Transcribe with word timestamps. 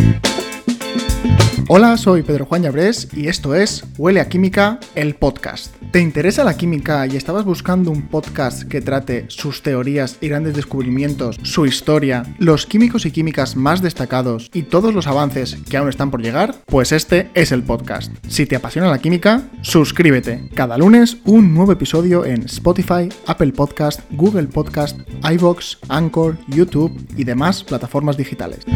Thank 0.00 0.26
you. 0.26 0.39
Hola, 1.72 1.96
soy 1.96 2.24
Pedro 2.24 2.46
Juan 2.46 2.64
Llabrés 2.64 3.06
y 3.12 3.28
esto 3.28 3.54
es 3.54 3.84
Huele 3.96 4.18
a 4.18 4.28
Química, 4.28 4.80
el 4.96 5.14
podcast. 5.14 5.72
¿Te 5.92 6.00
interesa 6.00 6.42
la 6.42 6.56
química 6.56 7.06
y 7.06 7.14
estabas 7.14 7.44
buscando 7.44 7.92
un 7.92 8.08
podcast 8.08 8.64
que 8.64 8.80
trate 8.80 9.26
sus 9.28 9.62
teorías 9.62 10.18
y 10.20 10.26
grandes 10.26 10.56
descubrimientos, 10.56 11.38
su 11.44 11.66
historia, 11.66 12.24
los 12.40 12.66
químicos 12.66 13.06
y 13.06 13.12
químicas 13.12 13.54
más 13.54 13.82
destacados 13.82 14.50
y 14.52 14.62
todos 14.62 14.92
los 14.92 15.06
avances 15.06 15.58
que 15.70 15.76
aún 15.76 15.88
están 15.88 16.10
por 16.10 16.22
llegar? 16.22 16.56
Pues 16.66 16.90
este 16.90 17.30
es 17.34 17.52
el 17.52 17.62
podcast. 17.62 18.12
Si 18.26 18.46
te 18.46 18.56
apasiona 18.56 18.90
la 18.90 18.98
química, 18.98 19.44
suscríbete. 19.62 20.48
Cada 20.54 20.76
lunes 20.76 21.18
un 21.24 21.54
nuevo 21.54 21.70
episodio 21.70 22.24
en 22.24 22.46
Spotify, 22.46 23.08
Apple 23.28 23.52
Podcast, 23.52 24.00
Google 24.10 24.48
Podcast, 24.48 24.98
iVoox, 25.22 25.76
Anchor, 25.88 26.36
YouTube 26.48 27.00
y 27.16 27.22
demás 27.22 27.62
plataformas 27.62 28.16
digitales. 28.16 28.66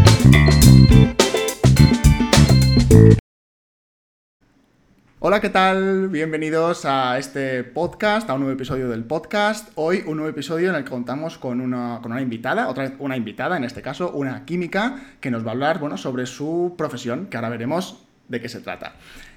Hola, 5.27 5.41
¿qué 5.41 5.49
tal? 5.49 6.11
Bienvenidos 6.11 6.85
a 6.85 7.17
este 7.17 7.65
podcast, 7.65 8.29
a 8.29 8.35
un 8.35 8.41
nuevo 8.41 8.53
episodio 8.53 8.91
del 8.91 9.05
podcast. 9.05 9.71
Hoy 9.75 10.03
un 10.07 10.19
nuevo 10.19 10.29
episodio 10.29 10.69
en 10.69 10.75
el 10.75 10.85
que 10.85 10.91
contamos 10.91 11.39
con 11.39 11.63
una, 11.63 12.01
con 12.03 12.13
una 12.13 12.21
invitada, 12.21 12.69
otra 12.69 12.83
vez 12.85 12.93
una 12.99 13.17
invitada, 13.17 13.57
en 13.57 13.65
este 13.65 13.81
caso 13.81 14.13
una 14.13 14.45
química, 14.45 15.03
que 15.21 15.31
nos 15.31 15.43
va 15.43 15.49
a 15.49 15.53
hablar 15.53 15.79
bueno, 15.79 15.97
sobre 15.97 16.27
su 16.27 16.75
profesión, 16.77 17.29
que 17.29 17.39
ahora 17.39 17.49
veremos 17.49 18.05
de 18.29 18.43
qué 18.43 18.51
se 18.51 18.61
trata. 18.61 18.97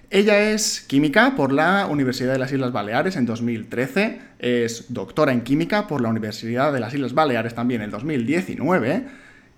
Ella 0.09 0.52
es 0.52 0.81
química 0.81 1.38
por 1.38 1.54
la 1.54 1.86
Universidad 1.86 2.34
de 2.34 2.40
las 2.40 2.52
Islas 2.52 2.73
Baleares 2.73 3.16
en 3.16 3.26
2013, 3.26 4.20
es 4.40 4.94
doctora 4.94 5.31
en 5.31 5.40
química 5.40 5.88
por 5.88 6.02
la 6.02 6.09
Universidad 6.09 6.73
de 6.73 6.81
las 6.81 6.94
Islas 6.94 7.14
Baleares 7.14 7.56
también 7.56 7.81
en 7.81 7.92
2019 7.92 9.06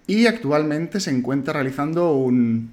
y 0.06 0.28
actualmente 0.28 1.00
se 1.00 1.10
encuentra 1.10 1.54
realizando 1.54 2.14
un 2.14 2.70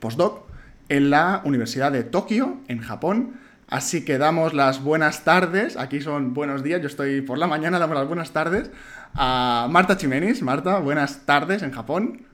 postdoc 0.00 0.45
en 0.88 1.10
la 1.10 1.42
Universidad 1.44 1.92
de 1.92 2.04
Tokio, 2.04 2.60
en 2.68 2.80
Japón. 2.80 3.40
Así 3.68 4.04
que 4.04 4.18
damos 4.18 4.54
las 4.54 4.82
buenas 4.82 5.24
tardes, 5.24 5.76
aquí 5.76 6.00
son 6.00 6.34
buenos 6.34 6.62
días, 6.62 6.80
yo 6.80 6.86
estoy 6.86 7.20
por 7.20 7.36
la 7.36 7.48
mañana, 7.48 7.80
damos 7.80 7.96
las 7.96 8.06
buenas 8.06 8.30
tardes 8.30 8.70
a 9.14 9.66
Marta 9.68 9.96
Chimenis. 9.96 10.42
Marta, 10.42 10.78
buenas 10.78 11.26
tardes 11.26 11.62
en 11.62 11.72
Japón. 11.72 12.26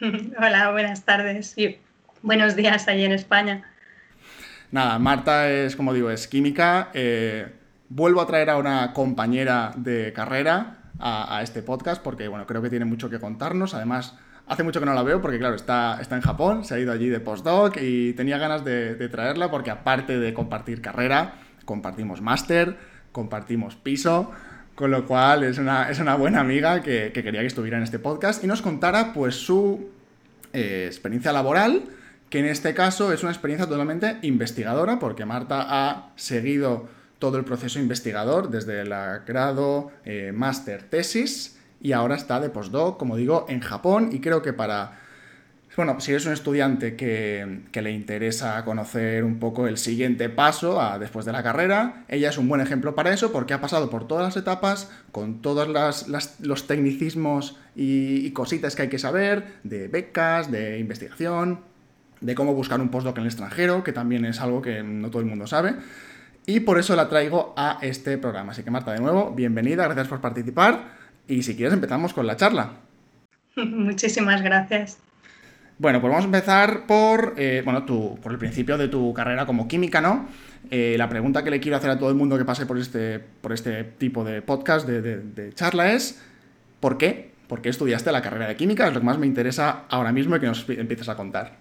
Hola, 0.00 0.70
buenas 0.72 1.04
tardes 1.04 1.56
y 1.56 1.78
buenos 2.22 2.56
días 2.56 2.88
allí 2.88 3.04
en 3.04 3.12
España. 3.12 3.64
Nada, 4.70 4.98
Marta 4.98 5.50
es, 5.50 5.76
como 5.76 5.94
digo, 5.94 6.10
es 6.10 6.28
química. 6.28 6.90
Eh, 6.92 7.50
vuelvo 7.88 8.20
a 8.20 8.26
traer 8.26 8.50
a 8.50 8.58
una 8.58 8.92
compañera 8.92 9.72
de 9.76 10.12
carrera 10.12 10.78
a, 10.98 11.38
a 11.38 11.42
este 11.42 11.62
podcast 11.62 12.02
porque, 12.02 12.28
bueno, 12.28 12.46
creo 12.46 12.60
que 12.60 12.70
tiene 12.70 12.84
mucho 12.84 13.08
que 13.08 13.18
contarnos. 13.18 13.72
Además, 13.74 14.16
Hace 14.50 14.64
mucho 14.64 14.80
que 14.80 14.86
no 14.86 14.94
la 14.94 15.04
veo 15.04 15.22
porque, 15.22 15.38
claro, 15.38 15.54
está, 15.54 15.98
está 16.00 16.16
en 16.16 16.22
Japón, 16.22 16.64
se 16.64 16.74
ha 16.74 16.80
ido 16.80 16.90
allí 16.90 17.08
de 17.08 17.20
postdoc 17.20 17.76
y 17.80 18.14
tenía 18.14 18.36
ganas 18.36 18.64
de, 18.64 19.08
traerla 19.08 19.48
porque 19.48 19.70
aparte 19.70 20.18
de 20.18 20.34
compartir 20.34 20.82
carrera, 20.82 21.34
compartimos 21.64 22.20
máster, 22.20 22.76
compartimos 23.12 23.76
piso, 23.76 24.32
con 24.74 24.90
lo 24.90 25.06
cual 25.06 25.44
es 25.44 25.58
una, 25.58 25.88
es 25.88 26.00
una 26.00 26.16
buena 26.16 26.40
amiga 26.40 26.82
que, 26.82 27.12
quería 27.12 27.42
que 27.42 27.46
estuviera 27.46 27.76
en 27.76 27.84
este 27.84 28.00
podcast 28.00 28.42
y 28.42 28.48
nos 28.48 28.60
contara 28.60 29.12
pues 29.12 29.36
su 29.36 29.88
eh, 30.52 30.82
experiencia 30.88 31.32
laboral, 31.32 31.84
que 32.28 32.40
en 32.40 32.46
este 32.46 32.74
caso 32.74 33.12
es 33.12 33.22
una 33.22 33.30
experiencia 33.30 33.68
totalmente 33.68 34.16
investigadora 34.22 34.98
porque 34.98 35.24
Marta 35.24 35.64
ha 35.68 36.10
seguido 36.16 36.88
todo 37.20 37.38
el 37.38 37.44
proceso 37.44 37.78
investigador 37.78 38.50
desde 38.50 38.80
el 38.80 38.92
grado, 39.24 39.92
eh, 40.04 40.32
máster, 40.34 40.82
tesis 40.82 41.59
y 41.80 41.92
ahora 41.92 42.14
está 42.14 42.40
de 42.40 42.50
postdoc, 42.50 42.98
como 42.98 43.16
digo, 43.16 43.46
en 43.48 43.60
Japón 43.60 44.10
y 44.12 44.20
creo 44.20 44.42
que 44.42 44.52
para... 44.52 44.98
Bueno, 45.76 45.98
si 46.00 46.10
eres 46.10 46.26
un 46.26 46.32
estudiante 46.32 46.94
que, 46.94 47.62
le 47.72 47.90
interesa 47.92 48.62
conocer 48.64 49.24
un 49.24 49.38
poco 49.38 49.66
el 49.66 49.78
siguiente 49.78 50.28
paso 50.28 50.80
a, 50.80 50.98
después 50.98 51.24
de 51.24 51.32
la 51.32 51.42
carrera, 51.42 52.04
ella 52.08 52.28
es 52.28 52.36
un 52.36 52.48
buen 52.48 52.60
ejemplo 52.60 52.94
para 52.94 53.14
eso 53.14 53.32
porque 53.32 53.54
ha 53.54 53.60
pasado 53.62 53.88
por 53.88 54.06
todas 54.06 54.24
las 54.24 54.36
etapas, 54.36 54.90
con 55.10 55.40
todos 55.40 55.68
los 56.40 56.66
tecnicismos 56.66 57.56
y, 57.76 58.26
y, 58.26 58.30
cositas 58.32 58.76
que 58.76 58.82
hay 58.82 58.88
que 58.88 58.98
saber, 58.98 59.54
de 59.62 59.88
becas, 59.88 60.50
de 60.50 60.78
investigación, 60.80 61.60
de 62.20 62.34
cómo 62.34 62.52
buscar 62.52 62.80
un 62.80 62.90
postdoc 62.90 63.16
en 63.16 63.22
el 63.22 63.28
extranjero, 63.28 63.82
que 63.82 63.92
también 63.92 64.26
es 64.26 64.40
algo 64.40 64.60
que 64.60 64.82
no 64.82 65.08
todo 65.08 65.22
el 65.22 65.28
mundo 65.28 65.46
sabe. 65.46 65.76
Y 66.46 66.60
por 66.60 66.78
eso 66.78 66.96
la 66.96 67.08
traigo 67.08 67.54
a 67.56 67.78
este 67.80 68.18
programa. 68.18 68.52
Así 68.52 68.64
que 68.64 68.70
Marta, 68.70 68.92
de 68.92 69.00
nuevo, 69.00 69.32
bienvenida, 69.34 69.84
gracias 69.84 70.08
por 70.08 70.20
participar. 70.20 70.99
Y 71.30 71.44
si 71.44 71.54
quieres 71.54 71.72
empezamos 71.72 72.12
con 72.12 72.26
la 72.26 72.36
charla. 72.36 72.72
Muchísimas 73.56 74.42
gracias. 74.42 74.98
Bueno, 75.78 76.00
pues 76.00 76.10
vamos 76.10 76.24
a 76.24 76.26
empezar 76.26 76.86
por, 76.86 77.34
eh, 77.38 77.62
bueno, 77.64 77.84
tu, 77.84 78.18
por 78.20 78.32
el 78.32 78.38
principio 78.38 78.76
de 78.76 78.88
tu 78.88 79.14
carrera 79.14 79.46
como 79.46 79.68
química, 79.68 80.00
¿no? 80.00 80.28
Eh, 80.72 80.96
la 80.98 81.08
pregunta 81.08 81.44
que 81.44 81.50
le 81.50 81.60
quiero 81.60 81.76
hacer 81.76 81.88
a 81.88 81.98
todo 81.98 82.08
el 82.10 82.16
mundo 82.16 82.36
que 82.36 82.44
pase 82.44 82.66
por 82.66 82.78
este, 82.78 83.20
por 83.20 83.52
este 83.52 83.84
tipo 83.84 84.24
de 84.24 84.42
podcast, 84.42 84.88
de, 84.88 85.54
charla, 85.54 85.92
es 85.92 86.20
¿por 86.80 86.98
qué? 86.98 87.30
¿Por 87.46 87.62
qué 87.62 87.68
estudiaste 87.68 88.10
la 88.10 88.22
carrera 88.22 88.48
de 88.48 88.56
química? 88.56 88.88
Es 88.88 88.92
lo 88.92 88.98
que 88.98 89.06
más 89.06 89.16
me 89.16 89.26
interesa 89.26 89.84
ahora 89.88 90.10
mismo 90.10 90.34
y 90.34 90.40
que 90.40 90.46
nos 90.46 90.68
empieces 90.68 91.08
a 91.08 91.16
contar. 91.16 91.58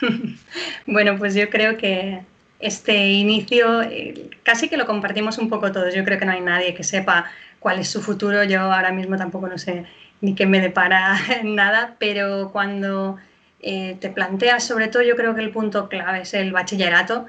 bueno, 0.86 1.18
pues 1.18 1.34
yo 1.34 1.50
creo 1.50 1.76
que 1.76 2.20
este 2.60 3.10
inicio 3.10 3.82
eh, 3.82 4.30
casi 4.44 4.68
que 4.68 4.76
lo 4.76 4.86
compartimos 4.86 5.36
un 5.38 5.48
poco 5.48 5.72
todos. 5.72 5.92
Yo 5.94 6.04
creo 6.04 6.18
que 6.18 6.24
no 6.24 6.32
hay 6.32 6.40
nadie 6.40 6.74
que 6.74 6.84
sepa 6.84 7.26
cuál 7.64 7.78
es 7.78 7.88
su 7.88 8.02
futuro. 8.02 8.44
Yo 8.44 8.60
ahora 8.60 8.92
mismo 8.92 9.16
tampoco 9.16 9.48
no 9.48 9.56
sé 9.56 9.86
ni 10.20 10.34
qué 10.34 10.44
me 10.44 10.60
depara 10.60 11.18
nada, 11.44 11.96
pero 11.98 12.50
cuando 12.52 13.16
eh, 13.62 13.96
te 14.00 14.10
planteas, 14.10 14.64
sobre 14.64 14.88
todo 14.88 15.02
yo 15.02 15.16
creo 15.16 15.34
que 15.34 15.40
el 15.40 15.50
punto 15.50 15.88
clave 15.88 16.20
es 16.20 16.34
el 16.34 16.52
bachillerato, 16.52 17.24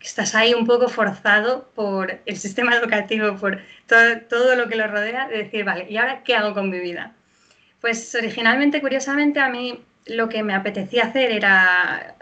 estás 0.00 0.36
ahí 0.36 0.54
un 0.54 0.64
poco 0.64 0.88
forzado 0.88 1.68
por 1.74 2.20
el 2.24 2.36
sistema 2.36 2.76
educativo, 2.76 3.34
por 3.34 3.58
todo, 3.88 4.20
todo 4.28 4.54
lo 4.54 4.68
que 4.68 4.76
lo 4.76 4.86
rodea, 4.86 5.26
de 5.26 5.38
decir, 5.38 5.64
vale, 5.64 5.86
¿y 5.90 5.96
ahora 5.96 6.22
qué 6.22 6.36
hago 6.36 6.54
con 6.54 6.70
mi 6.70 6.78
vida? 6.78 7.12
Pues 7.80 8.14
originalmente, 8.14 8.80
curiosamente, 8.80 9.40
a 9.40 9.48
mí 9.48 9.82
lo 10.06 10.28
que 10.28 10.44
me 10.44 10.54
apetecía 10.54 11.06
hacer 11.06 11.32
era, 11.32 12.14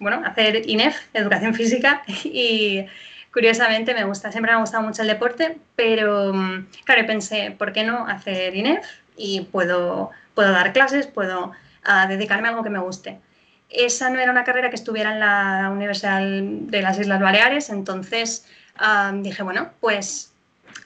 bueno, 0.00 0.22
hacer 0.24 0.66
INEF, 0.66 0.96
Educación 1.12 1.52
Física, 1.52 2.04
y 2.24 2.86
Curiosamente 3.32 3.94
me 3.94 4.04
gusta, 4.04 4.30
siempre 4.30 4.52
me 4.52 4.58
ha 4.58 4.60
gustado 4.60 4.82
mucho 4.82 5.02
el 5.02 5.08
deporte, 5.08 5.58
pero 5.74 6.34
mm, 6.34 6.66
claro, 6.84 7.06
pensé, 7.06 7.54
¿por 7.56 7.72
qué 7.72 7.82
no 7.82 8.06
hacer 8.06 8.54
INEF? 8.54 8.84
Y 9.16 9.42
puedo, 9.42 10.10
puedo 10.34 10.52
dar 10.52 10.72
clases, 10.72 11.06
puedo 11.06 11.52
ah, 11.84 12.06
dedicarme 12.06 12.48
a 12.48 12.50
algo 12.50 12.62
que 12.62 12.70
me 12.70 12.78
guste. 12.78 13.18
Esa 13.70 14.10
no 14.10 14.20
era 14.20 14.30
una 14.30 14.44
carrera 14.44 14.68
que 14.68 14.76
estuviera 14.76 15.12
en 15.12 15.20
la 15.20 15.70
Universidad 15.72 16.20
de 16.20 16.82
las 16.82 16.98
Islas 16.98 17.20
Baleares, 17.20 17.70
entonces 17.70 18.46
ah, 18.76 19.12
dije, 19.14 19.42
bueno, 19.42 19.70
pues 19.80 20.32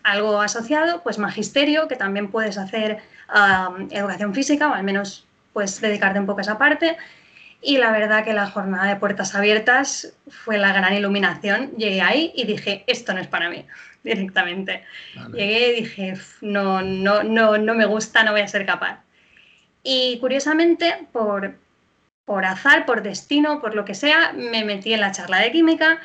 algo 0.04 0.40
asociado, 0.40 1.02
pues 1.02 1.18
magisterio, 1.18 1.88
que 1.88 1.96
también 1.96 2.30
puedes 2.30 2.58
hacer 2.58 2.98
ah, 3.28 3.74
educación 3.90 4.34
física 4.34 4.68
o 4.68 4.74
al 4.74 4.84
menos 4.84 5.26
pues 5.52 5.80
dedicarte 5.80 6.20
un 6.20 6.26
poco 6.26 6.40
a 6.40 6.42
esa 6.42 6.58
parte 6.58 6.96
y 7.66 7.78
la 7.78 7.90
verdad 7.90 8.24
que 8.24 8.32
la 8.32 8.46
jornada 8.46 8.86
de 8.86 8.94
puertas 8.94 9.34
abiertas 9.34 10.14
fue 10.28 10.56
la 10.56 10.72
gran 10.72 10.94
iluminación. 10.94 11.72
Llegué 11.76 12.00
ahí 12.00 12.32
y 12.36 12.44
dije, 12.44 12.84
esto 12.86 13.12
no 13.12 13.20
es 13.20 13.26
para 13.26 13.50
mí, 13.50 13.66
directamente. 14.04 14.84
Llegué 15.32 15.70
y 15.70 15.80
dije, 15.80 16.14
no, 16.42 16.80
no, 16.80 17.24
no, 17.24 17.58
no 17.58 17.74
me 17.74 17.84
gusta, 17.84 18.22
no 18.22 18.30
voy 18.30 18.42
a 18.42 18.48
ser 18.48 18.64
capaz. 18.66 19.00
Y 19.82 20.18
curiosamente, 20.20 21.08
por, 21.10 21.56
por 22.24 22.44
azar, 22.44 22.86
por 22.86 23.02
destino, 23.02 23.60
por 23.60 23.74
lo 23.74 23.84
que 23.84 23.94
sea, 23.94 24.32
me 24.32 24.64
metí 24.64 24.94
en 24.94 25.00
la 25.00 25.10
charla 25.10 25.38
de 25.38 25.50
química 25.50 25.98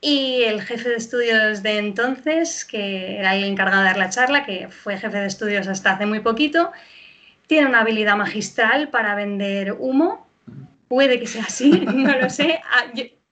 y 0.00 0.42
el 0.42 0.62
jefe 0.62 0.88
de 0.88 0.96
estudios 0.96 1.62
de 1.62 1.78
entonces, 1.78 2.64
que 2.64 3.18
era 3.20 3.36
el 3.36 3.44
encargado 3.44 3.82
de 3.82 3.88
dar 3.88 3.98
la 3.98 4.10
charla, 4.10 4.44
que 4.44 4.66
fue 4.68 4.98
jefe 4.98 5.16
de 5.16 5.26
estudios 5.26 5.68
hasta 5.68 5.92
hace 5.92 6.06
muy 6.06 6.18
poquito, 6.18 6.72
tiene 7.46 7.68
una 7.68 7.82
habilidad 7.82 8.16
magistral 8.16 8.88
para 8.88 9.14
vender 9.14 9.76
humo 9.78 10.26
puede 10.92 11.18
que 11.18 11.26
sea 11.26 11.44
así, 11.44 11.70
no 11.86 12.18
lo 12.18 12.28
sé. 12.28 12.60
Ah, 12.70 12.84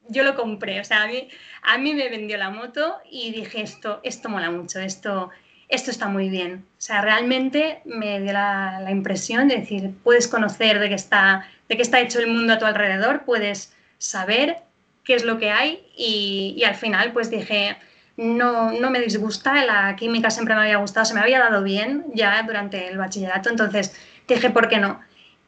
yo, 0.09 0.25
lo 0.25 0.35
compré, 0.35 0.81
o 0.81 0.85
sea, 0.85 1.03
a 1.03 1.07
mí, 1.07 1.29
a 1.63 1.77
mí 1.77 1.93
me 1.93 2.09
vendió 2.09 2.39
la 2.39 2.49
moto 2.49 2.97
y 3.11 3.33
dije, 3.33 3.61
esto, 3.61 4.01
esto 4.03 4.31
mola 4.31 4.51
mucho, 4.51 4.81
esto, 4.81 5.29
esto 5.69 5.91
está 5.91 6.09
muy 6.09 6.31
bien. 6.31 6.65
O 6.79 6.81
sea, 6.81 7.03
realmente 7.03 7.83
me 7.85 8.19
dio 8.19 8.33
la, 8.33 8.87
impresión 8.89 9.47
de 9.47 9.59
decir, 9.59 9.91
puedes 10.03 10.27
conocer 10.27 10.79
de 10.79 10.89
qué, 10.89 10.95
está, 10.95 11.47
de 11.69 11.77
qué 11.77 11.83
está 11.83 12.01
hecho 12.01 12.19
el 12.19 12.29
mundo 12.29 12.55
a 12.55 12.59
tu 12.59 12.65
alrededor, 12.65 13.27
puedes 13.27 13.75
saber 13.99 14.57
qué 15.05 15.15
es 15.15 15.25
lo 15.27 15.39
que 15.39 15.51
hay 15.51 15.85
y, 15.95 16.55
y 16.57 16.65
al 16.65 16.77
final 16.77 17.13
pues 17.13 17.29
dije, 17.29 17.77
no, 18.17 18.73
no 18.73 18.89
me 18.89 19.01
disgusta, 19.01 19.67
la 19.67 19.97
química 19.97 20.31
siempre 20.31 20.55
me 20.55 20.63
había 20.63 20.79
gustado, 20.79 21.05
se 21.05 21.13
me 21.13 21.21
había 21.21 21.41
dado 21.41 21.63
bien 21.63 22.07
ya 22.15 22.43
durante 22.43 22.89
el 22.89 22.97
bachillerato, 22.97 23.51
entonces 23.51 23.95
dije, 24.27 24.49
¿por 24.49 24.71
qué 24.71 24.79
no? 24.79 24.99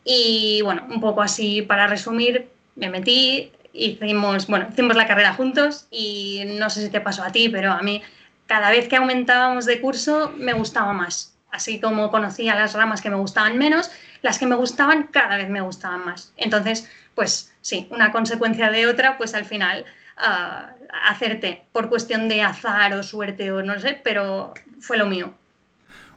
Y 0.05 0.61
bueno, 0.63 0.87
un 0.89 1.01
poco 1.01 1.23
así 1.23 1.63
para 1.63 1.87
resumir, 1.87 2.49
me 2.77 2.89
metí, 2.89 3.53
hicimos, 3.73 4.47
bueno, 4.47 4.67
hicimos 4.71 4.97
la 4.97 5.07
carrera 5.07 5.35
juntos 5.35 5.87
y 5.91 6.43
no 6.59 6.71
sé 6.71 6.83
si 6.83 6.91
te 6.91 7.01
pasó 7.01 7.23
a 7.23 7.33
ti, 7.33 7.49
pero 7.49 7.73
a 7.73 7.83
mí 7.83 8.03
cada 8.47 8.71
vez 8.71 8.89
que 8.89 8.97
aumentábamos 8.97 9.65
de 9.67 9.81
curso 9.81 10.33
me 10.37 10.53
gustaba 10.53 10.93
más. 10.93 11.37
Así 11.51 11.81
como 11.81 12.11
conocía 12.11 12.55
las 12.55 12.73
ramas 12.73 13.03
que 13.03 13.11
me 13.11 13.17
gustaban 13.17 13.59
menos, 13.59 13.91
las 14.23 14.39
que 14.39 14.47
me 14.47 14.57
gustaban 14.57 15.05
cada 15.05 15.37
vez 15.37 15.51
me 15.51 15.61
gustaban 15.61 16.05
más. 16.05 16.33
Entonces, 16.37 16.91
pues 17.15 17.53
sí, 17.61 17.89
una 17.91 18.11
consecuencia 18.11 18.71
de 18.71 18.87
otra, 18.87 19.19
pues 19.19 19.35
al 19.35 19.45
final 19.45 19.85
uh, 20.19 20.89
hacerte 21.07 21.65
por 21.73 21.89
cuestión 21.89 22.29
de 22.29 22.43
azar 22.43 22.95
o 22.95 23.03
suerte 23.03 23.53
o 23.53 23.63
no 23.63 23.79
sé, 23.79 24.01
pero 24.03 24.55
fue 24.81 24.97
lo 24.97 25.07
mío. 25.07 25.35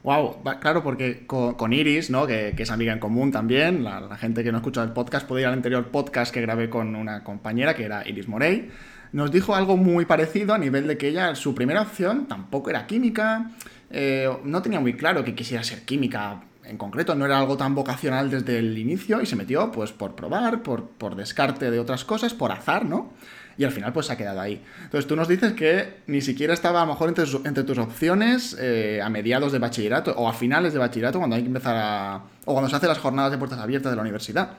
Wow, 0.06 0.36
claro, 0.60 0.84
porque 0.84 1.26
con, 1.26 1.72
Iris, 1.72 2.10
¿no? 2.10 2.28
Que, 2.28 2.54
es 2.56 2.70
amiga 2.70 2.92
en 2.92 3.00
común 3.00 3.32
también, 3.32 3.82
la, 3.82 4.16
gente 4.16 4.44
que 4.44 4.52
no 4.52 4.58
escucha 4.58 4.84
el 4.84 4.92
podcast 4.92 5.26
puede 5.26 5.42
ir 5.42 5.48
al 5.48 5.54
anterior 5.54 5.88
podcast 5.88 6.32
que 6.32 6.40
grabé 6.40 6.70
con 6.70 6.94
una 6.94 7.24
compañera 7.24 7.74
que 7.74 7.86
era 7.86 8.06
Iris 8.08 8.28
Morey, 8.28 8.70
nos 9.10 9.32
dijo 9.32 9.56
algo 9.56 9.76
muy 9.76 10.04
parecido 10.04 10.54
a 10.54 10.58
nivel 10.58 10.86
de 10.86 10.96
que 10.96 11.08
ella, 11.08 11.34
su 11.34 11.56
primera 11.56 11.82
opción 11.82 12.26
tampoco 12.26 12.70
era 12.70 12.86
química, 12.86 13.50
eh, 13.90 14.30
no 14.44 14.62
tenía 14.62 14.78
muy 14.78 14.94
claro 14.94 15.24
que 15.24 15.34
quisiera 15.34 15.64
ser 15.64 15.82
química 15.82 16.40
en 16.62 16.76
concreto, 16.78 17.16
no 17.16 17.26
era 17.26 17.40
algo 17.40 17.56
tan 17.56 17.74
vocacional 17.74 18.30
desde 18.30 18.60
el 18.60 18.78
inicio 18.78 19.20
y 19.20 19.26
se 19.26 19.34
metió 19.34 19.72
pues 19.72 19.90
por 19.90 20.14
probar, 20.14 20.62
por, 20.62 20.88
por 20.88 21.16
descarte 21.16 21.68
de 21.72 21.80
otras 21.80 22.04
cosas, 22.04 22.32
por 22.32 22.52
azar, 22.52 22.84
¿no? 22.84 23.12
Y 23.58 23.64
al 23.64 23.72
final 23.72 23.92
pues 23.92 24.06
se 24.06 24.12
ha 24.12 24.16
quedado 24.16 24.40
ahí. 24.40 24.62
Entonces 24.82 25.06
tú 25.06 25.16
nos 25.16 25.28
dices 25.28 25.52
que 25.54 25.94
ni 26.06 26.20
siquiera 26.20 26.52
estaba 26.52 26.82
a 26.82 26.86
lo 26.86 26.92
mejor 26.92 27.08
entre, 27.08 27.64
tus 27.64 27.78
opciones 27.78 28.56
eh, 28.60 29.00
a 29.02 29.08
mediados 29.08 29.52
de 29.52 29.58
bachillerato 29.58 30.12
o 30.16 30.28
a 30.28 30.32
finales 30.32 30.72
de 30.72 30.78
bachillerato 30.78 31.18
cuando 31.18 31.36
hay 31.36 31.42
que 31.42 31.48
empezar 31.48 31.76
a... 31.76 32.22
o 32.44 32.52
cuando 32.52 32.68
se 32.68 32.76
hacen 32.76 32.88
las 32.88 32.98
jornadas 32.98 33.32
de 33.32 33.38
puertas 33.38 33.58
abiertas 33.58 33.92
de 33.92 33.96
la 33.96 34.02
universidad. 34.02 34.50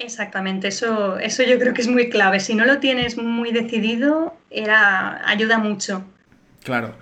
Exactamente, 0.00 0.68
eso, 0.68 1.18
eso 1.18 1.42
yo 1.42 1.58
creo 1.58 1.74
que 1.74 1.82
es 1.82 1.88
muy 1.88 2.08
clave. 2.08 2.38
Si 2.38 2.54
no 2.54 2.64
lo 2.64 2.78
tienes 2.78 3.16
muy 3.18 3.50
decidido, 3.50 4.36
era, 4.48 5.28
ayuda 5.28 5.58
mucho. 5.58 6.04
Claro. 6.62 6.94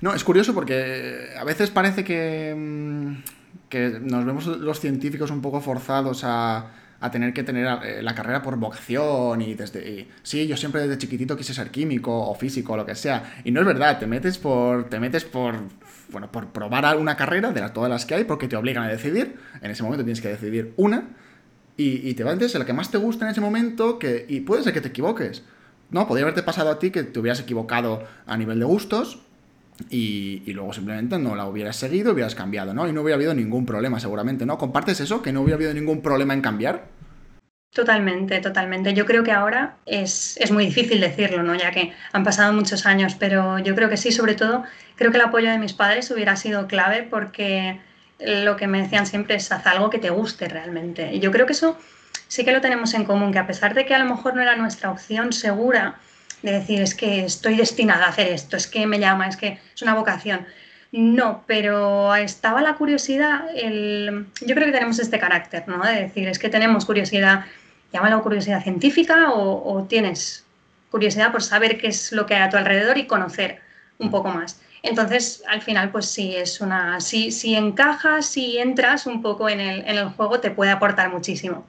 No, 0.00 0.14
es 0.14 0.24
curioso 0.24 0.54
porque 0.54 1.28
a 1.38 1.44
veces 1.44 1.70
parece 1.70 2.02
que, 2.02 2.54
mm, 2.56 3.68
que 3.68 4.00
nos 4.00 4.24
vemos 4.24 4.46
los 4.46 4.80
científicos 4.80 5.30
un 5.30 5.42
poco 5.42 5.60
forzados 5.60 6.22
a, 6.24 6.70
tener 7.10 7.32
que 7.32 7.42
tener 7.42 7.66
eh, 7.84 8.02
la 8.02 8.14
carrera 8.14 8.42
por 8.42 8.56
vocación 8.56 9.42
y 9.42 9.54
desde... 9.54 10.08
sí, 10.22 10.46
yo 10.46 10.56
siempre 10.56 10.82
desde 10.82 10.98
chiquitito 10.98 11.36
quise 11.36 11.52
ser 11.52 11.70
químico 11.70 12.28
o 12.28 12.34
físico 12.34 12.72
o 12.72 12.76
lo 12.76 12.86
que 12.86 12.94
sea. 12.94 13.40
Y 13.44 13.50
no 13.50 13.60
es 13.60 13.66
verdad, 13.66 13.98
te 13.98 14.06
metes 14.06 14.38
por... 14.38 14.88
Te 14.88 14.98
metes 14.98 15.24
por 15.24 15.56
bueno, 16.10 16.30
por 16.30 16.48
probar 16.48 16.96
una 16.96 17.16
carrera 17.16 17.50
de 17.50 17.60
todas 17.70 17.90
las 17.90 18.06
que 18.06 18.14
hay 18.14 18.24
porque 18.24 18.48
te 18.48 18.56
obligan 18.56 18.84
a 18.84 18.88
decidir. 18.88 19.36
En 19.60 19.70
ese 19.70 19.82
momento 19.82 20.04
tienes 20.04 20.20
que 20.20 20.28
decidir 20.28 20.72
una 20.76 21.08
y, 21.76 22.14
te 22.14 22.22
vas 22.22 22.54
a 22.54 22.58
la 22.58 22.64
que 22.64 22.72
más 22.72 22.90
te 22.90 22.98
gusta 22.98 23.24
en 23.24 23.32
ese 23.32 23.40
momento 23.40 23.98
que, 23.98 24.26
y 24.28 24.40
puede 24.40 24.62
ser 24.62 24.72
que 24.72 24.80
te 24.80 24.88
equivoques. 24.88 25.42
No, 25.90 26.06
podría 26.06 26.24
haberte 26.24 26.42
pasado 26.42 26.70
a 26.70 26.78
ti 26.78 26.90
que 26.90 27.02
te 27.02 27.18
hubieras 27.18 27.40
equivocado 27.40 28.04
a 28.26 28.36
nivel 28.36 28.58
de 28.58 28.64
gustos 28.64 29.22
y, 29.90 30.42
luego 30.52 30.72
simplemente 30.72 31.18
no 31.18 31.34
la 31.34 31.46
hubieras 31.46 31.76
seguido, 31.76 32.12
hubieras 32.12 32.34
cambiado, 32.34 32.74
¿no? 32.74 32.88
Y 32.88 32.92
no 32.92 33.02
hubiera 33.02 33.16
habido 33.16 33.34
ningún 33.34 33.66
problema 33.66 33.98
seguramente, 33.98 34.46
¿no? 34.46 34.58
¿Compartes 34.58 35.00
eso? 35.00 35.22
¿Que 35.22 35.32
no 35.32 35.42
hubiera 35.42 35.56
habido 35.56 35.74
ningún 35.74 36.00
problema 36.00 36.34
en 36.34 36.40
cambiar? 36.40 36.84
Totalmente, 37.72 38.38
totalmente. 38.40 38.94
Yo 38.94 39.04
creo 39.04 39.24
que 39.24 39.32
ahora 39.32 39.76
es, 39.84 40.36
es, 40.36 40.52
muy 40.52 40.66
difícil 40.66 41.00
decirlo, 41.00 41.42
¿no? 41.42 41.56
Ya 41.56 41.72
que 41.72 41.92
han 42.12 42.22
pasado 42.22 42.52
muchos 42.52 42.86
años, 42.86 43.16
pero 43.16 43.58
yo 43.58 43.74
creo 43.74 43.88
que 43.88 43.96
sí, 43.96 44.12
sobre 44.12 44.34
todo, 44.34 44.62
creo 44.94 45.10
que 45.10 45.16
el 45.16 45.24
apoyo 45.24 45.50
de 45.50 45.58
mis 45.58 45.72
padres 45.72 46.08
hubiera 46.12 46.36
sido 46.36 46.68
clave 46.68 47.02
porque 47.02 47.80
lo 48.20 48.56
que 48.56 48.68
me 48.68 48.82
decían 48.82 49.06
siempre 49.06 49.34
es 49.34 49.50
haz 49.50 49.66
algo 49.66 49.90
que 49.90 49.98
te 49.98 50.10
guste 50.10 50.48
realmente. 50.48 51.12
Y 51.14 51.18
yo 51.18 51.32
creo 51.32 51.46
que 51.46 51.52
eso 51.52 51.76
sí 52.28 52.44
que 52.44 52.52
lo 52.52 52.60
tenemos 52.60 52.94
en 52.94 53.04
común, 53.04 53.32
que 53.32 53.40
a 53.40 53.46
pesar 53.46 53.74
de 53.74 53.84
que 53.84 53.94
a 53.94 53.98
lo 53.98 54.06
mejor 54.06 54.36
no 54.36 54.42
era 54.42 54.54
nuestra 54.56 54.90
opción 54.90 55.32
segura 55.32 55.96
de 56.44 56.52
decir 56.52 56.80
es 56.82 56.94
que 56.94 57.24
estoy 57.24 57.56
destinada 57.56 58.04
a 58.04 58.08
hacer 58.10 58.28
esto, 58.28 58.56
es 58.56 58.66
que 58.66 58.86
me 58.86 58.98
llama, 58.98 59.26
es 59.28 59.36
que 59.36 59.58
es 59.74 59.82
una 59.82 59.94
vocación. 59.94 60.46
No, 60.92 61.42
pero 61.46 62.14
estaba 62.14 62.60
la 62.62 62.74
curiosidad, 62.74 63.46
el... 63.56 64.26
yo 64.46 64.54
creo 64.54 64.66
que 64.66 64.72
tenemos 64.72 64.98
este 64.98 65.18
carácter, 65.18 65.66
¿no? 65.66 65.82
De 65.82 66.02
decir, 66.02 66.28
es 66.28 66.38
que 66.38 66.50
tenemos 66.50 66.84
curiosidad, 66.84 67.46
llámalo 67.92 68.22
curiosidad 68.22 68.62
científica 68.62 69.32
o, 69.32 69.84
tienes 69.88 70.44
curiosidad 70.90 71.32
por 71.32 71.42
saber 71.42 71.78
qué 71.78 71.88
es 71.88 72.12
lo 72.12 72.26
que 72.26 72.34
hay 72.34 72.42
a 72.42 72.50
tu 72.50 72.56
alrededor 72.56 72.98
y 72.98 73.06
conocer 73.06 73.60
un 73.98 74.10
poco 74.10 74.28
más. 74.28 74.60
Entonces, 74.82 75.42
al 75.48 75.62
final, 75.62 75.90
pues 75.90 76.06
sí, 76.06 76.36
es 76.36 76.60
una. 76.60 77.00
Si, 77.00 77.32
si 77.32 77.56
encajas, 77.56 78.26
si 78.26 78.58
entras 78.58 79.06
un 79.06 79.22
poco 79.22 79.48
en 79.48 79.60
el, 79.60 79.80
en 79.80 79.96
el 79.96 80.10
juego, 80.10 80.40
te 80.40 80.50
puede 80.50 80.70
aportar 80.70 81.10
muchísimo. 81.10 81.66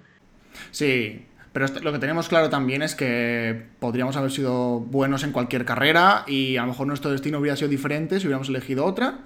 Sí, 0.72 1.26
pero 1.56 1.68
lo 1.84 1.94
que 1.94 2.00
tenemos 2.00 2.28
claro 2.28 2.50
también 2.50 2.82
es 2.82 2.96
que 2.96 3.68
podríamos 3.80 4.18
haber 4.18 4.30
sido 4.30 4.82
buenos 4.82 5.24
en 5.24 5.32
cualquier 5.32 5.64
carrera 5.64 6.26
y 6.28 6.58
a 6.58 6.64
lo 6.64 6.68
mejor 6.68 6.86
nuestro 6.86 7.12
destino 7.12 7.40
hubiera 7.40 7.56
sido 7.56 7.70
diferente 7.70 8.20
si 8.20 8.28
hubiéramos 8.28 8.50
elegido 8.50 8.84
otra. 8.84 9.20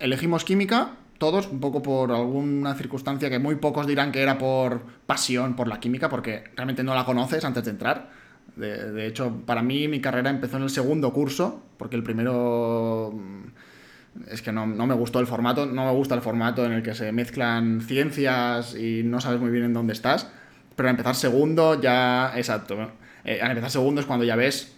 Elegimos 0.00 0.44
química, 0.44 0.94
todos, 1.18 1.46
un 1.46 1.60
poco 1.60 1.80
por 1.80 2.10
alguna 2.10 2.74
circunstancia 2.74 3.30
que 3.30 3.38
muy 3.38 3.54
pocos 3.54 3.86
dirán 3.86 4.10
que 4.10 4.20
era 4.20 4.36
por 4.36 4.82
pasión 5.06 5.54
por 5.54 5.68
la 5.68 5.78
química, 5.78 6.08
porque 6.08 6.42
realmente 6.56 6.82
no 6.82 6.92
la 6.92 7.04
conoces 7.04 7.44
antes 7.44 7.64
de 7.64 7.70
entrar. 7.70 8.10
De, 8.56 9.06
hecho, 9.06 9.40
para 9.46 9.62
mí 9.62 9.86
mi 9.86 10.00
carrera 10.00 10.28
empezó 10.28 10.56
en 10.56 10.64
el 10.64 10.70
segundo 10.70 11.12
curso, 11.12 11.62
porque 11.76 11.94
el 11.94 12.02
primero 12.02 13.12
mm, 13.14 14.28
es 14.28 14.42
que 14.42 14.50
no, 14.50 14.66
me 14.66 14.94
gustó 14.94 15.20
el 15.20 15.28
formato, 15.28 15.66
no 15.66 15.84
me 15.84 15.92
gusta 15.92 16.16
el 16.16 16.20
formato 16.20 16.66
en 16.66 16.72
el 16.72 16.82
que 16.82 16.96
se 16.96 17.12
mezclan 17.12 17.80
ciencias 17.80 18.74
y 18.74 19.04
no 19.04 19.20
sabes 19.20 19.40
muy 19.40 19.52
bien 19.52 19.66
en 19.66 19.72
dónde 19.72 19.92
estás, 19.92 20.32
pero 20.80 20.88
al 20.88 20.94
empezar 20.94 21.14
segundo 21.14 21.78
ya, 21.78 22.32
exacto, 22.36 22.90
eh, 23.22 23.38
al 23.42 23.50
empezar 23.50 23.70
segundo 23.70 24.00
es 24.00 24.06
cuando 24.06 24.24
ya 24.24 24.34
ves 24.34 24.72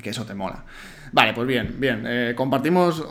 que 0.00 0.10
eso 0.10 0.24
te 0.24 0.34
mola. 0.34 0.62
Vale, 1.10 1.32
pues 1.32 1.48
bien, 1.48 1.80
bien, 1.80 2.04
eh, 2.06 2.34
compartimos 2.36 3.04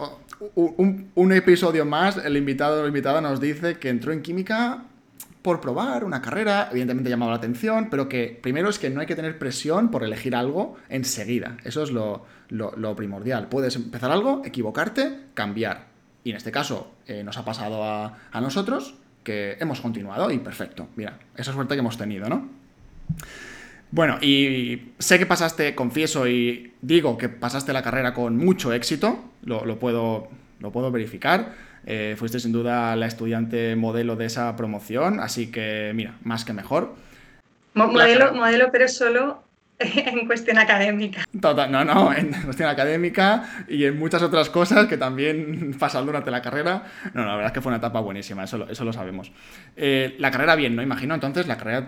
un, 0.56 1.34
episodio 1.34 1.84
más, 1.84 2.16
el 2.16 2.38
invitado 2.38 2.84
o 2.84 2.88
invitada 2.88 3.20
nos 3.20 3.42
dice 3.42 3.80
que 3.80 3.90
entró 3.90 4.14
en 4.14 4.22
química 4.22 4.84
por 5.42 5.60
probar 5.60 6.06
una 6.06 6.22
carrera, 6.22 6.70
evidentemente 6.72 7.10
llamado 7.10 7.32
la 7.32 7.38
atención, 7.38 7.90
pero 7.92 8.08
que 8.08 8.40
primero 8.42 8.70
es 8.70 8.80
que 8.80 8.90
no 8.90 9.02
hay 9.02 9.08
que 9.08 9.18
tener 9.18 9.38
presión 9.38 9.92
por 9.92 10.06
elegir 10.06 10.34
algo 10.34 10.78
enseguida. 10.88 11.58
Eso 11.66 11.84
es 11.84 11.92
lo, 11.92 12.96
primordial. 12.96 13.50
Puedes 13.50 13.76
empezar 13.76 14.10
algo, 14.10 14.42
equivocarte, 14.46 15.20
cambiar. 15.34 15.88
Y 16.24 16.30
en 16.30 16.38
este 16.38 16.54
caso 16.54 16.94
eh, 17.08 17.26
nos 17.26 17.38
ha 17.38 17.44
pasado 17.44 17.84
a, 17.84 18.20
a, 18.32 18.40
nosotros 18.40 19.01
que 19.24 19.58
hemos 19.60 19.82
continuado 19.82 20.32
y 20.32 20.40
perfecto. 20.40 20.88
Mira, 20.96 21.20
esa 21.36 21.54
suerte 21.54 21.76
que 21.76 21.80
hemos 21.80 21.98
tenido, 21.98 22.28
¿no? 22.30 22.50
Bueno, 23.92 24.18
y 24.22 24.94
sé 25.00 25.20
que 25.20 25.26
pasaste, 25.26 25.76
confieso 25.76 26.28
y 26.28 26.74
digo 26.82 27.18
que 27.18 27.28
pasaste 27.28 27.74
la 27.74 27.84
carrera 27.84 28.14
con 28.14 28.38
mucho 28.38 28.72
éxito, 28.72 29.20
lo, 29.44 29.80
puedo, 29.80 30.30
lo 30.60 30.72
puedo 30.72 30.92
verificar. 30.92 31.54
Eh, 31.86 32.16
fuiste 32.18 32.40
sin 32.40 32.52
duda 32.52 32.96
la 32.96 33.08
estudiante 33.08 33.76
modelo 33.76 34.16
de 34.16 34.26
esa 34.26 34.56
promoción, 34.56 35.20
así 35.20 35.52
que 35.52 35.92
mira, 35.94 36.16
más 36.24 36.46
que 36.46 36.54
mejor. 36.54 36.96
Modelo, 37.74 38.34
modelo 38.34 38.70
pero 38.72 38.88
solo 38.88 39.44
en 39.96 40.26
cuestión 40.28 40.58
académica. 40.58 41.24
Total, 41.40 41.72
no, 41.72 41.84
no, 41.84 42.14
en 42.14 42.32
cuestión 42.44 42.70
académica 42.70 43.66
y 43.68 43.86
en 43.86 43.98
muchas 43.98 44.22
otras 44.22 44.50
cosas 44.50 44.88
que 44.88 44.98
también 44.98 45.76
pasan 45.80 46.06
durante 46.06 46.32
la 46.32 46.42
carrera. 46.42 46.84
No, 47.14 47.22
no, 47.22 47.28
la 47.28 47.36
verdad 47.36 47.48
es 47.48 47.54
que 47.54 47.62
fue 47.62 47.70
una 47.70 47.78
etapa 47.78 48.00
buenísima, 48.00 48.44
eso, 48.44 48.68
eso 48.70 48.86
lo 48.86 48.94
sabemos. 48.94 49.32
Eh, 49.76 50.16
la 50.20 50.32
carrera 50.32 50.56
bien, 50.56 50.76
¿no? 50.76 50.82
Imagino, 50.82 51.14
entonces 51.14 51.48
la 51.48 51.58
carrera 51.58 51.86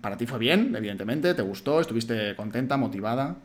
para 0.00 0.16
ti 0.16 0.26
fue 0.26 0.38
bien, 0.38 0.74
evidentemente, 0.76 1.34
te 1.34 1.42
gustó, 1.42 1.80
estuviste 1.80 2.34
contenta, 2.36 2.76
motivada. 2.76 3.36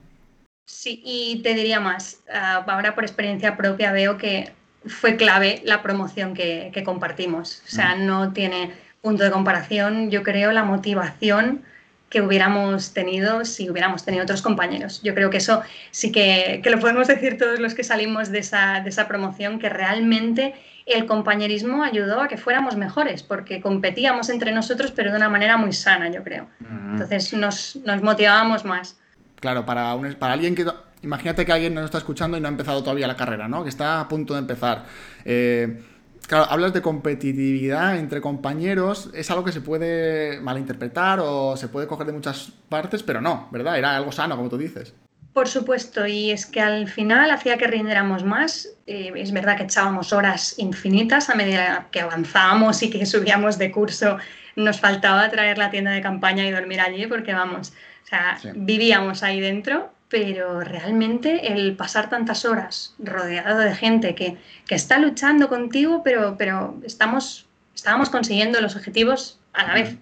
Sí, 0.66 1.02
y 1.04 1.42
te 1.42 1.54
diría 1.54 1.80
más, 1.80 2.22
ah, 2.34 2.64
ahora 2.68 2.96
por 2.96 3.04
experiencia 3.04 3.58
propia 3.58 3.92
veo 3.92 4.18
que 4.18 4.52
fue 4.86 5.16
clave 5.16 5.62
la 5.66 5.82
promoción 5.82 6.34
que, 6.34 6.72
compartimos. 6.86 7.62
O 7.66 7.70
sea, 7.70 7.96
mm. 7.96 8.06
no 8.06 8.34
tiene 8.34 8.72
punto 9.02 9.24
de 9.24 9.32
comparación, 9.32 10.12
yo 10.12 10.24
creo, 10.24 10.52
la 10.52 10.64
motivación 10.64 11.64
que 12.12 12.22
hubiéramos 12.22 12.94
tenido 12.94 13.46
si 13.46 13.70
hubiéramos 13.70 14.04
tenido 14.04 14.24
otros 14.24 14.42
compañeros. 14.42 15.02
Yo 15.02 15.16
creo 15.16 15.30
que 15.30 15.38
eso 15.38 15.64
sí 15.92 16.12
que, 16.12 16.62
lo 16.64 16.80
podemos 16.80 17.08
decir 17.08 17.38
todos 17.38 17.60
los 17.60 17.74
que 17.74 17.86
salimos 17.86 18.30
de 18.32 18.40
esa, 18.40 18.82
de 18.82 18.90
esa, 18.90 19.08
promoción, 19.08 19.60
que 19.60 19.70
realmente 19.70 20.54
el 20.86 21.06
compañerismo 21.06 21.84
ayudó 21.84 22.22
a 22.22 22.28
que 22.28 22.38
fuéramos 22.38 22.76
mejores, 22.76 23.24
porque 23.24 23.62
competíamos 23.62 24.30
entre 24.30 24.52
nosotros, 24.52 24.92
pero 24.92 25.12
de 25.12 25.18
una 25.18 25.30
manera 25.30 25.56
muy 25.56 25.72
sana, 25.72 26.12
yo 26.12 26.22
creo. 26.22 26.48
Entonces 26.92 27.34
nos, 27.34 27.78
nos 27.78 28.04
motivábamos 28.04 28.66
más. 28.66 29.00
Claro, 29.40 29.66
para, 29.66 29.96
un, 29.96 30.14
para 30.16 30.34
alguien 30.34 30.54
que 30.54 30.66
Imagínate 31.04 31.46
que 31.46 31.52
alguien 31.52 31.74
nos 31.74 31.86
está 31.86 31.98
escuchando 31.98 32.38
y 32.38 32.42
no 32.42 32.48
ha 32.48 32.52
empezado 32.52 32.84
todavía 32.84 33.08
la 33.08 33.16
carrera, 33.16 33.48
¿no? 33.48 33.64
Que 33.64 33.70
está 33.70 34.02
a 34.02 34.08
punto 34.08 34.34
de 34.34 34.40
empezar. 34.40 34.86
Eh, 35.26 35.82
claro, 36.28 36.46
hablas 36.50 36.74
de 36.74 36.82
competitividad 36.82 37.98
entre 37.98 38.22
compañeros, 38.22 39.10
es 39.14 39.30
algo 39.32 39.44
que 39.44 39.52
se 39.52 39.62
puede 39.62 40.40
malinterpretar 40.42 41.20
o 41.22 41.58
se 41.58 41.68
puede 41.68 41.88
coger 41.88 42.08
de 42.08 42.14
muchas 42.14 42.52
partes, 42.70 43.04
pero 43.04 43.22
no, 43.22 43.48
¿verdad? 43.52 43.78
Era 43.78 43.96
algo 43.96 44.12
sano, 44.12 44.36
como 44.36 44.50
tú 44.50 44.58
dices. 44.58 44.94
Por 45.34 45.48
supuesto, 45.48 46.06
y 46.06 46.32
es 46.32 46.46
que 46.46 46.60
al 46.60 46.90
final 46.90 47.32
hacía 47.32 47.58
que 47.58 47.66
rindiéramos 47.66 48.26
más. 48.26 48.68
Eh, 48.86 49.14
es 49.16 49.32
verdad 49.32 49.56
que 49.56 49.64
echábamos 49.64 50.12
horas 50.12 50.56
infinitas 50.58 51.30
a 51.30 51.36
medida 51.36 51.88
que 51.92 52.02
avanzábamos 52.02 52.84
y 52.84 52.90
que 52.90 53.06
subíamos 53.06 53.58
de 53.58 53.72
curso. 53.72 54.18
Nos 54.58 54.82
faltaba 54.82 55.30
traer 55.30 55.58
la 55.58 55.70
tienda 55.70 55.92
de 55.92 56.02
campaña 56.02 56.46
y 56.46 56.52
dormir 56.52 56.82
allí 56.82 57.08
porque, 57.08 57.34
vamos, 57.34 57.72
o 58.04 58.08
sea, 58.08 58.38
vivíamos 58.56 59.24
ahí 59.24 59.40
dentro 59.40 59.90
pero 60.12 60.60
realmente 60.60 61.54
el 61.54 61.78
pasar 61.78 62.10
tantas 62.10 62.44
horas 62.44 62.94
rodeado 63.00 63.60
de 63.60 63.74
gente 63.74 64.14
que, 64.14 64.38
está 64.68 65.00
luchando 65.00 65.48
contigo, 65.48 66.02
pero, 66.04 66.36
pero 66.38 66.78
estamos, 66.84 67.48
estábamos 67.74 68.10
consiguiendo 68.10 68.62
los 68.62 68.76
objetivos 68.76 69.40
a 69.54 69.68
la 69.68 69.74
vez 69.74 69.98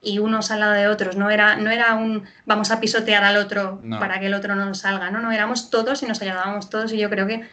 y 0.00 0.20
unos 0.20 0.52
al 0.52 0.60
lado 0.60 0.72
de 0.72 0.86
otros. 0.86 1.16
No 1.16 1.28
era, 1.30 1.56
no 1.56 1.70
era 1.70 1.94
un 1.94 2.24
vamos 2.46 2.70
a 2.70 2.80
pisotear 2.80 3.24
al 3.24 3.36
otro 3.36 3.82
para 3.98 4.20
que 4.20 4.26
el 4.26 4.34
otro 4.34 4.54
no 4.54 4.64
nos 4.64 4.78
salga. 4.78 5.10
No, 5.10 5.20
no, 5.20 5.32
éramos 5.32 5.70
todos 5.70 6.02
y 6.02 6.06
nos 6.06 6.22
ayudábamos 6.22 6.70
todos. 6.70 6.92
Y 6.92 6.98
yo 6.98 7.10
creo 7.10 7.26
que, 7.26 7.44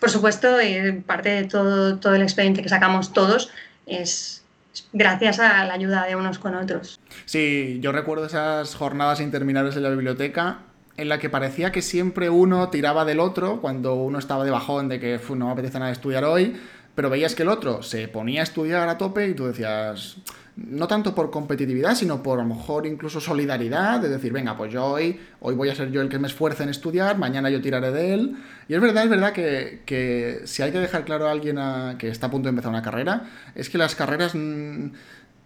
por 0.00 0.10
supuesto, 0.10 0.60
eh, 0.60 1.02
parte 1.06 1.30
de 1.30 1.44
todo, 1.44 1.98
todo 1.98 2.14
el 2.14 2.22
expediente 2.22 2.62
que 2.62 2.68
sacamos 2.68 3.14
todos 3.14 3.50
es 3.86 4.44
gracias 4.92 5.40
a 5.40 5.64
la 5.64 5.74
ayuda 5.74 6.04
de 6.04 6.16
unos 6.16 6.38
con 6.38 6.54
otros. 6.54 7.00
Sí, 7.24 7.78
yo 7.80 7.92
recuerdo 7.92 8.26
esas 8.26 8.74
jornadas 8.74 9.20
interminables 9.20 9.76
en 9.76 9.82
la 9.82 9.90
biblioteca 9.90 10.58
en 10.96 11.08
la 11.08 11.18
que 11.18 11.28
parecía 11.28 11.72
que 11.72 11.82
siempre 11.82 12.30
uno 12.30 12.68
tiraba 12.68 13.04
del 13.04 13.20
otro 13.20 13.60
cuando 13.60 13.94
uno 13.94 14.18
estaba 14.18 14.44
de 14.44 14.50
bajón 14.50 14.88
de 14.88 15.00
que 15.00 15.20
no 15.30 15.46
me 15.46 15.52
apetece 15.52 15.78
nada 15.78 15.90
estudiar 15.90 16.24
hoy, 16.24 16.56
pero 16.94 17.10
veías 17.10 17.34
que 17.34 17.42
el 17.42 17.48
otro 17.48 17.82
se 17.82 18.06
ponía 18.08 18.40
a 18.40 18.44
estudiar 18.44 18.88
a 18.88 18.96
tope 18.96 19.28
y 19.28 19.34
tú 19.34 19.46
decías, 19.46 20.16
no 20.56 20.86
tanto 20.86 21.14
por 21.14 21.30
competitividad, 21.30 21.96
sino 21.96 22.22
por 22.22 22.38
a 22.38 22.42
lo 22.42 22.54
mejor 22.54 22.86
incluso 22.86 23.20
solidaridad, 23.20 24.00
de 24.00 24.08
decir, 24.08 24.32
venga, 24.32 24.56
pues 24.56 24.72
yo 24.72 24.84
hoy, 24.84 25.18
hoy 25.40 25.54
voy 25.56 25.68
a 25.68 25.74
ser 25.74 25.90
yo 25.90 26.00
el 26.00 26.08
que 26.08 26.20
me 26.20 26.28
esfuerce 26.28 26.62
en 26.62 26.68
estudiar, 26.68 27.18
mañana 27.18 27.50
yo 27.50 27.60
tiraré 27.60 27.90
de 27.90 28.14
él. 28.14 28.36
Y 28.68 28.74
es 28.74 28.80
verdad, 28.80 29.04
es 29.04 29.10
verdad 29.10 29.32
que, 29.32 30.42
si 30.44 30.62
hay 30.62 30.70
que 30.70 30.78
dejar 30.78 31.04
claro 31.04 31.26
a 31.26 31.32
alguien 31.32 31.58
que 31.98 32.08
está 32.08 32.28
a 32.28 32.30
punto 32.30 32.46
de 32.46 32.50
empezar 32.50 32.70
una 32.70 32.82
carrera, 32.82 33.24
es 33.54 33.68
que 33.68 33.78
las 33.78 33.94
carreras... 33.94 34.34
Mm, 34.34 34.90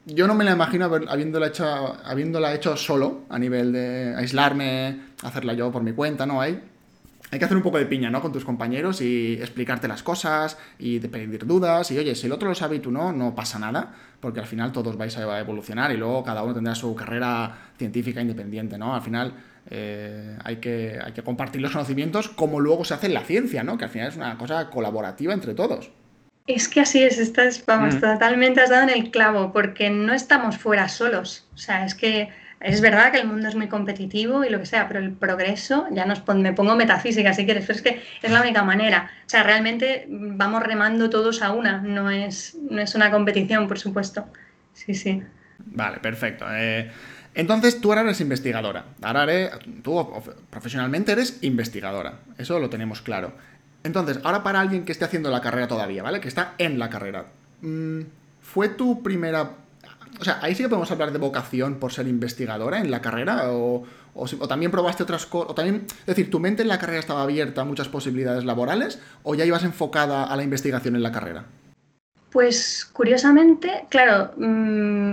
yo 0.08 0.26
no 0.26 0.34
me 0.34 0.44
la 0.44 0.52
imagino 0.52 0.86
habiéndola 0.86 1.48
hecho, 1.48 1.96
habiéndola 2.04 2.54
hecho 2.54 2.76
solo, 2.76 3.22
a 3.28 3.38
nivel 3.38 3.72
de 3.72 4.14
aislarme, 4.16 5.00
hacerla 5.22 5.54
yo 5.54 5.70
por 5.70 5.82
mi 5.82 5.92
cuenta, 5.92 6.26
¿no? 6.26 6.40
Hay 6.40 6.60
hay 7.30 7.38
que 7.38 7.44
hacer 7.44 7.56
un 7.56 7.62
poco 7.62 7.78
de 7.78 7.84
piña, 7.84 8.10
¿no? 8.10 8.22
Con 8.22 8.32
tus 8.32 8.44
compañeros 8.44 9.02
y 9.02 9.34
explicarte 9.34 9.86
las 9.86 10.02
cosas 10.02 10.56
y 10.78 10.98
de 10.98 11.08
pedir 11.08 11.46
dudas. 11.46 11.90
Y 11.90 11.98
oye, 11.98 12.14
si 12.14 12.26
el 12.26 12.32
otro 12.32 12.48
lo 12.48 12.54
sabe 12.54 12.76
y 12.76 12.78
tú 12.78 12.90
no, 12.90 13.12
no 13.12 13.34
pasa 13.34 13.58
nada, 13.58 13.94
porque 14.20 14.40
al 14.40 14.46
final 14.46 14.72
todos 14.72 14.96
vais 14.96 15.16
a 15.18 15.38
evolucionar 15.38 15.92
y 15.92 15.98
luego 15.98 16.24
cada 16.24 16.42
uno 16.42 16.54
tendrá 16.54 16.74
su 16.74 16.94
carrera 16.94 17.72
científica 17.76 18.22
independiente, 18.22 18.78
¿no? 18.78 18.94
Al 18.94 19.02
final 19.02 19.34
eh, 19.68 20.38
hay, 20.42 20.56
que, 20.56 20.98
hay 21.04 21.12
que 21.12 21.22
compartir 21.22 21.60
los 21.60 21.72
conocimientos 21.72 22.28
como 22.28 22.60
luego 22.60 22.86
se 22.86 22.94
hace 22.94 23.08
en 23.08 23.14
la 23.14 23.24
ciencia, 23.24 23.62
¿no? 23.62 23.76
Que 23.76 23.84
al 23.84 23.90
final 23.90 24.08
es 24.08 24.16
una 24.16 24.38
cosa 24.38 24.70
colaborativa 24.70 25.34
entre 25.34 25.52
todos. 25.52 25.90
Es 26.48 26.66
que 26.66 26.80
así 26.80 27.02
es, 27.02 27.18
estás, 27.18 27.62
vamos, 27.66 27.96
mm. 27.96 28.00
totalmente 28.00 28.62
has 28.62 28.70
dado 28.70 28.84
en 28.84 28.88
el 28.88 29.10
clavo, 29.10 29.52
porque 29.52 29.90
no 29.90 30.14
estamos 30.14 30.56
fuera 30.56 30.88
solos. 30.88 31.46
O 31.54 31.58
sea, 31.58 31.84
es 31.84 31.94
que 31.94 32.30
es 32.60 32.80
verdad 32.80 33.12
que 33.12 33.18
el 33.18 33.28
mundo 33.28 33.48
es 33.48 33.54
muy 33.54 33.68
competitivo 33.68 34.42
y 34.44 34.48
lo 34.48 34.58
que 34.58 34.64
sea, 34.64 34.88
pero 34.88 34.98
el 34.98 35.12
progreso, 35.12 35.86
ya 35.92 36.06
nos 36.06 36.26
me 36.26 36.54
pongo 36.54 36.74
metafísica 36.74 37.34
si 37.34 37.44
quieres, 37.44 37.66
pero 37.66 37.76
es 37.76 37.82
que 37.82 38.02
es 38.22 38.32
la 38.32 38.40
única 38.40 38.64
manera. 38.64 39.10
O 39.26 39.28
sea, 39.28 39.42
realmente 39.42 40.06
vamos 40.08 40.62
remando 40.62 41.10
todos 41.10 41.42
a 41.42 41.52
una, 41.52 41.82
no 41.82 42.10
es, 42.10 42.56
no 42.70 42.80
es 42.80 42.94
una 42.94 43.10
competición, 43.10 43.68
por 43.68 43.78
supuesto. 43.78 44.26
Sí, 44.72 44.94
sí. 44.94 45.22
Vale, 45.58 45.98
perfecto. 45.98 46.46
Eh, 46.50 46.90
entonces 47.34 47.78
tú 47.78 47.90
ahora 47.90 48.00
eres 48.00 48.22
investigadora. 48.22 48.86
Ahora 49.02 49.24
eres, 49.24 49.50
tú 49.82 50.10
profesionalmente 50.48 51.12
eres 51.12 51.40
investigadora. 51.42 52.20
Eso 52.38 52.58
lo 52.58 52.70
tenemos 52.70 53.02
claro. 53.02 53.34
Entonces, 53.88 54.20
ahora 54.22 54.42
para 54.42 54.60
alguien 54.60 54.84
que 54.84 54.92
esté 54.92 55.06
haciendo 55.06 55.30
la 55.30 55.40
carrera 55.40 55.66
todavía, 55.66 56.02
¿vale? 56.02 56.20
Que 56.20 56.28
está 56.28 56.54
en 56.58 56.78
la 56.78 56.90
carrera. 56.90 57.26
Mm, 57.62 58.02
¿Fue 58.40 58.68
tu 58.68 59.02
primera 59.02 59.56
o 60.20 60.24
sea, 60.24 60.38
ahí 60.42 60.54
sí 60.54 60.62
que 60.62 60.68
podemos 60.68 60.90
hablar 60.90 61.12
de 61.12 61.18
vocación 61.18 61.78
por 61.78 61.92
ser 61.92 62.08
investigadora 62.08 62.78
en 62.78 62.90
la 62.90 63.00
carrera 63.00 63.52
o, 63.52 63.86
también 64.48 64.72
probaste 64.72 65.04
otras 65.04 65.26
cosas, 65.26 65.50
o 65.50 65.54
también, 65.54 65.86
es 66.00 66.06
decir, 66.06 66.28
tu 66.28 66.40
mente 66.40 66.62
en 66.62 66.68
la 66.68 66.78
carrera 66.78 66.98
estaba 66.98 67.22
abierta 67.22 67.60
a 67.60 67.64
muchas 67.64 67.88
posibilidades 67.88 68.44
laborales 68.44 69.00
o 69.22 69.36
ya 69.36 69.44
ibas 69.44 69.62
enfocada 69.62 70.24
a 70.24 70.36
la 70.36 70.42
investigación 70.42 70.96
en 70.96 71.02
la 71.04 71.12
carrera. 71.12 71.44
Pues 72.30 72.84
curiosamente, 72.92 73.86
claro, 73.88 74.32
mm, 74.36 75.12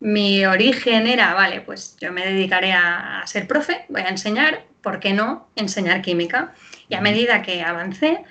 mi 0.00 0.44
origen 0.44 1.06
era, 1.06 1.32
vale, 1.32 1.62
pues 1.62 1.96
yo 1.98 2.12
me 2.12 2.26
dedicaré 2.26 2.72
a, 2.72 3.22
ser 3.26 3.46
profe, 3.46 3.86
voy 3.88 4.02
a 4.02 4.08
enseñar, 4.08 4.64
¿por 4.82 5.00
qué 5.00 5.14
no 5.14 5.48
enseñar 5.56 6.02
química? 6.02 6.54
Y 6.90 6.94
a 6.94 7.00
medida 7.00 7.40
que 7.40 7.62
avancé, 7.62 8.22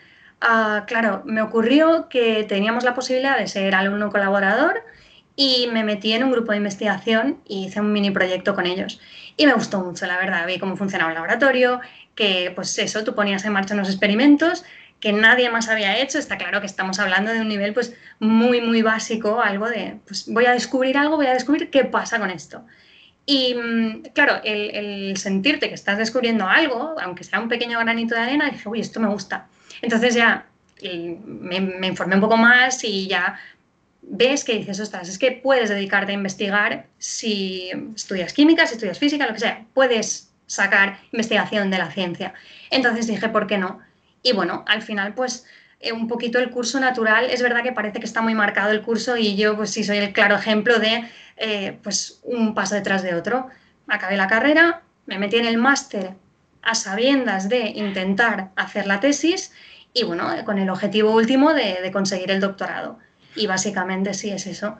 ah, 0.41 0.83
claro, 0.85 1.23
me 1.25 1.41
ocurrió 1.41 2.09
que 2.09 2.43
teníamos 2.43 2.83
la 2.83 2.93
posibilidad 2.93 3.37
de 3.37 3.47
ser 3.47 3.73
alumno 3.73 4.11
colaborador 4.11 4.83
y 5.35 5.69
me 5.71 5.85
metí 5.85 6.11
en 6.11 6.25
un 6.25 6.31
grupo 6.31 6.51
de 6.51 6.57
investigación 6.57 7.41
y 7.47 7.65
hice 7.65 7.79
un 7.79 7.93
mini 7.93 8.11
proyecto 8.11 8.53
con 8.53 8.65
ellos. 8.65 8.99
Y 9.37 9.45
me 9.45 9.53
gustó 9.53 9.79
mucho, 9.79 10.05
la 10.05 10.17
verdad. 10.17 10.45
Vi 10.45 10.59
cómo 10.59 10.75
funcionaba 10.75 11.11
el 11.11 11.15
laboratorio, 11.15 11.79
que 12.13 12.51
pues 12.53 12.77
eso, 12.77 13.05
tú 13.05 13.15
ponías 13.15 13.45
en 13.45 13.53
marcha 13.53 13.73
unos 13.73 13.87
experimentos 13.87 14.65
que 14.99 15.13
nadie 15.13 15.49
más 15.49 15.69
había 15.69 15.97
hecho. 15.97 16.19
Está 16.19 16.37
claro 16.37 16.59
que 16.59 16.67
estamos 16.67 16.99
hablando 16.99 17.31
de 17.31 17.39
un 17.39 17.47
nivel 17.47 17.73
pues 17.73 17.95
muy, 18.19 18.59
muy 18.59 18.81
básico, 18.81 19.41
algo 19.41 19.69
de, 19.69 19.99
pues 20.05 20.27
voy 20.27 20.45
a 20.45 20.51
descubrir 20.51 20.97
algo, 20.97 21.15
voy 21.15 21.27
a 21.27 21.33
descubrir 21.33 21.69
qué 21.69 21.85
pasa 21.85 22.19
con 22.19 22.29
esto. 22.31 22.65
Y 23.29 23.53
mm, 23.53 24.01
claro, 24.15 24.41
el, 24.43 25.15
sentirte 25.15 25.69
que 25.69 25.75
estás 25.75 25.99
descubriendo 25.99 26.47
algo, 26.47 26.95
aunque 26.99 27.23
sea 27.23 27.39
un 27.39 27.47
pequeño 27.47 27.77
granito 27.77 28.15
de 28.15 28.21
arena, 28.21 28.49
dije, 28.49 28.67
uy, 28.67 28.79
esto 28.79 28.99
me 28.99 29.07
gusta. 29.07 29.45
Entonces 29.83 30.15
ya 30.15 30.47
me, 30.81 31.61
me, 31.61 31.85
informé 31.85 32.15
un 32.15 32.21
poco 32.21 32.37
más 32.37 32.83
y 32.83 33.07
ya 33.07 33.39
ves 34.01 34.43
que 34.43 34.55
dices, 34.55 34.79
ostras, 34.79 35.07
es 35.07 35.19
que 35.19 35.31
puedes 35.31 35.69
dedicarte 35.69 36.11
a 36.11 36.15
investigar 36.15 36.87
si 36.97 37.69
estudias 37.95 38.33
química, 38.33 38.65
si 38.65 38.73
estudias 38.73 38.97
física, 38.97 39.27
lo 39.27 39.33
que 39.33 39.41
sea, 39.41 39.63
puedes 39.75 40.31
sacar 40.47 40.99
investigación 41.11 41.69
de 41.69 41.77
la 41.77 41.91
ciencia. 41.91 42.33
Entonces 42.71 43.05
dije, 43.05 43.29
¿por 43.29 43.45
qué 43.45 43.59
no? 43.59 43.79
Y 44.23 44.33
bueno, 44.33 44.65
al 44.67 44.81
final, 44.81 45.13
pues 45.13 45.45
eh, 45.79 45.91
un 45.91 46.07
poquito 46.07 46.39
el 46.39 46.49
curso 46.49 46.79
natural, 46.79 47.25
es 47.25 47.41
verdad 47.41 47.63
que 47.63 47.71
parece 47.71 47.99
que 47.99 48.05
está 48.05 48.21
muy 48.21 48.35
marcado 48.35 48.71
el 48.71 48.81
curso 48.81 49.17
y 49.17 49.35
yo 49.35 49.55
pues 49.55 49.71
sí 49.71 49.83
soy 49.83 49.97
el 49.97 50.13
claro 50.13 50.35
ejemplo 50.35 50.79
de 50.79 51.05
eh, 51.37 51.77
pues 51.83 52.19
un 52.23 52.53
paso 52.53 52.75
detrás 52.75 53.03
de 53.03 53.15
otro. 53.15 53.47
Acabé 53.87 54.17
la 54.17 54.27
carrera, 54.27 54.81
me 55.05 55.17
metí 55.17 55.37
en 55.37 55.45
el 55.45 55.57
máster 55.57 56.11
a 56.61 56.75
sabiendas 56.75 57.49
de 57.49 57.69
intentar 57.69 58.49
hacer 58.55 58.85
la 58.85 58.99
tesis 58.99 59.51
y 59.93 60.03
bueno, 60.03 60.27
con 60.45 60.59
el 60.59 60.69
objetivo 60.69 61.15
último 61.15 61.53
de 61.53 61.89
conseguir 61.91 62.29
el 62.31 62.39
doctorado. 62.39 62.99
Y 63.35 63.47
básicamente 63.47 64.13
sí 64.13 64.29
es 64.29 64.45
eso. 64.45 64.77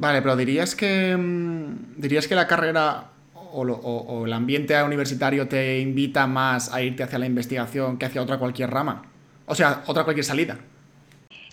Vale, 0.00 0.22
pero 0.22 0.34
dirías 0.34 0.74
que 0.74 1.14
mm, 1.14 2.00
dirías 2.00 2.26
que 2.26 2.34
la 2.34 2.46
carrera 2.46 3.04
o, 3.52 4.24
el 4.24 4.32
ambiente 4.32 4.82
universitario 4.82 5.46
te 5.46 5.78
invita 5.80 6.26
más 6.26 6.72
a 6.72 6.80
irte 6.82 7.02
hacia 7.02 7.18
la 7.18 7.26
investigación 7.26 7.98
que 7.98 8.06
hacia 8.06 8.22
otra 8.22 8.38
cualquier 8.38 8.70
rama. 8.70 9.09
O 9.50 9.54
sea, 9.56 9.82
otra 9.86 10.04
cualquier 10.04 10.24
salida. 10.24 10.56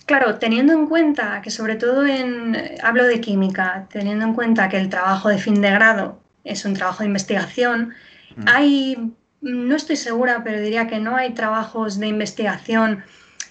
Claro, 0.06 0.36
teniendo 0.36 0.72
en 0.72 0.86
cuenta 0.86 1.42
que 1.42 1.50
sobre 1.50 1.74
todo 1.74 2.06
en, 2.06 2.56
hablo 2.80 3.04
de 3.04 3.20
química, 3.20 3.88
teniendo 3.90 4.24
en 4.24 4.34
cuenta 4.34 4.68
que 4.68 4.76
el 4.78 4.88
trabajo 4.88 5.28
de 5.28 5.38
fin 5.38 5.60
de 5.60 5.70
grado 5.72 6.20
es 6.44 6.64
un 6.64 6.74
trabajo 6.74 7.00
de 7.00 7.06
investigación, 7.06 7.92
mm. 8.36 8.44
hay, 8.46 9.12
no 9.40 9.74
estoy 9.74 9.96
segura, 9.96 10.42
pero 10.44 10.60
diría 10.60 10.86
que 10.86 11.00
no 11.00 11.16
hay 11.16 11.34
trabajos 11.34 11.98
de 11.98 12.06
investigación 12.06 13.02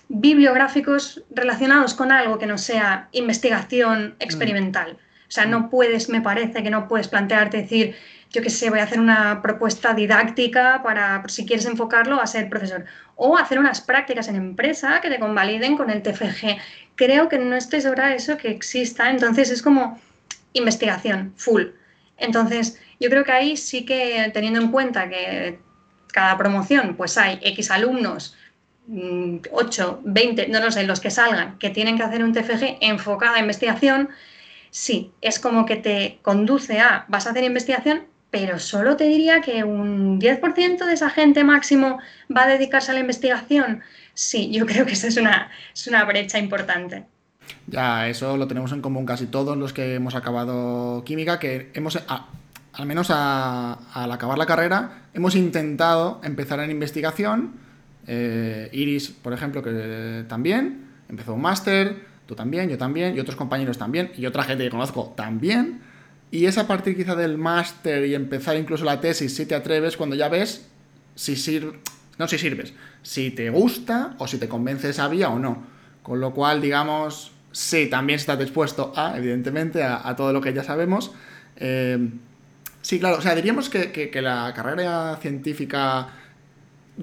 bibliográficos 0.07 1.23
relacionados 1.29 1.93
con 1.93 2.13
algo 2.13 2.39
que 2.39 2.47
no 2.47 2.57
sea 2.57 3.09
investigación 3.11 4.15
experimental. 4.19 4.97
O 5.27 5.31
sea, 5.31 5.45
no 5.45 5.69
puedes, 5.69 6.07
me 6.07 6.21
parece 6.21 6.63
que 6.63 6.69
no 6.69 6.87
puedes 6.87 7.09
plantearte 7.09 7.57
decir, 7.57 7.95
yo 8.31 8.41
qué 8.41 8.50
sé, 8.50 8.69
voy 8.69 8.79
a 8.79 8.84
hacer 8.84 9.00
una 9.00 9.41
propuesta 9.41 9.93
didáctica 9.93 10.81
para, 10.84 11.24
si 11.27 11.46
quieres 11.46 11.65
enfocarlo, 11.65 12.22
a 12.22 12.27
ser 12.27 12.50
profesor. 12.50 12.86
O 13.15 13.38
hacer 13.38 13.60
unas 13.60 13.81
prácticas 13.81 14.27
en 14.27 14.36
empresa 14.36 15.01
que 15.01 15.10
te 15.10 15.19
convaliden 15.19 15.77
con 15.77 15.89
el 15.89 16.01
TFG. 16.01 16.57
Creo 16.96 17.29
que 17.29 17.39
no 17.39 17.55
estoy 17.55 17.81
segura 17.81 18.07
de 18.07 18.15
eso 18.15 18.38
que 18.38 18.50
exista. 18.50 19.10
Entonces 19.10 19.50
es 19.50 19.62
como 19.62 20.00
investigación, 20.53 21.34
full. 21.38 21.63
Entonces, 22.17 22.79
yo 23.00 23.10
creo 23.10 23.24
que 23.24 23.31
ahí 23.31 23.57
sí 23.57 23.86
que 23.86 24.29
teniendo 24.34 24.60
en 24.60 24.72
cuenta 24.72 25.07
que 25.07 25.60
cada 26.12 26.38
promoción 26.38 26.96
pues 26.96 27.17
hay 27.17 27.39
X 27.43 27.69
alumnos 27.69 28.36
8, 29.51 30.01
mm, 30.03 30.13
20, 30.13 30.48
no 30.48 30.60
lo 30.60 30.72
sé, 30.72 30.84
los 30.84 31.00
que 31.00 31.12
salgan, 31.12 31.57
que 31.60 31.69
tienen 31.69 31.98
que 31.98 32.03
hacer 32.03 32.24
un 32.24 32.34
TFG 32.34 32.77
enfocado 32.81 33.36
a 33.36 33.39
investigación, 33.39 34.10
sí, 34.72 35.12
es 35.22 35.39
como 35.39 35.65
que 35.65 35.75
te 35.75 36.19
conduce 36.22 36.79
a, 36.79 37.05
vas 37.07 37.27
a 37.27 37.31
hacer 37.31 37.43
investigación, 37.43 38.05
pero 38.29 38.60
solo 38.60 38.98
te 38.98 39.05
diría 39.05 39.41
que 39.41 39.63
un 39.63 40.19
10% 40.19 40.86
de 40.86 40.93
esa 40.93 41.10
gente 41.10 41.43
máximo 41.43 42.00
va 42.36 42.43
a 42.43 42.48
dedicarse 42.48 42.91
a 42.91 42.93
la 42.93 43.00
investigación. 43.00 43.81
Sí, 44.13 44.51
yo 44.51 44.65
creo 44.65 44.86
que 44.86 44.93
esa 44.93 45.07
es 45.07 45.17
una, 45.17 45.50
es 45.74 45.88
una 45.88 46.03
brecha 46.05 46.39
importante. 46.39 47.05
Ya, 47.67 48.07
eso 48.10 48.36
lo 48.36 48.48
tenemos 48.48 48.72
en 48.72 48.81
común 48.81 49.05
casi 49.05 49.27
todos 49.27 49.55
los 49.57 49.74
que 49.74 49.96
hemos 49.96 50.15
acabado 50.15 51.03
química, 51.05 51.39
que 51.39 51.72
hemos, 51.74 51.98
al 52.74 52.86
menos 52.86 53.10
al 53.10 54.12
acabar 54.12 54.38
la 54.38 54.46
carrera, 54.46 55.03
hemos 55.13 55.36
intentado 55.36 56.19
empezar 56.24 56.60
en 56.60 56.72
investigación 56.72 57.67
eh, 58.07 58.69
Iris, 58.72 59.10
por 59.10 59.34
ejemplo, 59.34 59.62
que 59.62 60.24
también 60.29 60.86
empezó 61.10 61.34
un 61.34 61.41
máster, 61.41 62.05
tú 62.25 62.36
también, 62.36 62.69
yo 62.69 62.77
también, 62.77 63.15
y 63.15 63.19
otros 63.19 63.36
compañeros 63.36 63.77
también, 63.77 64.12
y 64.17 64.25
otra 64.25 64.43
gente 64.43 64.63
que 64.63 64.69
conozco 64.69 65.13
también. 65.15 65.81
Y 66.29 66.46
es 66.46 66.57
a 66.57 66.67
partir 66.67 66.96
quizá 66.96 67.15
del 67.15 67.38
máster 67.38 68.05
y 68.05 68.13
empezar 68.13 68.57
incluso 68.57 68.84
la 68.84 69.00
tesis, 69.00 69.36
si 69.36 69.46
te 69.46 69.55
atreves, 69.55 69.96
cuando 69.96 70.15
ya 70.15 70.27
ves 70.27 70.67
si 71.15 71.36
sirve, 71.36 71.79
no 72.17 72.27
si 72.27 72.38
sirves, 72.38 72.74
si 73.01 73.31
te 73.31 73.50
gusta 73.50 74.15
o 74.19 74.27
si 74.27 74.38
te 74.38 74.48
convence 74.48 74.89
esa 74.89 75.07
vía 75.07 75.29
o 75.29 75.39
no. 75.39 75.65
Con 76.03 76.19
lo 76.19 76.34
cual, 76.34 76.62
digamos, 76.62 77.31
sí, 77.51 77.88
también 77.88 78.19
estás 78.19 78.39
dispuesto 78.39 78.93
a, 78.96 79.17
evidentemente, 79.17 79.84
a, 79.84 80.15
todo 80.15 80.34
lo 80.34 80.41
que 80.41 80.53
ya 80.53 80.63
sabemos. 80.63 81.12
Eh, 81.55 82.10
sí, 82.81 83.00
claro, 83.00 83.17
o 83.17 83.22
sea, 83.22 83.34
diríamos 83.36 83.69
que, 83.69 84.10
la 84.22 84.53
carrera 84.55 85.17
científica 85.22 86.10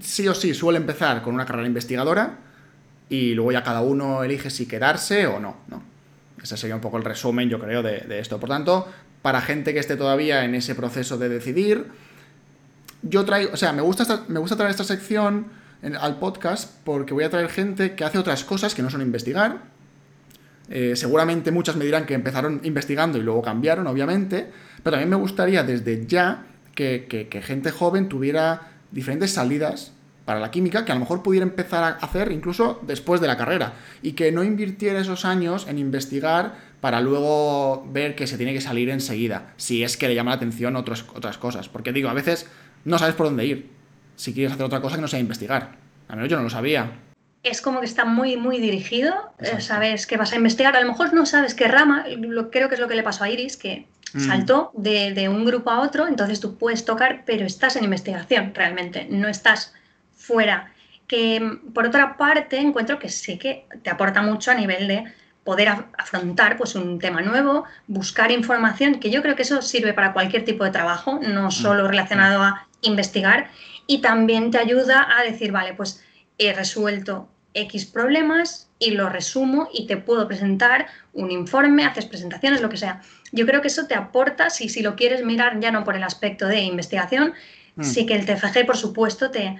sí 0.00 0.28
o 0.28 0.35
sí 0.35 0.54
suele 0.54 0.78
empezar 0.78 1.23
con 1.23 1.35
una 1.35 1.47
carrera 1.47 1.66
investigadora 1.66 2.38
y 3.09 3.35
luego 3.35 3.52
ya 3.52 3.62
cada 3.62 3.81
uno 3.81 4.25
elige 4.25 4.50
si 4.50 4.66
quedarse 4.66 5.26
o 5.26 5.40
no, 5.40 5.57
¿no? 5.69 5.83
Ese 6.43 6.57
sería 6.57 6.75
un 6.75 6.81
poco 6.83 6.99
el 6.99 7.04
resumen, 7.04 7.49
yo 7.49 7.59
creo, 7.59 7.83
de 7.83 8.19
esto. 8.19 8.38
Por 8.38 8.50
tanto, 8.50 8.87
para 9.25 9.40
gente 9.40 9.73
que 9.73 9.81
esté 9.81 9.97
todavía 9.97 10.45
en 10.45 10.54
ese 10.54 10.75
proceso 10.75 11.16
de 11.16 11.31
decidir, 11.31 11.87
yo 13.00 13.25
traigo, 13.25 13.54
o 13.54 13.57
sea, 13.57 13.73
me 13.73 13.81
gusta, 13.81 14.26
me 14.28 14.38
gusta 14.38 14.54
traer 14.54 14.71
esta 14.71 14.85
sección 14.85 15.47
al 15.99 16.19
podcast 16.19 16.71
porque 16.85 17.14
voy 17.14 17.25
a 17.25 17.31
traer 17.31 17.49
gente 17.49 17.95
que 17.95 18.04
hace 18.04 18.19
otras 18.19 18.45
cosas 18.45 18.75
que 18.75 18.83
no 18.83 18.90
son 18.90 19.00
investigar. 19.00 19.62
Eh, 20.69 20.93
seguramente 20.95 21.50
muchas 21.52 21.75
me 21.76 21.87
dirán 21.87 22.04
que 22.04 22.12
empezaron 22.12 22.61
investigando 22.64 23.16
y 23.16 23.23
luego 23.23 23.40
cambiaron, 23.40 23.87
obviamente, 23.87 24.47
pero 24.83 24.93
también 24.93 25.09
me 25.09 25.16
gustaría 25.16 25.62
desde 25.62 26.04
ya 26.07 26.45
que, 26.75 27.40
gente 27.43 27.71
joven 27.71 28.11
tuviera 28.11 28.73
diferentes 28.90 29.31
salidas 29.31 29.93
para 30.26 30.38
la 30.38 30.50
química 30.50 30.85
que 30.85 30.93
a 30.93 30.97
lo 30.97 31.00
mejor 31.00 31.23
pudiera 31.23 31.47
empezar 31.47 31.83
a 31.83 31.88
hacer 31.97 32.31
incluso 32.31 32.78
después 32.83 33.23
de 33.23 33.26
la 33.26 33.38
carrera 33.38 33.73
y 34.02 34.12
que 34.12 34.31
no 34.33 34.45
invirtiera 34.45 35.00
esos 35.00 35.25
años 35.25 35.66
en 35.66 35.78
investigar 35.78 36.74
para 36.85 37.00
luego 37.00 37.83
ver 37.88 38.14
que 38.14 38.26
se 38.26 38.37
tiene 38.37 38.53
que 38.53 38.61
salir 38.61 38.91
enseguida, 38.91 39.55
si 39.57 39.83
es 39.83 39.97
que 39.97 40.07
le 40.07 40.14
llama 40.14 40.33
la 40.33 40.37
atención 40.37 40.76
otras 40.76 41.38
cosas. 41.38 41.67
Porque 41.71 41.95
digo, 41.95 42.11
a 42.11 42.12
veces 42.12 42.47
no 42.85 42.99
sabes 42.99 43.14
por 43.14 43.25
dónde 43.25 43.47
ir 43.47 43.71
si 44.17 44.35
quieres 44.35 44.53
hacer 44.53 44.67
otra 44.67 44.83
cosa 44.83 44.97
que 44.97 45.00
no 45.00 45.09
sea 45.09 45.19
investigar. 45.19 45.76
A 46.09 46.14
menos 46.14 46.29
yo 46.29 46.37
no 46.37 46.43
lo 46.43 46.50
sabía. 46.50 46.93
Es 47.43 47.62
como 47.62 47.81
que 47.81 47.87
está 47.87 48.05
muy, 48.05 48.37
muy 48.37 48.59
dirigido, 48.61 49.14
eh, 49.38 49.62
sabes 49.62 50.07
que 50.07 50.19
vas 50.19 50.35
a 50.35 50.37
investigar, 50.37 50.76
a 50.76 50.81
lo 50.83 50.88
mejor 50.88 51.14
no 51.14 51.25
sabes 51.25 51.55
qué 51.55 51.69
rama, 51.69 52.05
lo, 52.07 52.50
creo 52.50 52.69
que 52.69 52.75
es 52.75 52.81
lo 52.83 52.87
que 52.87 52.97
le 52.97 53.03
pasó 53.03 53.25
a 53.25 53.31
Iris, 53.31 53.57
que 53.57 53.87
mm. 54.12 54.21
saltó 54.21 54.71
de, 54.75 55.14
de, 55.14 55.31
un 55.31 55.47
grupo 55.47 55.71
a 55.71 55.81
otro, 55.81 56.07
entonces 56.07 56.38
tú 56.38 56.59
puedes 56.59 56.85
tocar, 56.85 57.23
pero 57.25 57.47
estás 57.47 57.76
en 57.76 57.85
investigación 57.85 58.53
realmente, 58.55 59.07
no 59.09 59.29
estás 59.29 59.73
fuera. 60.14 60.71
Que 61.07 61.61
por 61.73 61.87
otra 61.87 62.19
parte 62.19 62.59
encuentro 62.59 62.99
que 62.99 63.09
sí 63.09 63.38
que 63.38 63.64
te 63.83 63.88
aporta 63.88 64.21
mucho 64.21 64.50
a 64.50 64.55
nivel 64.55 64.87
de 64.87 65.05
poder 65.44 65.68
afrontar 65.98 66.56
pues, 66.56 66.74
un 66.74 66.98
tema 66.98 67.20
nuevo, 67.20 67.64
buscar 67.86 68.32
información, 68.32 68.98
que 68.98 69.10
yo 69.10 69.22
creo 69.22 69.36
que 69.36 69.42
eso 69.42 69.62
sirve 69.62 69.92
para 69.92 70.12
cualquier 70.12 70.44
tipo 70.44 70.64
de 70.64 70.70
trabajo, 70.70 71.20
no 71.22 71.48
mm. 71.48 71.52
solo 71.52 71.86
relacionado 71.86 72.42
a 72.42 72.66
investigar, 72.80 73.50
y 73.86 74.00
también 74.00 74.50
te 74.50 74.58
ayuda 74.58 75.06
a 75.18 75.22
decir, 75.22 75.52
vale, 75.52 75.74
pues 75.74 76.02
he 76.38 76.52
resuelto 76.52 77.28
X 77.52 77.86
problemas 77.86 78.68
y 78.78 78.92
lo 78.92 79.08
resumo 79.08 79.68
y 79.72 79.86
te 79.86 79.96
puedo 79.96 80.26
presentar 80.26 80.86
un 81.12 81.30
informe, 81.30 81.84
haces 81.84 82.06
presentaciones, 82.06 82.60
lo 82.60 82.68
que 82.68 82.76
sea. 82.76 83.02
Yo 83.30 83.46
creo 83.46 83.60
que 83.60 83.68
eso 83.68 83.86
te 83.86 83.94
aporta, 83.94 84.50
si, 84.50 84.68
si 84.68 84.82
lo 84.82 84.96
quieres 84.96 85.24
mirar 85.24 85.60
ya 85.60 85.70
no 85.70 85.84
por 85.84 85.94
el 85.94 86.02
aspecto 86.02 86.46
de 86.46 86.62
investigación, 86.62 87.34
mm. 87.76 87.82
sí 87.84 88.06
que 88.06 88.14
el 88.14 88.24
TFG, 88.24 88.64
por 88.64 88.76
supuesto, 88.76 89.30
te, 89.30 89.58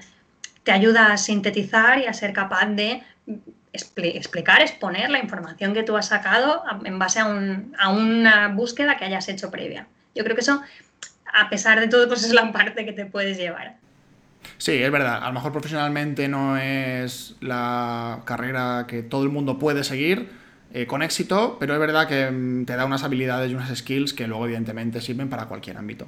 te 0.63 0.73
ayuda 0.73 1.13
a 1.13 1.19
sintetizar 1.19 1.99
y 1.99 2.07
a 2.07 2.15
ser 2.15 2.33
capaz 2.33 2.67
de 2.67 3.03
explicar, 3.75 4.63
exponer 4.63 5.11
la 5.11 5.19
información 5.19 5.75
que 5.75 5.83
tú 5.83 5.97
has 5.97 6.09
sacado 6.09 6.63
en 6.85 6.99
base 6.99 7.21
a, 7.21 7.89
una 7.91 8.49
búsqueda 8.49 8.97
que 8.97 9.05
hayas 9.05 9.29
hecho 9.29 9.51
previa. 9.51 9.89
Yo 10.15 10.23
creo 10.25 10.37
que 10.37 10.43
eso 10.43 10.63
a 11.33 11.51
pesar 11.51 11.81
de 11.81 11.89
todo, 11.89 12.07
pues 12.07 12.25
es 12.25 12.33
la 12.33 12.53
parte 12.53 12.85
que 12.85 12.93
te 12.93 13.07
puedes 13.07 13.37
llevar. 13.37 13.77
Sí, 14.59 14.83
es 14.83 14.91
verdad. 14.91 15.23
A 15.23 15.27
lo 15.27 15.33
mejor 15.33 15.53
profesionalmente 15.53 16.29
no 16.29 16.57
es 16.57 17.35
la 17.41 18.21
carrera 18.25 18.85
que 18.87 19.03
todo 19.03 19.25
el 19.25 19.31
mundo 19.31 19.59
puede 19.59 19.83
seguir 19.83 20.31
eh, 20.73 20.87
con 20.87 21.03
éxito, 21.03 21.57
pero 21.59 21.75
es 21.75 21.81
verdad 21.81 22.07
que 22.07 22.31
mm, 22.31 22.67
te 22.67 22.77
da 22.77 22.85
unas 22.85 23.03
habilidades 23.03 23.51
y 23.51 23.55
unas 23.55 23.77
skills 23.77 24.13
que 24.13 24.29
luego 24.29 24.47
evidentemente 24.47 25.01
sirven 25.01 25.29
para 25.29 25.47
cualquier 25.47 25.77
ámbito. 25.77 26.07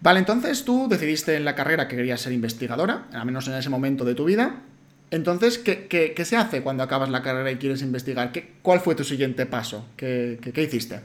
Vale, 0.00 0.18
entonces 0.18 0.64
tú 0.64 0.88
decidiste 0.88 1.36
en 1.36 1.44
la 1.44 1.54
carrera 1.54 1.88
que 1.88 1.96
querías 1.96 2.20
ser 2.20 2.32
investigadora, 2.32 3.04
al 3.12 3.24
menos 3.24 3.46
en 3.48 3.54
ese 3.54 3.70
momento 3.70 4.04
de 4.04 4.14
tu 4.14 4.24
vida. 4.24 4.56
Entonces, 5.12 5.58
¿qué, 5.58 6.24
se 6.24 6.36
hace 6.38 6.62
cuando 6.62 6.82
acabas 6.82 7.10
la 7.10 7.22
carrera 7.22 7.50
y 7.50 7.56
quieres 7.56 7.82
investigar? 7.82 8.32
¿Qué, 8.32 8.54
¿Cuál 8.62 8.80
fue 8.80 8.94
tu 8.94 9.04
siguiente 9.04 9.44
paso? 9.44 9.86
¿Qué, 9.94 10.38
hiciste? 10.56 11.00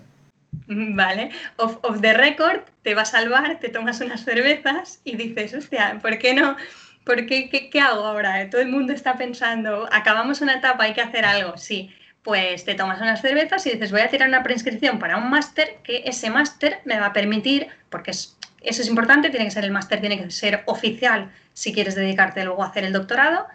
Vale, 0.65 1.31
off, 1.57 1.79
the 1.99 2.13
record, 2.13 2.61
te 2.83 2.95
vas 2.95 3.13
al 3.13 3.27
bar, 3.27 3.59
te 3.59 3.67
tomas 3.67 3.99
unas 3.99 4.23
cervezas 4.23 5.01
y 5.03 5.17
dices, 5.17 5.53
hostia, 5.53 5.99
¿por 6.01 6.17
qué 6.19 6.33
no? 6.33 6.55
¿Por 7.03 7.25
qué, 7.25 7.49
qué, 7.49 7.81
hago 7.81 8.05
ahora? 8.05 8.49
Todo 8.49 8.61
el 8.61 8.69
mundo 8.69 8.93
está 8.93 9.17
pensando, 9.17 9.89
acabamos 9.91 10.39
una 10.39 10.55
etapa, 10.55 10.85
hay 10.85 10.93
que 10.93 11.01
hacer 11.01 11.25
algo, 11.25 11.57
sí. 11.57 11.93
Pues 12.23 12.63
te 12.63 12.75
tomas 12.75 13.01
unas 13.01 13.21
cervezas 13.21 13.65
y 13.67 13.71
dices, 13.71 13.91
voy 13.91 14.01
a 14.01 14.09
tirar 14.09 14.29
una 14.29 14.41
preinscripción 14.41 14.99
para 14.99 15.17
un 15.17 15.29
máster, 15.29 15.79
que 15.83 16.03
ese 16.05 16.29
máster 16.29 16.79
me 16.85 16.97
va 16.97 17.07
a 17.07 17.13
permitir, 17.13 17.67
porque 17.89 18.11
eso 18.11 18.37
es 18.61 18.87
importante, 18.87 19.29
tiene 19.29 19.45
que 19.45 19.51
ser 19.51 19.65
el 19.65 19.71
máster, 19.71 19.99
tiene 19.99 20.17
que 20.17 20.31
ser 20.31 20.63
oficial 20.65 21.29
si 21.53 21.73
quieres 21.73 21.95
dedicarte 21.95 22.45
luego 22.45 22.63
a 22.63 22.67
hacer 22.67 22.85
el 22.85 22.93
doctorado. 22.93 23.47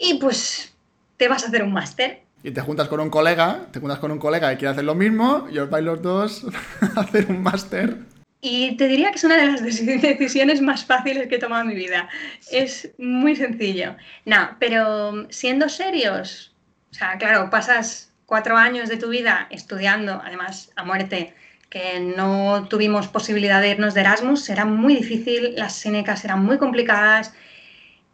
Y 0.00 0.14
pues 0.14 0.74
te 1.16 1.28
vas 1.28 1.44
a 1.44 1.48
hacer 1.48 1.62
un 1.62 1.72
máster 1.72 2.22
y 2.42 2.52
te 2.52 2.60
juntas 2.62 2.88
con 2.88 3.00
un 3.00 3.10
colega, 3.10 3.66
te 3.70 3.80
juntas 3.80 3.98
con 3.98 4.10
un 4.12 4.18
colega 4.18 4.50
que 4.50 4.56
quiere 4.56 4.72
hacer 4.72 4.84
lo 4.84 4.94
mismo 4.94 5.46
y 5.52 5.58
os 5.58 5.68
vais 5.68 5.84
los 5.84 6.00
dos 6.00 6.46
a 6.96 7.00
hacer 7.00 7.26
un 7.28 7.42
máster. 7.42 7.98
Y 8.40 8.76
te 8.78 8.88
diría 8.88 9.10
que 9.10 9.16
es 9.16 9.24
una 9.24 9.36
de 9.36 9.46
las 9.46 9.62
decisiones 9.62 10.62
más 10.62 10.84
fáciles 10.86 11.28
que 11.28 11.34
he 11.34 11.38
tomado 11.38 11.62
en 11.62 11.68
mi 11.68 11.74
vida. 11.74 12.08
Es 12.50 12.90
muy 12.96 13.36
sencillo. 13.36 13.96
No, 14.24 14.56
pero 14.58 15.26
siendo 15.30 15.68
serios, 15.68 16.54
o 16.90 16.94
sea, 16.94 17.18
claro, 17.18 17.50
pasas 17.50 18.10
cuatro 18.24 18.56
años 18.56 18.88
de 18.88 18.96
tu 18.96 19.10
vida 19.10 19.46
estudiando, 19.50 20.22
además 20.24 20.72
a 20.76 20.84
muerte, 20.84 21.34
que 21.68 22.00
no 22.00 22.66
tuvimos 22.68 23.08
posibilidad 23.08 23.60
de 23.60 23.70
irnos 23.70 23.92
de 23.92 24.00
Erasmus, 24.00 24.48
era 24.48 24.64
muy 24.64 24.96
difícil, 24.96 25.54
las 25.56 25.74
Senecas 25.74 26.24
eran 26.24 26.42
muy 26.42 26.56
complicadas, 26.56 27.34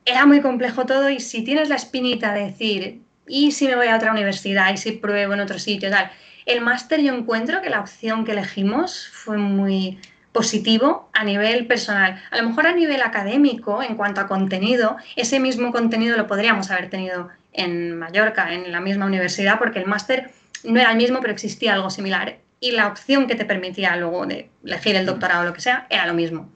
era 0.07 0.25
muy 0.25 0.41
complejo 0.41 0.87
todo 0.87 1.11
y 1.11 1.21
si 1.21 1.43
tienes 1.43 1.69
la 1.69 1.75
espinita 1.75 2.33
de 2.33 2.47
decir, 2.47 3.03
¿y 3.27 3.51
si 3.51 3.67
me 3.67 3.75
voy 3.75 3.89
a 3.89 3.97
otra 3.97 4.13
universidad? 4.13 4.73
¿Y 4.73 4.77
si 4.77 4.93
pruebo 4.93 5.35
en 5.35 5.41
otro 5.41 5.59
sitio? 5.59 5.91
Tal. 5.91 6.11
El 6.47 6.61
máster 6.61 7.01
yo 7.03 7.13
encuentro 7.13 7.61
que 7.61 7.71
la 7.71 7.81
opción 7.81 8.25
que 8.25 8.33
elegimos 8.33 9.09
fue 9.13 9.37
muy 9.37 9.99
positivo 10.31 11.11
a 11.13 11.25
nivel 11.25 11.67
personal. 11.67 12.23
A 12.31 12.37
lo 12.37 12.49
mejor 12.49 12.69
a 12.69 12.73
nivel 12.73 13.03
académico, 13.03 13.83
en 13.83 13.97
cuanto 13.97 14.21
a 14.21 14.29
contenido, 14.29 14.97
ese 15.17 15.41
mismo 15.41 15.73
contenido 15.73 16.17
lo 16.17 16.29
podríamos 16.29 16.71
haber 16.71 16.89
tenido 16.89 17.29
en 17.53 17.99
Mallorca, 17.99 18.53
en 18.53 18.71
la 18.71 18.81
misma 18.81 19.07
universidad, 19.07 19.59
porque 19.59 19.81
el 19.81 19.87
máster 19.87 20.31
no 20.63 20.79
era 20.79 20.93
el 20.93 20.99
mismo, 20.99 21.21
pero 21.21 21.33
existía 21.33 21.75
algo 21.75 21.91
similar. 21.91 22.37
Y 22.61 22.73
la 22.73 22.87
opción 22.87 23.27
que 23.27 23.35
te 23.35 23.45
permitía 23.45 23.97
luego 23.97 24.25
de 24.27 24.51
elegir 24.65 24.95
el 24.95 25.07
doctorado 25.07 25.43
o 25.43 25.47
lo 25.47 25.53
que 25.53 25.61
sea, 25.61 25.87
era 25.91 26.07
lo 26.07 26.15
mismo. 26.15 26.49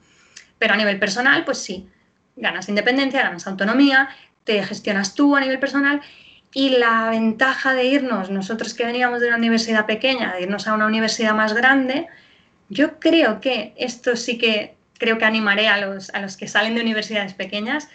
Pero 0.57 0.75
a 0.75 0.77
nivel 0.77 0.99
personal, 0.99 1.43
pues 1.43 1.57
sí, 1.57 1.89
ganas 2.35 2.69
independencia, 2.69 3.23
ganas 3.23 3.47
autonomía, 3.47 4.09
te 4.43 4.63
gestionas 4.63 5.15
tú 5.15 5.35
a 5.35 5.39
nivel 5.39 5.59
personal 5.59 6.01
y 6.53 6.69
la 6.69 7.09
ventaja 7.09 7.73
de 7.73 7.85
irnos, 7.85 8.29
nosotros 8.29 8.73
que 8.73 8.85
veníamos 8.85 9.21
de 9.21 9.27
una 9.27 9.37
universidad 9.37 9.85
pequeña, 9.85 10.33
de 10.33 10.43
irnos 10.43 10.67
a 10.67 10.73
una 10.73 10.85
universidad 10.85 11.33
más 11.33 11.53
grande, 11.53 12.07
yo 12.69 12.99
creo 12.99 13.39
que 13.39 13.73
esto 13.77 14.15
sí 14.15 14.37
que 14.37 14.75
creo 14.97 15.17
que 15.17 15.25
animaré 15.25 15.67
a 15.67 15.77
los, 15.77 16.09
a 16.11 16.21
los 16.21 16.37
que 16.37 16.47
salen 16.47 16.75
de 16.75 16.81
universidades 16.81 17.33
pequeñas, 17.33 17.89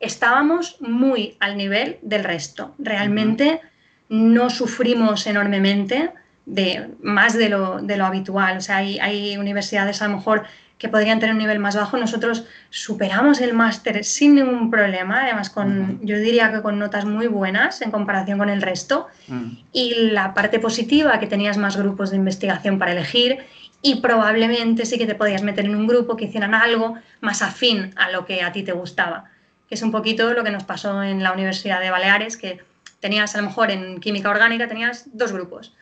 estábamos 0.00 0.80
muy 0.80 1.36
al 1.40 1.56
nivel 1.56 1.98
del 2.02 2.24
resto. 2.24 2.74
Realmente 2.78 3.60
no 4.08 4.50
sufrimos 4.50 5.26
enormemente 5.26 6.10
de 6.46 6.88
más 7.02 7.34
de 7.34 7.48
lo, 7.48 7.80
de 7.80 7.96
lo 7.96 8.06
habitual. 8.06 8.56
O 8.56 8.60
sea, 8.60 8.78
hay, 8.78 8.98
hay 8.98 9.36
universidades 9.36 10.02
a 10.02 10.08
lo 10.08 10.16
mejor 10.16 10.44
que 10.80 10.88
podrían 10.88 11.20
tener 11.20 11.34
un 11.34 11.38
nivel 11.38 11.58
más 11.58 11.76
bajo, 11.76 11.98
nosotros 11.98 12.46
superamos 12.70 13.42
el 13.42 13.52
máster 13.52 14.02
sin 14.02 14.36
ningún 14.36 14.70
problema, 14.70 15.24
además 15.24 15.50
con, 15.50 16.00
yo 16.02 16.16
diría 16.18 16.50
que 16.50 16.62
con 16.62 16.78
notas 16.78 17.04
muy 17.04 17.26
buenas 17.26 17.82
en 17.82 17.90
comparación 17.90 18.38
con 18.38 18.48
el 18.48 18.62
resto. 18.62 19.06
Mm. 19.28 19.58
Y 19.74 19.94
la 20.12 20.32
parte 20.32 20.58
positiva, 20.58 21.20
que 21.20 21.26
tenías 21.26 21.58
más 21.58 21.76
grupos 21.76 22.08
de 22.08 22.16
investigación 22.16 22.78
para 22.78 22.92
elegir 22.92 23.40
y 23.82 23.96
probablemente 23.96 24.86
sí 24.86 24.96
que 24.96 25.06
te 25.06 25.14
podías 25.14 25.42
meter 25.42 25.66
en 25.66 25.76
un 25.76 25.86
grupo 25.86 26.16
que 26.16 26.24
hicieran 26.24 26.54
algo 26.54 26.94
más 27.20 27.42
afín 27.42 27.92
a 27.96 28.10
lo 28.10 28.24
que 28.24 28.42
a 28.42 28.50
ti 28.50 28.62
te 28.62 28.72
gustaba, 28.72 29.24
que 29.68 29.74
es 29.74 29.82
un 29.82 29.92
poquito 29.92 30.32
lo 30.32 30.42
que 30.42 30.50
nos 30.50 30.64
pasó 30.64 31.02
en 31.02 31.22
la 31.22 31.32
Universidad 31.32 31.80
de 31.80 31.90
Baleares, 31.90 32.38
que 32.38 32.58
tenías 33.00 33.34
a 33.34 33.42
lo 33.42 33.48
mejor 33.48 33.70
en 33.70 34.00
química 34.00 34.30
orgánica 34.30 34.66
tenías 34.66 35.04
dos 35.12 35.30
grupos, 35.32 35.74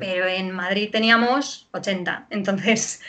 pero 0.00 0.26
en 0.26 0.50
Madrid 0.50 0.88
teníamos 0.90 1.68
80, 1.70 2.26
entonces 2.30 3.00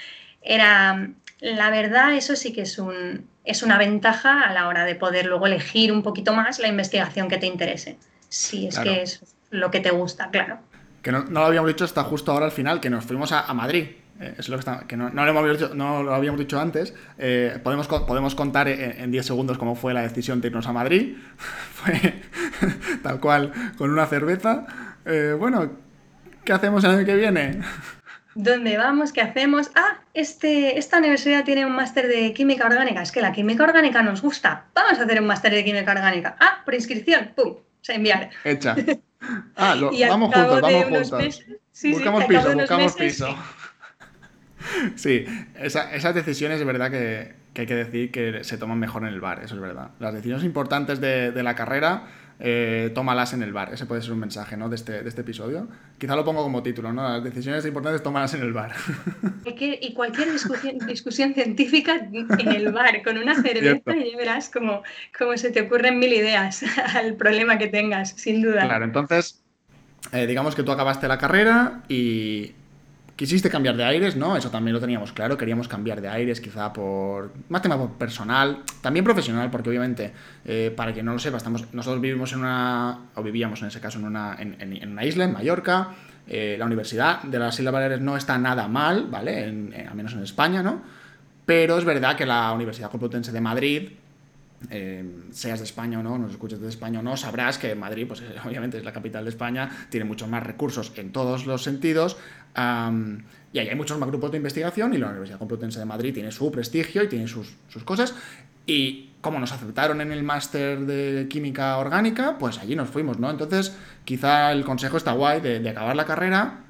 era 0.41 1.09
la 1.41 1.71
verdad, 1.71 2.15
eso 2.15 2.35
sí 2.35 2.53
que 2.53 2.61
es, 2.61 2.77
un, 2.77 3.25
es 3.43 3.63
una 3.63 3.79
ventaja 3.79 4.41
a 4.43 4.53
la 4.53 4.67
hora 4.67 4.85
de 4.85 4.93
poder 4.93 5.25
luego 5.25 5.47
elegir 5.47 5.91
un 5.91 6.03
poquito 6.03 6.33
más 6.33 6.59
la 6.59 6.67
investigación 6.67 7.27
que 7.27 7.37
te 7.37 7.47
interese. 7.47 7.97
Si 8.29 8.67
es 8.67 8.77
que 8.79 9.01
es 9.01 9.35
lo 9.49 9.71
que 9.71 9.79
te 9.79 9.89
gusta, 9.89 10.29
claro. 10.29 10.59
Que 11.01 11.11
no, 11.11 11.23
lo 11.23 11.43
habíamos 11.43 11.67
dicho 11.67 11.83
hasta 11.83 12.03
justo 12.03 12.31
ahora 12.31 12.45
al 12.45 12.51
final, 12.51 12.79
que 12.79 12.91
nos 12.91 13.05
fuimos 13.05 13.31
a, 13.31 13.51
Madrid. 13.55 13.87
eh, 14.19 14.35
es 14.37 14.49
lo 14.49 14.59
que, 14.87 14.95
no, 14.95 15.09
lo 15.09 15.21
habíamos 15.21 15.51
dicho, 15.51 15.73
no, 15.73 16.03
lo 16.03 16.13
habíamos 16.13 16.39
dicho 16.39 16.59
antes, 16.59 16.93
eh, 17.17 17.59
podemos, 17.63 17.87
podemos 17.87 18.35
contar 18.35 18.67
en 18.67 19.09
10 19.09 19.25
segundos 19.25 19.57
cómo 19.57 19.75
fue 19.75 19.95
la 19.95 20.03
decisión 20.03 20.41
de 20.41 20.49
irnos 20.49 20.67
a 20.67 20.73
Madrid. 20.73 21.17
fue 21.73 22.21
tal 23.01 23.19
cual, 23.19 23.51
con 23.79 23.89
una 23.89 24.05
cerveza. 24.05 24.67
Eh, 25.05 25.35
bueno, 25.37 25.71
¿qué 26.45 26.53
hacemos 26.53 26.83
el 26.83 26.91
año 26.91 27.05
que 27.05 27.15
viene? 27.15 27.61
¿Dónde 28.35 28.77
vamos? 28.77 29.11
¿Qué 29.11 29.21
hacemos? 29.21 29.71
Ah, 29.75 29.99
este, 30.13 30.77
esta 30.77 30.99
universidad 30.99 31.43
tiene 31.43 31.65
un 31.65 31.73
máster 31.73 32.07
de 32.07 32.33
química 32.33 32.65
orgánica. 32.65 33.01
Es 33.01 33.11
que 33.11 33.21
la 33.21 33.31
química 33.31 33.63
orgánica 33.63 34.01
nos 34.01 34.21
gusta. 34.21 34.65
Vamos 34.73 34.99
a 34.99 35.03
hacer 35.03 35.19
un 35.19 35.27
máster 35.27 35.53
de 35.53 35.63
química 35.63 35.91
orgánica. 35.91 36.37
Ah, 36.39 36.61
por 36.63 36.73
inscripción. 36.73 37.31
¡Pum! 37.35 37.55
Se 37.81 37.95
enviar. 37.95 38.29
Hecha. 38.43 38.75
Ah, 39.55 39.75
vamos 40.09 40.33
juntos, 40.33 40.61
vamos 40.61 41.09
juntos. 41.11 41.45
buscamos 41.83 42.25
piso, 42.25 42.53
buscamos 42.53 42.95
piso. 42.95 43.37
Sí, 44.95 45.25
esas 45.55 46.15
decisiones 46.15 46.59
es 46.59 46.65
verdad 46.65 46.91
que, 46.91 47.33
hay 47.55 47.65
que 47.65 47.75
decir 47.75 48.11
que 48.11 48.43
se 48.43 48.57
toman 48.57 48.79
mejor 48.79 49.03
en 49.03 49.09
el 49.09 49.21
bar, 49.21 49.43
eso 49.43 49.55
es 49.55 49.61
verdad. 49.61 49.91
Las 49.99 50.13
decisiones 50.13 50.43
importantes 50.43 51.01
de, 51.01 51.43
la 51.43 51.55
carrera, 51.55 52.03
eh, 52.43 52.91
tómalas 52.95 53.33
en 53.33 53.43
el 53.43 53.53
bar. 53.53 53.71
Ese 53.71 53.85
puede 53.85 54.01
ser 54.01 54.13
un 54.13 54.19
mensaje 54.19 54.57
¿no? 54.57 54.67
de, 54.67 54.75
este, 54.75 55.03
de 55.03 55.07
este 55.07 55.21
episodio. 55.21 55.67
Quizá 55.99 56.15
lo 56.15 56.25
pongo 56.25 56.41
como 56.41 56.63
título, 56.63 56.91
¿no? 56.91 57.03
Las 57.03 57.23
decisiones 57.23 57.63
importantes, 57.67 58.01
tómalas 58.01 58.33
en 58.33 58.41
el 58.41 58.51
bar. 58.51 58.73
Y 59.45 59.93
cualquier 59.93 60.31
discusión, 60.31 60.79
discusión 60.87 61.33
científica 61.33 62.07
en 62.11 62.47
el 62.47 62.71
bar, 62.71 63.03
con 63.03 63.17
una 63.17 63.35
cerveza, 63.35 63.95
y 63.95 64.15
verás 64.15 64.49
cómo, 64.49 64.81
cómo 65.17 65.37
se 65.37 65.51
te 65.51 65.61
ocurren 65.61 65.99
mil 65.99 66.13
ideas 66.13 66.63
al 66.95 67.15
problema 67.15 67.57
que 67.57 67.67
tengas, 67.67 68.11
sin 68.11 68.41
duda. 68.41 68.65
Claro, 68.65 68.85
entonces, 68.85 69.43
eh, 70.13 70.25
digamos 70.25 70.55
que 70.55 70.63
tú 70.63 70.71
acabaste 70.71 71.07
la 71.07 71.17
carrera 71.17 71.83
y 71.89 72.53
Quisiste 73.21 73.51
cambiar 73.51 73.77
de 73.77 73.83
aires, 73.83 74.15
¿no? 74.15 74.35
Eso 74.35 74.49
también 74.49 74.73
lo 74.73 74.79
teníamos 74.79 75.11
claro. 75.11 75.37
Queríamos 75.37 75.67
cambiar 75.67 76.01
de 76.01 76.09
aires, 76.09 76.41
quizá 76.41 76.73
por. 76.73 77.31
Más 77.49 77.61
tema 77.61 77.95
personal, 77.95 78.63
también 78.81 79.05
profesional, 79.05 79.51
porque 79.51 79.69
obviamente, 79.69 80.11
eh, 80.43 80.73
para 80.75 80.91
quien 80.91 81.05
no 81.05 81.13
lo 81.13 81.19
sepa, 81.19 81.37
estamos, 81.37 81.71
nosotros 81.71 82.01
vivimos 82.01 82.33
en 82.33 82.39
una. 82.39 82.97
o 83.13 83.21
vivíamos 83.21 83.61
en 83.61 83.67
ese 83.67 83.79
caso 83.79 83.99
en 83.99 84.05
una, 84.05 84.35
en, 84.39 84.89
una 84.89 85.05
isla, 85.05 85.25
en 85.25 85.33
Mallorca. 85.33 85.89
Eh, 86.27 86.55
la 86.57 86.65
Universidad 86.65 87.21
de 87.21 87.37
las 87.37 87.59
Islas 87.59 87.71
Baleares 87.71 88.01
no 88.01 88.17
está 88.17 88.39
nada 88.39 88.67
mal, 88.67 89.05
¿vale? 89.05 89.43
al 89.45 89.95
menos 89.95 90.13
en 90.13 90.23
España, 90.23 90.63
¿no? 90.63 90.81
Pero 91.45 91.77
es 91.77 91.85
verdad 91.85 92.15
que 92.15 92.25
la 92.25 92.51
Universidad 92.53 92.89
Complutense 92.89 93.31
de 93.31 93.41
Madrid 93.41 93.89
eh, 94.69 95.03
seas 95.31 95.59
de 95.59 95.65
España 95.65 95.99
o 95.99 96.03
no, 96.03 96.17
nos 96.19 96.31
escuches 96.31 96.59
de 96.61 96.69
España 96.69 96.99
o 96.99 97.03
no, 97.03 97.17
sabrás 97.17 97.57
que 97.57 97.73
Madrid, 97.73 98.05
pues 98.07 98.21
obviamente 98.45 98.77
es 98.77 98.83
la 98.83 98.93
capital 98.93 99.23
de 99.23 99.29
España, 99.29 99.69
tiene 99.89 100.05
muchos 100.05 100.29
más 100.29 100.43
recursos 100.43 100.91
en 100.97 101.11
todos 101.11 101.45
los 101.45 101.63
sentidos. 101.63 102.17
Y 102.55 103.59
ahí 103.59 103.67
hay 103.69 103.75
muchos 103.75 103.97
más 103.97 104.09
grupos 104.09 104.31
de 104.31 104.37
investigación 104.37 104.93
y 104.93 104.97
la 104.97 105.07
Universidad 105.07 105.39
Complutense 105.39 105.79
de 105.79 105.85
Madrid 105.85 106.13
tiene 106.13 106.31
su 106.31 106.51
prestigio 106.51 107.03
y 107.03 107.07
tiene 107.07 107.27
sus, 107.27 107.55
cosas. 107.83 108.13
Y 108.65 109.09
como 109.21 109.39
nos 109.39 109.51
aceptaron 109.51 110.01
en 110.01 110.11
el 110.11 110.23
máster 110.23 110.79
de 110.81 111.27
química 111.29 111.77
orgánica, 111.77 112.37
pues 112.37 112.59
allí 112.59 112.75
nos 112.75 112.89
fuimos, 112.89 113.19
¿no? 113.19 113.29
Entonces, 113.29 113.75
quizá 114.05 114.51
el 114.51 114.63
consejo 114.63 114.97
está 114.97 115.13
guay 115.13 115.41
de, 115.41 115.67
acabar 115.69 115.95
la 115.95 116.05
carrera. 116.05 116.61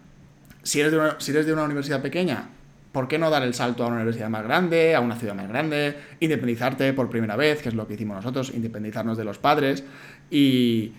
Si 0.63 0.79
eres, 0.79 0.93
si 1.19 1.31
eres 1.31 1.45
de 1.45 1.53
una 1.53 1.63
universidad 1.63 2.01
pequeña, 2.01 2.49
¿por 2.91 3.07
qué 3.07 3.17
no 3.17 3.29
dar 3.29 3.43
el 3.43 3.53
salto 3.53 3.83
a 3.83 3.87
una 3.87 3.97
universidad 3.97 4.29
más 4.29 4.43
grande, 4.43 4.95
a 4.95 4.99
una 4.99 5.15
ciudad 5.15 5.35
más 5.35 5.47
grande, 5.47 5.97
independizarte 6.19 6.93
por 6.93 7.09
primera 7.09 7.35
vez, 7.35 7.61
que 7.61 7.69
es 7.69 7.75
lo 7.75 7.87
que 7.87 7.93
hicimos 7.93 8.17
nosotros, 8.17 8.51
independizarnos 8.53 9.17
de 9.17 9.23
los 9.23 9.37
padres 9.37 9.83
y, 10.29 10.93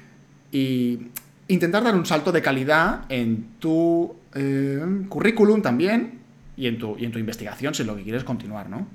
intentar 1.49 1.83
dar 1.83 1.95
un 1.95 2.07
salto 2.07 2.33
de 2.33 2.41
calidad 2.41 3.05
en 3.09 3.57
tu 3.59 4.15
eh, 4.35 4.81
currículum 5.09 5.63
también 5.63 6.21
y 6.57 6.67
en, 6.67 6.79
tu, 6.79 6.97
y 6.99 7.05
en 7.05 7.13
tu 7.13 7.19
investigación 7.19 7.75
si 7.75 7.85
lo 7.85 7.97
que 7.97 8.03
quieres 8.03 8.25
continuar, 8.25 8.69
¿no? 8.69 8.87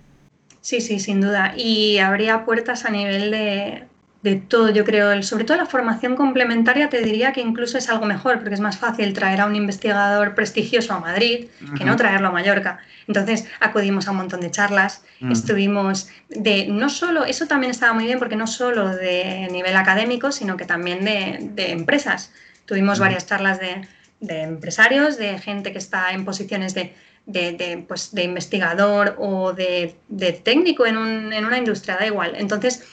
Sí, 0.62 0.82
sí, 0.82 1.00
sin 1.00 1.22
duda. 1.22 1.54
Y 1.56 2.00
habría 2.00 2.46
puertas 2.46 2.86
a 2.86 2.90
nivel 2.90 3.32
de, 3.32 3.84
de 4.22 4.36
todo, 4.36 4.70
yo 4.70 4.84
creo. 4.84 5.22
Sobre 5.24 5.46
todo 5.46 5.58
la 5.58 5.66
formación 5.66 6.16
complementaria 6.16 6.90
te 6.90 7.02
diría 7.02 7.32
que 7.32 7.42
incluso 7.42 7.78
es 7.78 7.90
algo 7.90 8.06
mejor, 8.06 8.40
porque 8.40 8.54
es 8.54 8.60
más 8.60 8.78
fácil 8.78 9.14
traer 9.14 9.42
a 9.42 9.46
un 9.46 9.56
investigador 9.56 10.36
prestigioso 10.36 10.94
a 10.94 11.00
Madrid 11.00 11.48
que 11.78 11.86
no 11.86 11.96
traerlo 11.96 12.30
a 12.30 12.32
Mallorca. 12.32 12.80
Entonces 13.08 13.46
acudimos 13.60 14.08
a 14.08 14.12
un 14.12 14.18
montón 14.18 14.42
de 14.42 14.52
charlas, 14.52 15.04
estuvimos 15.32 16.10
de, 16.30 16.68
no 16.68 16.90
solo, 16.90 17.24
eso 17.24 17.48
también 17.48 17.72
estaba 17.72 17.94
muy 17.94 18.06
bien, 18.06 18.20
porque 18.20 18.36
no 18.36 18.48
solo 18.48 18.90
de 18.90 19.48
nivel 19.52 19.78
académico, 19.78 20.32
sino 20.32 20.58
que 20.58 20.66
también 20.66 21.06
de, 21.06 21.72
empresas. 21.72 22.32
Tuvimos 22.66 23.00
varias 23.00 23.26
charlas 23.26 23.62
de, 23.62 23.88
empresarios, 24.22 25.18
de 25.18 25.38
gente 25.40 25.72
que 25.72 25.78
está 25.78 26.12
en 26.12 26.26
posiciones 26.26 26.74
de, 26.74 26.94
de, 27.26 27.86
pues, 27.88 28.14
de 28.14 28.24
investigador 28.24 29.16
o 29.20 29.54
de, 29.54 29.96
técnico 30.44 30.86
en, 30.86 30.98
un, 30.98 31.34
en, 31.34 31.46
una 31.46 31.58
industria, 31.58 31.98
da 31.98 32.06
igual. 32.06 32.34
Entonces, 32.36 32.84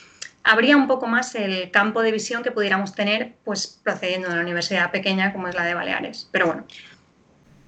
habría 0.43 0.77
un 0.77 0.87
poco 0.87 1.07
más 1.07 1.35
el 1.35 1.71
campo 1.71 2.03
de 2.03 2.13
visión 2.13 2.43
que 2.43 2.51
pudiéramos 2.51 2.95
tener 2.95 3.35
pues 3.45 3.81
procediendo 3.83 4.29
de 4.29 4.35
una 4.35 4.43
universidad 4.43 4.91
pequeña 4.91 5.33
como 5.33 5.49
es 5.49 5.55
la 5.55 5.65
de 5.65 5.75
Baleares. 5.75 6.29
Pero 6.31 6.47
bueno. 6.47 6.67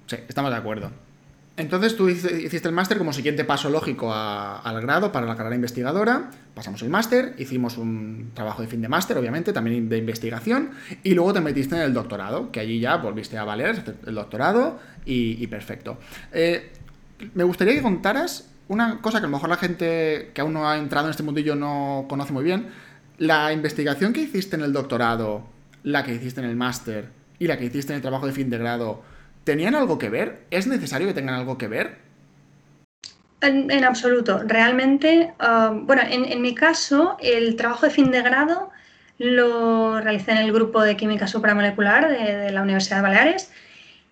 Sí, 0.05 0.17
estamos 0.27 0.51
de 0.51 0.57
acuerdo. 0.57 0.91
Entonces 1.57 1.95
tú 1.95 2.07
hiciste 2.07 2.67
el 2.67 2.73
máster 2.73 2.99
como 2.99 3.11
siguiente 3.11 3.43
paso 3.43 3.71
lógico 3.71 4.13
al 4.13 4.79
grado 4.81 5.11
para 5.11 5.25
la 5.25 5.35
carrera 5.35 5.55
investigadora. 5.55 6.29
Pasamos 6.53 6.83
el 6.83 6.89
máster, 6.89 7.33
hicimos 7.39 7.79
un 7.79 8.29
trabajo 8.35 8.61
de 8.61 8.67
fin 8.67 8.79
de 8.79 8.87
máster, 8.87 9.17
obviamente, 9.17 9.51
también 9.53 9.89
de 9.89 9.97
investigación, 9.97 10.71
y 11.01 11.15
luego 11.15 11.33
te 11.33 11.41
metiste 11.41 11.75
en 11.75 11.81
el 11.81 11.95
doctorado, 11.95 12.51
que 12.51 12.59
allí 12.59 12.79
ya 12.79 12.97
volviste 12.97 13.39
a 13.39 13.43
Baleares, 13.43 13.81
el 14.05 14.13
doctorado, 14.13 14.79
y, 15.03 15.47
perfecto. 15.47 15.97
Eh, 16.31 16.71
me 17.33 17.43
gustaría 17.43 17.73
que 17.73 17.81
contaras 17.81 18.49
una 18.67 19.01
cosa 19.01 19.19
que 19.19 19.25
a 19.25 19.29
lo 19.29 19.35
mejor 19.35 19.49
la 19.49 19.57
gente 19.57 20.29
que 20.35 20.41
aún 20.41 20.53
no 20.53 20.69
ha 20.69 20.77
entrado 20.77 21.07
en 21.07 21.11
este 21.11 21.23
mundillo 21.23 21.55
no 21.55 22.05
conoce 22.07 22.33
muy 22.33 22.43
bien, 22.43 22.67
la 23.17 23.51
investigación 23.51 24.13
que 24.13 24.21
hiciste 24.21 24.55
en 24.55 24.61
el 24.61 24.73
doctorado, 24.73 25.47
la 25.81 26.03
que 26.03 26.13
hiciste 26.13 26.39
en 26.39 26.47
el 26.47 26.55
máster 26.55 27.09
y 27.39 27.47
la 27.47 27.57
que 27.57 27.65
hiciste 27.65 27.93
en 27.93 27.95
el 27.95 28.01
trabajo 28.03 28.27
de 28.27 28.33
fin 28.33 28.51
de 28.51 28.59
grado, 28.59 29.01
¿tenían 29.47 29.75
algo 29.75 29.97
que 29.97 30.09
ver? 30.09 30.45
¿Es 30.51 30.67
necesario 30.67 31.07
que 31.07 31.13
tengan 31.13 31.35
algo 31.35 31.57
que 31.57 31.69
ver? 31.69 31.99
En, 33.39 33.85
absoluto. 33.85 34.41
Realmente, 34.45 35.31
ah, 35.39 35.71
bueno, 35.73 36.01
en, 36.05 36.41
mi 36.41 36.53
caso, 36.53 37.15
el 37.21 37.55
trabajo 37.55 37.85
de 37.85 37.93
fin 37.93 38.11
de 38.11 38.21
grado 38.21 38.71
lo 39.19 40.01
realicé 40.01 40.31
en 40.31 40.39
el 40.39 40.51
grupo 40.51 40.81
de 40.81 40.97
química 40.97 41.27
supramolecular 41.27 42.09
de 42.09 42.51
la 42.51 42.61
Universidad 42.61 42.97
de 42.97 43.03
Baleares 43.03 43.51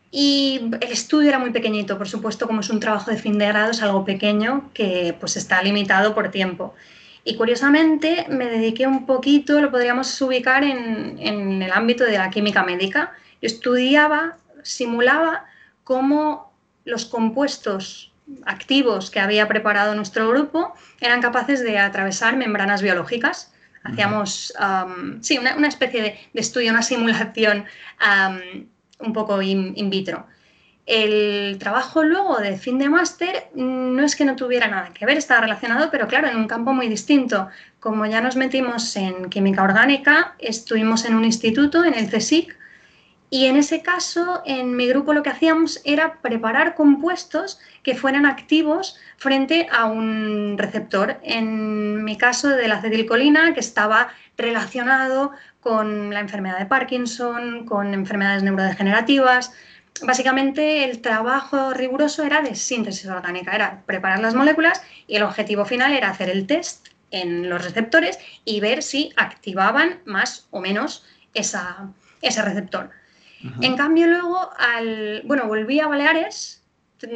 y 0.10 0.71
el 0.80 0.91
estudio 0.91 1.28
era 1.28 1.38
muy 1.38 1.52
pequeñito, 1.52 1.98
por 1.98 2.08
supuesto, 2.08 2.48
como 2.48 2.62
es 2.62 2.69
un 2.69 2.80
trabajo 2.80 3.12
de 3.12 3.17
fin 3.17 3.38
de 3.38 3.48
grado, 3.48 3.71
es 3.71 3.82
algo 3.84 4.06
pequeño 4.06 4.71
que 4.74 5.15
pues 5.19 5.36
está 5.36 5.62
limitado 5.62 6.15
por 6.15 6.32
tiempo. 6.32 6.74
Y 7.26 7.36
curiosamente 7.36 8.26
me 8.30 8.45
dediqué 8.45 8.88
un 8.88 9.06
poquito, 9.06 9.60
lo 9.60 9.69
podríamos 9.69 10.21
ubicar 10.21 10.63
en, 10.63 11.17
en 11.19 11.62
el 11.62 11.74
ámbito 11.74 12.06
de 12.06 12.17
la 12.17 12.30
química 12.30 12.63
médica. 12.63 13.12
Yo 13.41 13.48
estudiaba, 13.48 14.38
simulaba 14.65 15.45
cómo 15.84 16.51
los 16.84 17.06
compuestos 17.06 18.12
activos 18.45 19.12
que 19.12 19.19
había 19.19 19.47
preparado 19.47 19.95
nuestro 19.95 20.28
grupo 20.30 20.73
eran 20.99 21.21
capaces 21.21 21.63
de 21.63 21.78
atravesar 21.78 22.36
membranas 22.38 22.82
biológicas. 22.82 23.54
Hacíamos, 23.84 24.54
sí, 25.21 25.38
una, 25.38 25.67
especie 25.67 26.01
de, 26.01 26.19
estudio, 26.34 26.71
una 26.71 26.82
simulación 26.82 27.65
un 28.99 29.13
poco 29.13 29.41
in, 29.41 29.89
vitro. 29.89 30.25
El 30.88 31.58
trabajo 31.60 32.04
luego 32.04 32.38
de 32.38 32.58
fin 32.58 32.80
de 32.80 32.89
máster 32.89 33.49
no 33.56 34.04
es 34.04 34.15
que 34.15 34.25
no 34.25 34.36
tuviera 34.36 34.67
nada 34.67 34.91
que 34.93 35.06
ver, 35.06 35.17
estaba 35.17 35.41
relacionado, 35.41 35.89
pero 35.91 36.08
claro, 36.08 36.28
en 36.28 36.36
un 36.36 36.47
campo 36.47 36.73
muy 36.73 36.88
distinto. 36.88 37.47
Como 37.80 38.06
ya 38.08 38.21
nos 38.21 38.36
metimos 38.36 38.95
en 38.95 39.30
química 39.30 39.63
orgánica, 39.63 40.36
estuvimos 40.39 41.06
en 41.06 41.15
un 41.15 41.25
instituto, 41.25 41.84
en 41.84 41.93
el 41.93 42.10
CSIC, 42.10 42.56
y 43.36 43.48
en 43.48 43.58
ese 43.58 43.82
caso, 43.82 44.41
en 44.45 44.78
mi 44.78 44.88
grupo 44.88 45.13
lo 45.13 45.21
que 45.21 45.30
hacíamos 45.30 45.82
era 45.84 46.21
preparar 46.21 46.74
compuestos 46.74 47.60
que 47.84 47.93
fueran 47.93 48.26
activos 48.26 48.98
frente 49.17 49.67
a 49.74 49.88
un 49.88 50.56
receptor. 50.58 51.17
En 51.21 52.06
mi 52.06 52.17
caso, 52.17 52.48
de 52.48 52.69
la 52.69 52.76
acetilcolina, 52.76 53.54
que 53.54 53.60
estaba 53.60 54.08
relacionado 54.38 55.34
con 55.60 56.13
la 56.13 56.21
enfermedad 56.21 56.58
de 56.60 56.65
Parkinson, 56.65 57.65
con 57.65 57.93
enfermedades 57.93 58.41
neurodegenerativas. 58.41 59.52
Básicamente 60.02 60.86
el 60.86 61.02
trabajo 61.02 61.74
riguroso 61.74 62.24
era 62.24 62.41
de 62.41 62.56
síntesis 62.56 63.06
orgánica, 63.08 63.54
era 63.54 63.82
preparar 63.86 64.21
las 64.21 64.34
moléculas 64.34 64.82
y 65.08 65.17
el 65.17 65.24
objetivo 65.24 65.65
final 65.65 65.91
era 65.91 66.10
hacer 66.10 66.30
el 66.30 66.48
test 66.48 66.88
en 67.12 67.50
los 67.50 67.62
receptores 67.62 68.17
y 68.45 68.62
ver 68.62 68.82
si 68.82 69.12
activaban 69.17 70.00
más 70.06 70.48
o 70.52 70.62
menos 70.62 71.06
ese 71.34 72.41
receptor. 72.41 72.91
En 73.62 73.76
cambio 73.76 74.08
luego, 74.08 74.50
al, 74.58 75.22
bueno, 75.26 75.48
volví 75.48 75.80
a 75.80 75.88
Baleares, 75.88 76.64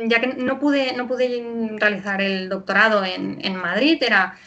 ya 0.05 0.19
que 0.19 0.27
no 0.27 0.59
pude, 0.59 0.93
no 0.95 1.07
pude 1.07 1.77
realizar 1.77 2.21
el 2.21 2.49
doctorado 2.49 3.03
en, 3.03 3.39
en 3.43 3.55
Madrid, 3.55 3.97
era 4.01 4.37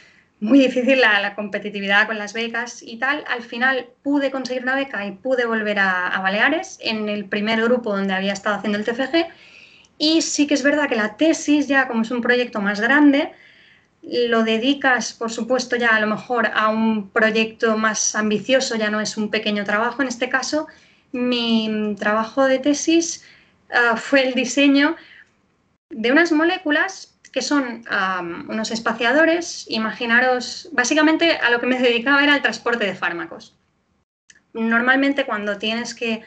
muy 0.42 0.58
difícil 0.58 1.00
la, 1.00 1.36
competitividad 1.36 2.08
con 2.08 2.18
las 2.18 2.32
becas 2.32 2.82
y 2.82 2.96
tal. 2.96 3.22
Al 3.28 3.42
final 3.42 3.86
pude 4.02 4.32
conseguir 4.32 4.64
una 4.64 4.74
beca 4.74 5.06
y 5.06 5.12
pude 5.12 5.46
volver 5.46 5.78
a, 5.78 6.18
Baleares 6.20 6.78
en 6.82 7.08
el 7.08 7.26
primer 7.26 7.62
grupo 7.62 7.96
donde 7.96 8.12
había 8.12 8.32
estado 8.32 8.56
haciendo 8.56 8.76
el 8.76 8.84
TFG 8.84 9.28
Y 9.98 10.22
sí 10.22 10.48
que 10.48 10.54
es 10.54 10.64
verdad 10.64 10.88
que 10.88 10.96
la 10.96 11.16
tesis, 11.16 11.68
ya 11.68 11.86
como 11.86 12.02
es 12.02 12.10
un 12.10 12.22
proyecto 12.22 12.60
más 12.60 12.80
grande, 12.80 13.30
lo 14.02 14.42
dedicas, 14.42 15.12
por 15.12 15.30
supuesto, 15.30 15.76
ya 15.76 15.90
a 15.94 16.00
lo 16.00 16.08
mejor 16.08 16.50
a 16.52 16.70
un 16.70 17.10
proyecto 17.10 17.78
más 17.78 18.16
ambicioso, 18.16 18.74
ya 18.74 18.90
no 18.90 19.00
es 19.00 19.16
un 19.16 19.30
pequeño 19.30 19.62
trabajo. 19.62 20.02
En 20.02 20.08
este 20.08 20.28
caso, 20.28 20.66
mi 21.12 21.94
trabajo 21.98 22.46
de 22.46 22.58
tesis 22.58 23.24
ah, 23.72 23.96
fue 23.96 24.26
el 24.26 24.34
diseño 24.34 24.96
de 25.90 26.10
unas 26.10 26.32
moléculas 26.32 27.12
que 27.32 27.40
son 27.42 27.84
unos 28.48 28.70
espaciadores. 28.70 29.64
Imaginaros, 29.68 30.68
básicamente 30.72 31.38
a 31.38 31.50
lo 31.50 31.60
que 31.60 31.66
me 31.66 31.78
dedicaba 31.78 32.22
era 32.22 32.36
el 32.36 32.42
transporte 32.42 32.84
de 32.84 32.94
fármacos. 32.94 33.56
Normalmente 34.52 35.24
cuando 35.24 35.56
tienes 35.56 35.94
que 35.94 36.22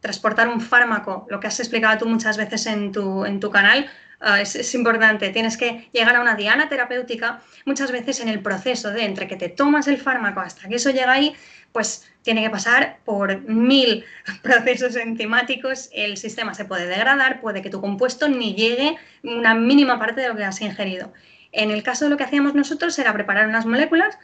transportar 0.00 0.48
un 0.48 0.60
fármaco, 0.60 1.26
lo 1.30 1.40
que 1.40 1.46
has 1.46 1.58
explicado 1.58 1.98
tú 1.98 2.06
muchas 2.06 2.36
veces 2.36 2.66
en 2.66 2.92
tu, 2.92 3.24
en 3.24 3.40
tu 3.40 3.50
canal, 3.50 3.88
ah, 4.20 4.40
es, 4.40 4.74
importante. 4.74 5.30
Tienes 5.30 5.56
que 5.56 5.88
llegar 5.92 6.16
a 6.16 6.20
una 6.20 6.34
diana 6.34 6.68
terapéutica. 6.68 7.40
Muchas 7.64 7.92
veces 7.92 8.20
en 8.20 8.28
el 8.28 8.40
proceso 8.40 8.90
de 8.90 9.04
entre 9.04 9.28
que 9.28 9.36
te 9.36 9.48
tomas 9.48 9.88
el 9.88 9.98
fármaco 9.98 10.40
hasta 10.40 10.68
que 10.68 10.76
eso 10.76 10.90
llega 10.90 11.12
ahí, 11.12 11.34
pues 11.72 12.10
tiene 12.22 12.42
que 12.42 12.50
pasar 12.50 12.98
por 13.04 13.40
mil 13.42 14.04
procesos 14.42 14.96
enzimáticos. 14.96 15.90
El 15.92 16.16
sistema 16.16 16.54
se 16.54 16.64
puede 16.64 16.86
degradar, 16.86 17.40
puede 17.40 17.62
que 17.62 17.70
tu 17.70 17.80
compuesto 17.80 18.28
ni 18.28 18.54
llegue 18.54 18.96
una 19.22 19.54
mínima 19.54 19.98
parte 19.98 20.20
de 20.20 20.28
lo 20.28 20.36
que 20.36 20.44
has 20.44 20.60
ingerido. 20.60 21.12
En 21.52 21.70
el 21.70 21.82
caso 21.82 22.04
de 22.04 22.10
lo 22.10 22.16
que 22.16 22.24
hacíamos 22.24 22.54
nosotros 22.54 22.98
era 22.98 23.12
preparar 23.12 23.48
unas 23.48 23.66
moléculas. 23.66 24.18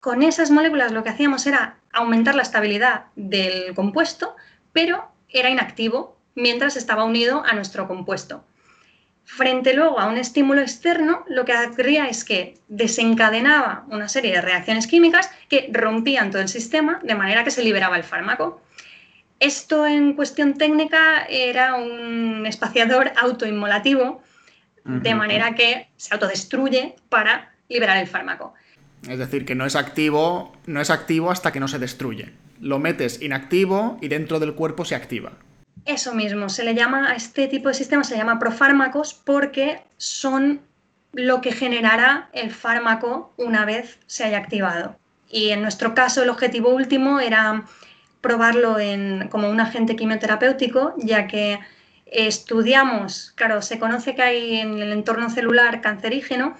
Con 0.00 0.22
esas 0.22 0.50
moléculas 0.50 0.90
lo 0.90 1.04
que 1.04 1.10
hacíamos 1.10 1.46
era 1.46 1.78
aumentar 1.92 2.34
la 2.34 2.42
estabilidad 2.42 3.04
del 3.14 3.74
compuesto, 3.74 4.34
pero 4.72 5.12
era 5.28 5.50
inactivo 5.50 6.16
mientras 6.34 6.76
estaba 6.76 7.04
unido 7.04 7.44
a 7.46 7.54
nuestro 7.54 7.86
compuesto. 7.86 8.44
Frente 9.24 9.74
luego 9.74 9.98
a 9.98 10.08
un 10.08 10.18
estímulo 10.18 10.60
externo, 10.60 11.24
lo 11.28 11.44
que 11.44 11.54
ocurría 11.54 12.08
es 12.08 12.24
que 12.24 12.54
desencadenaba 12.68 13.84
una 13.88 14.08
serie 14.08 14.32
de 14.32 14.40
reacciones 14.40 14.86
químicas 14.86 15.30
que 15.48 15.70
rompían 15.72 16.30
todo 16.30 16.42
el 16.42 16.48
sistema 16.48 17.00
de 17.02 17.14
manera 17.14 17.44
que 17.44 17.50
se 17.50 17.62
liberaba 17.62 17.96
el 17.96 18.04
fármaco. 18.04 18.60
Esto 19.40 19.86
en 19.86 20.14
cuestión 20.14 20.54
técnica 20.54 21.24
era 21.28 21.74
un 21.74 22.44
espaciador 22.46 23.12
autoinmolativo, 23.16 24.22
de 24.84 25.14
manera 25.14 25.54
que 25.54 25.88
se 25.96 26.12
autodestruye 26.12 26.96
para 27.08 27.52
liberar 27.68 27.98
el 27.98 28.08
fármaco. 28.08 28.54
Es 29.08 29.18
decir, 29.18 29.44
que 29.44 29.54
no 29.54 29.64
es 29.64 29.76
activo, 29.76 30.52
no 30.66 30.80
es 30.80 30.90
activo 30.90 31.30
hasta 31.30 31.52
que 31.52 31.60
no 31.60 31.68
se 31.68 31.78
destruye 31.78 32.32
lo 32.62 32.78
metes 32.78 33.20
inactivo 33.20 33.98
y 34.00 34.08
dentro 34.08 34.40
del 34.40 34.54
cuerpo 34.54 34.84
se 34.84 34.94
activa. 34.94 35.32
Eso 35.84 36.14
mismo, 36.14 36.48
se 36.48 36.64
le 36.64 36.74
llama 36.74 37.10
a 37.10 37.14
este 37.14 37.48
tipo 37.48 37.68
de 37.68 37.74
sistemas, 37.74 38.08
se 38.08 38.16
llama 38.16 38.38
profármacos 38.38 39.14
porque 39.14 39.82
son 39.96 40.60
lo 41.12 41.40
que 41.40 41.52
generará 41.52 42.30
el 42.32 42.50
fármaco 42.50 43.32
una 43.36 43.64
vez 43.64 43.98
se 44.06 44.24
haya 44.24 44.38
activado. 44.38 44.96
Y 45.28 45.50
en 45.50 45.62
nuestro 45.62 45.94
caso 45.94 46.22
el 46.22 46.30
objetivo 46.30 46.70
último 46.70 47.20
era 47.20 47.64
probarlo 48.20 48.78
en, 48.78 49.28
como 49.28 49.50
un 49.50 49.60
agente 49.60 49.96
quimioterapéutico, 49.96 50.94
ya 50.98 51.26
que 51.26 51.58
estudiamos, 52.06 53.32
claro, 53.34 53.62
se 53.62 53.78
conoce 53.78 54.14
que 54.14 54.22
hay 54.22 54.56
en 54.56 54.78
el 54.78 54.92
entorno 54.92 55.30
celular 55.30 55.80
cancerígeno, 55.80 56.56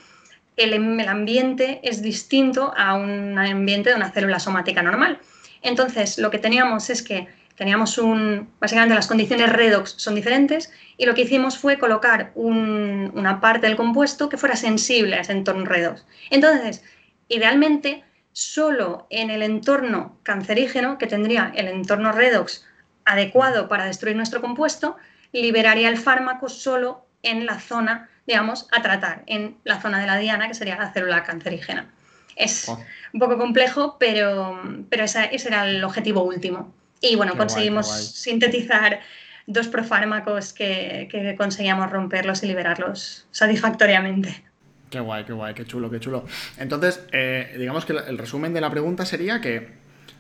el, 0.57 0.73
el 0.75 1.09
ambiente 1.09 1.81
es 1.83 2.03
distinto 2.03 2.75
a 2.77 2.95
un 2.95 3.39
ambiente 3.39 3.91
de 3.91 3.97
una 3.97 4.11
célula 4.11 4.41
somática 4.41 4.83
normal. 4.83 5.19
Entonces, 5.63 6.19
lo 6.19 6.31
que 6.31 6.39
teníamos 6.39 6.91
es 6.91 7.03
que 7.03 7.29
teníamos 7.57 7.99
un, 7.99 8.49
básicamente 8.61 8.95
las 8.95 9.07
condiciones 9.07 9.53
redox 9.53 9.95
son 9.97 10.15
diferentes 10.15 10.73
y 10.97 11.07
lo 11.07 11.15
que 11.15 11.23
hicimos 11.23 11.59
fue 11.59 11.79
colocar 11.79 12.33
una 12.35 13.41
parte 13.41 13.67
del 13.67 13.77
compuesto 13.77 14.29
que 14.29 14.37
fuera 14.37 14.57
sensible 14.57 15.17
a 15.17 15.21
ese 15.21 15.33
entorno 15.33 15.65
redox. 15.65 16.05
Entonces, 16.31 16.85
idealmente, 17.29 18.05
solo 18.33 19.07
en 19.11 19.31
el 19.31 19.43
entorno 19.43 20.19
cancerígeno, 20.23 20.99
que 20.99 21.07
tendría 21.07 21.53
el 21.55 21.69
entorno 21.69 22.13
redox 22.13 22.65
adecuado 23.05 23.69
para 23.69 23.85
destruir 23.85 24.17
nuestro 24.17 24.41
compuesto, 24.41 24.97
liberaría 25.33 25.89
el 25.89 25.99
fármaco 25.99 26.49
solo 26.49 27.07
en 27.23 27.47
la 27.47 27.59
zona, 27.61 28.09
digamos, 28.27 28.69
a 28.73 28.83
tratar, 28.83 29.23
en 29.27 29.57
la 29.65 29.81
zona 29.81 30.01
de 30.01 30.07
la 30.07 30.19
diana, 30.19 30.49
que 30.49 30.55
sería 30.55 30.77
la 30.77 30.93
célula 30.93 31.25
cancerígena. 31.25 31.91
Es 32.37 32.69
oh. 32.69 32.79
un 33.13 33.21
poco 33.21 33.39
complejo, 33.39 33.97
pero, 33.99 34.61
pero 34.89 35.05
ese, 35.05 35.31
era 35.33 35.69
el 35.69 35.83
objetivo 35.85 36.23
último. 36.23 36.73
Y 37.03 37.17
bueno, 37.17 37.37
conseguimos 37.37 37.89
sintetizar 37.89 39.01
dos 39.47 39.69
profármacos 39.69 40.55
que, 40.55 41.09
que 41.11 41.37
conseguíamos 41.37 41.91
romperlos 41.91 42.43
y 42.43 42.47
liberarlos 42.47 43.27
satisfactoriamente. 43.31 44.43
Qué 44.89 45.01
guay, 45.01 45.25
qué 45.25 45.33
guay, 45.33 45.53
qué 45.55 45.67
chulo, 45.67 45.91
qué 45.91 46.01
chulo. 46.01 46.25
Entonces, 46.59 47.05
eh, 47.13 47.55
digamos 47.59 47.85
que 47.85 47.93
el 47.93 48.19
resumen 48.19 48.55
de 48.55 48.61
la 48.61 48.71
pregunta 48.71 49.05
sería 49.05 49.41
que 49.41 49.69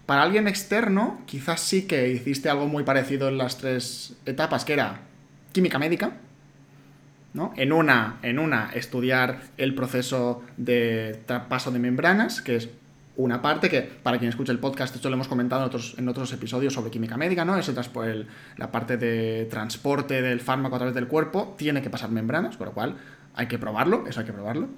para 0.06 0.22
alguien 0.22 0.48
externo, 0.48 1.22
quizás 1.26 1.60
sí 1.60 1.86
que 1.86 2.08
hiciste 2.08 2.50
algo 2.50 2.66
muy 2.66 2.82
parecido 2.82 3.28
en 3.28 3.38
las 3.38 3.58
tres 3.58 4.16
etapas, 4.26 4.64
que 4.64 4.72
era 4.72 5.00
química 5.52 5.78
médica, 5.78 6.16
en 7.56 7.72
una, 7.72 8.18
en 8.22 8.38
una, 8.38 8.70
estudiar 8.74 9.40
el 9.56 9.74
proceso 9.74 10.42
de 10.56 11.20
traspaso 11.26 11.70
de 11.70 11.78
membranas, 11.78 12.42
que 12.42 12.56
es 12.56 12.68
una 13.16 13.42
parte 13.42 13.68
que, 13.68 13.82
para 13.82 14.18
quien 14.18 14.30
escuche 14.30 14.52
el 14.52 14.58
podcast, 14.58 14.94
esto 14.94 15.08
lo 15.10 15.14
hemos 15.14 15.28
comentado 15.28 15.62
en 15.98 16.08
otros, 16.08 16.32
episodios 16.32 16.72
sobre 16.72 16.90
química 16.90 17.16
médica, 17.16 17.44
¿no? 17.44 17.56
Ese 17.56 17.74
el, 18.04 18.26
la 18.56 18.70
parte 18.70 18.96
de 18.96 19.46
transporte 19.50 20.22
del 20.22 20.40
fármaco 20.40 20.76
a 20.76 20.78
través 20.78 20.94
del 20.94 21.08
cuerpo 21.08 21.54
tiene 21.58 21.82
que 21.82 21.90
pasar 21.90 22.10
membranas, 22.10 22.56
con 22.56 22.66
lo 22.66 22.72
cual 22.72 22.96
hay 23.34 23.46
que 23.46 23.58
probarlo, 23.58 24.06
eso 24.06 24.20
hay 24.20 24.26
que 24.26 24.32
probarlo. 24.32 24.68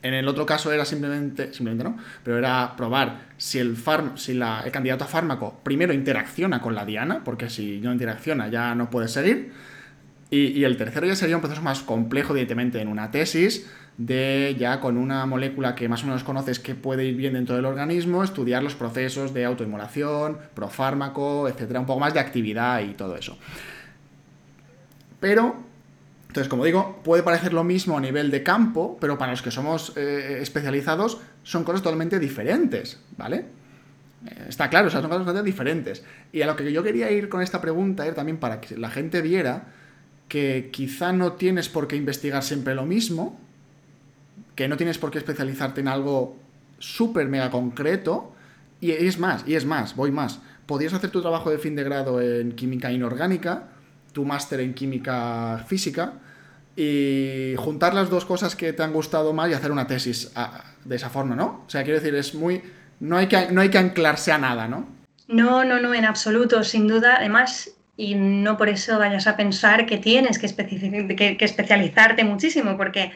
En 0.00 0.14
el 0.14 0.28
otro 0.28 0.46
caso 0.46 0.70
era 0.72 0.84
simplemente, 0.84 1.52
simplemente 1.52 1.82
no, 1.82 1.96
pero 2.22 2.38
era 2.38 2.74
probar 2.76 3.26
si 3.36 3.58
el, 3.58 3.76
si 4.14 4.34
la, 4.34 4.60
el 4.64 4.70
candidato 4.70 5.02
a 5.04 5.08
fármaco 5.08 5.58
primero 5.64 5.92
interacciona 5.92 6.60
con 6.60 6.76
la 6.76 6.84
diana, 6.84 7.22
porque 7.24 7.50
si 7.50 7.80
no 7.80 7.92
interacciona 7.92 8.46
ya 8.46 8.76
no 8.76 8.90
puede 8.90 9.08
seguir 9.08 9.52
y, 10.30 10.64
el 10.64 10.76
tercero 10.76 11.06
ya 11.06 11.16
sería 11.16 11.36
un 11.36 11.42
proceso 11.42 11.62
más 11.62 11.80
complejo, 11.80 12.34
directamente 12.34 12.80
en 12.80 12.88
una 12.88 13.10
tesis, 13.10 13.66
de 13.96 14.54
ya 14.58 14.78
con 14.78 14.98
una 14.98 15.24
molécula 15.24 15.74
que 15.74 15.88
más 15.88 16.02
o 16.04 16.06
menos 16.06 16.22
conoces 16.22 16.60
que 16.60 16.74
puede 16.74 17.06
ir 17.06 17.16
bien 17.16 17.32
dentro 17.32 17.56
del 17.56 17.64
organismo, 17.64 18.22
estudiar 18.22 18.62
los 18.62 18.74
procesos 18.74 19.32
de 19.32 19.44
autoinmolación, 19.46 20.38
profármaco, 20.54 21.48
etcétera, 21.48 21.80
un 21.80 21.86
poco 21.86 22.00
más 22.00 22.12
de 22.12 22.20
actividad 22.20 22.80
y 22.80 22.92
todo 22.92 23.16
eso. 23.16 23.38
Pero, 25.18 25.56
entonces, 26.28 26.48
como 26.48 26.64
digo, 26.64 27.00
puede 27.02 27.22
parecer 27.22 27.54
lo 27.54 27.64
mismo 27.64 27.96
a 27.96 28.00
nivel 28.00 28.30
de 28.30 28.42
campo, 28.42 28.98
pero 29.00 29.16
para 29.16 29.32
los 29.32 29.40
que 29.40 29.50
somos 29.50 29.94
eh, 29.96 30.38
especializados 30.42 31.18
son 31.42 31.64
cosas 31.64 31.82
totalmente 31.82 32.18
diferentes, 32.18 33.00
¿vale? 33.16 33.46
Eh, 34.26 34.44
está 34.48 34.68
claro, 34.68 34.88
o 34.88 34.90
sea, 34.90 35.00
son 35.00 35.08
cosas 35.08 35.24
totalmente 35.24 35.46
diferentes. 35.46 36.04
Y 36.32 36.42
a 36.42 36.46
lo 36.46 36.54
que 36.54 36.70
yo 36.70 36.82
quería 36.82 37.10
ir 37.10 37.30
con 37.30 37.40
esta 37.40 37.60
pregunta 37.62 38.04
era 38.04 38.14
también 38.14 38.36
para 38.36 38.60
que 38.60 38.76
la 38.76 38.90
gente 38.90 39.22
viera 39.22 39.77
que 40.28 40.70
quizá 40.72 41.12
no 41.12 41.32
tienes 41.32 41.68
por 41.68 41.88
qué 41.88 41.96
investigar 41.96 42.42
siempre 42.42 42.74
lo 42.74 42.84
mismo, 42.84 43.38
que 44.54 44.68
no 44.68 44.76
tienes 44.76 44.98
por 44.98 45.10
qué 45.10 45.18
especializarte 45.18 45.80
en 45.80 45.88
algo 45.88 46.36
súper 46.78 47.28
mega 47.28 47.50
concreto, 47.50 48.32
y 48.80 48.92
es 48.92 49.18
más, 49.18 49.44
y 49.46 49.54
es 49.54 49.64
más, 49.64 49.96
voy 49.96 50.12
más. 50.12 50.40
Podrías 50.66 50.92
hacer 50.92 51.10
tu 51.10 51.22
trabajo 51.22 51.50
de 51.50 51.58
fin 51.58 51.74
de 51.74 51.82
grado 51.82 52.20
en 52.20 52.52
química 52.52 52.92
inorgánica, 52.92 53.68
tu 54.12 54.24
máster 54.24 54.60
en 54.60 54.74
química 54.74 55.64
física, 55.66 56.14
y 56.76 57.54
juntar 57.56 57.94
las 57.94 58.08
dos 58.08 58.24
cosas 58.24 58.54
que 58.54 58.72
te 58.72 58.82
han 58.82 58.92
gustado 58.92 59.32
más 59.32 59.50
y 59.50 59.54
hacer 59.54 59.72
una 59.72 59.86
tesis 59.86 60.30
ah, 60.36 60.62
de 60.84 60.94
esa 60.94 61.10
forma, 61.10 61.34
¿no? 61.34 61.64
O 61.66 61.70
sea, 61.70 61.82
quiero 61.82 61.98
decir, 61.98 62.14
es 62.14 62.34
muy... 62.34 62.62
No 63.00 63.16
hay 63.16 63.26
que, 63.26 63.50
no 63.50 63.60
hay 63.60 63.68
que 63.68 63.78
anclarse 63.78 64.30
a 64.30 64.38
nada, 64.38 64.68
¿no? 64.68 64.86
No, 65.26 65.64
no, 65.64 65.80
no, 65.80 65.92
en 65.92 66.04
absoluto, 66.04 66.62
sin 66.62 66.86
duda. 66.86 67.16
Además, 67.16 67.70
y 67.98 68.14
no 68.14 68.56
por 68.56 68.68
eso 68.68 68.96
vayas 68.96 69.26
a 69.26 69.36
pensar 69.36 69.84
que 69.84 69.98
tienes 69.98 70.38
que, 70.38 70.46
especializarte 70.46 72.22
muchísimo, 72.22 72.76
porque 72.76 73.10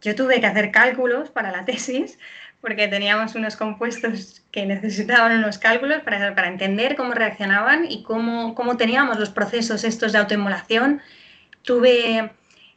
yo 0.00 0.14
tuve 0.14 0.40
que 0.40 0.46
hacer 0.46 0.70
cálculos 0.70 1.28
para 1.28 1.52
la 1.52 1.66
tesis, 1.66 2.18
porque 2.62 2.88
teníamos 2.88 3.34
unos 3.34 3.56
compuestos 3.56 4.42
que 4.50 4.64
necesitaban 4.64 5.36
unos 5.36 5.58
cálculos 5.58 6.00
para, 6.00 6.34
para 6.34 6.48
entender 6.48 6.96
cómo 6.96 7.12
reaccionaban 7.12 7.84
y 7.90 8.02
cómo, 8.04 8.54
cómo, 8.54 8.78
teníamos 8.78 9.18
los 9.18 9.28
procesos 9.28 9.84
estos 9.84 10.12
de 10.12 10.18
autoemulación. 10.20 11.02
Tuve, 11.60 12.30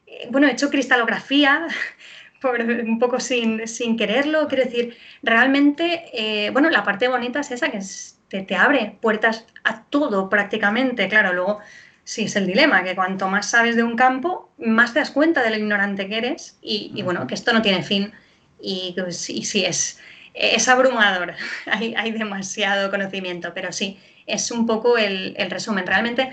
eh, 0.07 0.27
bueno, 0.31 0.47
he 0.47 0.51
hecho 0.51 0.69
cristalografía, 0.69 1.67
por, 2.41 2.59
un 2.59 2.99
poco 2.99 3.21
sin, 3.21 3.65
sin, 3.65 3.95
quererlo, 3.95 4.49
quiero 4.49 4.65
decir, 4.65 4.97
realmente, 5.23 6.03
eh, 6.11 6.49
bueno, 6.49 6.69
la 6.69 6.83
parte 6.83 7.07
bonita 7.07 7.39
es 7.39 7.51
esa, 7.51 7.71
que 7.71 7.77
es 7.77 8.14
te, 8.41 8.55
abre 8.55 8.97
puertas 9.01 9.45
a 9.63 9.83
todo 9.83 10.29
prácticamente. 10.29 11.07
Claro, 11.07 11.33
luego 11.33 11.59
sí 12.03 12.25
es 12.25 12.35
el 12.35 12.47
dilema, 12.47 12.83
que 12.83 12.95
cuanto 12.95 13.27
más 13.27 13.49
sabes 13.49 13.75
de 13.75 13.83
un 13.83 13.95
campo, 13.95 14.51
más 14.57 14.93
te 14.93 14.99
das 14.99 15.11
cuenta 15.11 15.43
de 15.43 15.49
lo 15.49 15.57
ignorante 15.57 16.07
que 16.07 16.17
eres 16.17 16.57
y, 16.61 17.01
bueno, 17.03 17.27
que 17.27 17.33
esto 17.33 17.53
no 17.53 17.61
tiene 17.61 17.83
fin 17.83 18.13
y, 18.61 18.93
pues, 18.97 19.17
sí 19.17 19.65
es, 19.65 19.99
es 20.33 20.67
abrumador, 20.67 21.33
hay, 21.65 21.95
hay, 21.95 22.11
demasiado 22.11 22.91
conocimiento, 22.91 23.53
pero 23.53 23.71
sí, 23.71 23.99
es 24.27 24.51
un 24.51 24.65
poco 24.65 24.97
el, 24.97 25.33
el, 25.37 25.49
resumen. 25.49 25.87
Realmente 25.87 26.31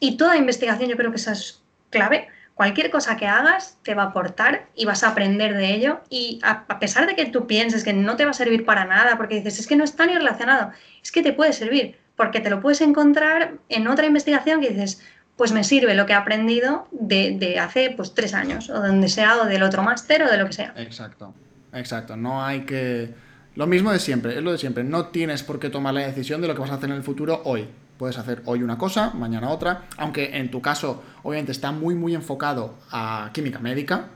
y 0.00 0.16
toda 0.16 0.36
investigación, 0.36 0.90
yo 0.90 0.96
creo 0.96 1.10
que 1.10 1.16
esa 1.16 1.32
es 1.32 1.62
clave, 1.90 2.28
cualquier 2.56 2.90
cosa 2.90 3.18
que 3.18 3.26
hagas 3.26 3.76
te 3.82 3.94
va 3.94 4.04
a 4.04 4.06
aportar 4.06 4.66
y 4.74 4.86
vas 4.86 5.04
a 5.04 5.10
aprender 5.10 5.54
de 5.54 5.74
ello. 5.74 6.00
Y 6.08 6.40
a, 6.42 6.78
pesar 6.80 7.06
de 7.06 7.14
que 7.14 7.26
tú 7.26 7.46
pienses 7.46 7.84
que 7.84 7.92
no 7.92 8.16
te 8.16 8.24
va 8.24 8.30
a 8.30 8.34
servir 8.34 8.64
para 8.64 8.86
nada, 8.86 9.18
porque 9.18 9.36
dices, 9.36 9.60
es 9.60 9.66
que 9.66 9.76
no 9.76 9.84
está 9.84 10.06
ni 10.06 10.14
relacionado, 10.14 10.72
es 11.02 11.12
que 11.12 11.22
te 11.22 11.34
puede 11.34 11.52
servir, 11.52 11.98
porque 12.16 12.40
te 12.40 12.48
lo 12.48 12.62
puedes 12.62 12.80
encontrar 12.80 13.58
en 13.68 13.86
otra 13.86 14.06
investigación 14.06 14.62
que 14.62 14.70
dices, 14.70 15.02
pues 15.36 15.52
me 15.52 15.64
sirve 15.64 15.94
lo 15.94 16.06
que 16.06 16.14
he 16.14 16.16
aprendido 16.16 16.88
de, 16.92 17.58
hace 17.60 17.90
pues 17.94 18.14
tres 18.14 18.32
años, 18.32 18.70
o 18.70 18.80
donde 18.80 19.10
sea, 19.10 19.36
o 19.36 19.44
del 19.44 19.62
otro 19.62 19.82
máster, 19.82 20.22
o 20.22 20.30
de 20.30 20.38
lo 20.38 20.46
que 20.46 20.54
sea. 20.54 20.72
Exacto, 20.76 21.34
exacto, 21.74 22.16
no 22.16 22.42
hay 22.42 22.60
que... 22.60 23.14
Lo 23.54 23.66
mismo 23.66 23.92
de 23.92 23.98
siempre, 23.98 24.38
es 24.38 24.42
lo 24.42 24.52
de 24.52 24.58
siempre, 24.58 24.82
no 24.82 25.08
tienes 25.08 25.42
por 25.42 25.58
qué 25.58 25.68
tomar 25.68 25.92
la 25.92 26.06
decisión 26.06 26.40
de 26.40 26.48
lo 26.48 26.54
que 26.54 26.62
vas 26.62 26.70
a 26.70 26.74
hacer 26.76 26.88
en 26.88 26.96
el 26.96 27.02
futuro 27.02 27.42
hoy 27.44 27.68
Puedes 27.98 28.18
hacer 28.18 28.42
hoy 28.44 28.62
una 28.62 28.78
cosa, 28.78 29.10
mañana 29.10 29.50
otra, 29.50 29.84
aunque 29.96 30.36
en 30.36 30.50
tu 30.50 30.60
caso 30.60 31.02
obviamente 31.22 31.52
está 31.52 31.72
muy 31.72 31.94
muy 31.94 32.14
enfocado 32.14 32.74
a 32.90 33.30
química 33.32 33.58
médica, 33.58 34.08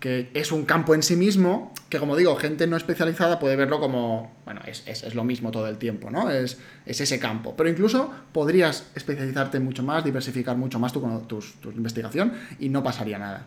que 0.00 0.30
es 0.34 0.52
un 0.52 0.64
campo 0.64 0.94
en 0.94 1.02
sí 1.02 1.16
mismo, 1.16 1.72
que 1.88 1.98
como 1.98 2.16
digo, 2.16 2.36
gente 2.36 2.66
no 2.66 2.76
especializada 2.76 3.38
puede 3.38 3.56
verlo 3.56 3.80
como, 3.80 4.32
bueno, 4.44 4.60
es, 4.66 5.14
lo 5.14 5.24
mismo 5.24 5.50
todo 5.50 5.66
el 5.66 5.78
tiempo, 5.78 6.10
¿no? 6.10 6.30
Es, 6.30 6.58
es, 6.86 7.00
ese 7.00 7.18
campo. 7.18 7.56
Pero 7.56 7.68
incluso 7.68 8.12
podrías 8.32 8.90
especializarte 8.94 9.58
mucho 9.58 9.82
más, 9.82 10.04
diversificar 10.04 10.56
mucho 10.56 10.78
más 10.78 10.92
tu, 10.92 11.00
tu 11.26 11.70
investigación 11.70 12.32
y 12.60 12.68
no 12.68 12.82
pasaría 12.82 13.18
nada. 13.18 13.46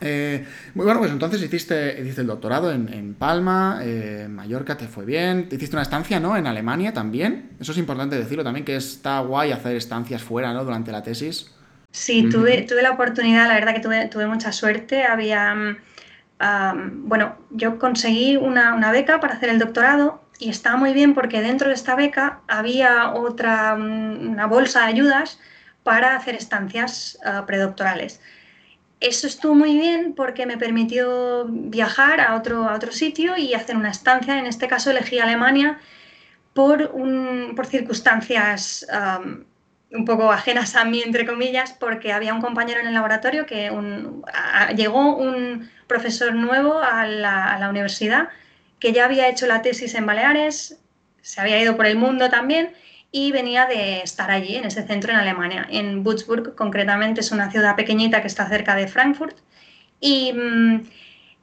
Eh, 0.00 0.46
muy 0.74 0.84
bueno, 0.84 1.00
pues 1.00 1.10
entonces 1.10 1.42
hiciste, 1.42 2.00
hiciste 2.00 2.20
el 2.20 2.26
doctorado 2.26 2.72
en, 2.72 3.14
Palma, 3.14 3.80
eh, 3.82 4.22
en 4.24 4.34
Mallorca 4.34 4.76
te 4.76 4.86
fue 4.86 5.04
bien, 5.04 5.48
hiciste 5.50 5.74
una 5.74 5.82
estancia, 5.82 6.20
¿no? 6.20 6.36
En 6.36 6.46
Alemania 6.46 6.92
también. 6.92 7.50
Eso 7.60 7.72
es 7.72 7.78
importante 7.78 8.16
decirlo 8.16 8.44
también, 8.44 8.64
que 8.64 8.76
está 8.76 9.20
guay 9.20 9.52
hacer 9.52 9.76
estancias 9.76 10.22
fuera, 10.22 10.52
¿no? 10.52 10.64
Durante 10.64 10.92
la 10.92 11.02
tesis. 11.02 11.52
Sí, 11.90 12.28
tuve, 12.30 12.62
tuve 12.62 12.82
la 12.82 12.92
oportunidad, 12.92 13.48
la 13.48 13.54
verdad 13.54 13.74
que 13.74 13.80
tuve, 13.80 14.06
tuve 14.08 14.26
mucha 14.26 14.52
suerte. 14.52 15.04
Había, 15.04 15.76
bueno, 16.84 17.36
yo 17.50 17.78
conseguí 17.78 18.36
una, 18.36 18.74
una, 18.74 18.92
beca 18.92 19.20
para 19.20 19.34
hacer 19.34 19.48
el 19.48 19.58
doctorado 19.58 20.22
y 20.38 20.50
estaba 20.50 20.76
muy 20.76 20.92
bien 20.92 21.14
porque 21.14 21.40
dentro 21.40 21.68
de 21.68 21.74
esta 21.74 21.96
beca 21.96 22.40
había 22.46 23.12
otra, 23.14 23.74
una 23.74 24.46
bolsa 24.46 24.80
de 24.80 24.86
ayudas 24.86 25.40
para 25.82 26.14
hacer 26.16 26.34
estancias 26.34 27.18
uh, 27.24 27.46
predoctorales 27.46 28.20
eso 29.00 29.26
estuvo 29.26 29.54
muy 29.54 29.76
bien 29.76 30.14
porque 30.14 30.46
me 30.46 30.56
permitió 30.56 31.46
viajar 31.48 32.20
a 32.20 32.34
otro, 32.36 32.68
a 32.68 32.74
otro 32.74 32.92
sitio 32.92 33.36
y 33.36 33.54
hacer 33.54 33.76
una 33.76 33.90
estancia. 33.90 34.38
En 34.38 34.46
este 34.46 34.68
caso 34.68 34.90
elegí 34.90 35.18
Alemania 35.18 35.78
por, 36.52 36.92
por 37.54 37.66
circunstancias 37.66 38.86
un 39.90 40.04
poco 40.04 40.30
ajenas 40.30 40.76
a 40.76 40.84
mí, 40.84 41.02
entre 41.02 41.24
comillas, 41.24 41.72
porque 41.72 42.12
había 42.12 42.34
un 42.34 42.42
compañero 42.42 42.80
en 42.80 42.88
el 42.88 42.94
laboratorio 42.94 43.46
que 43.46 43.70
llegó 44.76 45.16
un 45.16 45.70
profesor 45.86 46.34
nuevo 46.34 46.78
a 46.78 47.06
la, 47.06 47.54
a 47.54 47.58
la 47.58 47.70
universidad 47.70 48.28
que 48.80 48.92
ya 48.92 49.06
había 49.06 49.28
hecho 49.28 49.46
la 49.46 49.62
tesis 49.62 49.94
en 49.94 50.06
Baleares, 50.06 50.78
se 51.20 51.40
había 51.40 51.60
ido 51.60 51.76
por 51.76 51.86
el 51.86 51.96
mundo 51.96 52.28
también 52.28 52.72
y 53.10 53.32
venía 53.32 53.66
de 53.66 54.00
estar 54.00 54.30
allí, 54.30 54.56
en 54.56 54.66
ese 54.66 54.86
centro 54.86 55.12
en 55.12 55.18
Alemania, 55.18 55.66
en 55.70 56.04
Würzburg 56.06 56.54
concretamente, 56.54 57.20
es 57.20 57.32
una 57.32 57.50
ciudad 57.50 57.76
pequeñita 57.76 58.20
que 58.20 58.26
está 58.26 58.48
cerca 58.48 58.74
de 58.74 58.86
Frankfurt 58.86 59.36
y 60.00 60.32
mm, 60.32 60.82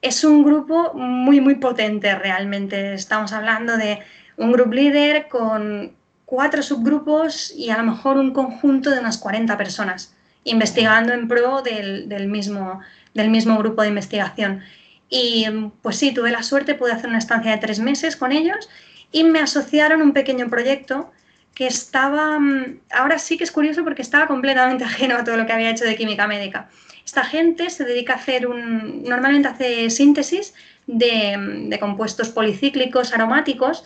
es 0.01 0.23
un 0.23 0.43
grupo 0.43 0.93
muy, 0.93 1.41
muy 1.41 1.56
potente 1.56 2.13
realmente. 2.15 2.93
Estamos 2.93 3.34
hablando 3.34 3.78
de 3.78 3.99
un 4.38 4.51
grupo 4.51 4.73
líder 4.73 5.28
con 5.28 5.95
cuatro 6.25 6.62
subgrupos 6.62 7.51
y 7.56 7.69
a 7.71 7.78
lo 7.78 7.84
mejor 7.84 8.17
un 8.17 8.32
conjunto 8.32 8.91
de 8.91 8.99
unas 8.99 9.17
40 9.17 9.58
personas 9.58 10.13
investigando 10.43 11.13
en 11.13 11.28
pro 11.28 11.63
del, 11.63 12.08
del 12.08 12.28
mismo, 12.28 12.82
del 13.15 13.30
mismo 13.32 13.58
grupo 13.58 13.82
de 13.82 13.88
investigación. 13.88 14.62
Y 15.10 15.47
pues 15.82 15.97
sí, 15.97 16.13
tuve 16.13 16.32
la 16.32 16.43
suerte, 16.43 16.75
pude 16.75 16.91
hacer 16.91 17.10
una 17.10 17.17
estancia 17.17 17.51
de 17.51 17.58
tres 17.58 17.80
meses 17.80 18.15
con 18.15 18.32
ellos 18.32 18.69
y 19.12 19.23
me 19.23 19.39
asociaron 19.39 20.04
un 20.04 20.13
pequeño 20.13 20.49
proyecto 20.49 21.12
que 21.56 21.65
estaba, 21.68 22.38
mm, 22.38 22.82
ahora 22.91 23.18
sí 23.18 23.38
que 23.38 23.46
es 23.46 23.52
curioso 23.52 23.84
porque 23.84 24.02
estaba 24.02 24.28
completamente 24.28 24.84
ajeno 24.91 25.15
a 25.18 25.24
todo 25.24 25.38
lo 25.38 25.46
que 25.46 25.54
había 25.54 25.72
hecho 25.72 25.86
de 25.86 25.96
química 25.96 26.28
médica. 26.28 26.70
Esta 27.04 27.24
gente 27.24 27.70
se 27.70 27.86
dedica 27.86 28.13
a 28.13 28.18
hacer 28.18 28.46
un, 28.46 29.04
normalmente 29.04 29.48
hace 29.48 29.89
síntesis 29.89 30.54
de, 30.86 31.38
mm, 31.38 31.70
de 31.70 31.80
compuestos 31.80 32.30
policíclicos 32.30 33.13
aromáticos 33.13 33.84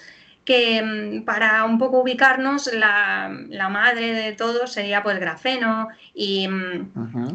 que 0.49 0.81
mm, 0.81 1.25
para 1.25 1.63
un 1.63 1.77
poco 1.77 2.01
ubicarnos 2.01 2.73
la, 2.73 3.31
la, 3.49 3.69
madre 3.69 4.13
de 4.13 4.31
todo 4.31 4.65
sería 4.65 5.03
pues 5.03 5.19
grafeno 5.19 5.89
y 6.15 6.47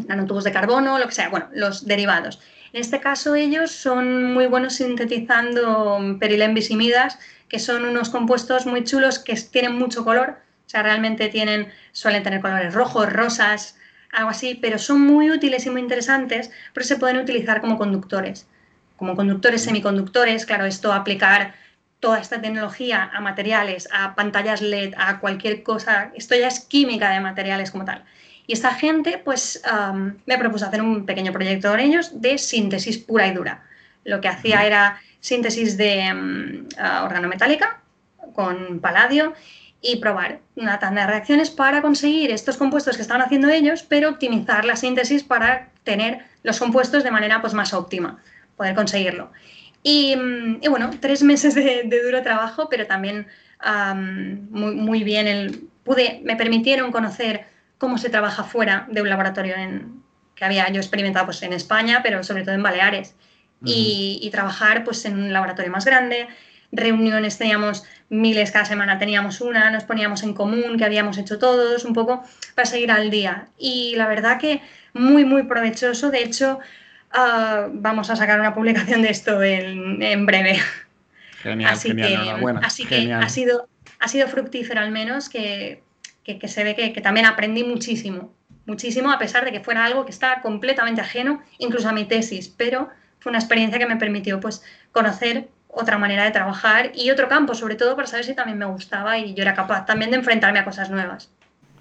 nanotubos 0.08 0.42
de 0.42 0.50
carbono, 0.50 0.98
lo 0.98 1.06
que 1.06 1.14
sea, 1.14 1.28
bueno, 1.28 1.46
los 1.54 1.86
derivados. 1.86 2.40
En 2.72 2.80
este 2.80 2.98
caso 2.98 3.36
ellos 3.36 3.70
son 3.70 4.34
muy 4.34 4.46
buenos 4.46 4.74
sintetizando 4.74 6.16
perilenvisimidas 6.18 7.20
que 7.48 7.60
son 7.60 7.84
unos 7.84 8.10
compuestos 8.10 8.66
muy 8.66 8.82
chulos 8.82 9.20
que 9.20 9.36
tienen 9.36 9.78
mucho 9.78 10.04
color, 10.04 10.30
o 10.66 10.68
sea, 10.68 10.82
realmente 10.82 11.28
tienen, 11.28 11.68
suelen 11.92 12.24
tener 12.24 12.40
colores 12.40 12.74
rojos, 12.74 13.12
rosas, 13.12 13.76
algo 14.10 14.30
así, 14.30 14.58
pero 14.60 14.76
son 14.76 15.00
muy 15.02 15.30
útiles 15.30 15.66
y 15.66 15.70
muy 15.70 15.82
interesantes 15.82 16.50
porque 16.72 16.88
se 16.88 16.96
pueden 16.96 17.18
utilizar 17.18 17.60
como 17.60 17.78
conductores, 17.78 18.48
como 18.96 19.14
conductores 19.14 19.62
semiconductores, 19.62 20.46
claro, 20.46 20.64
esto 20.64 20.92
aplicar 20.92 21.54
toda 22.04 22.18
esta 22.18 22.38
tecnología 22.38 23.10
a 23.14 23.20
materiales, 23.22 23.88
a 23.90 24.14
pantallas 24.14 24.60
LED, 24.60 24.92
a 24.98 25.20
cualquier 25.20 25.62
cosa, 25.62 26.10
esto 26.14 26.34
ya 26.36 26.48
es 26.48 26.60
química 26.60 27.08
de 27.08 27.18
materiales 27.18 27.70
como 27.70 27.86
tal. 27.86 28.04
Y 28.46 28.52
esta 28.52 28.74
gente, 28.74 29.16
pues, 29.24 29.62
me 30.26 30.36
propuso 30.36 30.66
hacer 30.66 30.82
un 30.82 31.06
pequeño 31.06 31.32
proyecto 31.32 31.70
con 31.70 31.80
ellos 31.80 32.20
de 32.20 32.36
síntesis 32.36 32.98
pura 32.98 33.26
y 33.26 33.32
dura. 33.32 33.62
Lo 34.04 34.20
que 34.20 34.28
hacía 34.28 34.66
era 34.66 35.00
síntesis 35.20 35.78
de 35.78 36.12
mm, 36.12 36.68
organometálica 37.04 37.80
con 38.34 38.80
paladio 38.80 39.32
y 39.80 39.96
probar 39.96 40.40
una 40.56 40.78
tanda 40.78 41.06
de 41.06 41.06
reacciones 41.06 41.48
para 41.48 41.80
conseguir 41.80 42.30
estos 42.32 42.58
compuestos 42.58 42.96
que 42.96 43.02
estaban 43.02 43.22
haciendo 43.22 43.48
ellos, 43.48 43.82
pero 43.82 44.10
optimizar 44.10 44.66
la 44.66 44.76
síntesis 44.76 45.24
para 45.24 45.70
tener 45.84 46.18
los 46.42 46.58
compuestos 46.58 47.02
de 47.02 47.10
manera 47.10 47.40
pues, 47.40 47.54
más 47.54 47.72
óptima, 47.72 48.22
poder 48.58 48.74
conseguirlo. 48.74 49.30
Y, 49.84 50.16
mm, 50.16 50.60
bueno, 50.70 50.90
tres 50.98 51.22
meses 51.22 51.54
de, 51.54 51.88
duro 52.04 52.22
trabajo, 52.22 52.68
pero 52.68 52.88
también 52.88 53.28
muy, 54.50 54.74
muy, 54.74 55.04
bien. 55.04 55.28
El, 55.28 55.68
pude, 55.84 56.20
me 56.24 56.34
permitieron 56.34 56.90
conocer 56.90 57.46
cómo 57.78 57.98
se 57.98 58.08
trabaja 58.08 58.42
fuera 58.44 58.86
de 58.90 59.02
un 59.02 59.08
laboratorio 59.08 59.54
en, 59.54 60.02
que 60.34 60.44
había 60.44 60.68
yo 60.70 60.80
experimentado 60.80 61.26
pues, 61.26 61.42
en 61.42 61.52
España, 61.52 62.00
pero 62.02 62.24
sobre 62.24 62.42
todo 62.42 62.54
en 62.54 62.62
Baleares 62.62 63.14
y, 63.62 64.28
trabajar 64.32 64.84
pues, 64.84 65.04
en 65.04 65.18
un 65.18 65.32
laboratorio 65.32 65.70
más 65.70 65.84
grande. 65.84 66.28
Reuniones 66.72 67.38
teníamos 67.38 67.84
miles 68.08 68.50
cada 68.50 68.64
semana, 68.64 68.98
teníamos 68.98 69.40
una, 69.40 69.70
nos 69.70 69.84
poníamos 69.84 70.22
en 70.22 70.34
común, 70.34 70.76
que 70.76 70.84
habíamos 70.84 71.18
hecho 71.18 71.38
todos, 71.38 71.84
un 71.84 71.92
poco 71.92 72.24
para 72.54 72.66
seguir 72.66 72.90
al 72.90 73.10
día. 73.10 73.48
Y 73.58 73.94
la 73.96 74.08
verdad 74.08 74.38
que 74.38 74.60
muy, 74.94 75.24
muy 75.24 75.44
provechoso. 75.44 76.10
De 76.10 76.22
hecho, 76.22 76.58
ah, 77.14 77.68
vamos 77.72 78.10
a 78.10 78.16
sacar 78.16 78.38
una 78.38 78.54
publicación 78.54 79.02
de 79.02 79.10
esto 79.10 79.42
en, 79.42 80.26
breve. 80.26 80.58
Genial, 81.42 81.72
así 81.72 81.88
genial, 81.88 82.40
que, 82.40 82.66
así 82.66 82.86
que 82.86 83.12
ha 83.12 83.28
sido, 83.28 83.68
ha 84.00 84.08
sido 84.08 84.28
fructífero 84.28 84.80
al 84.80 84.90
menos, 84.90 85.28
que, 85.28 85.82
que, 86.24 86.48
se 86.48 86.64
ve 86.64 86.74
que, 86.74 86.92
que, 86.92 87.00
también 87.00 87.26
aprendí 87.26 87.64
muchísimo, 87.64 88.32
muchísimo, 88.66 89.10
a 89.10 89.18
pesar 89.18 89.44
de 89.44 89.52
que 89.52 89.60
fuera 89.60 89.84
algo 89.84 90.04
que 90.04 90.10
estaba 90.10 90.40
completamente 90.40 91.00
ajeno, 91.00 91.42
incluso 91.58 91.88
a 91.88 91.92
mi 91.92 92.04
tesis, 92.04 92.48
pero 92.48 92.90
fue 93.20 93.30
una 93.30 93.38
experiencia 93.38 93.78
que 93.78 93.86
me 93.86 93.96
permitió 93.96 94.40
pues, 94.40 94.62
conocer 94.92 95.48
otra 95.74 95.98
manera 95.98 96.24
de 96.24 96.30
trabajar 96.30 96.92
y 96.94 97.10
otro 97.10 97.28
campo, 97.28 97.54
sobre 97.54 97.74
todo 97.74 97.96
para 97.96 98.06
saber 98.06 98.24
si 98.24 98.34
también 98.34 98.58
me 98.58 98.66
gustaba 98.66 99.18
y 99.18 99.34
yo 99.34 99.42
era 99.42 99.54
capaz 99.54 99.86
también 99.86 100.10
de 100.10 100.18
enfrentarme 100.18 100.58
a 100.58 100.64
cosas 100.64 100.90
nuevas. 100.90 101.30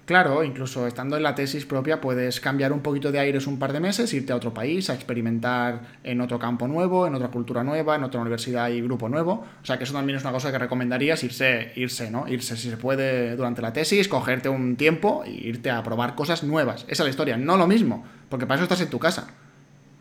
Claro, 0.04 0.44
incluso 0.44 0.86
estando 0.86 1.16
en 1.16 1.22
la 1.22 1.34
tesis 1.34 1.64
propia 1.64 2.00
puedes 2.00 2.38
cambiar 2.38 2.72
un 2.72 2.80
poquito 2.80 3.10
de 3.10 3.18
aires 3.18 3.46
un 3.46 3.58
par 3.58 3.72
de 3.72 3.80
meses, 3.80 4.12
irte 4.12 4.34
a 4.34 4.36
otro 4.36 4.52
país, 4.52 4.90
a 4.90 4.94
experimentar 4.94 5.80
en 6.02 6.20
otro 6.20 6.38
campo 6.38 6.68
nuevo, 6.68 7.06
en 7.06 7.14
otra 7.14 7.28
cultura 7.28 7.64
nueva, 7.64 7.96
en 7.96 8.04
otra 8.04 8.20
universidad 8.20 8.68
y 8.68 8.82
grupo 8.82 9.08
nuevo. 9.08 9.46
O 9.62 9.64
sea 9.64 9.78
que 9.78 9.84
eso 9.84 9.94
también 9.94 10.18
es 10.18 10.22
una 10.22 10.32
cosa 10.32 10.52
que 10.52 10.58
recomendarías, 10.58 11.24
irse, 11.24 11.72
irse, 11.76 12.10
¿no? 12.10 12.28
Irse 12.28 12.56
si 12.56 12.68
se 12.68 12.76
puede 12.76 13.34
durante 13.34 13.62
la 13.62 13.72
tesis, 13.72 14.06
cogerte 14.06 14.50
un 14.50 14.76
tiempo 14.76 15.24
e 15.24 15.30
irte 15.30 15.70
a 15.70 15.82
probar 15.82 16.14
cosas 16.14 16.44
nuevas. 16.44 16.82
Esa 16.82 17.02
es 17.02 17.06
la 17.06 17.10
historia, 17.10 17.36
no 17.38 17.56
lo 17.56 17.66
mismo, 17.66 18.04
porque 18.28 18.46
para 18.46 18.56
eso 18.56 18.64
estás 18.64 18.82
en 18.82 18.90
tu 18.90 18.98
casa. 18.98 19.28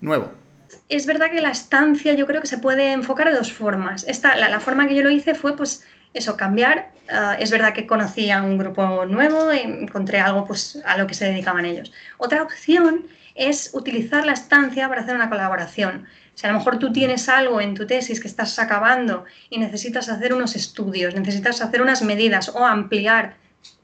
Nuevo 0.01 0.43
es 0.89 1.05
verdad 1.05 1.31
que 1.31 1.41
la 1.41 1.51
estancia 1.51 2.13
yo 2.13 2.25
creo 2.25 2.41
que 2.41 2.47
se 2.47 2.57
puede 2.57 2.91
enfocar 2.91 3.29
de 3.29 3.35
dos 3.35 3.53
formas. 3.53 4.05
Esta, 4.07 4.35
la, 4.35 4.59
forma 4.59 4.87
que 4.87 4.95
yo 4.95 5.03
lo 5.03 5.09
hice 5.09 5.35
fue 5.35 5.55
pues 5.55 5.83
eso, 6.13 6.37
cambiar. 6.37 6.91
Ah, 7.09 7.35
es 7.39 7.51
verdad 7.51 7.73
que 7.73 7.85
conocí 7.85 8.31
a 8.31 8.41
un 8.41 8.57
grupo 8.57 9.05
nuevo, 9.05 9.51
encontré 9.51 10.19
algo 10.19 10.45
pues, 10.45 10.81
a 10.85 10.97
lo 10.97 11.07
que 11.07 11.13
se 11.13 11.25
dedicaban 11.25 11.65
ellos. 11.65 11.91
Otra 12.17 12.43
opción 12.43 13.05
es 13.35 13.71
utilizar 13.73 14.25
la 14.25 14.33
estancia 14.33 14.87
para 14.87 15.01
hacer 15.01 15.15
una 15.15 15.29
colaboración. 15.29 16.05
Si 16.35 16.47
a 16.47 16.51
lo 16.51 16.57
mejor 16.57 16.79
tú 16.79 16.91
tienes 16.91 17.29
algo 17.29 17.61
en 17.61 17.75
tu 17.75 17.85
tesis 17.85 18.19
que 18.19 18.27
estás 18.27 18.57
acabando 18.57 19.25
y 19.49 19.59
necesitas 19.59 20.09
hacer 20.09 20.33
unos 20.33 20.55
estudios, 20.55 21.13
necesitas 21.13 21.61
hacer 21.61 21.81
unas 21.81 22.01
medidas 22.01 22.49
o 22.49 22.65
ampliar 22.65 23.35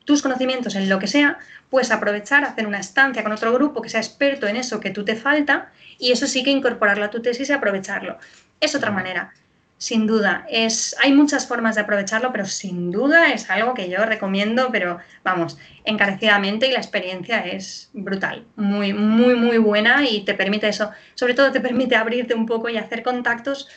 tus 0.06 0.22
conocimientos 0.22 0.76
en 0.76 0.90
lo 0.90 0.98
que 0.98 1.08
sea, 1.08 1.38
puedes 1.70 1.92
aprovechar, 1.92 2.44
hacer 2.44 2.66
una 2.66 2.80
estancia 2.80 3.22
con 3.22 3.32
otro 3.32 3.54
grupo 3.54 3.82
que 3.82 3.90
sea 3.90 4.00
experto 4.00 4.48
en 4.48 4.56
eso 4.56 4.80
que 4.80 4.90
tú 4.90 5.06
te 5.06 5.16
falta 5.16 5.72
y 6.00 6.12
eso 6.12 6.26
sí 6.26 6.44
que 6.44 6.50
incorporarlo 6.50 7.06
a 7.06 7.12
tu 7.12 7.22
tesis 7.22 7.50
y 7.50 7.54
aprovecharlo. 7.54 8.18
Es 8.60 8.74
otra 8.76 8.92
manera 8.92 9.34
sin 9.80 10.06
duda. 10.06 10.46
Es, 10.50 10.96
hay 11.00 11.14
muchas 11.14 11.48
formas 11.48 11.76
de 11.76 11.82
aprovecharlo, 11.82 12.32
pero 12.32 12.46
sin 12.46 12.92
duda 12.92 13.32
es 13.32 13.50
algo 13.50 13.74
que 13.74 13.90
yo 13.90 14.06
recomiendo, 14.06 14.70
pero 14.72 15.00
vamos, 15.24 15.58
encarecidamente 15.86 16.68
y 16.68 16.72
la 16.74 16.80
experiencia 16.80 17.40
es 17.40 17.90
brutal, 17.94 18.46
muy, 18.56 18.94
muy, 18.94 19.36
muy 19.36 19.58
buena 19.58 20.08
y 20.08 20.26
te 20.26 20.36
permite 20.36 20.68
eso, 20.68 20.92
sobre 21.16 21.34
todo 21.34 21.52
te 21.52 21.62
permite 21.62 21.96
abrirte 21.96 22.36
un 22.36 22.46
poco 22.46 22.70
y 22.70 22.78
hacer 22.78 23.02
contactos 23.02 23.70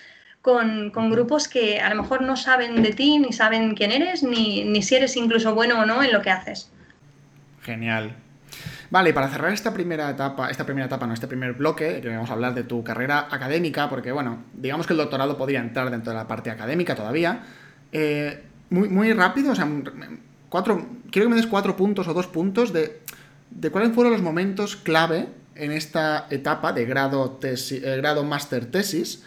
con, 0.43 0.91
grupos 1.11 1.47
que 1.47 1.81
a 1.81 1.89
lo 1.89 2.03
mejor 2.03 2.23
no 2.23 2.37
saben 2.37 2.83
de 2.83 2.93
ti, 2.93 3.21
ni 3.21 3.33
saben 3.33 3.75
quién 3.75 3.93
eres, 3.93 4.25
ni, 4.25 4.65
ni 4.65 4.83
si 4.83 4.97
eres 4.97 5.17
incluso 5.17 5.55
bueno 5.55 5.81
o 5.81 5.87
no 5.87 6.03
en 6.03 6.13
lo 6.13 6.21
que 6.21 6.31
haces. 6.31 6.71
Genial, 7.63 8.17
Vale, 8.93 9.09
y 9.09 9.13
para 9.15 9.31
cerrar 9.31 9.55
esta 9.55 9.73
primera 9.73 10.11
etapa, 10.11 10.51
esta 10.51 10.67
primera 10.67 10.85
etapa, 10.85 11.07
no, 11.07 11.15
este 11.15 11.27
primer 11.27 11.55
bloque, 11.55 12.03
que 12.03 12.09
vamos 12.11 12.29
a 12.29 12.35
hablar 12.35 12.53
de 12.53 12.63
tu 12.63 12.85
carrera 12.85 13.27
académica, 13.31 13.89
porque 13.89 14.13
bueno, 14.13 14.45
digamos 14.53 14.87
que 14.87 14.93
el 14.93 14.99
doctorado 14.99 15.39
podría 15.39 15.61
entrar 15.61 15.91
dentro 15.91 16.13
de 16.13 16.19
la 16.19 16.29
parte 16.29 16.51
académica 16.51 16.95
todavía. 16.95 17.41
Eh, 17.91 18.43
muy, 18.69 18.91
muy 18.91 19.15
rápido, 19.15 19.53
o 19.53 19.55
sea, 19.55 19.67
cuatro, 20.51 20.87
quiero 21.11 21.27
que 21.27 21.31
me 21.31 21.37
des 21.37 21.47
cuatro 21.47 21.75
puntos 21.75 22.07
o 22.07 22.13
dos 22.13 22.27
puntos 22.27 22.75
de, 22.75 23.01
de 23.51 23.71
cuáles 23.71 23.95
fueron 23.95 24.13
los 24.13 24.21
momentos 24.21 24.77
clave 24.77 25.27
en 25.55 25.73
esta 25.73 26.27
etapa 26.29 26.75
de 26.75 26.85
grado, 26.85 27.41
eh, 27.43 27.97
grado 27.97 28.25
master 28.25 28.67
tesis 28.67 29.25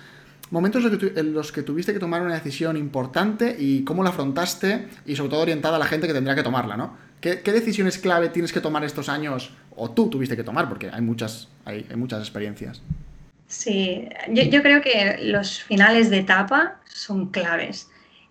momentos 0.51 0.83
en 0.85 1.33
los 1.33 1.51
que 1.51 1.63
tuviste 1.63 1.93
que 1.93 1.99
tomar 1.99 2.21
una 2.21 2.35
decisión 2.35 2.77
importante 2.77 3.55
y 3.57 3.83
cómo 3.83 4.03
la 4.03 4.09
afrontaste 4.09 4.87
y 5.05 5.15
sobre 5.15 5.29
todo 5.29 5.41
orientada 5.41 5.77
a 5.77 5.79
la 5.79 5.85
gente 5.85 6.07
que 6.07 6.13
tendrá 6.13 6.35
que 6.35 6.43
tomarla, 6.43 6.77
¿no? 6.77 6.97
¿Qué, 7.21 7.37
decisiones 7.37 7.97
clave 7.97 8.29
tienes 8.29 8.53
que 8.53 8.61
tomar 8.61 8.83
estos 8.83 9.09
años 9.09 9.51
o 9.75 9.89
tú 9.89 10.09
tuviste 10.09 10.35
que 10.35 10.43
tomar? 10.43 10.69
Porque 10.69 10.91
hay 10.93 11.01
muchas, 11.01 11.47
hay, 11.65 11.83
muchas 11.95 12.19
experiencias. 12.19 12.83
Sí, 13.47 14.07
yo, 14.29 14.61
creo 14.61 14.81
que 14.81 15.17
los 15.21 15.63
finales 15.63 16.11
de 16.11 16.19
etapa 16.19 16.75
son 16.85 17.31
claves. 17.31 17.89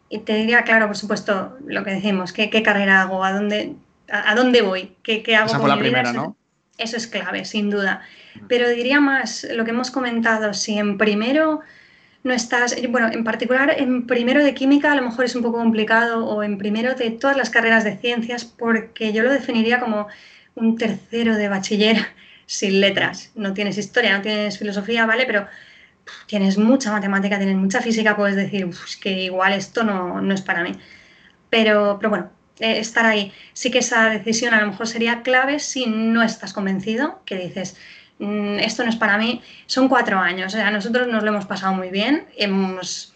Y 0.08 0.18
te 0.20 0.36
diría, 0.36 0.62
claro, 0.62 0.86
por 0.86 0.96
supuesto, 0.96 1.56
lo 1.66 1.82
que 1.82 1.90
decimos, 1.90 2.32
qué, 2.32 2.62
carrera 2.62 3.02
hago, 3.02 3.24
a 3.24 3.32
dónde, 3.32 3.74
a, 4.08 4.34
dónde 4.36 4.62
voy, 4.62 4.92
qué, 5.02 5.24
qué 5.24 5.34
hago 5.34 5.58
con 5.58 5.68
la 5.68 5.78
primera, 5.78 6.12
¿no? 6.12 6.36
Eso 6.78 6.96
es 6.96 7.08
clave, 7.08 7.44
sin 7.44 7.70
duda. 7.70 8.02
Pero 8.48 8.68
diría 8.68 9.00
más 9.00 9.44
lo 9.50 9.64
que 9.64 9.70
hemos 9.70 9.90
comentado, 9.90 10.54
si 10.54 10.78
en 10.78 10.98
primero 10.98 11.62
no 12.24 12.32
estás, 12.32 12.74
bueno, 12.88 13.10
en 13.12 13.22
particular 13.22 13.74
en 13.78 14.06
primero 14.06 14.42
de 14.42 14.54
química 14.54 14.90
a 14.92 14.94
lo 14.96 15.02
mejor 15.02 15.26
es 15.26 15.36
un 15.36 15.42
poco 15.42 15.58
complicado 15.58 16.26
o 16.26 16.42
en 16.42 16.56
primero 16.56 16.94
de 16.94 17.10
todas 17.10 17.36
las 17.36 17.50
carreras 17.50 17.84
de 17.84 17.98
ciencias 17.98 18.46
porque 18.46 19.12
yo 19.12 19.22
lo 19.22 19.30
definiría 19.30 19.78
como 19.78 20.08
un 20.54 20.78
tercero 20.78 21.36
de 21.36 21.48
bachiller 21.48 21.98
sin 22.46 22.80
letras. 22.80 23.30
No 23.34 23.52
tienes 23.52 23.76
historia, 23.76 24.16
no 24.16 24.22
tienes 24.22 24.58
filosofía, 24.58 25.04
¿vale? 25.04 25.26
Pero 25.26 25.46
tienes 26.26 26.56
mucha 26.56 26.90
matemática, 26.92 27.36
tienes 27.36 27.56
mucha 27.56 27.82
física, 27.82 28.16
puedes 28.16 28.36
decir 28.36 28.70
que 29.02 29.10
igual 29.24 29.52
esto 29.52 29.84
no, 29.84 30.22
no, 30.22 30.34
es 30.34 30.40
para 30.40 30.62
mí. 30.62 30.72
Pero, 31.50 31.98
pero 31.98 32.10
bueno, 32.10 32.30
eh, 32.58 32.78
estar 32.78 33.04
ahí. 33.04 33.32
Sí 33.52 33.70
que 33.70 33.80
esa 33.80 34.08
decisión 34.08 34.54
a 34.54 34.60
lo 34.62 34.68
mejor 34.68 34.86
sería 34.86 35.22
clave 35.22 35.58
si 35.58 35.86
no 35.86 36.22
estás 36.22 36.54
convencido, 36.54 37.20
que 37.26 37.36
dices, 37.36 37.76
esto 38.18 38.84
no 38.84 38.90
es 38.90 38.96
para 38.96 39.18
mí, 39.18 39.42
son 39.66 39.88
cuatro 39.88 40.18
años. 40.18 40.54
O 40.54 40.56
sea, 40.56 40.70
nosotros 40.70 41.08
nos 41.08 41.22
lo 41.22 41.30
hemos 41.30 41.46
pasado 41.46 41.74
muy 41.74 41.90
bien, 41.90 42.26
hemos, 42.36 43.14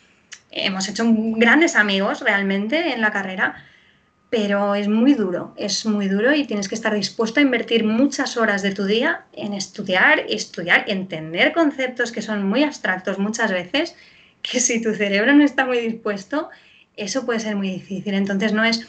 hemos 0.50 0.88
hecho 0.88 1.04
grandes 1.06 1.76
amigos 1.76 2.20
realmente 2.20 2.92
en 2.92 3.00
la 3.00 3.12
carrera, 3.12 3.64
pero 4.30 4.74
es 4.74 4.88
muy 4.88 5.14
duro, 5.14 5.54
es 5.56 5.86
muy 5.86 6.08
duro 6.08 6.34
y 6.34 6.44
tienes 6.44 6.68
que 6.68 6.74
estar 6.74 6.94
dispuesto 6.94 7.40
a 7.40 7.42
invertir 7.42 7.84
muchas 7.84 8.36
horas 8.36 8.60
de 8.62 8.74
tu 8.74 8.84
día 8.84 9.24
en 9.32 9.54
estudiar, 9.54 10.20
estudiar, 10.28 10.84
entender 10.86 11.52
conceptos 11.52 12.12
que 12.12 12.20
son 12.20 12.46
muy 12.46 12.62
abstractos 12.62 13.18
muchas 13.18 13.50
veces, 13.50 13.94
que 14.42 14.60
si 14.60 14.82
tu 14.82 14.94
cerebro 14.94 15.32
no 15.32 15.44
está 15.44 15.64
muy 15.64 15.78
dispuesto, 15.78 16.50
eso 16.96 17.24
puede 17.24 17.40
ser 17.40 17.56
muy 17.56 17.70
difícil. 17.70 18.14
Entonces 18.14 18.52
no 18.52 18.64
es 18.64 18.86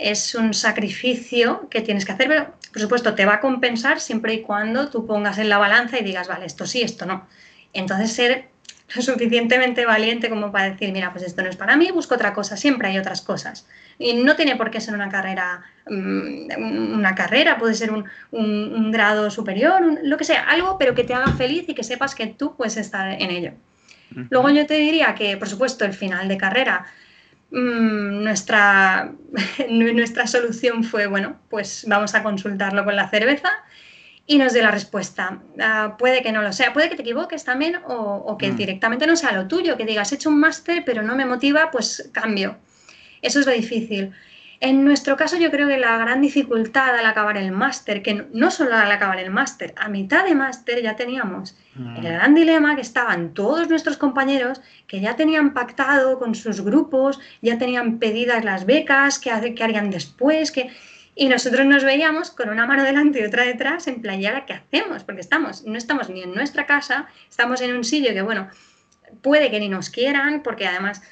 es 0.00 0.34
un 0.34 0.54
sacrificio 0.54 1.68
que 1.70 1.82
tienes 1.82 2.04
que 2.04 2.12
hacer, 2.12 2.28
pero 2.28 2.54
por 2.72 2.80
supuesto 2.80 3.14
te 3.14 3.26
va 3.26 3.34
a 3.34 3.40
compensar 3.40 4.00
siempre 4.00 4.34
y 4.34 4.42
cuando 4.42 4.88
tú 4.88 5.06
pongas 5.06 5.38
en 5.38 5.48
la 5.48 5.58
balanza 5.58 5.98
y 5.98 6.04
digas, 6.04 6.28
vale, 6.28 6.46
esto 6.46 6.66
sí, 6.66 6.82
esto 6.82 7.06
no. 7.06 7.26
Entonces 7.72 8.12
ser 8.12 8.48
lo 8.96 9.02
suficientemente 9.02 9.84
valiente 9.84 10.28
como 10.28 10.50
para 10.50 10.70
decir, 10.70 10.92
mira, 10.92 11.12
pues 11.12 11.24
esto 11.24 11.42
no 11.42 11.48
es 11.48 11.56
para 11.56 11.76
mí, 11.76 11.90
busco 11.90 12.14
otra 12.14 12.32
cosa, 12.32 12.56
siempre 12.56 12.88
hay 12.88 12.98
otras 12.98 13.20
cosas. 13.20 13.66
Y 13.98 14.14
no 14.14 14.34
tiene 14.36 14.56
por 14.56 14.70
qué 14.70 14.80
ser 14.80 14.94
una 14.94 15.10
carrera, 15.10 15.62
mm, 15.86 16.94
una 16.94 17.14
carrera, 17.14 17.58
puede 17.58 17.74
ser 17.74 17.90
un, 17.92 18.90
grado 18.90 19.30
superior, 19.30 19.82
lo 20.02 20.16
que 20.16 20.24
sea, 20.24 20.44
algo, 20.44 20.78
pero 20.78 20.94
que 20.94 21.04
te 21.04 21.14
haga 21.14 21.32
feliz 21.32 21.68
y 21.68 21.74
que 21.74 21.84
sepas 21.84 22.14
que 22.14 22.26
tú 22.26 22.56
puedes 22.56 22.76
estar 22.76 23.10
en 23.12 23.30
ello. 23.30 23.52
Luego 24.30 24.50
yo 24.50 24.66
te 24.66 24.74
diría 24.74 25.14
que, 25.14 25.36
por 25.36 25.48
supuesto, 25.48 25.84
el 25.84 25.92
final 25.92 26.26
de 26.26 26.36
carrera 26.36 26.86
Mm, 27.50 28.22
nuestra, 28.22 29.12
nuestra 29.68 30.26
solución 30.26 30.84
fue, 30.84 31.06
bueno, 31.06 31.36
pues 31.48 31.84
vamos 31.88 32.14
a 32.14 32.22
consultarlo 32.22 32.84
con 32.84 32.94
la 32.94 33.08
cerveza 33.08 33.50
y 34.26 34.38
nos 34.38 34.52
dé 34.52 34.62
la 34.62 34.70
respuesta. 34.70 35.40
Ah, 35.60 35.96
puede 35.98 36.22
que 36.22 36.30
no 36.30 36.42
lo 36.42 36.52
sea, 36.52 36.72
puede 36.72 36.88
que 36.88 36.96
te 36.96 37.02
equivoques 37.02 37.44
también 37.44 37.80
o, 37.86 38.36
que 38.38 38.52
mm. 38.52 38.56
directamente 38.56 39.06
no 39.06 39.16
sea 39.16 39.32
lo 39.32 39.48
tuyo, 39.48 39.76
que 39.76 39.84
digas, 39.84 40.12
he 40.12 40.14
hecho 40.14 40.28
un 40.28 40.38
máster 40.38 40.84
pero 40.84 41.02
no 41.02 41.16
me 41.16 41.26
motiva, 41.26 41.70
pues 41.70 42.08
cambio. 42.12 42.56
Eso 43.22 43.40
es 43.40 43.46
lo 43.46 43.52
difícil. 43.52 44.12
En 44.62 44.84
nuestro 44.84 45.16
caso 45.16 45.38
yo 45.38 45.50
creo 45.50 45.66
que 45.68 45.78
la 45.78 45.96
gran 45.96 46.20
dificultad 46.20 46.94
al 46.94 47.06
acabar 47.06 47.38
el 47.38 47.50
máster, 47.50 48.02
que 48.02 48.26
no 48.34 48.50
solo 48.50 48.76
al 48.76 48.92
acabar 48.92 49.18
el 49.18 49.30
máster, 49.30 49.72
a 49.74 49.88
mitad 49.88 50.26
de 50.26 50.34
máster 50.34 50.82
ya 50.82 50.96
teníamos 50.96 51.56
mm. 51.76 51.96
el 51.96 52.02
gran 52.02 52.34
dilema 52.34 52.76
que 52.76 52.82
estaban 52.82 53.32
todos 53.32 53.70
nuestros 53.70 53.96
compañeros 53.96 54.60
que 54.86 55.00
ya 55.00 55.16
tenían 55.16 55.54
pactado 55.54 56.18
con 56.18 56.34
sus 56.34 56.60
grupos, 56.60 57.18
ya 57.40 57.56
tenían 57.56 57.98
pedidas 57.98 58.44
las 58.44 58.66
becas, 58.66 59.18
qué, 59.18 59.30
harían 59.30 59.90
después, 59.90 60.52
que... 60.52 60.70
Y 61.14 61.28
nosotros 61.28 61.66
nos 61.66 61.82
veíamos 61.82 62.30
con 62.30 62.50
una 62.50 62.66
mano 62.66 62.84
delante 62.84 63.20
y 63.20 63.24
otra 63.24 63.44
detrás 63.44 63.86
en 63.88 64.00
playa, 64.00 64.44
¿qué 64.46 64.54
hacemos? 64.54 65.04
Porque 65.04 65.20
estamos, 65.20 65.64
no 65.64 65.76
estamos 65.76 66.08
ni 66.08 66.22
en 66.22 66.34
nuestra 66.34 66.66
casa, 66.66 67.08
estamos 67.28 67.60
en 67.62 67.74
un 67.74 67.84
sitio 67.84 68.14
que, 68.14 68.22
bueno, 68.22 68.48
puede 69.22 69.50
que 69.50 69.58
ni 69.58 69.68
nos 69.68 69.90
quieran, 69.90 70.42
porque 70.42 70.66
además 70.66 71.02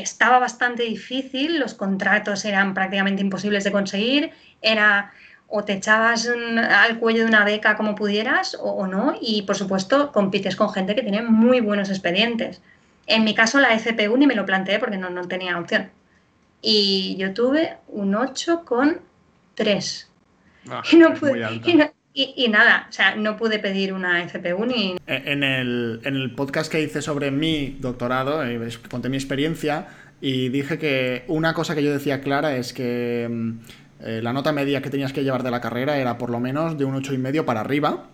estaba 0.00 0.38
bastante 0.38 0.82
difícil, 0.82 1.58
los 1.58 1.74
contratos 1.74 2.44
eran 2.44 2.74
prácticamente 2.74 3.22
imposibles 3.22 3.64
de 3.64 3.72
conseguir, 3.72 4.30
era 4.62 5.12
o 5.50 5.64
te 5.64 5.72
echabas 5.74 6.28
al 6.28 6.98
cuello 6.98 7.22
de 7.22 7.28
una 7.28 7.44
beca 7.44 7.76
como 7.76 7.96
pudieras 7.96 8.56
o, 8.60 8.86
no, 8.86 9.16
y 9.20 9.42
por 9.42 9.56
supuesto 9.56 10.12
compites 10.12 10.54
con 10.54 10.72
gente 10.72 10.94
que 10.94 11.02
tiene 11.02 11.22
muy 11.22 11.60
buenos 11.60 11.90
expedientes. 11.90 12.62
En 13.06 13.24
mi 13.24 13.34
caso 13.34 13.58
la 13.58 13.76
FPU 13.76 14.16
ni 14.16 14.28
me 14.28 14.36
lo 14.36 14.46
planteé 14.46 14.78
porque 14.78 14.96
no, 14.96 15.10
no 15.10 15.26
tenía 15.26 15.58
opción. 15.58 15.90
Y 16.62 17.16
yo 17.18 17.34
tuve 17.34 17.78
un 17.88 18.14
8 18.14 18.64
con 18.64 19.00
3. 19.54 20.10
Ah, 20.70 20.82
y 20.92 20.96
no 20.96 21.14
pude, 21.14 21.60
y, 21.64 21.80
nada, 22.48 22.86
o 22.88 22.92
sea, 22.92 23.14
no 23.16 23.36
pude 23.36 23.58
pedir 23.58 23.92
una 23.92 24.26
FPU 24.28 24.66
ni... 24.66 24.96
E, 25.06 25.32
en 25.32 25.42
el, 25.42 26.00
en 26.04 26.16
el 26.16 26.34
podcast 26.34 26.70
que 26.70 26.80
hice 26.80 27.02
sobre 27.02 27.30
mi 27.30 27.76
doctorado, 27.80 28.44
eh, 28.44 28.60
conté 28.90 29.08
mi 29.08 29.16
experiencia 29.16 29.88
y 30.20 30.48
dije 30.48 30.78
que 30.78 31.24
una 31.28 31.54
cosa 31.54 31.74
que 31.74 31.82
yo 31.82 31.92
decía 31.92 32.20
clara 32.20 32.56
es 32.56 32.72
que 32.72 33.28
mm, 33.30 33.50
eh, 34.02 34.20
la 34.22 34.32
nota 34.32 34.52
media 34.52 34.82
que 34.82 34.90
tenías 34.90 35.12
que 35.12 35.22
llevar 35.22 35.42
de 35.42 35.50
la 35.50 35.60
carrera 35.60 35.98
era 35.98 36.18
por 36.18 36.30
lo 36.30 36.40
menos 36.40 36.76
de 36.76 36.84
un 36.84 36.94
8,5 36.94 37.44
para 37.44 37.60
arriba, 37.60 38.06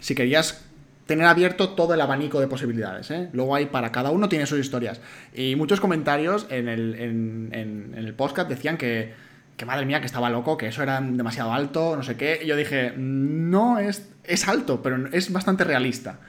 si 0.00 0.14
querías 0.14 0.64
tener 1.06 1.26
abierto 1.26 1.70
todo 1.70 1.94
el 1.94 2.00
abanico 2.00 2.40
de 2.40 2.48
posibilidades. 2.48 3.10
¿eh? 3.10 3.30
Luego 3.32 3.54
hay 3.54 3.66
para 3.66 3.92
cada 3.92 4.10
uno 4.10 4.28
tiene 4.28 4.44
sus 4.46 4.58
historias. 4.58 5.00
Y 5.34 5.56
muchos 5.56 5.80
comentarios 5.80 6.46
en 6.50 6.68
el, 6.68 6.94
en, 6.96 7.50
en 7.52 7.94
el 7.96 8.14
podcast 8.14 8.48
decían 8.50 8.76
que 8.76 9.14
que 9.58 9.66
madre 9.66 9.84
mía, 9.84 10.00
que 10.00 10.06
estaba 10.06 10.30
loco, 10.30 10.56
que 10.56 10.68
eso 10.68 10.82
era 10.82 11.00
demasiado 11.00 11.52
alto, 11.52 11.96
no 11.96 12.02
sé 12.02 12.16
qué. 12.16 12.40
Y 12.42 12.46
yo 12.46 12.56
dije, 12.56 12.94
no 12.96 13.78
es, 13.78 14.08
es 14.24 14.48
alto, 14.48 14.82
pero 14.82 15.08
es 15.12 15.30
bastante 15.32 15.64
realista. 15.64 16.20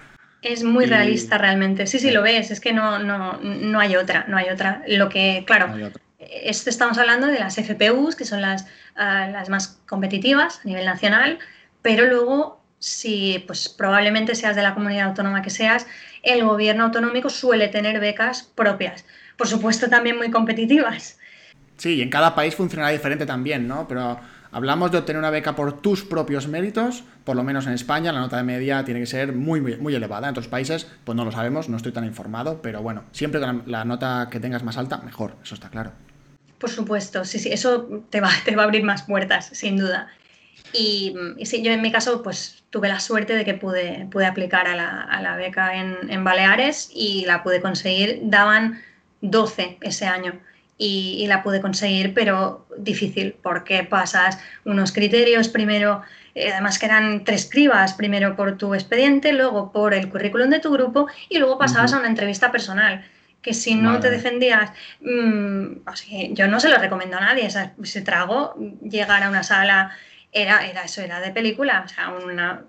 Es 0.42 0.64
muy 0.64 0.86
realista 0.86 1.38
realmente. 1.38 1.86
Sí, 1.86 2.00
sí, 2.00 2.12
lo 2.12 2.24
ves, 2.24 2.50
es 2.50 2.60
que 2.60 2.74
no, 2.74 2.98
no, 3.00 3.40
no 3.42 3.80
hay 3.80 3.96
otra, 3.96 4.26
no 4.28 4.38
hay 4.38 4.50
otra. 4.50 4.82
Lo 4.88 5.10
que, 5.10 5.44
claro, 5.46 5.70
esto 6.18 6.70
estamos 6.70 6.98
hablando 6.98 7.28
de 7.28 7.40
las 7.40 7.58
FPUs, 7.58 8.16
que 8.16 8.26
son 8.26 8.42
las, 8.42 8.66
ah, 8.96 9.28
las 9.32 9.50
más 9.50 9.80
competitivas 9.88 10.62
a 10.64 10.68
nivel 10.68 10.86
nacional, 10.86 11.38
pero 11.84 12.08
luego, 12.08 12.64
si 12.80 13.44
pues 13.46 13.70
probablemente 13.70 14.34
seas 14.34 14.56
de 14.56 14.64
la 14.64 14.74
comunidad 14.74 15.10
autónoma 15.10 15.44
que 15.44 15.52
seas, 15.52 15.86
el 16.24 16.44
gobierno 16.44 16.86
autonómico 16.86 17.30
suele 17.30 17.68
tener 17.68 18.00
becas 18.00 18.44
propias. 18.56 19.06
Por 19.38 19.48
supuesto, 19.48 19.88
también 19.88 20.18
muy 20.18 20.32
competitivas. 20.32 21.20
Sí, 21.80 21.96
y 21.96 22.02
en 22.02 22.10
cada 22.10 22.36
país 22.36 22.56
funcionará 22.56 22.92
diferente 22.92 23.26
también, 23.26 23.66
¿no? 23.66 23.88
Pero 23.88 24.20
hablamos 24.52 24.92
de 24.92 24.98
obtener 24.98 25.18
una 25.18 25.30
beca 25.30 25.56
por 25.56 25.82
tus 25.82 26.04
propios 26.04 26.46
méritos, 26.46 27.06
por 27.24 27.38
lo 27.38 27.44
menos 27.44 27.68
en 27.68 27.74
España 27.74 28.12
la 28.12 28.20
nota 28.20 28.36
de 28.36 28.44
media 28.44 28.84
tiene 28.84 29.00
que 29.00 29.06
ser 29.06 29.32
muy, 29.32 29.62
muy, 29.62 29.96
elevada. 29.96 30.28
En 30.28 30.32
otros 30.32 30.50
países, 30.50 30.88
pues 31.06 31.16
no 31.16 31.24
lo 31.24 31.32
sabemos, 31.32 31.70
no 31.70 31.78
estoy 31.78 31.94
tan 31.94 32.04
informado, 32.04 32.62
pero 32.62 32.82
bueno, 32.82 33.06
siempre 33.14 33.40
la, 33.40 33.86
nota 33.86 34.28
que 34.30 34.42
tengas 34.42 34.62
más 34.62 34.78
alta, 34.78 34.98
mejor, 34.98 35.38
eso 35.42 35.56
está 35.56 35.70
claro. 35.70 35.94
Por 36.58 36.70
supuesto, 36.70 37.24
sí, 37.24 37.40
sí, 37.40 37.50
eso 37.50 38.04
te 38.10 38.20
va, 38.20 38.30
te 38.44 38.58
va 38.58 38.64
a 38.64 38.66
abrir 38.66 38.84
más 38.84 39.04
puertas, 39.04 39.50
sin 39.54 39.78
duda. 39.78 40.10
Y, 40.74 41.16
sí, 41.46 41.64
yo 41.64 41.72
en 41.72 41.82
mi 41.82 41.94
caso, 41.94 42.22
pues 42.22 42.62
tuve 42.72 42.90
la 42.90 43.00
suerte 43.00 43.34
de 43.36 43.46
que 43.46 43.54
pude, 43.54 44.06
pude 44.12 44.26
aplicar 44.26 44.68
a 44.68 44.76
la, 44.76 45.02
a 45.04 45.22
la 45.22 45.38
beca 45.38 45.78
en, 45.78 46.12
en, 46.12 46.26
Baleares 46.26 46.92
y 46.94 47.24
la 47.26 47.42
pude 47.42 47.62
conseguir. 47.62 48.20
Daban 48.24 48.82
12 49.22 49.78
ese 49.82 50.06
año 50.06 50.34
y, 50.80 51.18
y, 51.20 51.28
la 51.28 51.44
pude 51.44 51.62
conseguir, 51.62 52.16
pero 52.16 52.66
difícil 52.78 53.36
porque 53.44 53.84
pasas 53.84 54.40
unos 54.66 54.92
criterios 54.92 55.50
primero. 55.50 56.02
Eh, 56.34 56.52
además 56.52 56.80
que 56.80 56.86
eran 56.88 57.24
tres 57.24 57.48
cribas, 57.52 57.94
primero 57.94 58.36
por 58.36 58.58
tu 58.58 58.74
expediente, 58.74 59.34
luego 59.34 59.72
por 59.72 59.94
el 59.94 60.10
currículum 60.10 60.50
de 60.50 60.60
tu 60.60 60.72
grupo 60.72 61.08
y 61.28 61.38
luego 61.38 61.58
pasabas 61.58 61.92
uh 61.92 61.96
-huh. 61.96 61.98
a 61.98 62.00
una 62.00 62.10
entrevista 62.10 62.52
personal 62.52 63.04
que 63.42 63.54
si 63.54 63.76
no 63.76 63.92
Madre. 63.92 64.02
te 64.02 64.10
defendías, 64.12 64.72
mmm, 65.02 65.88
o 65.88 65.96
sea, 65.96 66.28
yo 66.32 66.48
no 66.48 66.60
se 66.60 66.70
lo 66.70 66.78
recomiendo 66.78 67.18
a 67.18 67.22
nadie, 67.22 67.48
o 67.48 67.50
sea, 67.50 67.74
ese 67.82 68.02
trago, 68.02 68.56
llegar 68.84 69.24
a 69.24 69.30
una 69.30 69.44
sala 69.44 69.92
era, 70.32 70.68
era 70.68 70.84
eso, 70.84 71.02
era 71.02 71.20
de 71.22 71.32
película, 71.32 71.84
o 71.86 71.88
sea, 71.88 72.10
una... 72.10 72.64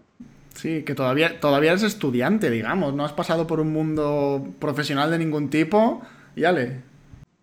Sí, 0.54 0.82
que 0.82 0.94
todavía, 0.94 1.40
todavía 1.40 1.70
eres 1.70 1.82
estudiante, 1.82 2.50
digamos, 2.50 2.94
no 2.94 3.04
has 3.04 3.12
pasado 3.12 3.46
por 3.46 3.60
un 3.60 3.72
mundo 3.72 4.46
profesional 4.58 5.10
de 5.10 5.18
ningún 5.18 5.48
tipo, 5.48 6.02
y 6.36 6.44
ale. 6.44 6.82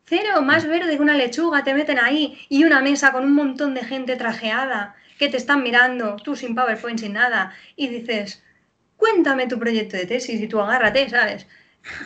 Cero, 0.10 0.42
más 0.42 0.66
verde 0.66 0.96
que 0.96 1.02
una 1.02 1.18
lechuga, 1.18 1.64
te 1.64 1.74
meten 1.74 2.00
ahí, 2.00 2.40
y 2.50 2.64
una 2.64 2.82
mesa 2.82 3.12
con 3.12 3.26
un 3.26 3.34
montón 3.34 3.74
de 3.74 3.84
gente 3.84 4.16
trajeada, 4.16 4.96
que 5.20 5.28
te 5.28 5.38
están 5.38 5.64
mirando, 5.64 6.16
tú 6.16 6.36
sin 6.36 6.56
PowerPoint, 6.56 7.00
sin 7.00 7.14
nada, 7.14 7.54
y 7.76 7.90
dices, 7.90 8.42
cuéntame 8.96 9.48
tu 9.48 9.60
proyecto 9.60 9.98
de 9.98 10.06
tesis, 10.06 10.40
y 10.42 10.48
tú 10.48 10.62
agárrate, 10.62 11.10
¿sabes? 11.10 11.46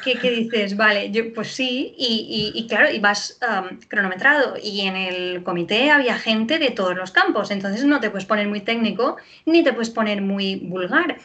que, 0.03 0.15
que, 0.15 0.31
dices, 0.31 0.75
vale, 0.75 1.11
yo 1.11 1.33
pues 1.33 1.49
sí, 1.49 1.93
y, 1.97 2.51
y, 2.55 2.59
y 2.59 2.67
claro, 2.67 2.91
y 2.91 2.99
vas 2.99 3.39
um, 3.41 3.77
cronometrado. 3.87 4.55
Y 4.61 4.81
en 4.81 4.95
el 4.95 5.43
comité 5.43 5.91
había 5.91 6.17
gente 6.17 6.59
de 6.59 6.71
todos 6.71 6.95
los 6.95 7.11
campos, 7.11 7.51
entonces 7.51 7.85
no 7.85 7.99
te 7.99 8.09
puedes 8.09 8.25
poner 8.25 8.47
muy 8.47 8.61
técnico 8.61 9.17
ni 9.45 9.63
te 9.63 9.73
puedes 9.73 9.89
poner 9.89 10.21
muy 10.21 10.55
vulgar. 10.55 11.17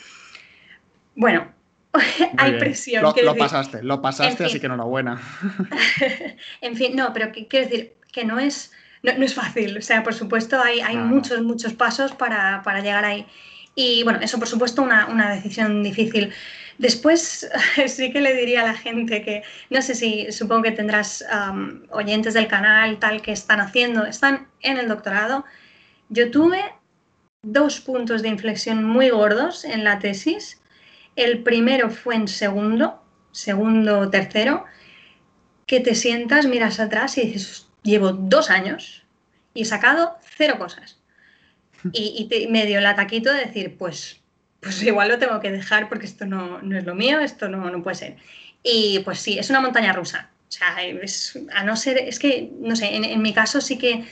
Bueno, 1.15 1.49
hay 2.37 2.51
bien. 2.51 2.61
presión. 2.61 3.03
Lo, 3.03 3.11
lo 3.11 3.15
decir, 3.15 3.39
pasaste, 3.39 3.83
lo 3.83 4.03
pasaste, 4.03 4.45
así 4.45 4.61
que 4.61 4.67
enhorabuena. 4.67 5.21
en 6.61 6.77
fin, 6.77 6.97
no, 6.97 7.13
pero 7.13 7.31
quiero 7.33 7.69
decir 7.69 7.95
que 8.13 8.25
no 8.25 8.39
es, 8.39 8.73
no, 9.03 9.17
no, 9.19 9.25
es 9.25 9.35
fácil. 9.35 9.79
O 9.79 9.83
sea, 9.83 10.03
por 10.03 10.15
supuesto, 10.15 10.61
hay, 10.61 10.81
hay 10.81 10.97
muchos, 10.97 11.43
muchos 11.43 11.75
pasos 11.75 12.13
para, 12.13 12.63
para, 12.63 12.81
llegar 12.81 13.05
ahí. 13.05 13.27
Y 13.75 14.03
bueno, 14.05 14.21
eso 14.23 14.39
por 14.39 14.49
supuesto 14.49 14.83
una, 14.83 15.07
una 15.07 15.31
decisión 15.31 15.83
difícil. 15.83 16.33
Después 16.79 17.49
sí 17.87 18.13
que 18.13 18.21
le 18.21 18.35
diría 18.35 18.63
a 18.63 18.67
la 18.67 18.75
gente 18.75 19.23
que, 19.23 19.43
no 19.71 19.83
sé 19.83 19.95
si 19.95 20.31
supongo 20.33 20.65
que 20.65 20.73
tendrás 20.73 21.25
um, 21.33 21.83
oyentes 21.91 22.35
del 22.35 22.49
canal 22.49 22.99
tal 22.99 23.23
que 23.23 23.33
están 23.33 23.61
haciendo, 23.61 24.05
están 24.05 24.49
en 24.61 24.79
el 24.79 24.89
doctorado. 24.89 25.45
Yo 26.09 26.31
tuve 26.31 26.63
dos 27.43 27.81
puntos 27.81 28.23
de 28.23 28.29
inflexión 28.29 28.85
muy 28.85 29.11
gordos 29.11 29.65
en 29.65 29.85
la 29.85 29.99
tesis. 29.99 30.61
El 31.17 31.43
primero 31.43 31.91
fue 31.91 32.15
en 32.15 32.29
segundo, 32.29 33.03
segundo, 33.33 34.09
tercero, 34.11 34.65
que 35.67 35.81
te 35.81 35.95
sientas, 35.95 36.47
miras 36.47 36.79
atrás 36.79 37.19
y 37.19 37.23
dices, 37.23 37.67
llevo 37.83 38.13
dos 38.13 38.51
años 38.51 39.05
y 39.55 39.63
he 39.63 39.65
sacado 39.65 40.17
cero 40.37 40.57
cosas. 40.59 41.01
Y, 41.93 42.15
y 42.19 42.29
te, 42.29 42.49
me 42.49 42.67
dio 42.67 42.79
el 42.79 42.87
ataquito 42.87 43.33
de 43.33 43.45
decir, 43.45 43.77
pues 43.79 44.21
pues 44.67 44.83
igual 44.83 45.09
lo 45.09 45.19
tengo 45.19 45.39
que 45.41 45.53
dejar 45.53 45.89
porque 45.89 46.07
esto 46.07 46.27
no, 46.27 46.61
no 46.61 46.77
es 46.77 46.85
lo 46.85 46.97
mío, 46.97 47.21
esto 47.21 47.49
no, 47.49 47.71
no, 47.71 47.83
puede 47.85 47.97
ser. 47.97 48.17
Y 48.65 48.99
pues 49.05 49.21
sí, 49.21 49.39
es 49.39 49.49
una 49.49 49.61
montaña 49.61 49.93
rusa. 49.93 50.31
O 50.49 50.51
sea, 50.51 50.83
es, 50.83 51.39
a 51.55 51.63
no 51.63 51.77
ser, 51.77 51.99
es 51.99 52.19
que, 52.19 52.51
no 52.59 52.75
sé, 52.75 52.95
en, 52.97 53.05
en, 53.05 53.23
mi 53.23 53.33
caso 53.33 53.61
sí 53.61 53.79
que 53.79 54.05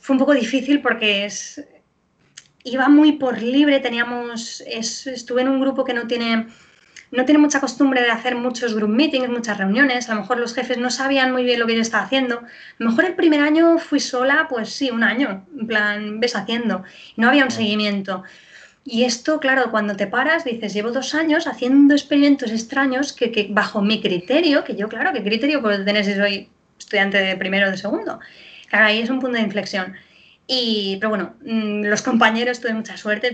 fue 0.00 0.14
un 0.14 0.20
poco 0.20 0.32
difícil 0.32 0.80
porque 0.80 1.24
es, 1.24 1.64
iba 2.64 2.88
muy 2.88 3.12
por 3.12 3.40
libre, 3.42 3.80
teníamos, 3.80 4.62
es, 4.66 5.06
estuve 5.06 5.42
en 5.42 5.48
un 5.48 5.60
grupo 5.60 5.84
que 5.84 5.94
no 5.94 6.06
tiene, 6.06 6.48
no 7.10 7.24
tiene 7.24 7.38
mucha 7.38 7.60
costumbre 7.60 8.02
de 8.02 8.10
hacer 8.10 8.34
muchos 8.34 8.74
group 8.74 8.90
meetings, 8.90 9.28
muchas 9.28 9.58
reuniones, 9.58 10.08
a 10.08 10.14
lo 10.14 10.20
mejor 10.20 10.38
los 10.38 10.54
jefes 10.54 10.78
no 10.78 10.90
sabían 10.90 11.32
muy 11.32 11.44
bien 11.44 11.60
lo 11.60 11.66
que 11.66 11.74
yo 11.74 11.82
estaba 11.82 12.04
haciendo. 12.04 12.38
A 12.38 12.44
lo 12.78 12.90
mejor 12.90 13.04
el 13.06 13.14
primer 13.14 13.40
año 13.40 13.78
fui 13.78 14.00
sola, 14.00 14.46
pues 14.48 14.70
sí, 14.70 14.90
un 14.90 15.02
año, 15.02 15.46
en 15.58 15.66
plan, 15.66 16.20
ves 16.20 16.36
haciendo, 16.36 16.84
no 17.16 17.28
había 17.28 17.44
un 17.44 17.50
seguimiento. 17.50 18.22
Y 18.84 19.04
esto, 19.04 19.40
claro, 19.40 19.70
cuando 19.70 19.94
te 19.94 20.06
paras, 20.06 20.44
dices, 20.44 20.72
llevo 20.72 20.90
dos 20.90 21.14
años 21.14 21.46
haciendo 21.46 21.94
experimentos 21.94 22.50
extraños 22.50 23.12
que, 23.12 23.30
que 23.30 23.48
bajo 23.50 23.82
mi 23.82 24.00
criterio, 24.00 24.64
que 24.64 24.74
yo, 24.74 24.88
claro, 24.88 25.12
¿qué 25.12 25.22
criterio 25.22 25.60
puedo 25.60 25.84
tener 25.84 26.04
si 26.04 26.14
soy 26.14 26.48
estudiante 26.78 27.18
de 27.18 27.36
primero 27.36 27.68
o 27.68 27.70
de 27.70 27.76
segundo? 27.76 28.20
Claro, 28.68 28.86
ahí 28.86 29.00
es 29.00 29.10
un 29.10 29.20
punto 29.20 29.36
de 29.36 29.44
inflexión. 29.44 29.94
Y, 30.46 30.96
pero 31.00 31.10
bueno, 31.10 31.34
mm, 31.44 31.84
los 31.84 32.02
compañeros, 32.02 32.60
tuve 32.60 32.74
mucha 32.74 32.96
suerte, 32.96 33.32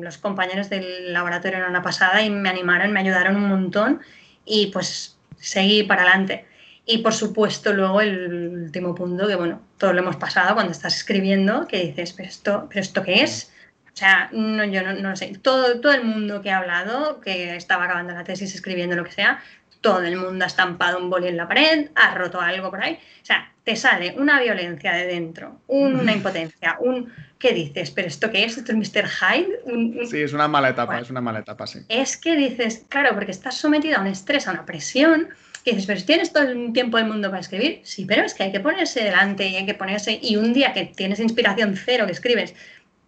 los 0.00 0.18
compañeros 0.18 0.70
del 0.70 1.12
laboratorio 1.12 1.58
eran 1.58 1.70
una 1.70 1.82
pasada 1.82 2.22
y 2.22 2.30
me 2.30 2.48
animaron, 2.48 2.92
me 2.92 3.00
ayudaron 3.00 3.36
un 3.36 3.48
montón 3.48 4.00
y 4.44 4.68
pues 4.68 5.18
seguí 5.38 5.82
para 5.82 6.02
adelante. 6.02 6.46
Y 6.84 6.98
por 6.98 7.14
supuesto 7.14 7.72
luego 7.72 8.00
el 8.00 8.48
último 8.64 8.94
punto, 8.94 9.26
que 9.28 9.36
bueno, 9.36 9.60
todo 9.78 9.92
lo 9.92 10.00
hemos 10.00 10.16
pasado 10.16 10.54
cuando 10.54 10.72
estás 10.72 10.96
escribiendo, 10.96 11.66
que 11.66 11.78
dices, 11.86 12.12
pero 12.12 12.28
esto, 12.28 12.66
¿pero 12.68 12.80
esto 12.80 13.02
qué 13.02 13.22
es? 13.22 13.52
O 13.92 13.96
sea, 13.96 14.30
no, 14.32 14.64
yo 14.64 14.82
no, 14.82 14.94
no 14.94 15.10
lo 15.10 15.16
sé. 15.16 15.32
Todo, 15.42 15.80
todo 15.80 15.92
el 15.92 16.04
mundo 16.04 16.40
que 16.42 16.50
ha 16.50 16.58
hablado, 16.58 17.20
que 17.20 17.54
estaba 17.56 17.84
acabando 17.84 18.14
la 18.14 18.24
tesis, 18.24 18.54
escribiendo 18.54 18.96
lo 18.96 19.04
que 19.04 19.12
sea, 19.12 19.42
todo 19.82 20.02
el 20.02 20.16
mundo 20.16 20.44
ha 20.44 20.48
estampado 20.48 20.98
un 20.98 21.10
boli 21.10 21.28
en 21.28 21.36
la 21.36 21.46
pared, 21.46 21.90
ha 21.94 22.14
roto 22.14 22.40
algo 22.40 22.70
por 22.70 22.82
ahí. 22.82 22.94
O 22.94 23.24
sea, 23.26 23.52
te 23.64 23.76
sale 23.76 24.14
una 24.16 24.40
violencia 24.40 24.92
de 24.92 25.06
dentro, 25.06 25.60
una 25.66 26.12
impotencia, 26.12 26.78
un... 26.80 27.12
¿Qué 27.38 27.52
dices? 27.52 27.90
¿Pero 27.90 28.08
esto 28.08 28.30
qué 28.30 28.44
es? 28.44 28.56
¿Esto 28.56 28.72
es 28.72 28.78
Mr. 28.78 29.08
Hyde? 29.08 29.60
Un, 29.64 29.98
un... 29.98 30.06
Sí, 30.06 30.22
es 30.22 30.32
una 30.32 30.48
mala 30.48 30.70
etapa, 30.70 30.86
bueno, 30.86 31.02
es 31.02 31.10
una 31.10 31.20
mala 31.20 31.40
etapa, 31.40 31.66
sí. 31.66 31.80
Es 31.88 32.16
que 32.16 32.36
dices, 32.36 32.86
claro, 32.88 33.14
porque 33.14 33.32
estás 33.32 33.56
sometido 33.56 33.98
a 33.98 34.00
un 34.00 34.06
estrés, 34.06 34.46
a 34.46 34.52
una 34.52 34.64
presión, 34.64 35.28
y 35.64 35.70
dices, 35.70 35.86
pero 35.86 36.02
tienes 36.04 36.32
todo 36.32 36.44
el 36.44 36.72
tiempo 36.72 36.96
del 36.96 37.06
mundo 37.06 37.28
para 37.28 37.40
escribir. 37.40 37.80
Sí, 37.82 38.04
pero 38.04 38.22
es 38.22 38.34
que 38.34 38.44
hay 38.44 38.52
que 38.52 38.60
ponerse 38.60 39.02
delante 39.02 39.46
y 39.46 39.56
hay 39.56 39.66
que 39.66 39.74
ponerse... 39.74 40.18
Y 40.22 40.36
un 40.36 40.52
día 40.52 40.72
que 40.72 40.86
tienes 40.86 41.20
inspiración 41.20 41.76
cero, 41.76 42.06
que 42.06 42.12
escribes 42.12 42.54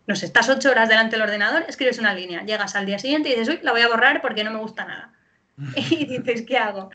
no 0.06 0.14
sé, 0.16 0.26
estás 0.26 0.48
ocho 0.48 0.70
horas 0.70 0.88
delante 0.88 1.16
del 1.16 1.22
ordenador, 1.22 1.64
escribes 1.66 1.98
una 1.98 2.14
línea, 2.14 2.44
llegas 2.44 2.76
al 2.76 2.86
día 2.86 2.98
siguiente 2.98 3.30
y 3.30 3.32
dices, 3.32 3.48
uy, 3.48 3.60
la 3.62 3.72
voy 3.72 3.80
a 3.80 3.88
borrar 3.88 4.20
porque 4.20 4.44
no 4.44 4.50
me 4.50 4.58
gusta 4.58 4.84
nada. 4.84 5.12
y 5.90 6.06
dices, 6.06 6.42
¿qué 6.42 6.58
hago? 6.58 6.90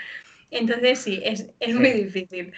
Entonces 0.51 0.99
sí, 0.99 1.21
es, 1.23 1.47
es 1.59 1.67
sí. 1.67 1.73
muy 1.73 1.91
difícil. 1.91 2.53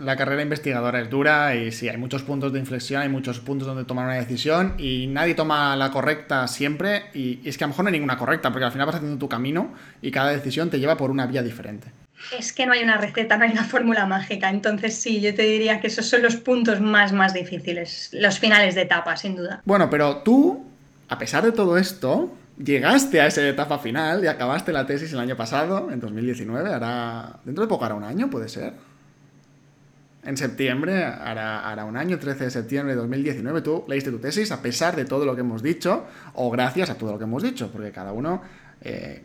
La 0.00 0.16
carrera 0.16 0.42
investigadora 0.42 1.00
es 1.00 1.08
dura 1.08 1.54
y 1.54 1.70
sí, 1.70 1.88
hay 1.88 1.96
muchos 1.96 2.22
puntos 2.22 2.52
de 2.52 2.58
inflexión, 2.58 3.02
hay 3.02 3.08
muchos 3.08 3.38
puntos 3.38 3.68
donde 3.68 3.84
tomar 3.84 4.06
una 4.06 4.14
decisión 4.14 4.74
y 4.78 5.06
nadie 5.06 5.34
toma 5.34 5.76
la 5.76 5.90
correcta 5.90 6.48
siempre 6.48 7.04
y, 7.14 7.40
y 7.44 7.48
es 7.48 7.58
que 7.58 7.64
a 7.64 7.66
lo 7.66 7.72
mejor 7.72 7.84
no 7.84 7.88
hay 7.90 7.92
ninguna 7.92 8.18
correcta 8.18 8.50
porque 8.50 8.64
al 8.64 8.72
final 8.72 8.86
vas 8.86 8.96
haciendo 8.96 9.18
tu 9.18 9.28
camino 9.28 9.72
y 10.02 10.10
cada 10.10 10.30
decisión 10.30 10.70
te 10.70 10.80
lleva 10.80 10.96
por 10.96 11.10
una 11.10 11.26
vía 11.26 11.42
diferente. 11.42 11.92
Es 12.36 12.52
que 12.52 12.66
no 12.66 12.72
hay 12.72 12.82
una 12.82 12.96
receta, 12.96 13.36
no 13.36 13.44
hay 13.44 13.50
una 13.50 13.64
fórmula 13.64 14.06
mágica. 14.06 14.48
Entonces 14.50 14.94
sí, 14.96 15.20
yo 15.20 15.34
te 15.34 15.42
diría 15.42 15.80
que 15.80 15.88
esos 15.88 16.06
son 16.06 16.22
los 16.22 16.36
puntos 16.36 16.80
más, 16.80 17.12
más 17.12 17.34
difíciles, 17.34 18.10
los 18.12 18.38
finales 18.38 18.74
de 18.74 18.82
etapa, 18.82 19.16
sin 19.16 19.36
duda. 19.36 19.62
Bueno, 19.64 19.90
pero 19.90 20.18
tú, 20.18 20.64
a 21.08 21.18
pesar 21.18 21.44
de 21.44 21.52
todo 21.52 21.76
esto, 21.76 22.32
llegaste 22.62 23.20
a 23.20 23.26
esa 23.26 23.46
etapa 23.46 23.78
final 23.78 24.24
y 24.24 24.26
acabaste 24.26 24.72
la 24.72 24.86
tesis 24.86 25.12
el 25.12 25.18
año 25.18 25.36
pasado, 25.36 25.90
en 25.90 26.00
2019, 26.00 26.72
hará... 26.72 27.40
Dentro 27.44 27.64
de 27.64 27.68
poco 27.68 27.84
hará 27.84 27.94
un 27.94 28.04
año, 28.04 28.30
puede 28.30 28.48
ser. 28.48 28.72
En 30.24 30.36
septiembre, 30.36 31.04
hará, 31.04 31.84
un 31.84 31.96
año, 31.96 32.18
13 32.18 32.44
de 32.44 32.50
septiembre 32.50 32.94
de 32.94 33.00
2019, 33.00 33.60
tú 33.60 33.84
leíste 33.88 34.10
tu 34.10 34.18
tesis 34.18 34.50
a 34.52 34.62
pesar 34.62 34.96
de 34.96 35.04
todo 35.04 35.26
lo 35.26 35.34
que 35.34 35.42
hemos 35.42 35.62
dicho, 35.62 36.06
o 36.34 36.50
gracias 36.50 36.90
a 36.90 36.96
todo 36.96 37.12
lo 37.12 37.18
que 37.18 37.24
hemos 37.24 37.42
dicho, 37.42 37.70
porque 37.70 37.90
cada 37.90 38.12
uno... 38.12 38.42
Eh, 38.80 39.22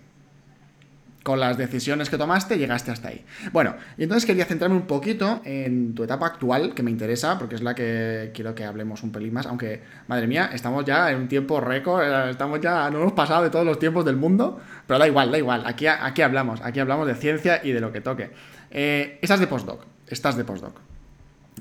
con 1.23 1.39
las 1.39 1.57
decisiones 1.57 2.09
que 2.09 2.17
tomaste 2.17 2.57
llegaste 2.57 2.91
hasta 2.91 3.09
ahí. 3.09 3.25
Bueno, 3.51 3.75
y 3.97 4.03
entonces 4.03 4.25
quería 4.25 4.45
centrarme 4.45 4.75
un 4.75 4.87
poquito 4.87 5.41
en 5.43 5.93
tu 5.93 6.03
etapa 6.03 6.27
actual, 6.27 6.73
que 6.73 6.83
me 6.83 6.91
interesa, 6.91 7.37
porque 7.37 7.55
es 7.55 7.61
la 7.61 7.75
que 7.75 8.31
quiero 8.33 8.55
que 8.55 8.63
hablemos 8.63 9.03
un 9.03 9.11
pelín 9.11 9.33
más, 9.33 9.45
aunque, 9.45 9.81
madre 10.07 10.27
mía, 10.27 10.49
estamos 10.53 10.85
ya 10.85 11.11
en 11.11 11.17
un 11.17 11.27
tiempo 11.27 11.59
récord, 11.59 12.03
eh, 12.03 12.31
estamos 12.31 12.61
ya, 12.61 12.89
no 12.89 13.01
hemos 13.01 13.13
pasado 13.13 13.43
de 13.43 13.49
todos 13.49 13.65
los 13.65 13.79
tiempos 13.79 14.05
del 14.05 14.15
mundo, 14.15 14.59
pero 14.87 14.99
da 14.99 15.07
igual, 15.07 15.31
da 15.31 15.37
igual, 15.37 15.63
aquí, 15.65 15.87
aquí 15.87 16.21
hablamos, 16.21 16.61
aquí 16.61 16.79
hablamos 16.79 17.07
de 17.07 17.15
ciencia 17.15 17.61
y 17.63 17.71
de 17.71 17.81
lo 17.81 17.91
que 17.91 18.01
toque. 18.01 18.31
Eh, 18.71 19.19
estás 19.21 19.39
de 19.39 19.47
postdoc, 19.47 19.85
estás 20.07 20.37
de 20.37 20.43
postdoc. 20.45 20.79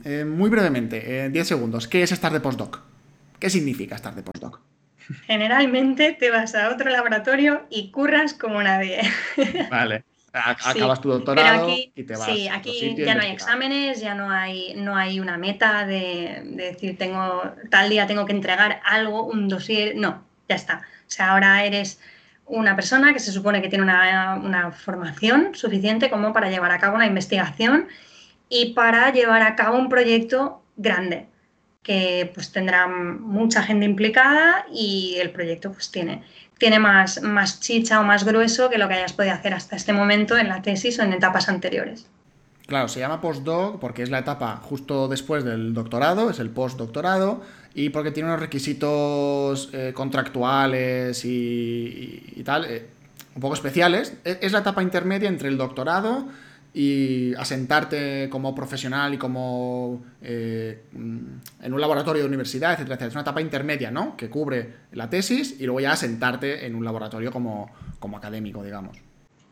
Eh, 0.04 0.24
muy 0.24 0.48
brevemente, 0.50 1.24
en 1.24 1.32
10 1.32 1.46
segundos, 1.46 1.88
¿qué 1.88 2.02
es 2.02 2.12
estar 2.12 2.32
de 2.32 2.40
postdoc? 2.40 2.80
¿Qué 3.38 3.50
significa 3.50 3.96
estar 3.96 4.14
de 4.14 4.22
postdoc? 4.22 4.60
Generalmente 5.26 6.12
te 6.12 6.30
vas 6.30 6.54
a 6.54 6.70
otro 6.70 6.90
laboratorio 6.90 7.66
y 7.70 7.90
curras 7.90 8.34
como 8.34 8.62
nadie. 8.62 9.00
Vale. 9.70 10.04
Acabas 10.32 10.98
sí, 10.98 11.02
tu 11.02 11.08
doctorado 11.08 11.64
aquí, 11.64 11.90
y 11.96 12.04
te 12.04 12.14
vas. 12.14 12.26
Sí, 12.26 12.48
aquí 12.48 12.94
ya 12.96 13.14
no 13.14 13.22
hay 13.22 13.30
exámenes, 13.30 14.00
ya 14.00 14.14
no 14.14 14.30
hay, 14.30 14.74
no 14.76 14.94
hay 14.94 15.20
una 15.20 15.38
meta 15.38 15.86
de, 15.86 16.42
de, 16.44 16.64
decir 16.64 16.98
tengo 16.98 17.42
tal 17.70 17.88
día 17.88 18.06
tengo 18.06 18.26
que 18.26 18.32
entregar 18.32 18.80
algo, 18.84 19.24
un 19.24 19.48
dossier. 19.48 19.96
No, 19.96 20.22
ya 20.48 20.56
está. 20.56 20.82
O 21.06 21.10
sea, 21.10 21.32
ahora 21.32 21.64
eres 21.64 21.98
una 22.44 22.76
persona 22.76 23.12
que 23.12 23.20
se 23.20 23.32
supone 23.32 23.62
que 23.62 23.68
tiene 23.68 23.84
una, 23.84 24.34
una 24.36 24.70
formación 24.70 25.54
suficiente 25.54 26.10
como 26.10 26.32
para 26.32 26.50
llevar 26.50 26.72
a 26.72 26.78
cabo 26.78 26.96
una 26.96 27.06
investigación 27.06 27.88
y 28.48 28.74
para 28.74 29.10
llevar 29.12 29.42
a 29.42 29.56
cabo 29.56 29.78
un 29.78 29.88
proyecto 29.88 30.62
grande 30.76 31.27
que 31.88 32.30
pues 32.34 32.52
tendrá 32.52 32.86
mucha 32.86 33.62
gente 33.62 33.86
implicada 33.86 34.66
y 34.70 35.16
el 35.22 35.30
proyecto 35.30 35.72
pues 35.72 35.90
tiene, 35.90 36.22
tiene 36.58 36.78
más, 36.78 37.22
más 37.22 37.60
chicha 37.60 37.98
o 37.98 38.04
más 38.04 38.24
grueso 38.24 38.68
que 38.68 38.76
lo 38.76 38.88
que 38.88 38.94
hayas 38.94 39.14
podido 39.14 39.32
hacer 39.32 39.54
hasta 39.54 39.74
este 39.74 39.94
momento 39.94 40.36
en 40.36 40.50
la 40.50 40.60
tesis 40.60 40.98
o 40.98 41.02
en 41.02 41.14
etapas 41.14 41.48
anteriores. 41.48 42.06
Claro, 42.66 42.88
se 42.88 43.00
llama 43.00 43.22
postdoc 43.22 43.80
porque 43.80 44.02
es 44.02 44.10
la 44.10 44.18
etapa 44.18 44.56
justo 44.56 45.08
después 45.08 45.44
del 45.44 45.72
doctorado, 45.72 46.28
es 46.28 46.40
el 46.40 46.50
postdoctorado, 46.50 47.40
y 47.72 47.88
porque 47.88 48.10
tiene 48.10 48.28
unos 48.28 48.40
requisitos 48.40 49.70
eh, 49.72 49.92
contractuales 49.94 51.24
y, 51.24 52.42
tal, 52.44 52.66
eh, 52.66 52.86
un 53.34 53.40
poco 53.40 53.54
especiales. 53.54 54.12
E, 54.26 54.40
es, 54.42 54.52
la 54.52 54.58
etapa 54.58 54.82
intermedia 54.82 55.30
entre 55.30 55.48
el 55.48 55.56
doctorado 55.56 56.28
y 56.78 57.34
asentarte 57.34 58.28
como 58.30 58.54
profesional 58.54 59.12
y 59.12 59.18
como 59.18 60.00
eh, 60.22 60.84
en 60.92 61.72
un 61.72 61.80
laboratorio 61.80 62.22
de 62.22 62.28
universidad, 62.28 62.74
etcétera, 62.74 62.94
etcétera. 62.94 63.08
Es 63.08 63.14
una 63.14 63.22
etapa 63.22 63.40
intermedia, 63.40 63.90
¿no? 63.90 64.16
Que 64.16 64.30
cubre 64.30 64.74
la 64.92 65.10
tesis 65.10 65.56
y 65.58 65.64
luego 65.64 65.80
ya 65.80 65.90
asentarte 65.90 66.66
en 66.66 66.76
un 66.76 66.84
laboratorio 66.84 67.32
como, 67.32 67.68
como 67.98 68.16
académico, 68.16 68.62
digamos. 68.62 68.96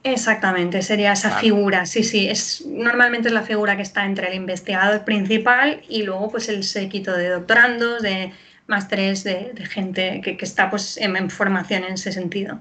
Exactamente, 0.05 0.83
sería 0.83 1.15
esa 1.15 1.41
figura, 1.41 1.85
sí, 1.85 2.05
sí, 2.05 2.29
es, 2.29 2.65
normalmente 2.65 3.27
es 3.27 3.35
la 3.35 3.43
figura 3.43 3.75
que 3.75 3.83
está 3.83 4.05
entre 4.05 4.29
el 4.29 4.35
investigador 4.35 5.05
principal 5.05 5.83
y 5.89 6.05
luego 6.05 6.31
pues 6.31 6.49
el 6.49 6.63
séquito 6.63 7.17
de 7.17 7.31
doctorandos, 7.31 8.03
de 8.03 8.31
másteres, 8.69 9.25
de, 9.25 9.51
de 9.53 9.67
gente 9.67 10.21
que, 10.23 10.39
está 10.41 10.71
pues 10.71 10.97
en, 10.97 11.29
formación 11.29 11.83
en 11.83 11.95
ese 11.95 12.13
sentido. 12.13 12.61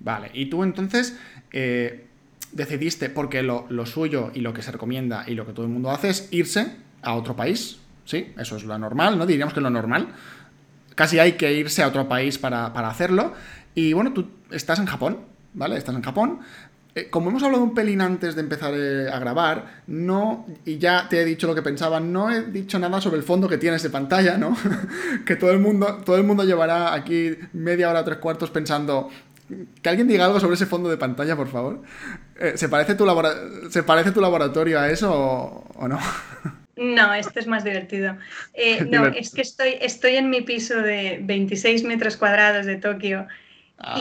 Vale, 0.00 0.30
y 0.34 0.50
tú 0.50 0.64
entonces 0.64 1.16
eh, 1.50 2.05
decidiste, 2.56 3.10
porque 3.10 3.42
lo, 3.42 3.66
suyo 3.86 4.30
y 4.34 4.40
lo 4.40 4.52
que 4.52 4.62
se 4.62 4.72
recomienda 4.72 5.24
y 5.26 5.34
lo 5.34 5.46
que 5.46 5.52
todo 5.52 5.66
el 5.66 5.72
mundo 5.72 5.90
hace 5.90 6.08
es 6.08 6.28
irse 6.30 6.76
a 7.02 7.14
otro 7.14 7.36
país, 7.36 7.78
¿sí? 8.04 8.32
Eso 8.38 8.56
es 8.56 8.64
lo 8.64 8.76
normal, 8.78 9.18
¿no? 9.18 9.26
Diríamos 9.26 9.54
que 9.54 9.60
es 9.60 9.64
lo 9.64 9.70
normal. 9.70 10.08
Casi 10.94 11.18
hay 11.18 11.32
que 11.32 11.52
irse 11.52 11.82
a 11.82 11.88
otro 11.88 12.08
país 12.08 12.38
para, 12.38 12.72
para 12.72 12.88
hacerlo. 12.88 13.34
Y 13.74 13.92
bueno, 13.92 14.12
tú 14.12 14.28
estás 14.50 14.78
en 14.78 14.86
Japón, 14.86 15.18
¿vale? 15.52 15.76
Estás 15.76 15.94
en 15.94 16.02
Japón, 16.02 16.40
eh, 16.96 17.10
como 17.10 17.28
hemos 17.28 17.42
hablado 17.42 17.62
un 17.62 17.74
pelín 17.74 18.00
antes 18.00 18.34
de 18.34 18.40
empezar 18.40 18.72
eh, 18.74 19.10
a 19.12 19.18
grabar, 19.18 19.82
no, 19.86 20.46
y 20.64 20.78
ya 20.78 21.06
te 21.10 21.20
he 21.20 21.26
dicho 21.26 21.46
lo 21.46 21.54
que 21.54 21.60
pensaba, 21.60 22.00
no 22.00 22.30
he 22.30 22.44
dicho 22.44 22.78
nada 22.78 23.02
sobre 23.02 23.18
el 23.18 23.22
fondo 23.22 23.46
que 23.46 23.58
tienes 23.58 23.82
de 23.82 23.90
pantalla, 23.90 24.38
¿no? 24.38 24.56
que 25.26 25.36
todo 25.36 25.50
el 25.50 25.58
mundo, 25.58 25.98
todo 26.06 26.16
el 26.16 26.24
mundo 26.24 26.42
llevará 26.44 26.94
aquí 26.94 27.36
media 27.52 27.90
hora, 27.90 28.02
tres 28.02 28.16
cuartos 28.16 28.50
pensando. 28.50 29.10
Que 29.82 29.88
alguien 29.88 30.08
diga 30.08 30.24
algo 30.24 30.40
sobre 30.40 30.54
ese 30.54 30.66
fondo 30.66 30.88
de 30.88 30.96
pantalla, 30.96 31.36
por 31.36 31.48
favor. 31.48 31.82
Eh, 32.38 32.52
¿se, 32.56 32.68
parece 32.68 32.94
tu 32.94 33.06
¿Se 33.70 33.82
parece 33.82 34.12
tu 34.12 34.20
laboratorio 34.20 34.80
a 34.80 34.90
eso 34.90 35.12
o, 35.74 35.88
no? 35.88 35.98
No, 36.76 37.14
esto 37.14 37.38
es 37.38 37.46
más 37.46 37.64
divertido. 37.64 38.16
no, 38.90 39.06
es 39.06 39.30
que 39.30 39.42
estoy, 39.42 39.76
estoy 39.80 40.16
en 40.16 40.30
mi 40.30 40.42
piso 40.42 40.76
de 40.76 41.20
26 41.22 41.84
metros 41.84 42.16
cuadrados 42.16 42.66
de 42.66 42.76
Tokio 42.76 43.26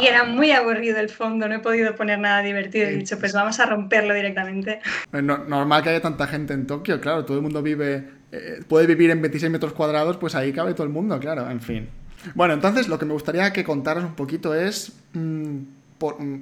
y 0.02 0.08
era 0.08 0.24
muy 0.24 0.52
aburrido 0.52 1.00
el 1.00 1.10
fondo, 1.10 1.50
no 1.50 1.56
he 1.56 1.60
podido 1.60 1.96
poner 1.96 2.18
nada 2.18 2.42
divertido. 2.42 2.88
He 2.88 2.96
dicho, 2.96 3.20
pues 3.20 3.34
vamos 3.34 3.60
a 3.60 3.66
romperlo 3.66 4.14
directamente. 4.14 4.80
normal 5.12 5.84
que 5.84 5.90
haya 5.90 6.02
tanta 6.02 6.28
gente 6.28 6.54
en 6.54 6.66
Tokio, 6.66 7.02
claro, 7.02 7.26
todo 7.26 7.38
el 7.38 7.44
mundo 7.44 7.62
vive, 7.62 8.08
eh, 8.32 8.62
puede 8.68 8.88
vivir 8.88 9.12
en 9.12 9.22
26 9.22 9.52
metros 9.52 9.74
cuadrados, 9.74 10.18
pues 10.18 10.34
ahí 10.34 10.54
cabe 10.54 10.74
todo 10.74 10.88
el 10.88 10.94
mundo, 10.94 11.20
claro, 11.20 11.50
en 11.50 11.60
fin. 11.60 11.90
Bueno, 12.34 12.54
entonces 12.54 12.88
lo 12.88 12.98
que 12.98 13.06
me 13.06 13.14
gustaría 13.14 13.52
que 13.54 13.64
contaras 13.64 14.04
un 14.04 14.16
poquito 14.16 14.56
es 14.56 14.94
mm, 15.14 15.58
mm, 16.00 16.36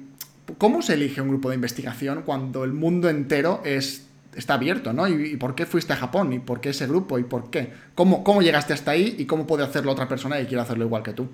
cómo 0.58 0.82
se 0.82 0.94
elige 0.94 1.20
un 1.20 1.28
grupo 1.28 1.50
de 1.50 1.56
investigación 1.56 2.22
cuando 2.22 2.64
el 2.64 2.72
mundo 2.72 3.08
entero 3.08 3.60
es, 3.64 4.06
está 4.34 4.54
abierto, 4.54 4.92
¿no? 4.92 5.06
Y, 5.08 5.36
por 5.36 5.54
qué 5.54 5.66
fuiste 5.66 5.92
a 5.92 5.96
Japón? 5.96 6.32
¿Y 6.32 6.38
por 6.38 6.60
qué 6.60 6.70
ese 6.70 6.86
grupo? 6.86 7.18
¿Y 7.18 7.24
por 7.24 7.50
qué? 7.50 7.72
¿Cómo, 7.94 8.24
¿Cómo 8.24 8.42
llegaste 8.42 8.72
hasta 8.72 8.92
ahí? 8.92 9.16
¿Y 9.18 9.26
cómo 9.26 9.46
puede 9.46 9.64
hacerlo 9.64 9.92
otra 9.92 10.08
persona 10.08 10.36
que 10.38 10.46
quiera 10.46 10.62
hacerlo 10.62 10.84
igual 10.84 11.02
que 11.02 11.12
tú? 11.12 11.28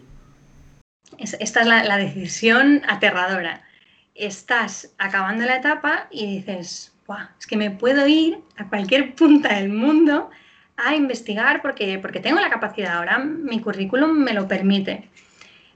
esta 1.19 1.61
es 1.61 1.67
la, 1.67 1.97
decisión 1.99 2.83
aterradora. 2.89 3.63
Estás 4.15 4.91
acabando 4.99 5.45
la 5.45 5.57
etapa 5.57 6.09
y 6.11 6.39
dices, 6.39 6.93
es 7.39 7.47
que 7.47 7.57
me 7.57 7.71
puedo 7.71 8.07
ir 8.07 8.39
a 8.57 8.69
cualquier 8.69 9.15
punta 9.15 9.55
del 9.55 9.71
mundo 9.71 10.31
a 10.85 10.95
investigar 10.95 11.63
porque, 11.63 11.99
porque 11.99 12.21
tengo 12.21 12.41
la 12.41 12.51
capacidad 12.51 12.97
ahora, 12.97 13.19
mi 13.19 13.61
currículum 13.61 14.11
me 14.11 14.35
lo 14.35 14.49
permite. 14.49 15.09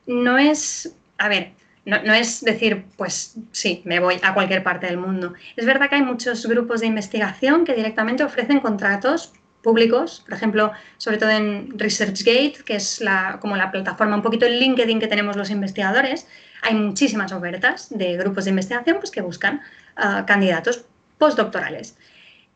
No 0.07 0.39
es, 0.39 0.97
a 1.19 1.29
ver, 1.29 1.53
no, 1.85 2.03
no, 2.03 2.15
es 2.15 2.43
decir, 2.43 2.85
pues 2.97 3.37
sí, 3.53 3.83
me 3.85 4.01
voy 4.01 4.19
a 4.23 4.35
cualquier 4.35 4.63
parte 4.63 4.87
del 4.87 4.97
mundo. 4.97 5.35
Es 5.57 5.67
verdad 5.67 5.89
que 5.89 5.97
hay 5.97 6.03
muchos 6.03 6.47
grupos 6.47 6.81
de 6.81 6.87
investigación 6.87 7.65
que 7.65 7.75
directamente 7.75 8.25
ofrecen 8.25 8.61
contratos 8.61 9.33
públicos, 9.63 10.23
por 10.25 10.35
ejemplo, 10.35 10.73
sobre 10.99 11.17
todo 11.17 11.31
en 11.31 11.77
ResearchGate, 11.79 12.63
que 12.65 12.77
es 12.77 13.01
la, 13.01 13.39
como 13.41 13.57
la 13.57 13.73
plataforma, 13.73 14.15
un 14.15 14.23
poquito 14.23 14.47
el 14.47 14.61
LinkedIn 14.61 15.01
que 15.01 15.09
tenemos 15.09 15.37
los 15.37 15.51
investigadores, 15.51 16.29
hay 16.63 16.75
muchísimas 16.75 17.33
ofertas 17.33 17.89
de 17.91 18.17
grupos 18.17 18.45
de 18.45 18.51
investigación 18.51 18.99
pues, 18.99 19.11
que 19.11 19.23
buscan 19.23 19.61
ah, 19.97 20.25
candidatos 20.27 20.85
postdoctorales. 21.19 21.97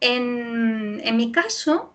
En, 0.00 1.00
en, 1.02 1.16
mi 1.16 1.32
caso, 1.32 1.92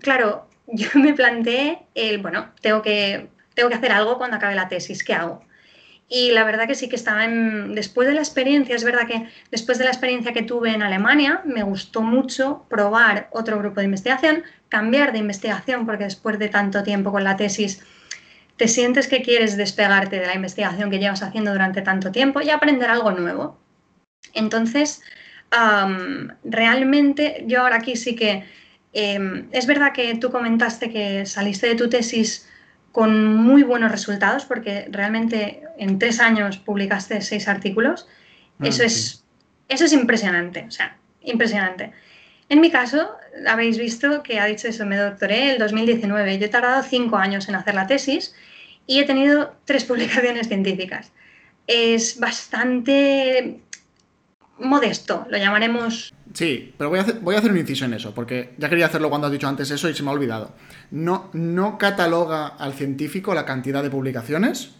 claro, 0.00 0.48
yo 0.66 0.88
me 0.94 1.14
planteé 1.14 1.86
el, 1.94 2.18
bueno, 2.18 2.52
tengo 2.60 2.82
que, 2.82 3.28
tengo 3.54 3.68
que 3.68 3.74
hacer 3.74 3.92
algo 3.92 4.18
cuando 4.18 4.36
acabe 4.36 4.54
la 4.54 4.68
tesis, 4.68 5.02
¿qué 5.04 5.14
hago? 5.14 5.42
Y 6.08 6.30
la 6.30 6.44
verdad 6.44 6.68
que 6.68 6.76
sí 6.76 6.88
que 6.88 6.94
estaba 6.94 7.24
en, 7.24 7.74
después 7.74 8.06
de 8.06 8.14
la 8.14 8.20
experiencia, 8.20 8.76
es 8.76 8.84
verdad 8.84 9.08
que 9.08 9.28
después 9.50 9.78
de 9.78 9.84
la 9.84 9.90
experiencia 9.90 10.32
que 10.32 10.42
tuve 10.42 10.72
en 10.72 10.82
Alemania, 10.82 11.42
me 11.44 11.64
gustó 11.64 12.02
mucho 12.02 12.64
probar 12.68 13.28
otro 13.32 13.58
grupo 13.58 13.80
de 13.80 13.86
investigación, 13.86 14.44
cambiar 14.68 15.12
de 15.12 15.18
investigación, 15.18 15.84
porque 15.84 16.04
después 16.04 16.38
de 16.38 16.48
tanto 16.48 16.84
tiempo 16.84 17.10
con 17.10 17.24
la 17.24 17.36
tesis, 17.36 17.82
te 18.56 18.68
sientes 18.68 19.08
que 19.08 19.22
quieres 19.22 19.56
despegarte 19.56 20.20
de 20.20 20.26
la 20.26 20.34
investigación 20.34 20.90
que 20.90 20.98
llevas 20.98 21.22
haciendo 21.22 21.52
durante 21.52 21.82
tanto 21.82 22.12
tiempo 22.12 22.40
y 22.40 22.50
aprender 22.50 22.88
algo 22.88 23.10
nuevo. 23.10 23.58
Entonces, 24.32 25.02
realmente 26.44 27.44
yo 27.46 27.62
ahora 27.62 27.76
aquí 27.76 27.96
sí 27.96 28.14
que, 28.16 28.44
em, 28.96 29.48
es 29.52 29.66
verdad 29.66 29.92
que 29.92 30.14
tú 30.16 30.30
comentaste 30.30 30.90
que 30.90 31.26
saliste 31.26 31.66
de 31.66 31.74
tu 31.74 31.88
tesis 31.88 32.48
con 32.92 33.36
muy 33.36 33.62
buenos 33.62 33.90
resultados, 33.90 34.46
porque 34.46 34.88
realmente 34.90 35.62
en 35.76 35.98
tres 35.98 36.18
años 36.18 36.56
publicaste 36.56 37.20
seis 37.20 37.46
artículos. 37.46 38.08
Ah, 38.58 38.68
eso, 38.68 38.82
es, 38.84 39.22
eso 39.68 39.84
es 39.84 39.92
impresionante, 39.92 40.64
o 40.66 40.70
sea, 40.70 40.96
impresionante. 41.20 41.92
En 42.48 42.60
mi 42.60 42.70
caso, 42.70 43.16
habéis 43.46 43.76
visto 43.76 44.22
que 44.22 44.40
ha 44.40 44.46
dicho 44.46 44.68
eso, 44.68 44.86
me 44.86 44.96
doctoré 44.96 45.50
el 45.50 45.58
2019. 45.58 46.38
Yo 46.38 46.46
he 46.46 46.48
tardado 46.48 46.82
cinco 46.82 47.16
años 47.16 47.48
en 47.48 47.56
hacer 47.56 47.74
la 47.74 47.86
tesis 47.86 48.34
y 48.86 49.00
he 49.00 49.04
tenido 49.04 49.54
tres 49.64 49.84
publicaciones 49.90 50.48
científicas. 50.48 51.12
Es 51.66 52.18
bastante 52.18 53.60
modesto, 54.58 55.26
lo 55.28 55.36
llamaremos 55.36 56.14
Sí, 56.36 56.74
pero 56.76 56.90
voy 56.90 56.98
a, 56.98 57.02
hacer, 57.02 57.20
voy 57.20 57.34
a 57.34 57.38
hacer 57.38 57.50
un 57.50 57.56
inciso 57.56 57.86
en 57.86 57.94
eso, 57.94 58.14
porque 58.14 58.52
ya 58.58 58.68
quería 58.68 58.84
hacerlo 58.84 59.08
cuando 59.08 59.26
has 59.26 59.32
dicho 59.32 59.48
antes 59.48 59.70
eso 59.70 59.88
y 59.88 59.94
se 59.94 60.02
me 60.02 60.10
ha 60.10 60.12
olvidado. 60.12 60.52
No, 60.90 61.30
no 61.32 61.78
cataloga 61.78 62.46
al 62.46 62.74
científico 62.74 63.34
la 63.34 63.46
cantidad 63.46 63.82
de 63.82 63.88
publicaciones. 63.88 64.72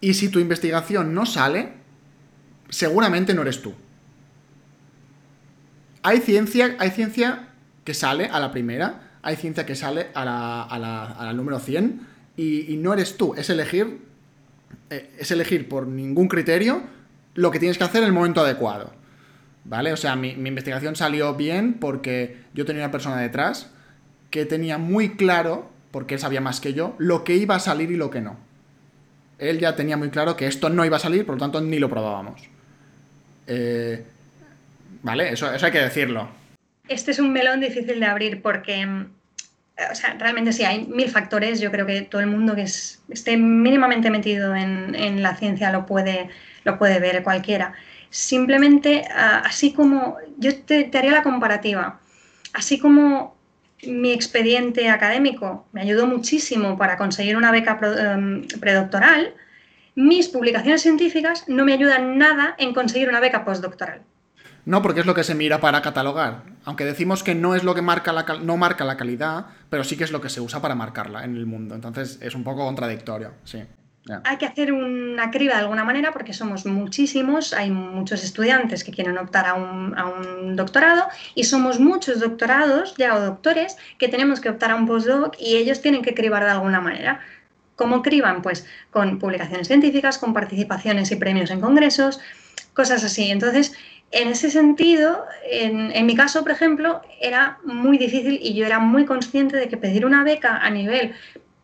Y 0.00 0.14
si 0.14 0.28
tu 0.28 0.40
investigación 0.40 1.14
no 1.14 1.26
sale, 1.26 1.74
seguramente 2.68 3.34
no 3.34 3.42
eres 3.42 3.62
tú. 3.62 3.72
Hay 6.02 6.18
ciencia, 6.18 6.74
hay 6.80 6.90
ciencia 6.90 7.50
que 7.84 7.94
sale 7.94 8.24
a 8.24 8.40
la 8.40 8.50
primera, 8.50 9.18
hay 9.22 9.36
ciencia 9.36 9.64
que 9.64 9.76
sale 9.76 10.08
a 10.12 10.24
la, 10.24 10.62
a 10.64 11.24
la, 11.24 11.32
número 11.34 11.60
100 11.60 12.00
y, 12.36 12.76
no 12.78 12.92
eres 12.92 13.16
tú. 13.16 13.34
Es 13.36 13.48
elegir, 13.48 14.00
eh, 14.90 15.08
es 15.20 15.30
elegir 15.30 15.68
por 15.68 15.86
ningún 15.86 16.26
criterio 16.26 16.82
lo 17.34 17.52
que 17.52 17.60
tienes 17.60 17.78
que 17.78 17.84
hacer 17.84 18.02
en 18.02 18.08
el 18.08 18.12
momento 18.12 18.40
adecuado. 18.40 19.05
¿Vale? 19.68 19.92
O 19.92 19.96
sea, 19.96 20.14
mi, 20.14 20.30
investigación 20.30 20.94
salió 20.94 21.34
bien 21.34 21.74
porque 21.74 22.36
yo 22.54 22.64
tenía 22.64 22.84
una 22.84 22.92
persona 22.92 23.20
detrás 23.20 23.72
que 24.30 24.44
tenía 24.44 24.78
muy 24.78 25.16
claro, 25.16 25.70
porque 25.90 26.14
él 26.14 26.20
sabía 26.20 26.40
más 26.40 26.60
que 26.60 26.72
yo, 26.72 26.94
lo 26.98 27.24
que 27.24 27.34
iba 27.34 27.56
a 27.56 27.60
salir 27.60 27.90
y 27.90 27.96
lo 27.96 28.10
que 28.10 28.20
no. 28.20 28.36
Él 29.38 29.58
ya 29.58 29.74
tenía 29.74 29.96
muy 29.96 30.10
claro 30.10 30.36
que 30.36 30.46
esto 30.46 30.68
no 30.68 30.84
iba 30.84 30.96
a 30.96 31.00
salir, 31.00 31.26
por 31.26 31.34
lo 31.34 31.40
tanto 31.40 31.60
ni 31.60 31.78
lo 31.78 31.90
probábamos. 31.90 32.42
Eh, 33.46 34.04
¿Vale? 35.02 35.32
Eso, 35.32 35.52
eso 35.52 35.66
hay 35.66 35.72
que 35.72 35.80
decirlo. 35.80 36.28
Este 36.88 37.10
es 37.10 37.18
un 37.18 37.32
melón 37.32 37.60
difícil 37.60 37.98
de 37.98 38.06
abrir 38.06 38.42
porque 38.42 38.86
mm, 38.86 39.06
o 39.90 39.94
sea, 39.94 40.16
realmente 40.18 40.52
sí, 40.52 40.64
hay 40.64 40.86
mil 40.86 41.10
factores. 41.10 41.60
Yo 41.60 41.70
creo 41.70 41.86
que 41.86 42.02
todo 42.02 42.20
el 42.20 42.28
mundo 42.28 42.54
que 42.54 42.62
esté 42.62 43.36
mínimamente 43.36 44.10
metido 44.10 44.54
en, 44.54 44.94
en, 44.94 45.22
la 45.22 45.36
ciencia 45.36 45.70
lo 45.70 45.86
puede, 45.86 46.28
lo 46.64 46.78
puede 46.78 46.98
ver, 46.98 47.22
cualquiera. 47.22 47.74
Simplemente, 48.16 49.04
ah, 49.14 49.42
así 49.44 49.74
como 49.74 50.16
yo 50.38 50.58
te, 50.64 50.90
haría 50.94 51.12
la 51.12 51.22
comparativa, 51.22 52.00
así 52.54 52.78
como 52.78 53.36
mi 53.86 54.10
expediente 54.10 54.88
académico 54.88 55.66
me 55.72 55.82
ayudó 55.82 56.06
muchísimo 56.06 56.78
para 56.78 56.96
conseguir 56.96 57.36
una 57.36 57.50
beca 57.50 57.78
em, 57.98 58.48
predoctoral, 58.58 59.34
mis 59.96 60.28
publicaciones 60.28 60.80
científicas 60.80 61.44
no 61.46 61.66
me 61.66 61.74
ayudan 61.74 62.16
nada 62.16 62.54
en 62.56 62.72
conseguir 62.72 63.10
una 63.10 63.20
beca 63.20 63.44
postdoctoral. 63.44 64.00
No, 64.64 64.80
porque 64.80 65.00
es 65.00 65.06
lo 65.06 65.14
que 65.14 65.22
se 65.22 65.34
mira 65.34 65.60
para 65.60 65.82
catalogar. 65.82 66.44
Aunque 66.64 66.86
decimos 66.86 67.22
que 67.22 67.34
no 67.34 67.54
es 67.54 67.64
lo 67.64 67.74
que 67.74 67.82
marca 67.82 68.14
la 68.14 68.24
no 68.42 68.56
marca 68.56 68.86
la 68.86 68.96
calidad, 68.96 69.44
pero 69.68 69.84
sí 69.84 69.98
que 69.98 70.04
es 70.04 70.10
lo 70.10 70.22
que 70.22 70.30
se 70.30 70.40
usa 70.40 70.62
para 70.62 70.74
marcarla 70.74 71.22
en 71.22 71.36
el 71.36 71.44
mundo. 71.44 71.74
Entonces 71.74 72.18
es 72.22 72.34
un 72.34 72.44
poco 72.44 72.64
contradictorio, 72.64 73.34
sí. 73.44 73.62
Hay 74.24 74.36
que 74.36 74.46
hacer 74.46 74.72
una 74.72 75.30
criba 75.30 75.54
de 75.54 75.60
alguna 75.60 75.84
manera 75.84 76.12
porque 76.12 76.32
somos 76.32 76.64
muchísimos, 76.64 77.52
hay 77.52 77.70
muchos 77.70 78.22
estudiantes 78.22 78.84
que 78.84 78.92
quieren 78.92 79.18
optar 79.18 79.46
a 79.46 79.54
un, 79.54 80.54
doctorado 80.54 81.08
y 81.34 81.44
somos 81.44 81.80
muchos 81.80 82.20
doctorados 82.20 82.94
ya 82.96 83.16
o 83.16 83.20
doctores 83.20 83.76
que 83.98 84.08
tenemos 84.08 84.40
que 84.40 84.48
optar 84.48 84.70
a 84.70 84.76
un 84.76 84.86
postdoc 84.86 85.36
y 85.40 85.56
ellos 85.56 85.82
tienen 85.82 86.02
que 86.02 86.14
cribar 86.14 86.44
de 86.44 86.50
alguna 86.50 86.80
manera. 86.80 87.20
¿Cómo 87.74 88.02
criban? 88.02 88.42
Pues 88.42 88.66
con 88.90 89.18
publicaciones 89.18 89.66
científicas, 89.66 90.18
con 90.18 90.32
participaciones 90.32 91.10
y 91.10 91.16
premios 91.16 91.50
en 91.50 91.60
congresos, 91.60 92.20
cosas 92.74 93.02
así. 93.04 93.30
Entonces, 93.30 93.74
en 94.12 94.28
ese 94.28 94.50
sentido, 94.50 95.24
en, 95.50 96.06
mi 96.06 96.14
caso, 96.14 96.42
por 96.42 96.52
ejemplo, 96.52 97.02
era 97.20 97.58
muy 97.64 97.98
difícil 97.98 98.38
y 98.40 98.54
yo 98.54 98.64
era 98.64 98.78
muy 98.78 99.04
consciente 99.04 99.56
de 99.56 99.68
que 99.68 99.76
pedir 99.76 100.06
una 100.06 100.22
beca 100.22 100.56
a 100.56 100.70
nivel 100.70 101.14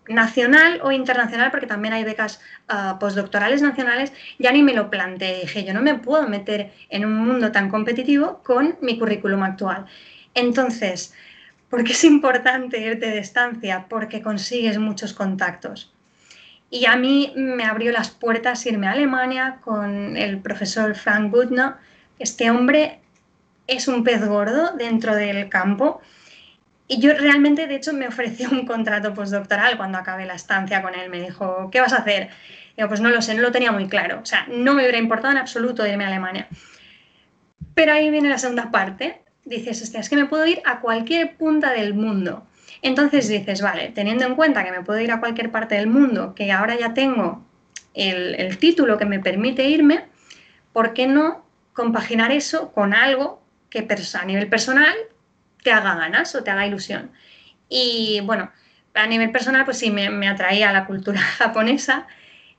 nacional 0.09 0.81
o 0.83 0.91
internacional, 0.91 1.51
porque 1.51 1.67
también 1.67 1.95
hay 1.95 2.05
becas 2.05 2.41
ah, 2.69 2.97
postdoctorales 2.99 3.63
nacionales, 3.63 4.13
ya 4.39 4.53
ni 4.53 4.63
me 4.63 4.75
lo 4.75 4.91
planteé. 4.91 5.41
Dije, 5.43 5.65
yo 5.65 5.75
no 5.75 5.83
me 5.83 5.95
puedo 5.95 6.29
meter 6.29 6.73
en 6.89 7.05
un 7.05 7.17
mundo 7.17 7.53
tan 7.53 7.69
competitivo 7.69 8.43
con 8.43 8.77
mi 8.81 8.99
currículum 8.99 9.43
actual. 9.43 9.87
Entonces, 10.35 11.15
¿por 11.71 11.85
qué 11.85 11.93
es 11.93 12.05
importante 12.05 12.81
irte 12.81 13.07
de 13.07 13.19
estancia? 13.19 13.87
Porque 13.89 14.23
consigues 14.23 14.79
muchos 14.79 15.13
contactos. 15.13 15.93
Y 16.71 16.87
a 16.87 16.97
mí 16.97 17.33
me 17.37 17.65
abrió 17.65 17.93
las 17.93 18.11
puertas 18.11 18.65
irme 18.65 18.89
a 18.89 18.93
Alemania 18.93 19.59
con 19.63 20.17
el 20.17 20.39
profesor 20.39 20.95
Frank 20.95 21.31
Gutner. 21.31 21.75
Este 22.19 22.51
hombre 22.51 23.01
es 23.67 23.89
un 23.89 24.05
pez 24.05 24.27
gordo 24.27 24.73
dentro 24.77 25.15
del 25.15 25.49
campo 25.49 26.01
y 26.89 27.01
yo 27.01 27.15
realmente, 27.15 27.67
de 27.67 27.77
hecho, 27.77 27.93
me 27.93 28.09
ofreció 28.09 28.51
un 28.51 28.67
contrato 28.67 29.15
postdoctoral 29.15 29.77
cuando 29.77 29.99
acabé 29.99 30.27
la 30.27 30.35
estancia 30.35 30.83
con 30.83 30.95
él. 30.95 31.11
Me 31.11 31.21
dijo, 31.21 31.71
¿qué 31.71 31.81
vas 31.81 31.93
a 31.93 31.99
hacer? 31.99 32.31
Digo, 32.77 32.89
pues 32.89 33.01
no 33.01 33.09
lo 33.11 33.23
sé, 33.23 33.35
no 33.35 33.43
lo 33.43 33.53
tenía 33.53 33.73
muy 33.73 33.89
claro. 33.89 34.21
O 34.23 34.27
sea, 34.27 34.47
no 34.49 34.75
me 34.75 34.83
hubiera 34.83 34.99
importado 34.99 35.33
en 35.33 35.39
absoluto 35.39 35.87
irme 35.87 36.05
a 36.05 36.09
Alemania. 36.09 36.49
Pero 37.75 37.93
ahí 37.93 38.11
viene 38.11 38.29
la 38.29 38.39
segunda 38.39 38.71
parte. 38.71 39.23
Dices, 39.45 39.95
es 39.95 40.09
que 40.09 40.17
me 40.17 40.27
puedo 40.27 40.47
ir 40.47 40.61
a 40.65 40.81
cualquier 40.81 41.37
punta 41.37 41.73
del 41.73 41.95
mundo. 41.95 42.47
Entonces 42.83 43.29
dices, 43.29 43.63
vale, 43.63 43.91
teniendo 43.95 44.27
en 44.27 44.35
cuenta 44.35 44.65
que 44.65 44.73
me 44.73 44.83
puedo 44.83 45.01
ir 45.01 45.13
a 45.13 45.21
cualquier 45.21 45.51
parte 45.51 45.77
del 45.77 45.87
mundo, 45.87 46.35
que 46.35 46.51
ahora 46.51 46.77
ya 46.77 46.95
tengo 46.95 47.45
el, 47.95 48.35
el 48.35 48.59
título 48.59 48.99
que 48.99 49.05
me 49.05 49.21
permite 49.21 49.65
irme, 49.65 50.07
¿por 50.73 50.93
qué 50.93 51.07
no 51.07 51.45
compaginar 51.73 52.33
eso 52.33 52.73
con 52.73 52.93
algo 52.93 53.41
que 53.71 53.87
a 54.15 54.25
nivel 54.25 54.49
personal 54.49 54.95
te 55.63 55.73
haga 55.73 55.95
ganas 55.95 56.35
o 56.35 56.43
te 56.43 56.51
haga 56.51 56.67
ilusión. 56.67 57.11
Y 57.69 58.21
bueno, 58.25 58.51
a 58.95 59.07
nivel 59.07 59.31
personal, 59.33 59.65
pues 59.65 59.79
sí, 59.79 59.91
me, 59.91 60.29
atraía 60.29 60.73
la 60.73 60.87
cultura 60.87 61.21
japonesa. 61.39 62.07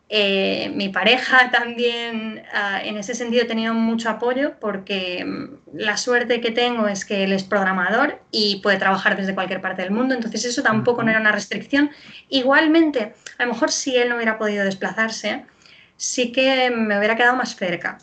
Eh, 0.10 0.72
mi 0.76 0.90
pareja 0.90 1.50
también, 1.52 2.44
ah, 2.54 2.82
en 2.84 2.98
ese 2.98 3.16
sentido, 3.16 3.44
he 3.44 3.48
tenido 3.48 3.74
mucho 3.74 4.10
apoyo 4.10 4.60
porque 4.60 5.24
mm, 5.26 5.78
la 5.78 5.98
suerte 5.98 6.42
que 6.42 6.52
tengo 6.52 6.88
es 6.88 7.06
que 7.06 7.24
él 7.24 7.34
es 7.34 7.44
programador 7.44 8.22
y 8.32 8.60
puede 8.62 8.78
trabajar 8.78 9.16
desde 9.18 9.34
cualquier 9.34 9.62
parte 9.62 9.82
del 9.82 9.92
mundo, 9.92 10.14
entonces 10.14 10.46
eso 10.46 10.62
tampoco 10.62 11.04
no 11.04 11.10
era 11.10 11.20
una 11.20 11.32
restricción. 11.32 11.92
Igualmente, 12.30 13.14
a 13.38 13.46
lo 13.46 13.54
mejor 13.54 13.72
si 13.72 13.96
él 13.96 14.10
no 14.10 14.16
hubiera 14.16 14.38
podido 14.38 14.66
desplazarse, 14.66 15.46
sí 15.98 16.32
que 16.32 16.70
me 16.70 16.98
hubiera 16.98 17.16
quedado 17.16 17.36
más 17.36 17.56
cerca, 17.56 17.98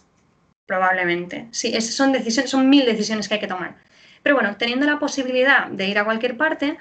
probablemente. 0.67 1.49
Sí, 1.51 1.73
esas 1.75 1.95
son 1.95 2.13
decisiones, 2.13 2.51
son 2.51 2.69
mil 2.69 2.85
decisiones 2.87 3.29
que 3.29 3.35
hay 3.35 3.41
que 3.41 3.47
tomar. 3.47 3.77
Pero 4.23 4.37
bueno, 4.37 4.57
teniendo 4.57 4.87
la 4.87 4.99
posibilidad 4.99 5.67
de 5.69 5.89
ir 5.89 5.99
a 5.99 6.05
cualquier 6.05 6.37
parte, 6.37 6.79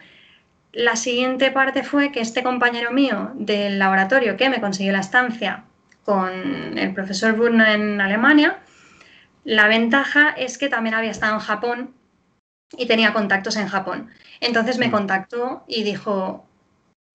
la 0.71 0.95
siguiente 0.95 1.51
parte 1.51 1.83
fue 1.83 2.11
que 2.11 2.21
este 2.21 2.43
compañero 2.43 2.91
mío 2.91 3.31
del 3.35 3.79
laboratorio 3.79 4.37
que 4.37 4.49
me 4.49 4.61
consiguió 4.61 4.91
la 4.91 4.99
estancia 4.99 5.63
con 6.03 6.77
el 6.77 6.93
profesor 6.93 7.33
Brunner 7.33 7.69
en 7.69 8.01
Alemania, 8.01 8.59
la 9.43 9.67
ventaja 9.67 10.29
es 10.29 10.57
que 10.57 10.69
también 10.69 10.95
había 10.95 11.11
estado 11.11 11.35
en 11.35 11.39
Japón 11.39 11.93
y 12.77 12.87
tenía 12.87 13.13
contactos 13.13 13.55
en 13.55 13.67
Japón. 13.67 14.09
Entonces 14.41 14.77
me 14.77 14.87
mm. 14.87 14.91
contactó 14.91 15.63
y 15.67 15.83
dijo, 15.83 16.45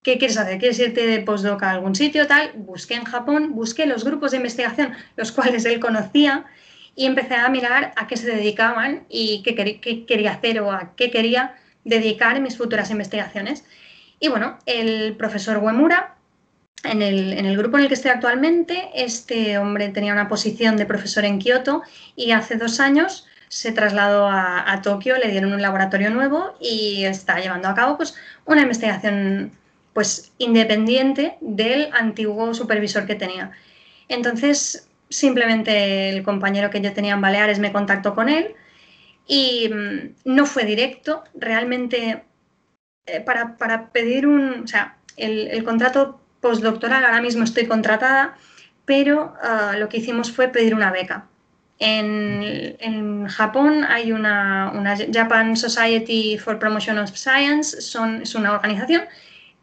¿qué 0.03 0.19
quieres 0.19 0.37
hacer? 0.39 0.59
¿Quieres 0.59 0.79
irte 0.79 1.07
de 1.07 1.21
postdoc 1.21 1.63
a 1.63 1.71
algún 1.71 1.95
sitio? 1.95 2.27
Tal, 2.27 2.53
busqué 2.55 2.95
en 2.95 3.05
Japón, 3.05 3.55
busqué 3.55 3.87
los 3.87 4.05
grupos 4.05 4.31
de 4.33 4.39
investigación, 4.39 4.93
los 5.17 5.33
cuales 5.33 5.65
él 5.65 5.81
conocía, 5.81 6.45
y 6.97 7.07
empecé 7.07 7.35
a 7.35 7.49
mirar 7.49 7.93
a 7.97 8.07
qué 8.07 8.17
se 8.17 8.27
dedicaban 8.27 9.05
y 9.09 9.43
qué, 9.43 10.05
quería 10.07 10.33
hacer 10.33 10.61
o 10.61 10.71
a 10.71 10.95
qué 10.97 11.11
quería 11.11 11.57
dedicar 11.85 12.41
mis 12.41 12.57
futuras 12.57 12.91
investigaciones. 12.91 13.65
Y 14.21 14.29
bueno, 14.29 14.59
el 14.67 15.17
profesor 15.17 15.59
Uemura, 15.59 16.15
en 16.85 17.03
el, 17.03 17.33
en 17.33 17.47
el, 17.47 17.57
grupo 17.57 17.77
en 17.77 17.85
el 17.85 17.89
que 17.89 17.95
estoy 17.95 18.11
actualmente, 18.11 18.91
este 18.95 19.59
hombre 19.59 19.89
tenía 19.89 20.13
una 20.13 20.29
posición 20.29 20.77
de 20.77 20.87
profesor 20.87 21.25
en 21.25 21.39
Kioto 21.39 21.83
y 22.15 22.31
hace 22.31 22.57
dos 22.57 22.81
años 22.81 23.27
se 23.49 23.73
trasladó 23.73 24.27
a, 24.27 24.71
a, 24.71 24.83
Tokio, 24.83 25.17
le 25.17 25.31
dieron 25.31 25.53
un 25.53 25.63
laboratorio 25.63 26.11
nuevo 26.11 26.57
y 26.61 27.05
está 27.05 27.39
llevando 27.39 27.69
a 27.69 27.75
cabo 27.75 27.97
pues, 27.97 28.15
una 28.47 28.63
investigación 28.63 29.53
pues, 29.93 30.33
independiente 30.39 31.39
del 31.41 31.89
antiguo 31.93 32.53
supervisor 32.53 33.07
que 33.07 33.15
tenía. 33.15 33.53
Entonces, 34.09 34.89
simplemente 35.09 36.11
el 36.11 36.23
compañero 36.23 36.71
que 36.71 36.81
yo 36.81 36.93
tenía 36.93 37.15
en 37.15 37.21
Baleares 37.21 37.59
me 37.59 37.73
contactó 37.73 38.15
con 38.15 38.29
él 38.29 38.55
y 39.27 39.69
mm, 39.69 40.35
no 40.35 40.47
fue 40.47 40.65
directo, 40.65 41.25
realmente 41.35 42.25
eh, 43.07 43.21
para, 43.21 43.91
pedir 43.93 44.27
un, 44.27 44.65
o 44.65 44.67
sea, 44.67 44.97
el, 45.17 45.63
contrato 45.65 46.21
postdoctoral, 46.41 47.05
ahora 47.05 47.23
mismo 47.23 47.45
estoy 47.45 47.67
contratada, 47.67 48.37
pero 48.85 49.35
ah, 49.43 49.75
lo 49.79 49.89
que 49.89 49.99
hicimos 49.99 50.31
fue 50.31 50.49
pedir 50.49 50.75
una 50.75 50.91
beca. 50.91 51.27
En, 51.79 53.27
Japón 53.29 53.85
hay 53.85 54.13
una, 54.13 54.71
una, 54.75 54.97
Japan 55.13 55.57
Society 55.57 56.39
for 56.39 56.59
Promotion 56.59 56.99
of 56.99 57.11
Science, 57.17 57.81
son, 57.81 58.23
es 58.23 58.35
una 58.35 58.53
organización 58.53 59.03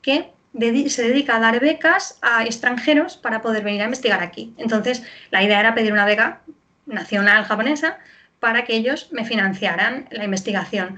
que 0.02 0.32
se 0.54 1.04
dedica 1.04 1.38
a 1.38 1.40
dar 1.40 1.60
becas 1.60 2.18
a 2.22 2.44
extranjeros 2.44 3.18
para 3.18 3.42
poder 3.42 3.64
venir 3.64 3.82
a 3.82 3.86
investigar 3.86 4.22
aquí. 4.22 4.54
Entonces, 4.58 5.04
la 5.30 5.44
idea 5.44 5.60
era 5.60 5.74
pedir 5.74 5.94
una 5.94 6.06
beca 6.06 6.42
nacional 6.86 7.46
japonesa 7.46 8.00
para 8.40 8.66
que 8.66 8.76
ellos 8.76 9.10
me 9.12 9.26
financiaran 9.26 10.08
la 10.12 10.26
investigación. 10.26 10.98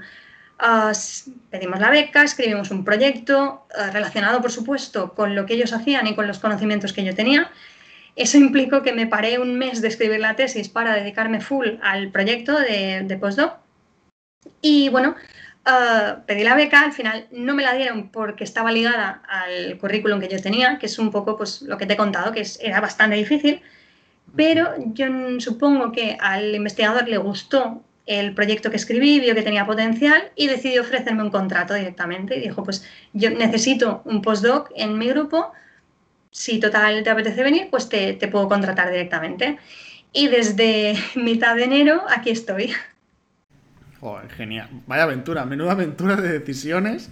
Ah, 0.58 0.92
pedimos 1.50 1.80
la 1.80 1.90
beca, 1.90 2.22
escribimos 2.22 2.70
un 2.70 2.84
proyecto 2.84 3.66
ah, 3.76 3.90
relacionado, 3.90 4.40
por 4.40 4.50
supuesto, 4.50 5.14
con 5.14 5.34
lo 5.34 5.46
que 5.46 5.54
ellos 5.54 5.72
hacían 5.72 6.06
y 6.06 6.14
con 6.14 6.26
los 6.26 6.38
conocimientos 6.38 6.92
que 6.92 7.04
yo 7.04 7.14
tenía. 7.14 7.50
Eso 8.16 8.38
implicó 8.38 8.82
que 8.82 8.92
me 8.92 9.06
paré 9.06 9.38
un 9.38 9.58
mes 9.58 9.82
de 9.82 9.88
escribir 9.88 10.20
la 10.20 10.36
tesis 10.36 10.68
para 10.68 10.94
dedicarme 10.94 11.40
full 11.40 11.68
al 11.82 12.10
proyecto 12.10 12.58
de, 12.58 13.02
de 13.04 13.16
postdoc. 13.18 13.58
Y 14.60 14.88
bueno, 14.88 15.16
Ah, 15.66 16.22
pedí 16.26 16.44
la 16.44 16.54
beca, 16.54 16.82
al 16.82 16.92
final 16.92 17.26
no 17.30 17.54
me 17.54 17.62
la 17.62 17.74
dieron 17.74 18.10
porque 18.10 18.44
estaba 18.44 18.70
ligada 18.70 19.22
al 19.26 19.78
currículum 19.78 20.20
que 20.20 20.28
yo 20.28 20.40
tenía, 20.42 20.78
que 20.78 20.86
es 20.86 20.98
un 20.98 21.10
poco 21.10 21.38
pues, 21.38 21.62
lo 21.62 21.78
que 21.78 21.86
te 21.86 21.94
he 21.94 21.96
contado, 21.96 22.32
que 22.32 22.42
era 22.60 22.80
bastante 22.80 23.16
difícil, 23.16 23.62
pero 24.36 24.74
yo 24.92 25.06
supongo 25.40 25.90
que 25.92 26.18
al 26.20 26.54
investigador 26.54 27.08
le 27.08 27.16
gustó 27.16 27.82
el 28.06 28.34
proyecto 28.34 28.70
que 28.70 28.76
escribí, 28.76 29.20
vio 29.20 29.34
que 29.34 29.40
tenía 29.42 29.64
potencial 29.64 30.30
y 30.36 30.48
decidió 30.48 30.82
ofrecerme 30.82 31.22
un 31.22 31.30
contrato 31.30 31.72
directamente. 31.72 32.36
Y 32.36 32.40
dijo, 32.40 32.62
pues 32.62 32.86
yo 33.14 33.30
necesito 33.30 34.02
un 34.04 34.20
postdoc 34.20 34.70
en 34.76 34.98
mi 34.98 35.08
grupo, 35.08 35.52
si 36.30 36.60
total 36.60 37.02
te 37.02 37.10
apetece 37.10 37.42
venir, 37.42 37.68
pues 37.70 37.88
te, 37.88 38.12
te 38.14 38.28
puedo 38.28 38.48
contratar 38.48 38.90
directamente. 38.90 39.58
Y 40.12 40.28
desde 40.28 40.94
mitad 41.14 41.56
de 41.56 41.64
enero 41.64 42.02
aquí 42.10 42.30
estoy 42.30 42.74
genial. 44.36 44.68
Vaya 44.86 45.04
aventura, 45.04 45.44
menuda 45.46 45.72
aventura 45.72 46.16
de 46.16 46.38
decisiones. 46.38 47.10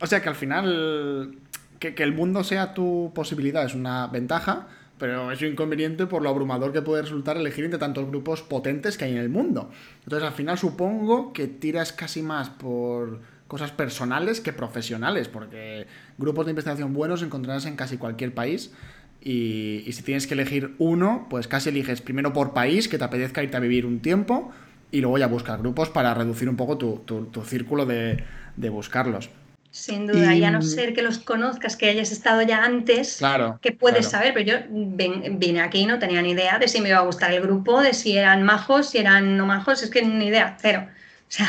O 0.00 0.06
sea 0.06 0.22
que 0.22 0.28
al 0.28 0.34
final 0.34 1.38
que, 1.78 2.02
el 2.02 2.12
mundo 2.12 2.44
sea 2.44 2.74
tu 2.74 3.12
posibilidad 3.14 3.64
es 3.64 3.74
una 3.74 4.06
ventaja, 4.06 4.68
pero 4.98 5.30
es 5.32 5.40
un 5.42 5.48
inconveniente 5.48 6.06
por 6.06 6.22
lo 6.22 6.30
abrumador 6.30 6.72
que 6.72 6.82
puede 6.82 7.02
resultar 7.02 7.36
elegir 7.36 7.64
entre 7.64 7.78
tantos 7.78 8.06
grupos 8.08 8.42
potentes 8.42 8.96
que 8.96 9.04
hay 9.04 9.12
en 9.12 9.18
el 9.18 9.28
mundo. 9.28 9.70
Entonces 10.04 10.26
al 10.26 10.34
final 10.34 10.58
supongo 10.58 11.32
que 11.32 11.46
tiras 11.46 11.92
casi 11.92 12.22
más 12.22 12.48
por 12.50 13.20
cosas 13.48 13.70
personales 13.70 14.40
que 14.40 14.52
profesionales, 14.52 15.28
porque 15.28 15.86
grupos 16.18 16.46
de 16.46 16.50
investigación 16.50 16.94
buenos 16.94 17.22
encontrarás 17.22 17.66
en 17.66 17.76
casi 17.76 17.98
cualquier 17.98 18.34
país. 18.34 18.72
Y, 19.20 19.82
y 19.86 19.92
si 19.92 20.02
tienes 20.02 20.26
que 20.26 20.34
elegir 20.34 20.74
uno, 20.78 21.26
pues 21.30 21.48
casi 21.48 21.70
eliges 21.70 22.02
primero 22.02 22.32
por 22.32 22.52
país, 22.52 22.88
que 22.88 22.98
te 22.98 23.04
apetezca 23.04 23.42
irte 23.42 23.56
a 23.56 23.60
vivir 23.60 23.86
un 23.86 24.00
tiempo, 24.00 24.52
y 24.94 25.00
luego 25.00 25.18
ya 25.18 25.26
buscar 25.26 25.58
grupos 25.58 25.90
para 25.90 26.14
reducir 26.14 26.48
un 26.48 26.56
poco 26.56 26.78
tu, 26.78 27.44
círculo 27.44 27.84
de, 27.84 28.22
buscarlos. 28.56 29.28
sin 29.72 30.06
duda, 30.06 30.36
y 30.36 30.44
a 30.44 30.52
no 30.52 30.62
ser 30.62 30.94
que 30.94 31.02
los 31.02 31.18
conozcas, 31.18 31.76
que 31.76 31.88
hayas 31.88 32.12
estado 32.12 32.42
ya 32.42 32.64
antes, 32.64 33.16
claro, 33.18 33.58
que 33.60 33.72
puedes 33.72 34.06
saber, 34.06 34.32
pero 34.32 34.46
yo 34.46 34.56
vine 34.70 35.62
aquí 35.62 35.80
y 35.80 35.86
no 35.86 35.98
tenía 35.98 36.22
ni 36.22 36.30
idea 36.30 36.60
de 36.60 36.68
si 36.68 36.80
me 36.80 36.90
iba 36.90 36.98
a 36.98 37.02
gustar 37.02 37.32
el 37.32 37.42
grupo, 37.42 37.82
de 37.82 37.92
si 37.92 38.16
eran 38.16 38.44
majos, 38.44 38.90
si 38.90 38.98
eran 38.98 39.36
no 39.36 39.46
majos, 39.46 39.82
es 39.82 39.90
que 39.90 40.02
ni 40.02 40.26
idea, 40.26 40.56
cero. 40.60 40.86
O 41.26 41.36
sea, 41.36 41.48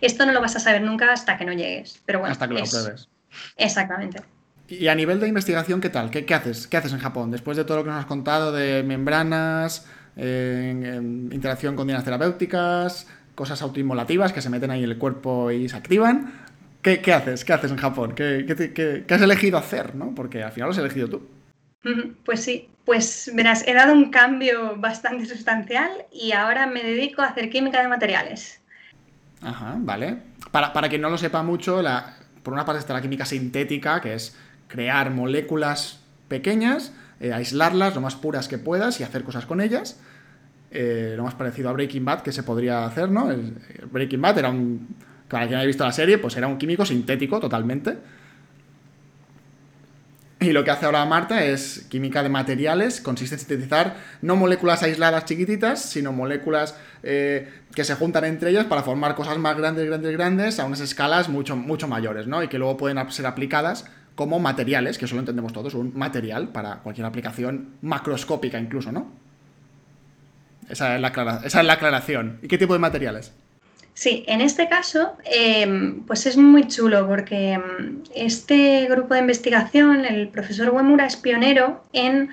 esto 0.00 0.26
no 0.26 0.32
lo 0.32 0.40
vas 0.40 0.56
a 0.56 0.58
saber 0.58 0.82
nunca 0.82 1.12
hasta 1.12 1.38
que 1.38 1.44
no 1.44 1.52
llegues. 1.52 2.00
Pero 2.04 2.18
bueno, 2.18 2.32
hasta 2.32 2.48
que 2.48 2.54
lo 2.54 2.64
pruebes. 2.64 3.08
Exactamente. 3.56 4.20
Y 4.66 4.88
a 4.88 4.94
nivel 4.96 5.20
de 5.20 5.28
investigación, 5.28 5.80
¿qué 5.80 5.90
tal? 5.90 6.10
¿Qué, 6.10 6.34
haces? 6.34 6.66
¿Qué 6.66 6.76
haces 6.76 6.92
en 6.92 6.98
Japón? 6.98 7.30
Después 7.30 7.56
de 7.56 7.64
todo 7.64 7.76
lo 7.76 7.84
que 7.84 7.90
nos 7.90 8.00
has 8.00 8.06
contado 8.06 8.50
de 8.50 8.82
membranas, 8.82 9.86
interacción 10.16 11.76
con 11.76 11.86
dinas 11.86 12.04
terapéuticas, 12.04 13.06
cosas 13.34 13.62
autoinmolativas 13.62 14.32
que 14.32 14.42
se 14.42 14.50
meten 14.50 14.70
ahí 14.70 14.84
en 14.84 14.90
el 14.90 14.98
cuerpo 14.98 15.50
y 15.50 15.68
se 15.68 15.76
activan. 15.76 16.32
¿Qué, 16.82 17.00
haces? 17.12 17.44
¿Qué 17.44 17.52
haces 17.52 17.70
en 17.70 17.76
Japón? 17.76 18.14
¿Qué, 18.14 19.04
has 19.08 19.22
elegido 19.22 19.56
hacer? 19.56 19.94
¿no? 19.94 20.14
Porque 20.14 20.42
al 20.42 20.52
final 20.52 20.68
lo 20.68 20.72
has 20.72 20.78
elegido 20.78 21.08
tú. 21.08 21.28
Pues 22.24 22.42
sí, 22.42 22.68
pues 22.84 23.30
verás, 23.34 23.66
he 23.66 23.74
dado 23.74 23.92
un 23.92 24.10
cambio 24.10 24.76
bastante 24.76 25.26
sustancial 25.26 25.90
y 26.12 26.32
ahora 26.32 26.66
me 26.66 26.82
dedico 26.82 27.22
a 27.22 27.26
hacer 27.26 27.50
química 27.50 27.80
de 27.82 27.88
materiales. 27.88 28.60
Ajá, 29.40 29.76
vale. 29.78 30.18
Para, 30.50 30.72
para 30.72 30.88
quien 30.88 31.00
no 31.00 31.10
lo 31.10 31.18
sepa 31.18 31.42
mucho, 31.42 31.82
la, 31.82 32.16
por 32.42 32.52
una 32.52 32.64
parte 32.64 32.80
está 32.80 32.92
la 32.92 33.02
química 33.02 33.24
sintética, 33.24 34.00
que 34.00 34.14
es 34.14 34.36
crear 34.68 35.10
moléculas 35.10 36.00
pequeñas, 36.28 36.92
eh, 37.22 37.32
aislarlas 37.32 37.94
lo 37.94 38.00
más 38.00 38.16
puras 38.16 38.48
que 38.48 38.58
puedas 38.58 39.00
y 39.00 39.04
hacer 39.04 39.22
cosas 39.22 39.46
con 39.46 39.60
ellas. 39.60 39.98
Eh, 40.72 41.14
lo 41.16 41.22
más 41.22 41.34
parecido 41.34 41.68
a 41.70 41.72
Breaking 41.72 42.04
Bad 42.04 42.22
que 42.22 42.32
se 42.32 42.42
podría 42.42 42.84
hacer, 42.84 43.10
¿no? 43.10 43.30
Breaking 43.90 44.20
Bad 44.20 44.38
era 44.38 44.50
un 44.50 44.88
para 45.28 45.46
quien 45.46 45.58
haya 45.58 45.66
visto 45.66 45.84
la 45.84 45.92
serie, 45.92 46.18
pues 46.18 46.36
era 46.36 46.46
un 46.46 46.58
químico 46.58 46.84
sintético 46.84 47.40
totalmente. 47.40 47.96
Y 50.40 50.52
lo 50.52 50.64
que 50.64 50.72
hace 50.72 50.84
ahora 50.84 51.04
Marta 51.06 51.44
es 51.44 51.86
química 51.88 52.22
de 52.22 52.28
materiales, 52.28 53.00
consiste 53.00 53.36
en 53.36 53.38
sintetizar 53.38 53.96
no 54.20 54.34
moléculas 54.34 54.82
aisladas 54.82 55.24
chiquititas, 55.24 55.80
sino 55.80 56.12
moléculas 56.12 56.76
eh, 57.04 57.48
que 57.74 57.84
se 57.84 57.94
juntan 57.94 58.24
entre 58.24 58.50
ellas 58.50 58.66
para 58.66 58.82
formar 58.82 59.14
cosas 59.14 59.38
más 59.38 59.56
grandes, 59.56 59.86
grandes, 59.86 60.12
grandes, 60.12 60.58
a 60.58 60.64
unas 60.64 60.80
escalas 60.80 61.28
mucho, 61.28 61.54
mucho 61.56 61.86
mayores, 61.86 62.26
¿no? 62.26 62.42
Y 62.42 62.48
que 62.48 62.58
luego 62.58 62.76
pueden 62.76 62.98
ser 63.10 63.26
aplicadas 63.26 63.86
como 64.14 64.38
materiales, 64.38 64.98
que 64.98 65.06
eso 65.06 65.14
lo 65.14 65.20
entendemos 65.20 65.52
todos, 65.52 65.74
un 65.74 65.92
material 65.96 66.48
para 66.48 66.76
cualquier 66.78 67.06
aplicación 67.06 67.76
macroscópica 67.82 68.58
incluso, 68.58 68.92
¿no? 68.92 69.10
Esa 70.68 70.94
es 70.94 71.00
la, 71.00 71.40
esa 71.44 71.60
es 71.60 71.66
la 71.66 71.72
aclaración. 71.74 72.38
¿Y 72.42 72.48
qué 72.48 72.58
tipo 72.58 72.72
de 72.72 72.78
materiales? 72.78 73.32
Sí, 73.94 74.24
en 74.26 74.40
este 74.40 74.68
caso, 74.68 75.16
em, 75.24 76.02
pues 76.06 76.24
es 76.26 76.36
muy 76.36 76.66
chulo 76.66 77.06
porque 77.06 77.52
em, 77.52 78.02
este 78.14 78.86
grupo 78.86 79.14
de 79.14 79.20
investigación, 79.20 80.04
el 80.04 80.28
profesor 80.28 80.70
Uemura, 80.70 81.06
es 81.06 81.16
pionero 81.16 81.84
en 81.92 82.30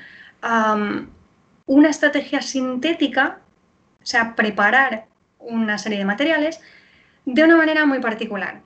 una 1.66 1.90
estrategia 1.90 2.42
sintética, 2.42 3.40
o 4.02 4.06
sea, 4.06 4.36
preparar 4.38 5.08
una 5.40 5.78
serie 5.78 5.98
de 5.98 6.06
materiales 6.06 6.62
de 7.26 7.44
una 7.44 7.58
manera 7.58 7.86
muy 7.86 8.00
particular. 8.00 8.62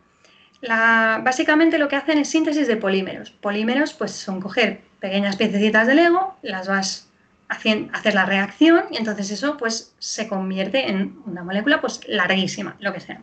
Básicamente 0.67 1.77
lo 1.77 1.87
que 1.87 1.95
hacen 1.95 2.17
es 2.17 2.29
síntesis 2.29 2.67
de 2.67 2.77
polímeros. 2.77 3.31
Polímeros 3.31 3.93
pues 3.93 4.11
son 4.11 4.39
coger 4.39 4.81
pequeñas 4.99 5.35
piececitas 5.35 5.87
de 5.87 5.95
Lego, 5.95 6.37
las 6.41 6.67
vas 6.67 7.07
hacer 7.53 8.13
la 8.13 8.25
reacción 8.25 8.85
y 8.91 8.97
entonces 8.97 9.31
eso 9.31 9.57
pues 9.57 9.93
se 9.99 10.27
convierte 10.27 10.89
en 10.89 11.19
una 11.25 11.43
molécula 11.43 11.81
pues 11.81 12.01
larguísima, 12.07 12.75
lo 12.79 12.93
que 12.93 12.99
sea. 12.99 13.21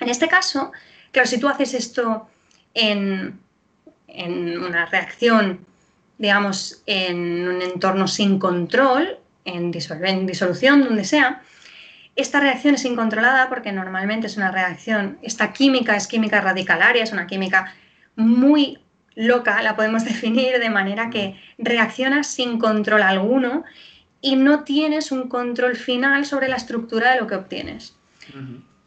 En 0.00 0.08
este 0.08 0.28
caso, 0.28 0.72
claro, 1.10 1.28
si 1.28 1.38
tú 1.38 1.48
haces 1.48 1.74
esto 1.74 2.28
en, 2.74 3.40
una 4.08 4.86
reacción, 4.86 5.66
digamos, 6.18 6.82
en 6.86 7.48
un 7.48 7.62
entorno 7.62 8.06
sin 8.06 8.38
control, 8.38 9.18
en 9.44 9.70
disolución, 9.70 10.84
donde 10.84 11.04
sea, 11.04 11.42
esta 12.16 12.40
reacción 12.40 12.74
es 12.74 12.84
incontrolada 12.84 13.48
porque 13.48 13.72
normalmente 13.72 14.26
es 14.26 14.36
una 14.36 14.50
reacción, 14.50 15.18
esta 15.22 15.52
química 15.52 15.96
es 15.96 16.06
química 16.06 16.40
radicalaria, 16.40 17.02
es 17.02 17.12
una 17.12 17.26
química 17.26 17.74
muy 18.16 18.78
loca, 19.14 19.62
la 19.62 19.76
podemos 19.76 20.04
definir 20.12 20.58
de 20.58 20.70
manera 20.70 21.10
que 21.10 21.40
reaccionas 21.58 22.26
sin 22.26 22.58
control 22.58 23.02
alguno 23.02 23.64
y 24.20 24.36
no 24.36 24.62
tienes 24.62 25.10
un 25.10 25.28
control 25.28 25.76
final 25.76 26.24
sobre 26.24 26.48
la 26.48 26.56
estructura 26.56 27.12
de 27.12 27.20
lo 27.20 27.26
que 27.26 27.34
obtienes. 27.34 27.96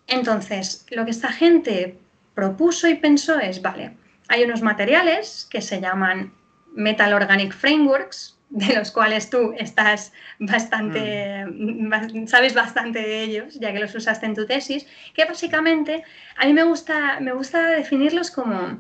Entonces, 0.08 0.86
lo 0.92 1.04
que 1.04 1.12
esta 1.12 1.32
gente 1.32 1.98
propuso 2.34 2.88
y 2.88 2.96
pensó 2.96 3.40
es, 3.40 3.62
vale, 3.62 3.98
hay 4.30 4.44
unos 4.44 4.62
materiales 4.62 5.48
que 5.50 5.62
se 5.62 5.82
llaman 5.82 6.34
Metal 6.74 7.14
Organic 7.14 7.54
Frameworks, 7.54 8.35
de 8.56 8.74
los 8.74 8.90
cuales 8.92 9.30
tú 9.30 9.54
estás 9.58 10.14
bastante, 10.40 11.46
mm. 11.46 12.26
sabes 12.26 12.54
bastante 12.54 13.00
de 13.00 13.24
ellos, 13.24 13.60
ya 13.60 13.74
que 13.74 13.80
los 13.80 13.94
usaste 13.94 14.26
en 14.26 14.34
tu 14.34 14.46
tesis, 14.46 14.88
que 15.14 15.26
básicamente 15.26 16.04
a 16.38 16.46
mí 16.46 16.54
me 16.54 16.64
gusta, 16.64 17.20
me 17.20 17.34
gusta 17.34 17.68
definirlos 17.68 18.32
como 18.32 18.80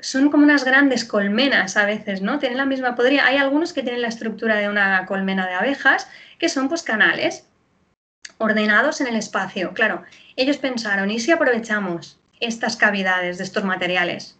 son 0.00 0.28
como 0.30 0.42
unas 0.42 0.64
grandes 0.64 1.04
colmenas 1.04 1.76
a 1.76 1.86
veces, 1.86 2.20
¿no? 2.20 2.40
Tienen 2.40 2.58
la 2.58 2.66
misma, 2.66 2.96
podría, 2.96 3.24
hay 3.24 3.36
algunos 3.36 3.72
que 3.72 3.84
tienen 3.84 4.02
la 4.02 4.08
estructura 4.08 4.56
de 4.56 4.68
una 4.68 5.06
colmena 5.06 5.46
de 5.46 5.54
abejas, 5.54 6.10
que 6.40 6.48
son 6.48 6.68
pues 6.68 6.82
canales 6.82 7.46
ordenados 8.38 9.00
en 9.00 9.06
el 9.06 9.14
espacio. 9.14 9.72
Claro, 9.72 10.02
ellos 10.34 10.56
pensaron, 10.56 11.12
¿y 11.12 11.20
si 11.20 11.30
aprovechamos 11.30 12.18
estas 12.40 12.76
cavidades 12.76 13.38
de 13.38 13.44
estos 13.44 13.62
materiales? 13.62 14.36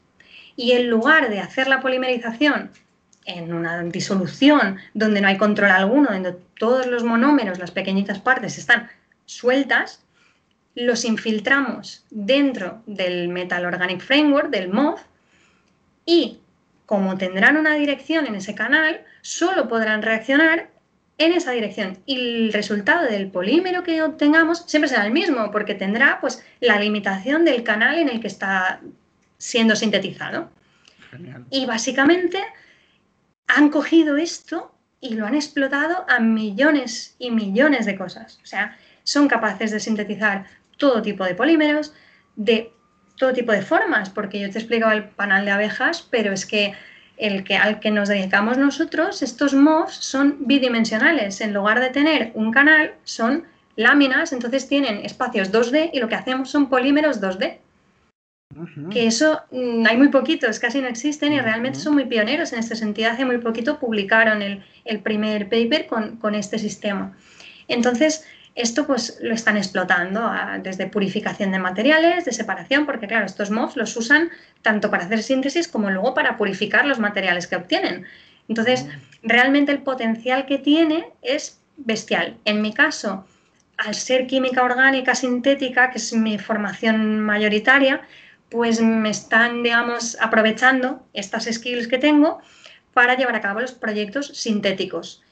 Y 0.56 0.72
en 0.72 0.90
lugar 0.90 1.30
de 1.30 1.38
hacer 1.38 1.68
la 1.68 1.80
polimerización 1.80 2.72
en 3.24 3.52
una 3.52 3.82
disolución 3.84 4.78
donde 4.94 5.20
no 5.20 5.28
hay 5.28 5.36
control 5.36 5.70
alguno, 5.70 6.10
donde 6.10 6.36
todos 6.58 6.86
los 6.86 7.04
monómeros, 7.04 7.58
las 7.58 7.70
pequeñitas 7.70 8.18
partes 8.18 8.58
están 8.58 8.90
sueltas, 9.26 10.02
los 10.74 11.04
infiltramos 11.04 12.04
dentro 12.10 12.82
del 12.86 13.28
Metal 13.28 13.64
Organic 13.64 14.00
Framework, 14.00 14.50
del 14.50 14.68
MOF, 14.70 15.00
y 16.06 16.38
como 16.86 17.16
tendrán 17.16 17.56
una 17.56 17.74
dirección 17.74 18.26
en 18.26 18.34
ese 18.34 18.54
canal, 18.54 19.02
solo 19.20 19.68
podrán 19.68 20.02
reaccionar 20.02 20.70
en 21.18 21.32
esa 21.32 21.52
dirección 21.52 21.98
y 22.06 22.16
el 22.16 22.52
resultado 22.52 23.06
del 23.06 23.30
polímero 23.30 23.82
que 23.82 24.02
obtengamos 24.02 24.64
siempre 24.66 24.88
será 24.88 25.06
el 25.06 25.12
mismo 25.12 25.50
porque 25.50 25.74
tendrá 25.74 26.20
pues 26.20 26.44
la 26.60 26.78
limitación 26.78 27.44
del 27.44 27.62
canal 27.62 27.98
en 27.98 28.08
el 28.08 28.20
que 28.20 28.26
está 28.26 28.80
siendo 29.38 29.76
sintetizado. 29.76 30.50
Y 31.50 31.66
básicamente 31.66 32.38
han 33.47 33.70
cogido 33.70 34.16
esto 34.16 34.74
y 35.01 35.14
lo 35.14 35.26
han 35.26 35.34
explotado 35.34 36.05
a 36.09 36.20
millones 36.20 37.16
y 37.18 37.30
millones 37.30 37.86
de 37.86 37.97
cosas. 37.97 38.38
O 38.43 38.47
sea, 38.47 38.76
son 39.03 39.28
capaces 39.28 39.70
de 39.70 39.80
sintetizar 39.80 40.47
todo 40.76 41.03
tipo 41.03 41.24
de 41.24 41.34
polímeros, 41.34 41.93
de 42.36 42.72
todo 43.16 43.32
tipo 43.32 43.53
de 43.53 43.62
formas, 43.62 44.11
porque 44.11 44.40
yo 44.40 44.51
te 44.51 44.59
he 44.59 44.61
explicado 44.61 44.93
el 44.93 45.05
panal 45.05 45.45
de 45.45 45.51
abejas, 45.51 46.07
pero 46.11 46.32
es 46.32 46.47
que, 46.47 46.74
el 47.16 47.45
que 47.45 47.57
al 47.57 47.78
que 47.78 47.90
nos 47.90 48.09
dedicamos 48.09 48.59
nosotros, 48.59 49.22
estos 49.22 49.55
MOFs 49.55 49.97
son 49.97 50.38
bidimensionales. 50.40 51.40
En 51.40 51.53
lugar 51.53 51.80
de 51.80 51.90
tener 51.90 52.32
un 52.34 52.53
canal, 52.53 52.95
son 53.05 53.45
láminas, 53.76 54.32
entonces 54.32 54.68
tienen 54.68 55.05
espacios 55.05 55.53
2D 55.53 55.90
y 55.93 56.01
lo 56.01 56.09
que 56.09 56.14
hacemos 56.14 56.51
son 56.51 56.68
polímeros 56.68 57.20
2D. 57.20 57.59
Que 58.90 59.07
eso 59.07 59.40
mm, 59.50 59.86
hay 59.86 59.96
muy 59.96 60.09
poquitos, 60.09 60.59
casi 60.59 60.80
no 60.80 60.88
existen 60.88 61.32
y 61.32 61.40
realmente 61.40 61.78
son 61.78 61.94
muy 61.94 62.05
pioneros 62.05 62.53
en 62.53 62.59
este 62.59 62.76
sentido. 62.76 63.11
Hace 63.11 63.24
muy 63.24 63.38
poquito 63.38 63.78
publicaron 63.78 64.42
el, 64.42 64.62
el 64.84 65.00
primer 65.00 65.48
paper 65.48 65.86
con, 65.86 66.16
con 66.16 66.34
este 66.34 66.59
sistema. 66.59 67.16
Entonces, 67.68 68.26
esto 68.55 68.86
pues 68.86 69.18
lo 69.22 69.34
están 69.34 69.57
explotando 69.57 70.30
desde 70.62 70.86
purificación 70.86 71.53
de 71.53 71.59
materiales, 71.59 72.24
de 72.26 72.32
separación, 72.32 72.84
porque 72.84 73.07
claro, 73.07 73.24
estos 73.24 73.50
MOFs 73.50 73.76
los 73.76 73.96
usan 73.96 74.30
tanto 74.61 74.90
para 74.90 75.05
hacer 75.05 75.22
síntesis 75.22 75.68
como 75.68 75.90
luego 75.90 76.12
para 76.12 76.36
purificar 76.36 76.84
los 76.84 76.98
materiales 76.98 77.46
que 77.46 77.57
obtienen. 77.57 78.05
Entonces, 78.48 78.86
ah. 78.88 78.98
realmente 79.22 79.72
el 79.72 79.78
potencial 79.78 80.44
que 80.44 80.59
tiene 80.59 81.07
es 81.22 81.61
bestial. 81.78 82.36
En 82.44 82.61
mi 82.61 82.74
caso, 82.74 83.26
al 83.78 83.94
ser 83.94 84.26
química 84.26 84.62
orgánica 84.62 85.14
sintética, 85.14 85.90
que 85.90 85.98
es 85.98 86.12
mi 86.12 86.38
formación 86.38 87.20
mayoritaria, 87.20 88.03
pues 88.53 88.82
me 88.82 89.09
están, 89.09 89.62
digamos, 89.62 90.16
aprovechando 90.20 91.05
estas 91.14 91.48
skills 91.50 91.88
que 91.88 91.98
tengo 91.98 92.40
para 92.92 93.16
llevar 93.16 93.34
a 93.34 93.40
cabo 93.40 93.61
los 93.61 93.72
proyectos 93.72 94.28
sintéticos. 94.28 95.22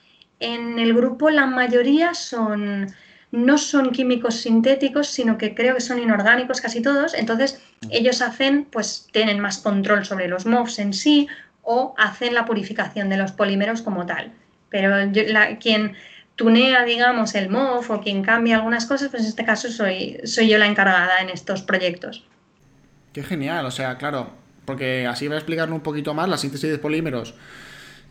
En 0.40 0.78
el 0.78 0.94
grupo 0.94 1.28
la 1.28 1.44
mayoría 1.44 2.14
son 2.14 2.94
no 3.32 3.58
son 3.58 3.90
químicos 3.90 4.36
sintéticos, 4.40 5.06
sino 5.06 5.38
que 5.38 5.54
creo 5.54 5.74
que 5.74 5.80
son 5.80 6.00
inorgánicos 6.00 6.60
casi 6.60 6.80
todos. 6.82 7.14
Entonces, 7.14 7.62
mm. 7.82 7.88
ellos 7.90 8.22
hacen, 8.22 8.64
pues 8.64 9.06
tienen 9.12 9.38
más 9.38 9.58
control 9.58 10.04
sobre 10.04 10.26
los 10.26 10.46
MOFs 10.46 10.78
en 10.78 10.92
sí 10.92 11.28
o 11.62 11.94
hacen 11.98 12.34
la 12.34 12.44
purificación 12.44 13.08
de 13.08 13.18
los 13.18 13.32
polímeros 13.32 13.82
como 13.82 14.06
tal. 14.06 14.32
Pero 14.70 14.96
quien 15.60 15.94
tunea, 16.36 16.84
digamos, 16.84 17.34
el 17.34 17.50
MOF 17.50 17.90
o 17.90 18.00
quien 18.00 18.22
cambia 18.22 18.56
algunas 18.56 18.86
cosas, 18.86 19.10
pues 19.10 19.22
en 19.22 19.28
este 19.28 19.44
caso 19.44 19.70
soy, 19.70 20.18
soy 20.24 20.48
yo 20.48 20.58
la 20.58 20.66
encargada 20.66 21.18
en 21.20 21.28
estos 21.28 21.62
proyectos. 21.62 22.24
Qué 23.12 23.22
genial, 23.22 23.66
o 23.66 23.70
sea, 23.70 23.98
claro, 23.98 24.30
porque 24.64 25.06
así 25.06 25.26
voy 25.26 25.34
a 25.34 25.38
explicarlo 25.38 25.74
un 25.74 25.80
poquito 25.80 26.14
más, 26.14 26.28
la 26.28 26.38
síntesis 26.38 26.70
de 26.70 26.78
polímeros. 26.78 27.34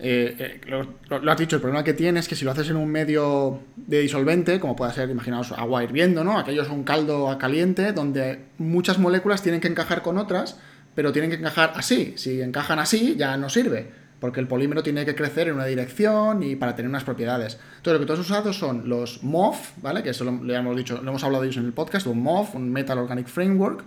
Eh, 0.02 0.36
eh, 0.40 0.62
lo, 0.68 1.32
has 1.32 1.38
dicho, 1.38 1.58
el 1.58 1.62
problema 1.62 1.84
que 1.84 1.94
tiene 1.94 2.22
es 2.22 2.28
que 2.30 2.36
si 2.36 2.46
lo 2.46 2.52
haces 2.52 2.70
en 2.70 2.78
un 2.78 2.90
medio 2.90 3.62
de 3.76 4.00
disolvente, 4.00 4.60
como 4.60 4.76
puede 4.76 4.94
ser, 4.94 5.10
imaginaos, 5.10 5.52
agua 5.52 5.84
hirviendo, 5.84 6.24
¿no? 6.24 6.40
Aquello 6.40 6.62
es 6.62 6.70
un 6.70 6.84
caldo 6.84 7.38
caliente 7.38 7.92
donde 7.92 8.46
muchas 8.58 8.98
moléculas 8.98 9.44
tienen 9.44 9.60
que 9.60 9.68
encajar 9.68 10.02
con 10.02 10.18
otras, 10.18 10.58
pero 10.96 11.12
tienen 11.12 11.30
que 11.30 11.38
encajar 11.38 11.74
así. 11.76 12.14
Si 12.16 12.42
encajan 12.42 12.80
así, 12.80 13.16
ya 13.18 13.36
no 13.36 13.50
sirve, 13.50 13.92
porque 14.22 14.40
el 14.40 14.48
polímero 14.48 14.84
tiene 14.84 15.06
que 15.06 15.16
crecer 15.16 15.50
en 15.50 15.56
una 15.56 15.66
dirección 15.66 16.44
y 16.44 16.56
para 16.56 16.76
tener 16.76 16.90
unas 16.90 17.04
propiedades. 17.04 17.60
Entonces, 17.78 17.94
lo 17.94 18.00
que 18.00 18.06
tú 18.06 18.14
has 18.14 18.20
usado 18.20 18.54
son 18.54 18.88
los 18.88 19.22
MOF, 19.24 19.72
¿vale? 19.82 20.02
Que 20.02 20.12
eso 20.12 20.24
lo, 20.24 20.54
hemos 20.54 20.78
dicho, 20.78 21.02
lo 21.02 21.10
hemos 21.10 21.24
hablado 21.26 21.44
de 21.44 21.50
ellos 21.50 21.60
en 21.60 21.66
el 21.66 21.74
podcast, 21.74 22.08
un 22.08 22.24
MOF, 22.24 22.56
un 22.56 22.72
Metal 22.72 22.98
Organic 22.98 23.28
Framework, 23.28 23.84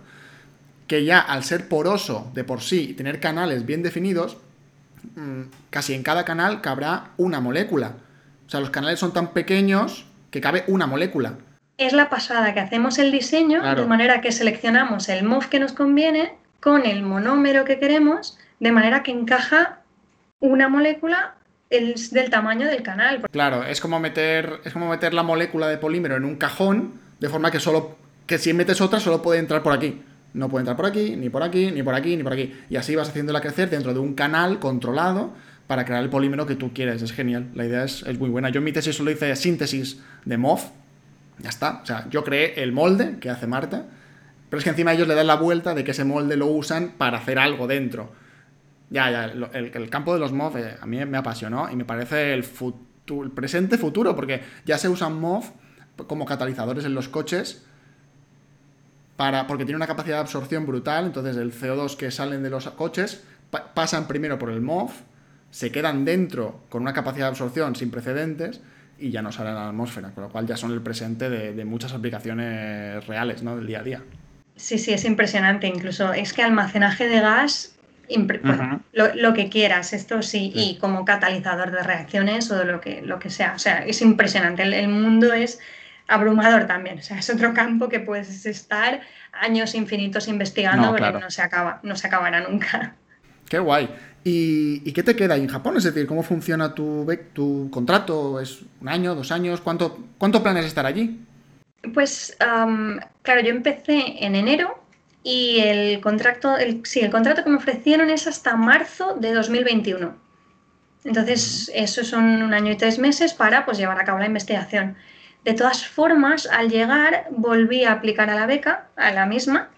que 0.93 1.03
ya 1.03 1.19
al 1.21 1.43
ser 1.43 1.67
poroso 1.67 2.29
de 2.35 2.43
por 2.43 2.61
sí 2.61 2.89
y 2.91 2.93
tener 2.93 3.19
canales 3.19 3.65
bien 3.65 3.81
definidos, 3.81 4.37
mm, 5.15 5.41
casi 5.71 5.95
en 5.95 6.03
cada 6.03 6.23
canal 6.23 6.61
cabrá 6.61 7.05
una 7.17 7.39
molécula. 7.39 7.93
O 8.45 8.49
sea, 8.51 8.59
los 8.59 8.69
canales 8.69 8.99
son 8.99 9.11
tan 9.11 9.33
pequeños 9.33 10.05
que 10.29 10.39
cabe 10.39 10.65
una 10.67 10.85
molécula. 10.85 11.33
Es 11.79 11.93
la 11.93 12.11
pasada 12.11 12.53
que 12.53 12.59
hacemos 12.59 12.99
el 12.99 13.11
diseño 13.11 13.63
de 13.75 13.85
manera 13.87 14.21
que 14.21 14.31
seleccionamos 14.31 15.09
el 15.09 15.23
MOF 15.23 15.47
que 15.47 15.59
nos 15.59 15.73
conviene 15.73 16.35
con 16.59 16.85
el 16.85 17.01
monómero 17.01 17.65
que 17.65 17.79
queremos, 17.79 18.37
de 18.59 18.71
manera 18.71 19.01
que 19.01 19.09
encaja 19.09 19.79
una 20.39 20.69
molécula 20.69 21.33
del 21.71 22.29
tamaño 22.29 22.67
del 22.67 22.83
canal. 22.83 23.23
Claro, 23.31 23.63
es 23.63 23.81
como 23.81 23.99
meter, 23.99 24.59
es 24.63 24.73
como 24.73 24.89
meter 24.89 25.15
la 25.15 25.23
molécula 25.23 25.67
de 25.69 25.79
polímero 25.79 26.17
en 26.17 26.23
un 26.23 26.35
cajón, 26.35 26.99
de 27.19 27.29
forma 27.29 27.49
que 27.49 27.59
solo 27.59 27.97
que 28.27 28.37
si 28.37 28.53
metes 28.53 28.79
otra 28.79 28.99
solo 28.99 29.23
puede 29.23 29.39
entrar 29.39 29.63
por 29.63 29.73
aquí. 29.73 30.03
No 30.33 30.49
puede 30.49 30.61
entrar 30.61 30.75
por 30.75 30.87
aquí, 30.87 31.15
ni 31.15 31.29
por 31.29 31.43
aquí, 31.43 31.71
ni 31.71 31.83
por 31.83 31.93
aquí, 31.93 32.17
ni 32.17 32.23
por 32.23 32.33
aquí. 32.33 32.53
Y 32.69 32.75
así 32.75 32.95
vas 32.95 33.09
haciéndola 33.09 33.39
crecer 33.39 33.69
dentro 33.69 33.93
de 33.93 33.99
un 33.99 34.15
canal 34.15 34.59
controlado 34.59 35.33
para 35.67 35.85
crear 35.85 36.03
el 36.03 36.09
polímero 36.09 36.47
que 36.47 36.55
tú 36.55 36.73
quieres. 36.73 37.01
Es 37.01 37.11
genial. 37.11 37.49
La 37.53 37.65
idea 37.65 37.83
es, 37.83 38.03
muy 38.17 38.29
buena. 38.29 38.49
Yo 38.49 38.57
en 38.57 38.63
mi 38.63 38.71
tesis 38.71 38.95
solo 38.95 39.11
hice 39.11 39.35
síntesis 39.35 40.01
de 40.25 40.37
MOF. 40.37 40.65
Ya 41.39 41.49
está. 41.49 41.81
O 41.83 41.85
sea, 41.85 42.07
yo 42.09 42.23
creé 42.23 42.63
el 42.63 42.71
molde 42.71 43.17
que 43.19 43.29
hace 43.29 43.45
Marta. 43.45 43.85
Pero 44.49 44.57
es 44.57 44.63
que 44.63 44.71
encima 44.71 44.93
ellos 44.93 45.07
le 45.07 45.15
dan 45.15 45.27
la 45.27 45.35
vuelta 45.35 45.75
de 45.75 45.83
que 45.83 45.91
ese 45.91 46.03
molde 46.03 46.35
lo 46.35 46.47
usan 46.47 46.93
para 46.97 47.17
hacer 47.17 47.37
algo 47.37 47.67
dentro. 47.67 48.11
Ya, 48.89 49.11
ya. 49.11 49.25
El, 49.25 49.89
campo 49.89 50.13
de 50.13 50.19
los 50.19 50.31
MOF 50.31 50.55
eh, 50.55 50.77
a 50.79 50.85
mí 50.87 51.03
me 51.05 51.17
apasionó 51.17 51.69
y 51.71 51.75
me 51.75 51.85
parece 51.85 52.33
el, 52.33 52.43
el 52.43 53.31
presente 53.31 53.77
futuro. 53.77 54.15
Porque 54.15 54.41
ya 54.65 54.79
se 54.79 54.89
usan 54.89 55.19
MOF 55.19 55.51
como 56.07 56.25
catalizadores 56.25 56.85
en 56.85 56.95
los 56.95 57.07
coches 57.07 57.65
porque 59.15 59.65
tiene 59.65 59.77
una 59.77 59.87
capacidad 59.87 60.17
de 60.17 60.21
absorción 60.21 60.65
brutal, 60.65 61.05
entonces 61.05 61.37
el 61.37 61.53
CO2 61.53 61.95
que 61.95 62.11
salen 62.11 62.43
de 62.43 62.49
los 62.49 62.67
coches 62.71 63.23
pasan 63.73 64.07
primero 64.07 64.39
por 64.39 64.49
el 64.49 64.61
MOF, 64.61 65.01
se 65.51 65.71
quedan 65.71 66.03
dentro 66.03 66.61
con 66.69 66.81
una 66.81 66.93
capacidad 66.93 67.27
de 67.27 67.29
absorción 67.29 67.75
sin 67.75 67.91
precedentes 67.91 68.61
y 68.97 69.11
ya 69.11 69.21
no 69.21 69.31
salen 69.31 69.53
a 69.53 69.63
la 69.63 69.69
atmósfera, 69.69 70.11
con 70.11 70.23
lo 70.23 70.29
cual 70.29 70.47
ya 70.47 70.57
son 70.57 70.71
el 70.71 70.81
presente 70.81 71.29
de, 71.29 71.65
muchas 71.65 71.93
aplicaciones 71.93 73.05
reales 73.05 73.43
¿no? 73.43 73.55
del 73.55 73.67
día 73.67 73.79
a 73.79 73.83
día. 73.83 74.01
Sí, 74.55 74.77
sí, 74.77 74.93
es 74.93 75.05
impresionante. 75.05 75.67
Incluso 75.67 76.13
es 76.13 76.33
que 76.33 76.41
almacenaje 76.41 77.07
de 77.07 77.19
gas, 77.19 77.75
lo, 78.93 79.33
que 79.33 79.49
quieras, 79.49 79.93
esto 79.93 80.21
sí, 80.21 80.51
y 80.55 80.77
como 80.77 81.05
catalizador 81.05 81.71
de 81.71 81.83
reacciones 81.83 82.49
o 82.51 82.57
de 82.57 82.65
lo 82.65 82.81
que, 82.81 83.01
lo 83.01 83.19
que 83.19 83.29
sea. 83.29 83.53
O 83.55 83.59
sea, 83.59 83.85
es 83.85 84.01
impresionante. 84.01 84.63
el 84.63 84.89
mundo 84.89 85.33
es 85.33 85.59
abrumador 86.07 86.67
también. 86.67 86.99
O 86.99 87.01
sea, 87.01 87.19
es 87.19 87.29
otro 87.29 87.53
campo 87.53 87.89
que 87.89 87.99
puedes 87.99 88.45
estar 88.45 89.01
años 89.31 89.75
infinitos 89.75 90.27
investigando, 90.27 90.93
pero 90.93 91.19
no 91.19 91.29
se 91.29 91.41
acaba, 91.41 91.79
no 91.83 91.95
se 91.95 92.07
acabará 92.07 92.41
nunca. 92.41 92.95
Qué 93.49 93.59
guay. 93.59 93.89
¿Y, 94.25 94.91
qué 94.93 95.03
te 95.03 95.15
queda 95.15 95.33
ahí 95.33 95.41
en 95.41 95.49
Japón? 95.49 95.75
Es 95.77 95.83
decir, 95.83 96.07
¿cómo 96.07 96.23
funciona 96.23 96.73
tu, 96.73 97.05
tu 97.33 97.69
contrato? 97.69 98.39
¿Es 98.39 98.61
un 98.79 98.87
año, 98.87 99.15
dos 99.15 99.31
años? 99.31 99.59
¿Cuánto, 99.59 99.99
cuánto 100.17 100.41
planes 100.41 100.65
estar 100.65 100.85
allí? 100.85 101.19
Pues, 101.93 102.37
claro, 102.37 103.41
yo 103.41 103.49
empecé 103.49 104.25
en 104.25 104.35
enero 104.35 104.81
y 105.23 105.59
el 105.59 105.99
contrato, 105.99 106.57
el, 106.57 106.85
sí, 106.85 107.01
el 107.01 107.11
contrato 107.11 107.43
que 107.43 107.49
me 107.49 107.57
ofrecieron 107.57 108.09
es 108.09 108.25
hasta 108.27 108.55
marzo 108.55 109.15
de 109.15 109.33
2021. 109.33 110.15
Entonces, 111.03 111.69
eso 111.73 112.05
son 112.05 112.23
un 112.43 112.53
año 112.53 112.71
y 112.71 112.77
tres 112.77 112.99
meses 112.99 113.33
para 113.33 113.65
pues, 113.65 113.77
llevar 113.77 113.99
a 113.99 114.05
cabo 114.05 114.19
la 114.19 114.27
investigación. 114.27 114.95
De 115.43 115.53
todas 115.53 115.85
formas, 115.85 116.47
al 116.47 116.69
llegar 116.69 117.27
volví 117.31 117.83
a 117.83 117.91
aplicar 117.91 118.29
a 118.29 118.35
la 118.35 118.45
beca, 118.45 118.87
a 118.95 119.11
la 119.11 119.25
misma, 119.25 119.69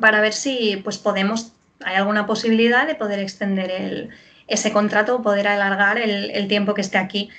para 0.00 0.20
ver 0.20 0.34
si 0.34 0.80
pues, 0.84 0.98
podemos, 0.98 1.52
hay 1.84 1.96
alguna 1.96 2.26
posibilidad 2.26 2.86
de 2.86 2.94
poder 2.94 3.18
extender 3.20 4.10
ese 4.48 4.72
contrato 4.72 5.16
o 5.16 5.22
poder 5.22 5.48
alargar 5.48 5.98
el, 5.98 6.48
tiempo 6.48 6.74
que 6.74 6.82
esté 6.82 6.98
aquí. 6.98 7.30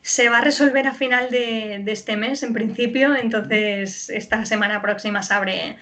Se 0.00 0.28
va 0.28 0.38
a 0.38 0.40
resolver 0.40 0.86
a 0.86 0.94
final 0.94 1.30
de, 1.30 1.82
este 1.86 2.16
mes, 2.16 2.42
en 2.42 2.52
principio, 2.52 3.14
entonces 3.14 4.08
esta 4.08 4.44
semana 4.46 4.80
próxima 4.80 5.22
sabré, 5.22 5.76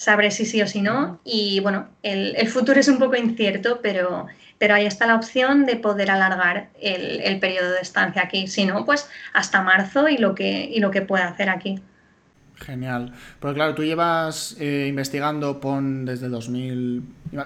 sabré 0.00 0.30
si 0.30 0.46
sí 0.46 0.62
o 0.62 0.66
si 0.66 0.80
no. 0.80 1.20
Y 1.24 1.60
bueno, 1.60 1.86
el, 2.02 2.34
el 2.36 2.48
futuro 2.48 2.80
es 2.80 2.88
un 2.88 2.98
poco 2.98 3.16
incierto, 3.16 3.80
pero 3.82 4.28
pero 4.60 4.74
ahí 4.74 4.84
está 4.84 5.06
la 5.06 5.16
opción 5.16 5.64
de 5.64 5.76
poder 5.76 6.10
alargar 6.10 6.68
el, 6.78 7.40
periodo 7.40 7.72
de 7.72 7.80
estancia 7.80 8.22
aquí. 8.22 8.46
Si 8.46 8.66
no, 8.66 8.84
pues 8.84 9.08
hasta 9.32 9.62
marzo 9.62 10.06
y 10.10 10.18
lo 10.18 10.34
que, 10.34 10.70
y 10.70 10.80
lo 10.80 10.90
que 10.90 11.00
pueda 11.00 11.28
hacer 11.28 11.48
aquí. 11.48 11.80
Genial. 12.56 13.14
Porque 13.38 13.54
claro, 13.54 13.74
tú 13.74 13.84
llevas 13.84 14.56
eh, 14.60 14.84
investigando 14.86 15.60
PON 15.60 16.04
desde, 16.04 16.28
2000, 16.28 17.02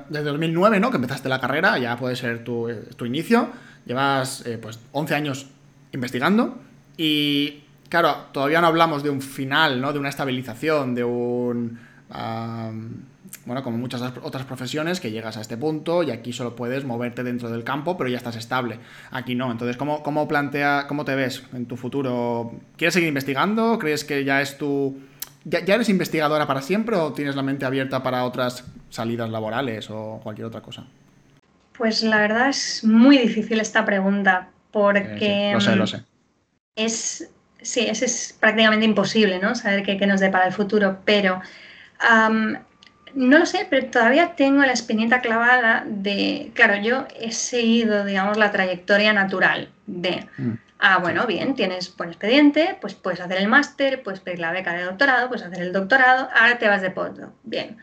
desde 0.08 0.24
2009, 0.24 0.80
¿no? 0.80 0.90
Que 0.90 0.96
empezaste 0.96 1.28
la 1.28 1.40
carrera, 1.40 1.78
ya 1.78 1.96
puede 1.96 2.16
ser 2.16 2.42
tu, 2.42 2.68
eh, 2.68 2.82
inicio. 3.04 3.48
Llevas 3.86 4.44
eh, 4.44 4.58
pues 4.58 4.80
11 4.90 5.14
años 5.14 5.46
investigando 5.92 6.58
y 6.96 7.62
claro, 7.88 8.26
todavía 8.32 8.60
no 8.60 8.66
hablamos 8.66 9.04
de 9.04 9.10
un 9.10 9.22
final, 9.22 9.80
¿no? 9.80 9.92
De 9.92 10.00
una 10.00 10.08
estabilización, 10.08 10.96
de 10.96 11.04
un 11.04 11.78
bueno, 13.46 13.62
como 13.62 13.76
muchas 13.76 14.02
otras 14.22 14.44
profesiones, 14.44 15.00
que 15.00 15.10
llegas 15.10 15.36
a 15.36 15.40
este 15.40 15.56
punto 15.56 16.02
y 16.02 16.10
aquí 16.10 16.32
solo 16.32 16.56
puedes 16.56 16.84
moverte 16.84 17.22
dentro 17.22 17.50
del 17.50 17.64
campo, 17.64 17.96
pero 17.96 18.08
ya 18.08 18.16
estás 18.16 18.36
estable. 18.36 18.78
Aquí 19.10 19.34
no. 19.34 19.50
Entonces, 19.50 19.76
¿cómo, 19.76 20.02
cómo 20.02 20.26
plantea, 20.26 20.86
cómo 20.88 21.04
te 21.04 21.14
ves 21.14 21.42
en 21.52 21.66
tu 21.66 21.76
futuro? 21.76 22.52
¿Quieres 22.76 22.94
seguir 22.94 23.08
investigando? 23.08 23.78
¿Crees 23.78 24.04
que 24.04 24.24
ya 24.24 24.40
es 24.40 24.56
tu... 24.56 24.98
¿Ya, 25.44 25.58
eres 25.58 25.90
investigadora 25.90 26.46
para 26.46 26.62
siempre 26.62 26.96
o 26.96 27.12
tienes 27.12 27.36
la 27.36 27.42
mente 27.42 27.66
abierta 27.66 28.02
para 28.02 28.24
otras 28.24 28.64
salidas 28.88 29.28
laborales 29.28 29.90
o 29.90 30.20
cualquier 30.22 30.46
otra 30.46 30.62
cosa? 30.62 30.86
Pues 31.76 32.02
la 32.02 32.18
verdad 32.18 32.48
es 32.48 32.82
muy 32.82 33.18
difícil 33.18 33.60
esta 33.60 33.84
pregunta 33.84 34.48
porque... 34.70 35.50
Lo 35.52 35.60
sé, 35.60 35.76
lo 35.76 35.86
sé. 35.86 36.02
Es, 36.76 37.30
sí, 37.60 37.80
es, 37.80 38.02
es 38.02 38.36
prácticamente 38.40 38.86
imposible, 38.86 39.38
¿no? 39.38 39.54
Saber 39.54 39.82
qué, 39.82 39.98
qué 39.98 40.06
nos 40.06 40.20
depara 40.20 40.46
el 40.46 40.52
futuro, 40.54 41.00
pero 41.04 41.42
no 43.14 43.38
lo 43.38 43.46
sé, 43.46 43.66
pero 43.70 43.86
todavía 43.86 44.34
tengo 44.34 44.62
la 44.62 44.72
espinita 44.72 45.20
clavada 45.20 45.84
de, 45.86 46.50
claro, 46.54 46.76
yo 46.76 47.06
he 47.18 47.32
seguido, 47.32 48.04
digamos, 48.04 48.36
la 48.36 48.50
trayectoria 48.50 49.12
natural 49.12 49.70
de, 49.86 50.26
mm. 50.36 50.52
ah, 50.80 50.98
bueno, 50.98 51.26
bien, 51.26 51.54
tienes 51.54 51.96
buen 51.96 52.10
expediente, 52.10 52.76
pues 52.80 52.94
puedes 52.94 53.20
hacer 53.20 53.38
el 53.38 53.48
máster, 53.48 54.02
puedes 54.02 54.20
pedir 54.20 54.40
la 54.40 54.52
beca 54.52 54.72
de 54.72 54.84
doctorado, 54.84 55.28
puedes 55.28 55.44
hacer 55.44 55.62
el 55.62 55.72
doctorado, 55.72 56.28
ahora 56.34 56.58
te 56.58 56.68
vas 56.68 56.82
de 56.82 56.90
postdoc, 56.90 57.30
bien. 57.44 57.78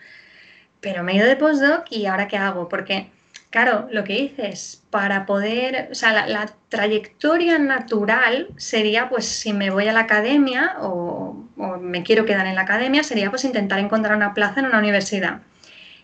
Pero 0.82 1.04
me 1.04 1.14
he 1.14 1.16
ido 1.16 1.28
de 1.28 1.36
postdoc 1.36 1.86
y 1.92 2.08
ahora 2.08 2.28
qué 2.28 2.38
hago, 2.38 2.68
porque 2.68 3.12
Claro, 3.52 3.90
lo 3.92 4.06
que 4.06 4.14
dices, 4.14 4.82
para 4.90 5.26
poder, 5.26 5.90
o 5.92 5.96
sea, 5.96 6.26
la, 6.26 6.50
trayectoria 6.70 7.60
natural 7.60 8.48
sería, 8.56 9.10
pues, 9.10 9.26
si 9.26 9.52
me 9.52 9.70
voy 9.70 9.90
a 9.90 9.94
la 9.94 10.00
academia 10.00 10.78
o, 10.80 11.36
me 11.82 12.02
quiero 12.02 12.26
quedar 12.26 12.48
en 12.48 12.56
la 12.56 12.62
academia, 12.62 13.04
sería, 13.04 13.30
pues, 13.30 13.44
intentar 13.44 13.80
encontrar 13.80 14.16
una 14.16 14.34
plaza 14.34 14.62
en 14.62 14.68
una 14.68 14.80
universidad. 14.80 15.42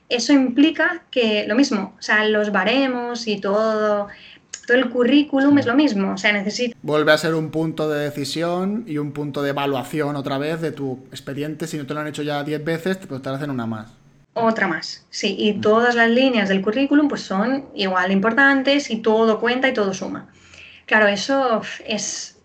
Eso 0.09 0.33
implica 0.33 1.03
que, 1.09 1.45
lo 1.47 1.55
mismo, 1.55 1.95
o 1.97 2.01
sea, 2.01 2.27
los 2.27 2.51
baremos 2.51 3.27
y 3.27 3.39
todo, 3.39 4.07
todo 4.67 4.77
el 4.77 4.89
currículum 4.89 5.57
es 5.57 5.65
lo 5.65 5.73
mismo, 5.73 6.15
o 6.15 6.17
sea, 6.17 6.33
necesito... 6.33 6.77
Vuelve 6.81 7.13
a 7.13 7.17
ser 7.17 7.33
un 7.33 7.49
punto 7.49 7.89
de 7.89 8.03
decisión 8.03 8.83
y 8.87 8.97
un 8.97 9.13
punto 9.13 9.41
de 9.41 9.51
evaluación 9.51 10.17
otra 10.17 10.37
vez 10.37 10.59
de 10.59 10.73
tu 10.73 11.05
expediente, 11.11 11.65
si 11.65 11.77
no 11.77 11.85
te 11.85 11.93
lo 11.93 12.01
han 12.01 12.07
hecho 12.07 12.23
ya 12.23 12.43
10 12.43 12.65
veces, 12.65 12.97
pues 12.97 13.21
te 13.21 13.29
hacen 13.29 13.51
una 13.51 13.65
más. 13.65 13.93
Otra 14.39 14.67
más, 14.67 15.05
sí, 15.09 15.35
y 15.37 15.53
mm. 15.53 15.61
todas 15.61 15.95
las 15.95 16.09
líneas 16.09 16.47
del 16.47 16.61
currículum 16.61 17.07
pues 17.07 17.21
son 17.21 17.69
igual 17.73 18.11
importantes 18.11 18.91
y 18.91 18.97
todo 18.97 19.39
cuenta 19.39 19.67
y 19.67 19.73
todo 19.73 19.93
suma. 19.93 20.27
Claro, 20.85 21.07
eso 21.07 21.61
es, 21.85 22.39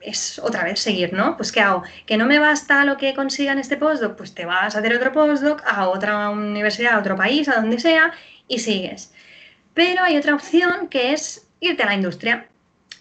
es 0.00 0.38
otra 0.38 0.64
vez 0.64 0.80
seguir, 0.80 1.12
¿no? 1.12 1.36
Pues 1.36 1.52
¿qué 1.52 1.60
hago? 1.60 1.82
Que 2.06 2.16
no 2.16 2.26
me 2.26 2.38
basta 2.38 2.84
lo 2.84 2.96
que 2.96 3.12
consiga 3.14 3.52
en 3.52 3.58
este 3.58 3.76
postdoc, 3.76 4.16
pues 4.16 4.34
te 4.34 4.46
vas 4.46 4.74
a 4.74 4.78
hacer 4.78 4.94
otro 4.94 5.12
postdoc 5.12 5.62
a 5.66 5.88
otra 5.88 6.30
universidad, 6.30 6.94
a 6.94 6.98
otro 7.00 7.16
país, 7.16 7.48
a 7.48 7.56
donde 7.56 7.78
sea, 7.80 8.12
y 8.48 8.60
sigues. 8.60 9.12
Pero 9.74 10.02
hay 10.02 10.16
otra 10.16 10.34
opción 10.34 10.88
que 10.88 11.12
es 11.12 11.48
irte 11.60 11.82
a 11.82 11.86
la 11.86 11.94
industria. 11.94 12.46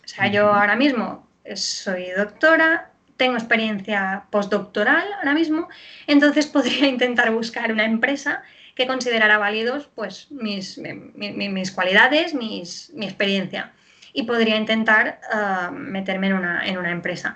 O 0.04 0.08
sea, 0.08 0.28
yo 0.28 0.54
ahora 0.54 0.76
mismo 0.76 1.28
soy 1.56 2.10
doctora, 2.18 2.91
tengo 3.22 3.36
experiencia 3.36 4.24
postdoctoral 4.32 5.06
ahora 5.20 5.36
mismo, 5.36 5.70
entonces 6.08 6.48
podría 6.56 6.88
intentar 6.88 7.30
buscar 7.32 7.72
una 7.72 7.86
empresa 7.86 8.42
que 8.74 8.88
considerara 8.88 9.38
válidos 9.38 9.90
pues, 9.94 10.32
mis, 10.32 10.82
mis 11.14 11.72
cualidades, 11.72 12.34
mis, 12.34 12.90
mi 12.96 13.06
experiencia. 13.06 13.74
Y 14.14 14.24
podría 14.24 14.56
intentar 14.58 15.22
uh, 15.32 15.72
meterme 15.72 16.28
en 16.28 16.34
una, 16.34 16.66
en 16.66 16.80
una 16.80 16.90
empresa. 16.90 17.36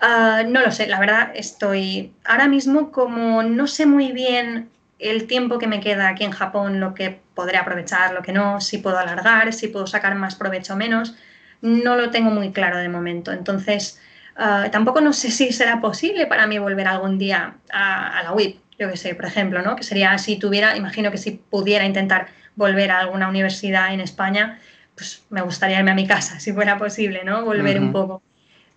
Uh, 0.00 0.48
no 0.48 0.62
lo 0.62 0.70
sé, 0.70 0.86
la 0.86 0.98
verdad 0.98 1.30
estoy 1.34 2.10
ahora 2.24 2.48
mismo 2.48 2.90
como 2.90 3.42
no 3.42 3.66
sé 3.66 3.84
muy 3.84 4.12
bien 4.12 4.70
el 4.98 5.26
tiempo 5.26 5.58
que 5.58 5.66
me 5.66 5.80
queda 5.80 6.08
aquí 6.08 6.24
en 6.24 6.30
Japón, 6.30 6.80
lo 6.80 6.94
que 6.94 7.20
podré 7.34 7.58
aprovechar, 7.58 8.14
lo 8.14 8.22
que 8.22 8.32
no, 8.32 8.62
si 8.62 8.78
puedo 8.78 8.98
alargar, 8.98 9.52
si 9.52 9.68
puedo 9.68 9.86
sacar 9.86 10.14
más 10.14 10.36
provecho 10.36 10.72
o 10.72 10.76
menos, 10.76 11.14
no 11.60 11.96
lo 11.96 12.10
tengo 12.10 12.30
muy 12.30 12.50
claro 12.50 12.78
de 12.78 12.88
momento. 12.88 13.30
Entonces, 13.30 14.00
uh, 14.38 14.70
tampoco 14.70 15.00
no 15.00 15.12
sé 15.12 15.30
si 15.30 15.52
será 15.52 15.80
posible 15.80 16.26
para 16.26 16.46
mí 16.46 16.58
volver 16.58 16.86
algún 16.86 17.18
día 17.18 17.56
a, 17.70 18.18
a 18.18 18.22
la 18.22 18.32
WIP, 18.32 18.58
yo 18.78 18.90
que 18.90 18.96
sé, 18.96 19.14
por 19.14 19.26
ejemplo, 19.26 19.62
¿no? 19.62 19.76
Que 19.76 19.82
sería 19.82 20.16
si 20.18 20.36
tuviera, 20.38 20.76
imagino 20.76 21.10
que 21.10 21.18
si 21.18 21.32
pudiera 21.32 21.84
intentar 21.84 22.28
volver 22.54 22.90
a 22.90 23.00
alguna 23.00 23.28
universidad 23.28 23.92
en 23.92 24.00
España, 24.00 24.58
pues 24.94 25.22
me 25.30 25.42
gustaría 25.42 25.78
irme 25.78 25.92
a 25.92 25.94
mi 25.94 26.06
casa, 26.06 26.40
si 26.40 26.52
fuera 26.52 26.76
posible, 26.78 27.24
¿no? 27.24 27.44
Volver 27.44 27.80
un 27.80 27.92
poco. 27.92 28.22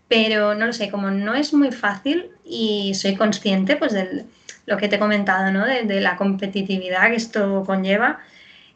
Pero 0.08 0.54
no 0.56 0.68
lo 0.68 0.74
sé, 0.74 0.90
como 0.90 1.10
no 1.10 1.36
es 1.36 1.54
muy 1.54 1.72
fácil 1.72 2.30
y 2.46 2.94
soy 2.96 3.16
consciente, 3.16 3.76
pues, 3.76 3.94
de 3.94 4.26
lo 4.66 4.78
que 4.78 4.88
te 4.88 4.98
he 4.98 5.00
comentado, 5.00 5.52
¿no? 5.52 5.66
De, 5.66 5.84
de 5.84 6.02
la 6.02 6.18
competitividad 6.18 7.10
que 7.10 7.16
esto 7.16 7.64
conlleva, 7.66 8.20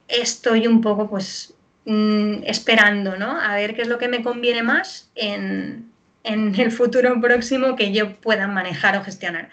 estoy 0.08 0.66
un 0.66 0.82
poco, 0.82 1.10
pues, 1.10 1.54
mm, 1.86 2.44
esperando, 2.46 3.18
¿no? 3.18 3.40
A 3.40 3.56
ver 3.56 3.76
qué 3.76 3.84
es 3.84 3.88
lo 3.88 4.00
que 4.00 4.08
me 4.08 4.24
conviene 4.24 4.64
más 4.64 5.12
en, 5.16 5.92
en 6.26 6.60
el 6.60 6.72
futuro 6.72 7.22
próximo 7.22 7.76
que 7.76 7.94
yo 7.94 8.20
pueda 8.20 8.48
manejar 8.48 8.98
o 8.98 9.04
gestionar. 9.04 9.50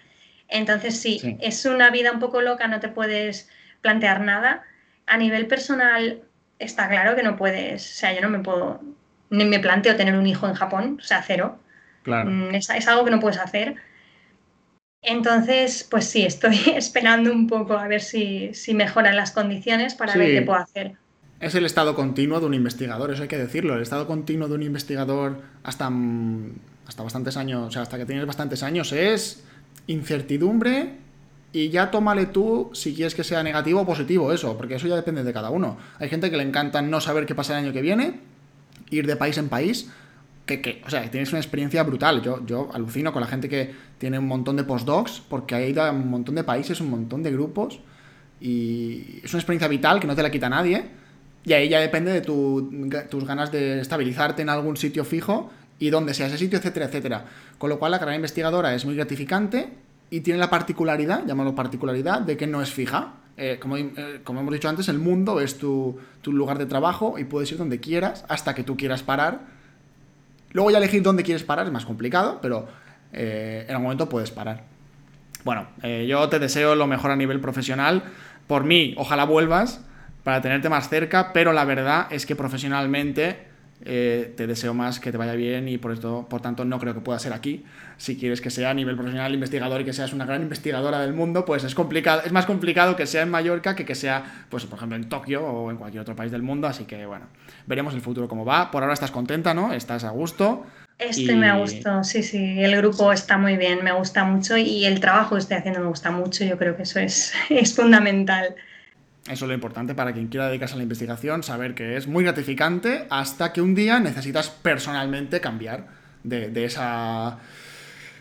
Entonces, 0.49 0.99
sí, 1.01 1.39
es 1.41 1.65
una 1.65 1.91
vida 1.91 2.13
un 2.13 2.19
poco 2.19 2.41
loca, 2.43 2.67
no 2.67 2.81
te 2.81 2.89
puedes 2.89 3.49
plantear 3.81 4.21
nada. 4.21 4.63
A 5.07 5.17
nivel 5.17 5.47
personal, 5.47 6.23
está 6.59 6.89
claro 6.89 7.15
que 7.17 7.23
no 7.23 7.37
puedes, 7.37 7.91
o 7.91 7.95
sea, 7.95 8.13
yo 8.15 8.21
no 8.21 8.29
me 8.29 8.41
puedo, 8.41 8.81
ni 9.31 9.45
me 9.45 9.61
planteo 9.61 9.97
tener 9.97 10.15
un 10.15 10.27
hijo 10.27 10.47
en 10.47 10.55
Japón, 10.55 10.99
o 11.01 11.05
sea, 11.05 11.23
cero. 11.23 11.59
Claro. 12.03 12.31
Mm, 12.31 12.55
es, 12.55 12.69
es 12.71 12.89
algo 12.89 13.05
que 13.05 13.11
no 13.11 13.21
puedes 13.21 13.39
hacer. 13.39 13.77
Entonces, 15.03 15.87
pues 15.91 16.07
sí, 16.07 16.25
estoy 16.25 16.59
esperando 16.77 17.33
un 17.33 17.47
poco 17.47 17.75
a 17.75 17.89
ver 17.89 18.01
si, 18.01 18.55
si 18.55 18.75
mejoran 18.75 19.17
las 19.17 19.33
condiciones 19.33 19.95
para 19.95 20.15
ver 20.17 20.33
qué 20.33 20.43
puedo 20.43 20.61
hacer. 20.61 20.97
Es 21.43 21.57
el 21.57 21.67
estado 21.67 21.97
continuo 21.97 22.39
de 22.39 22.47
un 22.47 22.55
investigador, 22.55 23.11
eso 23.11 23.23
hay 23.23 23.29
que 23.29 23.37
decirlo. 23.37 23.75
El 23.75 23.83
estado 23.83 24.07
continuo 24.07 24.47
de 24.47 24.55
un 24.55 24.63
investigador 24.63 25.41
hasta, 25.65 25.91
mm, 25.91 26.53
hasta 26.87 27.03
bastantes 27.03 27.37
años, 27.37 27.67
o 27.67 27.71
sea, 27.73 27.83
hasta 27.83 27.99
que 27.99 28.07
tienes 28.07 28.25
bastantes 28.27 28.63
años, 28.63 28.93
es 28.93 29.43
incertidumbre 29.89 30.99
y 31.53 31.69
ya 31.71 31.91
tómale 31.91 32.27
tú 32.27 32.71
si 32.75 32.95
quieres 32.95 33.17
que 33.17 33.25
sea 33.25 33.43
negativo 33.43 33.81
o 33.81 33.85
positivo 33.87 34.33
eso, 34.33 34.57
porque 34.57 34.77
eso 34.77 34.87
ya 34.87 34.95
depende 34.95 35.25
de 35.25 35.33
cada 35.33 35.51
uno. 35.51 35.79
Hay 35.99 36.09
gente 36.09 36.31
que 36.31 36.37
le 36.37 36.45
encanta 36.45 36.81
no 36.81 37.01
saber 37.01 37.27
qué 37.27 37.35
pasa 37.35 37.59
el 37.59 37.65
año 37.65 37.73
que 37.73 37.83
viene, 37.83 38.21
ir 38.91 39.09
de 39.09 39.17
país 39.17 39.37
en 39.37 39.49
país, 39.49 39.91
que, 40.47 40.63
que 40.63 40.81
o 40.87 40.91
sea, 40.91 41.11
tienes 41.11 41.33
una 41.33 41.41
experiencia 41.41 41.83
brutal. 41.83 42.23
Yo, 42.23 42.47
yo 42.47 42.71
alucino 42.73 43.13
con 43.13 43.21
la 43.21 43.27
gente 43.27 43.49
que 43.49 43.75
tiene 43.99 44.17
un 44.21 44.29
montón 44.29 44.55
de 44.55 44.63
postdocs, 44.63 45.21
porque 45.29 45.57
ha 45.57 45.67
ido 45.67 45.83
a 45.83 45.91
un 45.91 46.09
montón 46.09 46.37
de 46.37 46.45
países, 46.45 46.81
un 46.81 46.91
montón 46.91 47.25
de 47.25 47.33
grupos, 47.33 47.81
y 48.41 49.19
es 49.25 49.33
una 49.35 49.41
experiencia 49.41 49.67
vital 49.67 49.99
que 49.99 50.07
no 50.07 50.15
te 50.15 50.23
la 50.23 50.31
quita 50.31 50.49
nadie, 50.49 51.02
y 51.45 51.53
ahí 51.53 51.69
ya 51.69 51.81
depende 51.81 52.13
de 52.13 52.21
tus 52.21 53.25
ganas 53.27 53.51
de 53.51 53.81
estabilizarte 53.81 54.43
en 54.43 54.49
algún 54.49 54.77
sitio 54.77 55.05
fijo 55.05 55.51
y 55.79 55.91
donde 55.91 56.15
sea 56.15 56.29
ese 56.29 56.39
sitio, 56.39 56.59
etcétera, 56.59 56.87
etcétera. 56.87 57.25
Con 57.59 57.69
lo 57.69 57.79
cual 57.79 57.91
la 57.91 57.99
carrera 57.99 58.17
investigadora 58.17 58.75
es 58.75 58.85
muy 58.85 58.95
gratificante 58.95 59.69
y 60.11 60.21
tiene 60.21 60.39
la 60.39 60.51
particularidad, 60.51 61.27
llámalo 61.27 61.55
particularidad, 61.55 62.21
de 62.21 62.37
que 62.37 62.47
no 62.47 62.63
es 62.63 62.71
fija. 62.71 63.15
Eh, 63.37 63.59
como, 63.61 63.77
eh, 63.77 64.21
como, 64.23 64.41
hemos 64.41 64.53
dicho 64.53 64.69
antes, 64.69 64.89
el 64.89 64.99
mundo 64.99 65.41
es 65.41 65.59
tu, 65.59 65.99
tu, 66.21 66.33
lugar 66.33 66.59
de 66.59 66.67
trabajo 66.67 67.19
y 67.19 67.25
puedes 67.25 67.51
ir 67.51 67.59
donde 67.59 67.81
quieras 67.81 68.25
hasta 68.29 68.55
que 68.55 68.63
tú 68.63 68.77
quieras 68.77 69.03
parar. 69.03 69.41
Luego 70.53 70.71
ya 70.71 70.79
elegir 70.79 71.03
dónde 71.03 71.25
quieres 71.25 71.43
parar 71.43 71.67
es 71.67 71.73
más 71.73 71.87
complicado, 71.87 72.39
pero 72.41 72.69
eh, 73.13 73.65
en 73.65 73.71
algún 73.71 73.85
momento 73.85 74.09
puedes 74.09 74.31
parar. 74.31 74.65
Bueno, 75.45 75.67
yo 76.07 76.29
te 76.29 76.39
deseo 76.39 76.77
lo 76.77 76.87
mejor 76.87 77.11
a 77.11 77.17
nivel 77.17 77.41
profesional. 77.41 78.05
Por 78.47 78.63
mí, 78.63 78.95
ojalá 78.97 79.25
vuelvas 79.25 79.81
para 80.25 80.41
tenerte 80.41 80.69
más 80.69 80.89
cerca, 80.89 81.33
pero 81.33 81.53
la 81.53 81.65
verdad 81.65 82.07
es 82.11 82.27
que 82.27 82.37
profesionalmente 82.37 83.53
eh, 83.85 84.33
te 84.37 84.47
deseo 84.47 84.75
más 84.75 85.01
que 85.01 85.11
te 85.11 85.19
vaya 85.19 85.35
bien 85.35 85.67
y 85.69 85.77
por 85.77 85.93
esto, 85.93 86.27
por 86.31 86.41
tanto, 86.41 86.65
no 86.65 86.79
creo 86.79 86.95
que 86.95 87.01
pueda 87.01 87.19
ser 87.19 87.33
aquí. 87.33 87.65
Si 87.97 88.17
quieres 88.17 88.41
que 88.41 88.51
sea 88.51 88.71
a 88.71 88.75
nivel 88.75 88.95
profesional 88.95 89.35
investigador 89.35 89.81
y 89.81 89.85
que 89.85 89.93
seas 89.93 90.13
una 90.13 90.25
gran 90.25 90.43
investigadora 90.43 91.01
del 91.01 91.13
mundo, 91.13 91.45
pues 91.45 91.65
es 91.65 91.75
complicado, 91.75 92.23
es 92.25 92.31
más 92.31 92.47
complicado 92.47 92.95
que 92.95 93.07
sea 93.07 93.23
en 93.23 93.31
Mallorca 93.31 93.75
que 93.75 93.85
que 93.85 93.97
sea, 93.97 94.47
pues, 94.49 94.65
por 94.67 94.77
ejemplo, 94.77 94.97
en 94.97 95.09
Tokio 95.09 95.45
o 95.45 95.71
en 95.71 95.77
cualquier 95.77 96.03
otro 96.03 96.15
país 96.15 96.31
del 96.31 96.43
mundo. 96.43 96.69
Así 96.69 96.85
que 96.85 97.07
bueno, 97.07 97.27
veremos 97.67 97.95
el 97.95 98.01
futuro 98.01 98.29
cómo 98.29 98.45
va. 98.45 98.71
Por 98.71 98.83
ahora 98.83 98.95
estás 98.95 99.11
contenta, 99.11 99.53
¿no? 99.53 99.73
Estás 99.73 100.05
a 100.05 100.11
gusto. 100.11 100.65
Estoy 100.99 101.35
me 101.35 101.59
gusto, 101.59 102.05
sí, 102.05 102.23
sí. 102.23 102.61
El 102.61 102.77
grupo 102.77 103.13
está 103.13 103.37
muy 103.37 103.57
bien, 103.57 103.83
me 103.83 103.91
gusta 103.93 104.23
mucho 104.23 104.57
y 104.57 104.85
el 104.85 105.01
trabajo 105.01 105.35
que 105.35 105.41
estoy 105.41 105.57
haciendo 105.57 105.81
me 105.81 105.87
gusta 105.87 106.13
mucho. 106.13 106.45
Yo 106.45 106.57
creo 106.57 106.77
que 106.77 106.85
eso 106.85 107.01
es, 107.01 107.33
es 107.51 107.75
fundamental. 107.75 108.55
Eso 109.29 109.45
es 109.45 109.49
lo 109.49 109.55
importante 109.55 109.95
para 109.95 110.13
quien 110.13 110.27
quiera 110.27 110.49
dedicarse 110.49 110.75
a 110.75 110.79
la 110.79 110.83
investigación, 110.83 111.45
saber 111.45 111.75
que 111.75 111.97
es 111.97 112.09
muy 112.09 112.25
gratificante 112.25 113.07
hasta 113.09 113.53
que 113.53 113.61
un 113.61 113.77
día 113.77 114.01
necesitas 114.01 114.51
personalmente 114.51 115.41
cambiar 115.41 115.87
de, 116.25 116.65
esa 116.65 117.39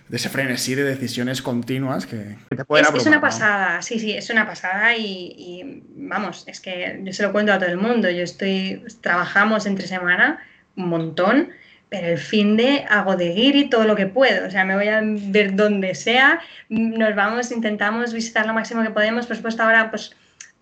de 0.08 0.18
ese 0.18 0.30
frenesí 0.30 0.76
de 0.76 0.84
decisiones 0.84 1.41
continuas 1.41 2.06
que, 2.06 2.38
te 2.49 2.66
pueden 2.66 2.86
es, 2.86 3.02
es 3.02 3.08
una 3.08 3.20
pasada, 3.20 3.82
sí, 3.82 3.99
sí, 3.99 4.12
es 4.12 4.30
una 4.30 4.45
pasada 4.45 4.95
y, 4.95 5.84
vamos, 5.95 6.43
es 6.45 6.62
que 6.62 7.02
yo 7.04 7.14
se 7.14 7.24
lo 7.24 7.32
cuento 7.32 7.52
a 7.52 7.58
todo 7.58 7.70
el 7.70 7.78
mundo. 7.78 8.08
Yo 8.10 8.24
estoy, 8.24 8.84
trabajamos 9.02 9.66
entre 9.66 9.88
semana 9.88 10.39
un 10.76 10.89
montón, 10.89 11.49
pero 11.89 12.08
el 12.08 12.20
fin 12.20 12.58
de 12.58 12.86
hago 12.89 13.16
de 13.16 13.34
guiri 13.34 13.70
todo 13.70 13.86
lo 13.86 13.95
que 13.95 14.06
puedo. 14.06 14.47
O 14.47 14.52
sea, 14.52 14.66
me 14.66 14.76
voy 14.76 14.88
a 14.88 15.02
ver 15.04 15.56
donde 15.56 15.95
sea, 15.95 16.41
nos 16.70 17.16
vamos, 17.16 17.52
intentamos 17.52 18.14
visitar 18.14 18.45
lo 18.45 18.54
máximo 18.54 18.84
que 18.84 18.91
podemos. 18.91 19.26
Por 19.26 19.36
supuesto, 19.36 19.64
ahora 19.64 19.89
pues 19.89 20.16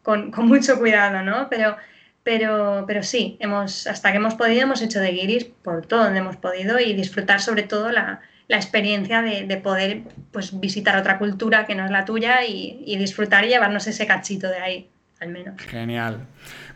con, 0.09 0.47
mucho 0.47 0.79
cuidado, 0.79 1.21
¿no? 1.21 1.47
Pero, 1.49 1.77
pero, 2.23 2.85
pero 2.87 3.03
sí, 3.03 3.37
hemos, 3.39 3.85
hasta 3.85 4.11
que 4.11 4.17
hemos 4.17 4.33
podido, 4.33 4.63
hemos 4.63 4.81
hecho 4.81 4.99
de 4.99 5.11
guiris 5.11 5.45
por 5.45 5.85
todo 5.85 6.05
donde 6.05 6.19
hemos 6.19 6.37
podido 6.37 6.79
y 6.79 6.93
disfrutar 6.93 7.41
sobre 7.41 7.63
todo 7.63 7.91
la, 7.91 8.21
experiencia 8.47 9.21
de, 9.21 9.57
poder 9.57 10.01
pues, 10.31 10.59
visitar 10.59 10.97
otra 10.97 11.19
cultura 11.19 11.67
que 11.67 11.75
no 11.75 11.85
es 11.85 11.91
la 11.91 12.05
tuya 12.05 12.43
y, 12.43 12.97
disfrutar 12.97 13.45
y 13.45 13.49
llevarnos 13.49 13.85
ese 13.85 14.07
cachito 14.07 14.49
de 14.49 14.57
ahí, 14.57 14.89
al 15.19 15.29
menos. 15.29 15.61
Genial. 15.61 16.25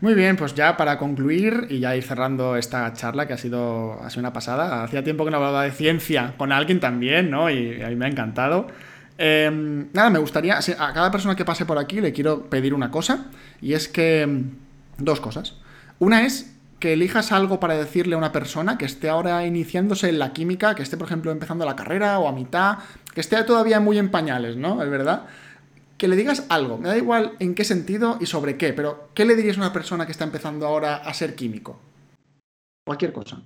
Muy 0.00 0.14
bien, 0.14 0.36
pues 0.36 0.54
ya 0.54 0.76
para 0.76 0.98
concluir 0.98 1.66
y 1.70 1.80
ya 1.80 1.96
ir 1.96 2.04
cerrando 2.04 2.56
esta 2.56 2.92
charla 2.92 3.26
que 3.26 3.32
ha 3.32 3.38
sido, 3.38 4.00
ha 4.00 4.08
sido 4.10 4.20
una 4.20 4.32
pasada. 4.32 4.84
Hacía 4.84 5.02
tiempo 5.02 5.24
que 5.24 5.32
no 5.32 5.38
hablaba 5.38 5.64
de 5.64 5.72
ciencia 5.72 6.34
con 6.36 6.52
alguien 6.52 6.78
también, 6.78 7.28
¿no? 7.28 7.50
Y 7.50 7.82
a 7.82 7.88
mí 7.88 7.96
me 7.96 8.04
ha 8.04 8.08
encantado. 8.08 8.68
Em, 9.16 9.88
nada, 9.92 10.10
me 10.10 10.18
gustaría, 10.18 10.58
a 10.58 10.92
cada 10.92 11.10
persona 11.10 11.36
que 11.36 11.44
pase 11.44 11.66
por 11.66 11.78
aquí 11.78 12.00
le 12.00 12.12
quiero 12.12 12.50
pedir 12.50 12.74
una 12.74 12.90
cosa, 12.90 13.26
y 13.60 13.74
es 13.74 13.88
que, 13.88 14.22
em, 14.22 14.50
dos 14.98 15.20
cosas. 15.20 15.56
Una 15.98 16.26
es 16.26 16.54
que 16.80 16.92
elijas 16.92 17.32
algo 17.32 17.60
para 17.60 17.76
decirle 17.76 18.14
a 18.14 18.18
una 18.18 18.32
persona 18.32 18.76
que 18.76 18.84
esté 18.84 19.08
ahora 19.08 19.46
iniciándose 19.46 20.08
en 20.08 20.18
la 20.18 20.32
química, 20.32 20.74
que 20.74 20.82
esté, 20.82 20.96
por 20.96 21.06
ejemplo, 21.06 21.30
empezando 21.30 21.64
la 21.64 21.76
carrera 21.76 22.18
o 22.18 22.28
a 22.28 22.32
mitad, 22.32 22.78
que 23.14 23.20
esté 23.20 23.42
todavía 23.44 23.80
muy 23.80 23.98
en 23.98 24.10
pañales, 24.10 24.56
¿no? 24.56 24.82
Es 24.82 24.90
verdad. 24.90 25.26
Que 25.96 26.08
le 26.08 26.16
digas 26.16 26.44
algo, 26.48 26.76
me 26.76 26.88
da 26.88 26.96
igual 26.96 27.36
en 27.38 27.54
qué 27.54 27.64
sentido 27.64 28.18
y 28.20 28.26
sobre 28.26 28.58
qué, 28.58 28.72
pero 28.72 29.08
¿qué 29.14 29.24
le 29.24 29.36
dirías 29.36 29.56
a 29.56 29.60
una 29.60 29.72
persona 29.72 30.04
que 30.04 30.12
está 30.12 30.24
empezando 30.24 30.66
ahora 30.66 30.96
a 30.96 31.14
ser 31.14 31.34
químico? 31.34 31.80
Cualquier 32.84 33.12
cosa. 33.12 33.40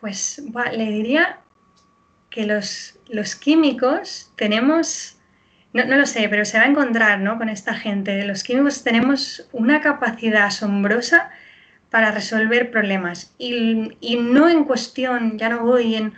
Pues 0.00 0.40
le 0.72 0.84
diría 0.92 1.40
que 2.30 2.46
los, 2.46 2.98
los 3.08 3.34
químicos 3.36 4.32
tenemos, 4.36 5.16
no, 5.72 5.84
lo 5.84 6.06
sé, 6.06 6.28
pero 6.28 6.44
se 6.44 6.58
va 6.58 6.64
a 6.64 6.68
encontrar 6.68 7.20
¿no? 7.20 7.38
con 7.38 7.48
esta 7.48 7.74
gente. 7.74 8.24
Los 8.24 8.42
químicos 8.42 8.84
tenemos 8.84 9.48
una 9.52 9.80
capacidad 9.80 10.46
asombrosa 10.46 11.30
para 11.90 12.10
resolver 12.10 12.70
problemas 12.70 13.34
y, 13.38 13.90
no 14.20 14.48
en 14.48 14.64
cuestión, 14.64 15.38
ya 15.38 15.48
no 15.48 15.64
voy 15.64 15.94
en, 15.94 16.12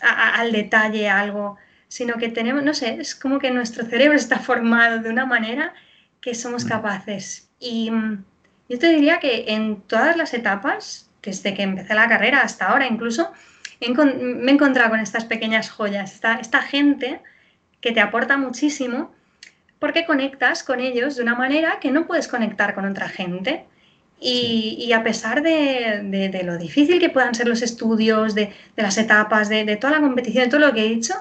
al 0.00 0.52
detalle 0.52 1.08
algo, 1.08 1.58
sino 1.88 2.16
que 2.16 2.30
tenemos, 2.30 2.62
no 2.62 2.72
sé, 2.72 2.96
es 2.98 3.14
como 3.14 3.38
que 3.38 3.50
nuestro 3.50 3.84
cerebro 3.84 4.16
está 4.16 4.38
formado 4.38 5.00
de 5.00 5.10
una 5.10 5.26
manera 5.26 5.74
que 6.22 6.34
somos 6.34 6.64
mm. 6.64 6.68
capaces. 6.68 7.50
Y 7.58 7.90
mm, 7.90 8.24
yo 8.70 8.78
te 8.78 8.88
diría 8.88 9.20
que 9.20 9.44
en 9.48 9.82
todas 9.82 10.16
las 10.16 10.32
etapas, 10.32 11.10
desde 11.22 11.52
que 11.52 11.62
empecé 11.62 11.94
la 11.94 12.08
carrera 12.08 12.40
hasta 12.40 12.68
ahora 12.68 12.86
incluso, 12.86 13.30
me 13.88 14.50
he 14.50 14.54
encontrado 14.54 14.90
con 14.90 15.00
estas 15.00 15.24
pequeñas 15.24 15.70
joyas, 15.70 16.14
esta, 16.14 16.34
esta 16.34 16.62
gente 16.62 17.20
que 17.80 17.92
te 17.92 18.00
aporta 18.00 18.36
muchísimo 18.36 19.12
porque 19.82 20.06
conectas 20.06 20.62
con 20.62 20.78
ellos 20.78 21.16
de 21.16 21.22
una 21.22 21.34
manera 21.34 21.80
que 21.80 21.90
no 21.90 22.06
puedes 22.06 22.28
conectar 22.28 22.72
con 22.72 22.84
otra 22.84 23.08
gente. 23.08 23.64
Y, 24.20 24.92
a 24.92 25.02
pesar 25.02 25.42
de, 25.42 26.40
lo 26.44 26.56
difícil 26.56 27.00
que 27.00 27.10
puedan 27.10 27.34
ser 27.34 27.48
los 27.48 27.62
estudios, 27.62 28.36
de, 28.36 28.52
las 28.76 28.96
etapas, 28.96 29.48
de, 29.48 29.76
toda 29.76 29.94
la 29.94 30.00
competición, 30.00 30.44
de 30.44 30.50
todo 30.50 30.60
lo 30.60 30.72
que 30.72 30.86
he 30.86 30.88
dicho, 30.88 31.14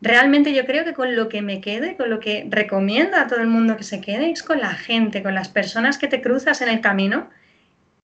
realmente 0.00 0.54
yo 0.54 0.64
creo 0.64 0.84
que 0.84 0.94
con 0.94 1.16
lo 1.16 1.28
que 1.28 1.42
me 1.42 1.60
quede, 1.60 1.96
con 1.96 2.08
lo 2.08 2.20
que 2.20 2.46
recomiendo 2.48 3.16
a 3.16 3.26
todo 3.26 3.40
el 3.40 3.48
mundo 3.48 3.76
que 3.76 3.82
se 3.82 4.00
quede, 4.00 4.30
es 4.30 4.44
con 4.44 4.60
la 4.60 4.74
gente, 4.74 5.24
con 5.24 5.34
las 5.34 5.48
personas 5.48 5.98
que 5.98 6.06
te 6.06 6.22
cruzas 6.22 6.60
en 6.60 6.68
el 6.68 6.80
camino 6.80 7.28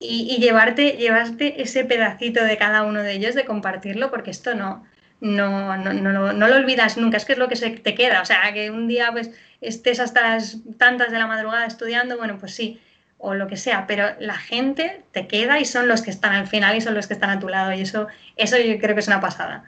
y, 0.02 0.38
llevarte, 0.38 0.92
llevarte 0.92 1.62
ese 1.62 1.84
pedacito 1.84 2.44
de 2.44 2.56
cada 2.56 2.82
uno 2.82 3.02
de 3.02 3.12
ellos, 3.12 3.34
de 3.34 3.44
compartirlo, 3.44 4.10
porque 4.10 4.30
esto 4.30 4.54
no, 4.54 4.84
no, 5.20 5.76
no, 5.76 5.92
no, 5.92 6.32
no, 6.32 6.48
lo 6.48 6.56
olvidas 6.56 6.96
nunca, 6.96 7.16
es 7.16 7.24
que 7.24 7.32
es 7.32 7.38
lo 7.38 7.48
que 7.48 7.56
se 7.56 7.70
te 7.70 7.94
queda. 7.94 8.20
O 8.20 8.24
sea, 8.24 8.52
que 8.52 8.70
un 8.70 8.88
día 8.88 9.12
pues 9.12 9.30
estés 9.60 10.00
hasta 10.00 10.22
las 10.22 10.58
tantas 10.78 11.12
de 11.12 11.18
la 11.18 11.26
madrugada 11.26 11.66
estudiando, 11.66 12.18
bueno, 12.18 12.38
pues 12.38 12.54
sí, 12.54 12.80
o 13.18 13.34
lo 13.34 13.46
que 13.46 13.56
sea, 13.56 13.86
pero 13.86 14.08
la 14.18 14.34
gente 14.34 15.02
te 15.12 15.28
queda 15.28 15.60
y 15.60 15.64
son 15.64 15.86
los 15.86 16.02
que 16.02 16.10
están 16.10 16.32
al 16.32 16.48
final 16.48 16.76
y 16.76 16.80
son 16.80 16.94
los 16.94 17.06
que 17.06 17.14
están 17.14 17.30
a 17.30 17.38
tu 17.38 17.48
lado 17.48 17.72
y 17.72 17.80
eso, 17.80 18.08
eso 18.36 18.58
yo 18.58 18.78
creo 18.78 18.94
que 18.94 19.00
es 19.00 19.06
una 19.06 19.20
pasada. 19.20 19.64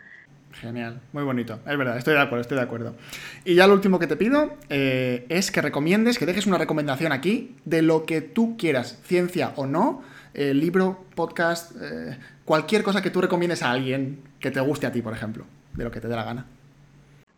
Genial, 0.60 1.00
muy 1.12 1.22
bonito, 1.24 1.60
es 1.66 1.76
verdad, 1.76 1.96
estoy 1.96 2.14
de 2.14 2.20
acuerdo, 2.20 2.42
estoy 2.42 2.56
de 2.56 2.64
acuerdo. 2.64 2.96
Y 3.44 3.54
ya 3.54 3.66
lo 3.66 3.74
último 3.74 3.98
que 3.98 4.06
te 4.06 4.16
pido 4.16 4.56
eh, 4.70 5.24
es 5.28 5.50
que 5.50 5.60
recomiendes, 5.62 6.18
que 6.18 6.26
dejes 6.26 6.46
una 6.46 6.58
recomendación 6.58 7.12
aquí 7.12 7.54
de 7.64 7.82
lo 7.82 8.06
que 8.06 8.20
tú 8.20 8.56
quieras, 8.56 8.98
ciencia 9.04 9.52
o 9.56 9.66
no, 9.66 10.02
eh, 10.34 10.52
libro, 10.52 11.04
podcast, 11.14 11.72
eh, 11.80 12.18
cualquier 12.44 12.82
cosa 12.82 13.00
que 13.00 13.10
tú 13.10 13.20
recomiendes 13.20 13.62
a 13.62 13.70
alguien 13.70 14.22
que 14.40 14.50
te 14.50 14.60
guste 14.60 14.86
a 14.86 14.92
ti, 14.92 15.00
por 15.00 15.12
ejemplo, 15.12 15.46
de 15.74 15.84
lo 15.84 15.90
que 15.90 16.00
te 16.00 16.08
dé 16.08 16.16
la 16.16 16.24
gana. 16.24 16.46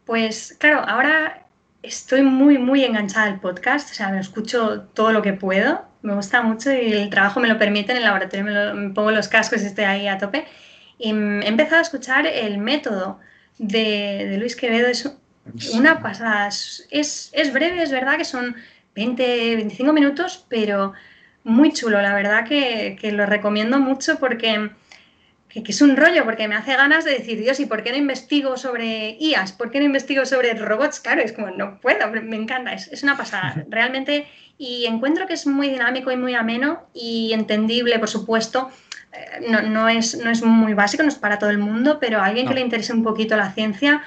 Pues 0.06 0.56
claro, 0.59 0.81
ahora 0.89 1.47
estoy 1.82 2.23
muy, 2.23 2.59
muy 2.59 2.85
enganchada 2.85 3.27
al 3.27 3.40
podcast, 3.40 3.90
o 3.90 3.94
sea, 3.94 4.09
me 4.09 4.20
escucho 4.20 4.82
todo 4.94 5.12
lo 5.12 5.23
que 5.23 5.32
puedo, 5.32 5.85
me 6.02 6.14
gusta 6.14 6.43
mucho 6.43 6.73
y 6.73 6.93
el 6.93 7.10
trabajo 7.10 7.39
me 7.40 7.48
lo 7.48 7.59
permite, 7.59 7.93
en 7.93 7.98
el 7.98 8.05
laboratorio 8.05 8.74
me, 8.74 8.90
pongo 8.90 9.10
los 9.10 9.28
cascos 9.28 9.62
y 9.62 9.66
estoy 9.66 9.85
ahí 9.85 10.09
a 10.09 10.18
tope. 10.18 10.47
Y 10.98 11.10
he 11.10 11.47
empezado 11.47 11.78
a 11.78 11.82
escuchar 11.82 12.27
el 12.27 12.59
método 12.59 13.18
de, 13.59 14.27
de 14.31 14.39
Luis 14.39 14.56
Quevedo, 14.56 14.89
es 14.89 15.06
una 15.74 16.01
pasada, 16.01 16.48
es, 16.48 16.89
es 17.32 17.52
breve, 17.52 17.82
es 17.82 17.90
verdad 17.90 18.16
que 18.16 18.24
son 18.24 18.56
20, 18.94 19.56
25 19.56 19.93
minutos, 19.93 20.44
pero 20.48 20.94
muy 21.47 21.73
chulo, 21.73 22.02
la 22.02 22.14
verdad 22.14 22.47
que, 22.47 22.98
que 23.01 23.12
lo 23.12 23.24
recomiendo 23.24 23.78
mucho 23.78 24.18
porque 24.18 24.70
que, 25.48 25.73
es 25.73 25.81
un 25.81 25.97
rollo, 25.97 26.24
porque 26.24 26.48
me 26.48 26.55
hace 26.55 26.77
ganas 26.77 27.05
de 27.05 27.12
decir, 27.12 27.39
Dios, 27.39 27.60
¿y 27.60 27.66
por 27.66 27.82
qué 27.82 27.90
no 27.90 27.97
investigo 27.97 28.56
sobre 28.56 29.16
IAS? 29.18 29.52
¿Por 29.52 29.70
qué 29.70 29.78
no 29.78 29.86
investigo 29.86 30.27
sobre 30.27 30.52
robots? 30.55 31.01
Claro, 31.01 31.23
es 31.23 31.32
como, 31.32 31.51
no 31.51 31.81
puedo, 31.81 32.10
me 32.10 32.36
encanta, 32.36 32.73
es, 32.73 32.89
es 32.89 33.02
una 33.02 33.16
pasada, 33.16 33.64
realmente, 33.68 34.27
y 34.59 34.86
encuentro 34.86 35.27
que 35.27 35.35
es 35.35 35.47
muy 35.47 35.68
dinámico 35.68 36.10
y 36.10 36.16
muy 36.16 36.35
ameno 36.35 36.86
y 36.93 37.32
entendible, 37.32 37.98
por 37.98 38.09
supuesto. 38.09 38.70
Eh, 39.12 39.47
no, 39.48 39.62
no, 39.62 39.89
es, 39.89 40.16
no 40.18 40.31
es 40.31 40.43
muy 40.43 40.74
básico, 40.74 41.02
no 41.02 41.09
es 41.09 41.16
para 41.16 41.39
todo 41.39 41.51
el 41.51 41.59
mundo, 41.59 41.98
pero 42.01 42.20
a 42.20 42.27
alguien 42.27 42.47
que 42.47 42.55
le 42.55 42.60
interese 42.60 42.93
un 42.93 43.02
poquito 43.02 43.36
la 43.36 43.52
ciencia 43.52 44.02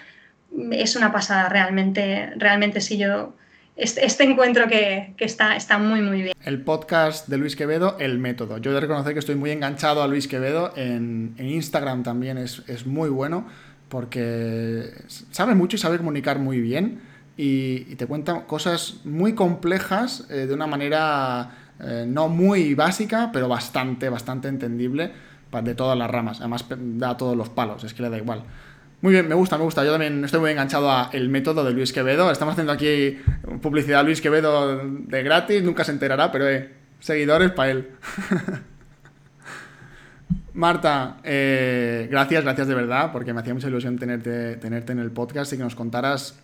es 0.72 0.95
una 0.95 1.11
pasada, 1.11 1.49
realmente, 1.49 2.32
realmente 2.38 2.82
sí 2.82 2.98
yo 2.98 3.34
este, 3.80 4.06
este, 4.06 4.23
encuentro 4.26 4.68
que, 4.68 5.15
está, 5.19 5.56
está 5.56 5.77
muy, 5.77 6.01
muy 6.01 6.22
bien. 6.22 6.35
El 6.43 6.61
podcast 6.61 7.27
de 7.27 7.38
Luis 7.38 7.56
Quevedo, 7.56 7.97
El 7.99 8.19
Método. 8.19 8.57
Yo 8.57 8.72
he 8.72 8.73
de 8.73 8.81
reconocer 8.81 9.14
que 9.14 9.19
estoy 9.19 9.35
muy 9.35 9.51
enganchado 9.51 10.03
a 10.03 10.07
Luis 10.07 10.27
Quevedo. 10.27 10.73
En, 10.76 11.35
Instagram 11.39 12.03
también 12.03 12.38
es, 12.38 12.85
muy 12.85 13.10
bueno 13.10 13.47
porque 13.88 14.91
sabe 15.31 15.56
mucho 15.56 15.77
y 15.77 15.80
sabe 15.80 15.97
comunicar 15.97 16.38
muy 16.38 16.61
bien 16.61 16.99
y, 17.38 17.95
te 17.95 18.06
cuenta 18.06 18.45
cosas 18.45 19.01
muy 19.06 19.34
complejas 19.34 20.27
eh, 20.30 20.45
de 20.45 20.53
una 20.53 20.68
manera 20.68 21.51
eh, 21.80 22.06
no 22.07 22.27
muy 22.27 22.73
básica, 22.73 23.30
pero 23.31 23.47
bastante, 23.47 24.10
bastante 24.10 24.49
entendible 24.49 25.11
de 25.64 25.76
todas 25.76 25.97
las 25.97 26.11
ramas. 26.11 26.39
Además 26.39 26.65
da 26.69 27.18
todos 27.18 27.35
los 27.35 27.49
palos, 27.49 27.84
es 27.84 27.93
que 27.93 28.03
le 28.03 28.10
da 28.10 28.18
igual. 28.18 28.43
Muy 29.01 29.14
bien, 29.14 29.30
me 29.30 29.35
gusta, 29.35 29.57
me 29.57 29.64
gusta. 29.64 29.85
Yo 29.85 29.91
también 29.91 30.26
estoy 30.26 30.41
muy 30.41 30.51
enganchado 30.51 30.91
a 30.91 31.10
el 31.14 31.30
método 31.30 31.64
de 31.64 31.72
Luis 31.72 31.93
Quevedo. 31.93 32.30
Estamos 32.31 32.51
haciendo 32.53 32.73
aquí 32.73 33.18
publicidad 33.61 34.03
Luis 34.03 34.22
Quevedo 34.22 34.81
de 34.84 35.23
gratis, 35.23 35.64
nunca 35.64 35.84
se 35.84 35.91
enterará, 35.91 36.31
pero 36.31 36.48
eh, 36.48 36.69
seguidores 36.99 37.52
para 37.52 37.72
él. 37.72 37.90
Marta, 40.53 41.18
eh, 41.23 42.07
gracias, 42.10 42.44
gracias 42.44 42.68
de 42.68 42.76
verdad, 42.76 43.11
porque 43.11 43.34
me 43.34 43.41
hacía 43.41 43.53
mucha 43.53 43.68
ilusión 43.68 43.98
tenerte, 43.98 44.57
tenerte 44.57 44.91
en 44.91 44.99
el 44.99 45.11
podcast 45.11 45.53
y 45.53 45.57
que 45.57 45.64
nos 45.64 45.76
contaras 45.76 46.40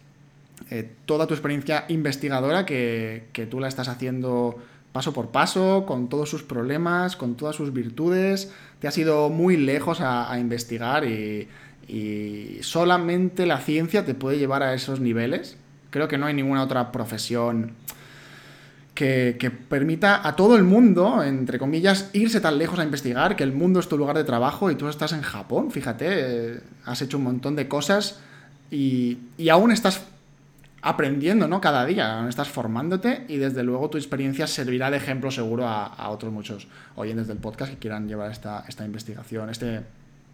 eh, 0.70 0.90
toda 1.06 1.28
tu 1.28 1.34
experiencia 1.34 1.86
investigadora, 1.90 2.66
que, 2.66 3.48
tú 3.50 3.60
la 3.60 3.68
estás 3.68 3.88
haciendo 3.90 4.58
paso 4.92 5.12
por 5.12 5.32
paso, 5.32 5.86
con 5.86 6.08
todos 6.08 6.30
sus 6.30 6.44
problemas, 6.44 7.18
con 7.18 7.36
todas 7.36 7.56
sus 7.56 7.74
virtudes. 7.74 8.54
Te 8.80 8.88
has 8.88 8.98
ido 8.98 9.30
muy 9.30 9.58
lejos 9.58 10.00
a 10.00 10.38
investigar 10.40 11.04
y 11.06 11.50
solamente 12.62 13.46
la 13.46 13.60
ciencia 13.60 14.06
te 14.06 14.14
puede 14.14 14.38
llevar 14.38 14.64
a 14.64 14.74
esos 14.74 15.02
niveles. 15.02 15.58
Creo 15.96 16.10
que 16.10 16.18
no 16.18 16.26
hay 16.26 16.34
ninguna 16.34 16.62
otra 16.62 16.92
profesión 16.92 17.72
que, 18.94 19.50
permita 19.70 20.28
a 20.28 20.36
todo 20.36 20.58
el 20.58 20.64
mundo, 20.66 21.24
entre 21.24 21.58
comillas, 21.58 22.10
irse 22.12 22.42
tan 22.42 22.58
lejos 22.58 22.80
a 22.80 22.84
investigar, 22.84 23.38
que 23.38 23.44
el 23.44 23.54
mundo 23.54 23.80
es 23.80 23.88
tu 23.88 23.98
lugar 23.98 24.18
de 24.18 24.26
trabajo 24.26 24.70
y 24.70 24.76
tú 24.76 24.90
estás 24.90 25.14
en 25.14 25.22
Japón, 25.22 25.72
fíjate, 25.72 26.06
eh, 26.10 26.60
has 26.84 27.02
hecho 27.02 27.18
un 27.18 27.24
montón 27.24 27.56
de 27.56 27.70
cosas 27.70 28.20
y, 28.70 29.20
aún 29.50 29.72
estás 29.72 30.04
aprendiendo, 30.82 31.48
¿no? 31.48 31.62
Cada 31.62 31.86
día, 31.86 32.20
aún 32.20 32.28
estás 32.28 32.50
formándote 32.50 33.24
y 33.30 33.38
desde 33.38 33.64
luego 33.64 33.90
tu 33.90 33.98
experiencia 33.98 34.48
servirá 34.48 34.92
de 34.92 34.98
ejemplo 34.98 35.32
seguro 35.32 35.66
a, 35.66 36.10
otros 36.10 36.34
muchos 36.34 36.68
oyentes 36.98 37.28
del 37.28 37.38
podcast 37.38 37.72
que 37.72 37.78
quieran 37.78 38.10
llevar 38.10 38.32
esta, 38.32 38.66
esta 38.68 38.84
investigación, 38.84 39.50
este, 39.50 39.80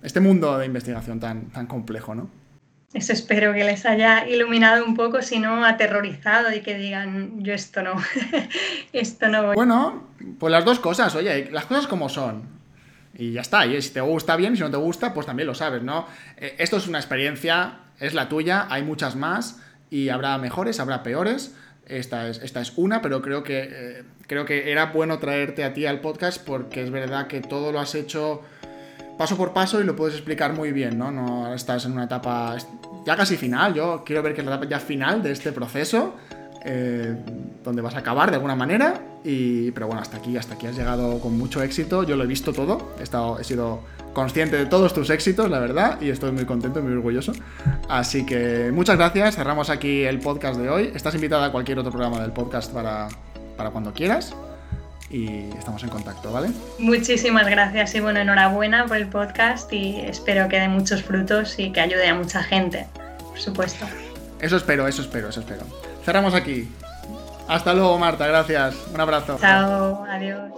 este 0.02 0.22
mundo 0.22 0.58
de 0.58 0.66
investigación 0.66 1.20
tan, 1.20 1.52
tan 1.52 1.68
complejo, 1.68 2.16
¿no? 2.16 2.41
Eso 2.94 3.14
espero 3.14 3.54
que 3.54 3.64
les 3.64 3.86
haya 3.86 4.28
iluminado 4.28 4.86
un 4.86 4.96
poco, 4.96 5.22
si 5.22 5.40
no 5.40 5.64
aterrorizado 5.66 6.54
y 6.54 6.60
que 6.60 6.78
digan, 6.78 7.42
yo 7.42 7.54
esto 7.54 7.82
no, 7.84 7.94
esto 8.94 9.30
no 9.30 9.46
voy. 9.46 9.56
Bueno, 9.56 10.10
pues 10.38 10.52
las 10.52 10.66
dos 10.66 10.80
cosas, 10.80 11.16
oye, 11.16 11.50
las 11.52 11.66
cosas 11.66 11.88
como 11.88 12.10
son. 12.10 12.44
Y 13.14 13.34
ya 13.34 13.42
está, 13.42 13.66
y 13.66 13.82
si 13.82 13.92
te 13.92 14.02
gusta 14.02 14.36
bien, 14.36 14.58
si 14.58 14.62
no 14.62 14.72
te 14.72 14.78
gusta, 14.78 15.14
pues 15.14 15.26
también 15.26 15.48
lo 15.48 15.56
sabes, 15.56 15.84
¿no? 15.84 16.06
Eh, 16.38 16.56
esto 16.60 16.78
es 16.78 16.88
una 16.88 16.98
experiencia, 16.98 17.80
es 18.00 18.14
la 18.14 18.28
tuya, 18.28 18.68
hay 18.70 18.84
muchas 18.84 19.16
más 19.16 19.62
y 19.90 20.10
habrá 20.10 20.38
mejores, 20.38 20.80
habrá 20.80 21.02
peores. 21.02 21.56
Esta 21.86 22.28
es, 22.28 22.40
esta 22.40 22.62
es 22.62 22.74
una, 22.76 23.02
pero 23.02 23.22
creo 23.22 23.44
que, 23.44 23.70
eh, 23.72 24.04
creo 24.28 24.46
que 24.46 24.72
era 24.72 24.88
bueno 24.88 25.20
traerte 25.20 25.64
a 25.64 25.74
ti 25.74 25.86
al 25.86 26.02
podcast 26.02 26.44
porque 26.44 26.84
es 26.84 26.92
verdad 26.92 27.28
que 27.28 27.42
todo 27.42 27.72
lo 27.72 27.80
has 27.80 27.96
hecho 27.96 28.44
paso 29.18 29.38
por 29.38 29.54
paso 29.54 29.80
y 29.80 29.84
lo 29.84 29.96
puedes 29.96 30.16
explicar 30.16 30.54
muy 30.54 30.72
bien, 30.72 30.98
¿no? 30.98 31.12
No 31.12 31.54
estás 31.54 31.86
en 31.86 31.92
una 31.92 32.06
etapa 32.06 32.58
ya 33.06 33.16
casi 33.16 33.38
final, 33.38 33.74
yo 33.74 34.04
quiero 34.06 34.22
ver 34.22 34.34
que 34.34 34.44
la 34.44 34.52
etapa 34.52 34.70
ya 34.70 34.80
final 34.80 35.24
de 35.24 35.32
este 35.32 35.52
proceso, 35.52 36.16
eh, 36.64 37.16
donde 37.64 37.82
vas 37.82 37.96
a 37.96 38.00
acabar 38.00 38.30
de 38.30 38.36
alguna 38.36 38.56
manera, 38.56 39.02
y, 39.24 39.72
pero 39.72 39.88
bueno, 39.88 40.02
hasta 40.02 40.18
aquí, 40.18 40.38
hasta 40.38 40.56
aquí 40.56 40.68
has 40.68 40.76
llegado 40.76 41.20
con 41.20 41.38
mucho 41.38 41.62
éxito, 41.64 42.04
yo 42.04 42.16
lo 42.16 42.24
he 42.24 42.28
visto 42.28 42.54
todo, 42.54 42.94
he, 43.00 43.04
estado, 43.04 43.40
he 43.40 43.44
sido 43.44 43.82
consciente 44.14 44.58
de 44.58 44.66
todos 44.66 44.94
tus 44.94 45.10
éxitos, 45.10 45.50
la 45.50 45.60
verdad, 45.60 46.00
y 46.02 46.10
estoy 46.10 46.32
muy 46.32 46.46
contento 46.46 46.82
muy 46.82 46.94
orgulloso. 46.94 47.34
Así 47.90 48.26
que 48.26 48.72
muchas 48.74 48.98
gracias, 48.98 49.36
cerramos 49.36 49.70
aquí 49.70 50.04
el 50.04 50.20
podcast 50.20 50.60
de 50.60 50.70
hoy, 50.70 50.92
estás 50.94 51.16
invitada 51.16 51.48
a 51.48 51.52
cualquier 51.52 51.80
otro 51.80 51.92
programa 51.92 52.22
del 52.22 52.32
podcast 52.32 52.72
para, 52.72 53.08
para 53.58 53.72
cuando 53.72 53.94
quieras 53.94 54.36
y 55.12 55.50
estamos 55.58 55.84
en 55.84 55.90
contacto, 55.90 56.32
¿vale? 56.32 56.50
Muchísimas 56.80 57.48
gracias 57.48 57.94
y 57.96 58.00
bueno, 58.00 58.20
enhorabuena 58.20 58.86
por 58.86 58.98
el 58.98 59.08
podcast 59.08 59.72
y 59.74 60.00
espero 60.02 60.48
que 60.48 60.60
dé 60.60 60.68
muchos 60.68 61.04
frutos 61.04 61.60
y 61.60 61.72
que 61.72 61.82
ayude 61.82 62.08
a 62.08 62.16
mucha 62.16 62.42
gente, 62.44 62.88
por 63.28 63.40
supuesto. 63.40 63.86
Eso 64.40 64.58
espero, 64.58 64.88
eso 64.88 65.02
espero, 65.02 65.30
eso 65.30 65.42
espero. 65.42 65.62
Cerramos 66.04 66.34
aquí. 66.34 66.70
Hasta 67.48 67.74
luego, 67.74 67.98
Marta, 68.00 68.26
gracias. 68.28 68.76
Un 68.94 69.02
abrazo. 69.02 69.38
Chao, 69.40 70.06
adiós. 70.10 70.52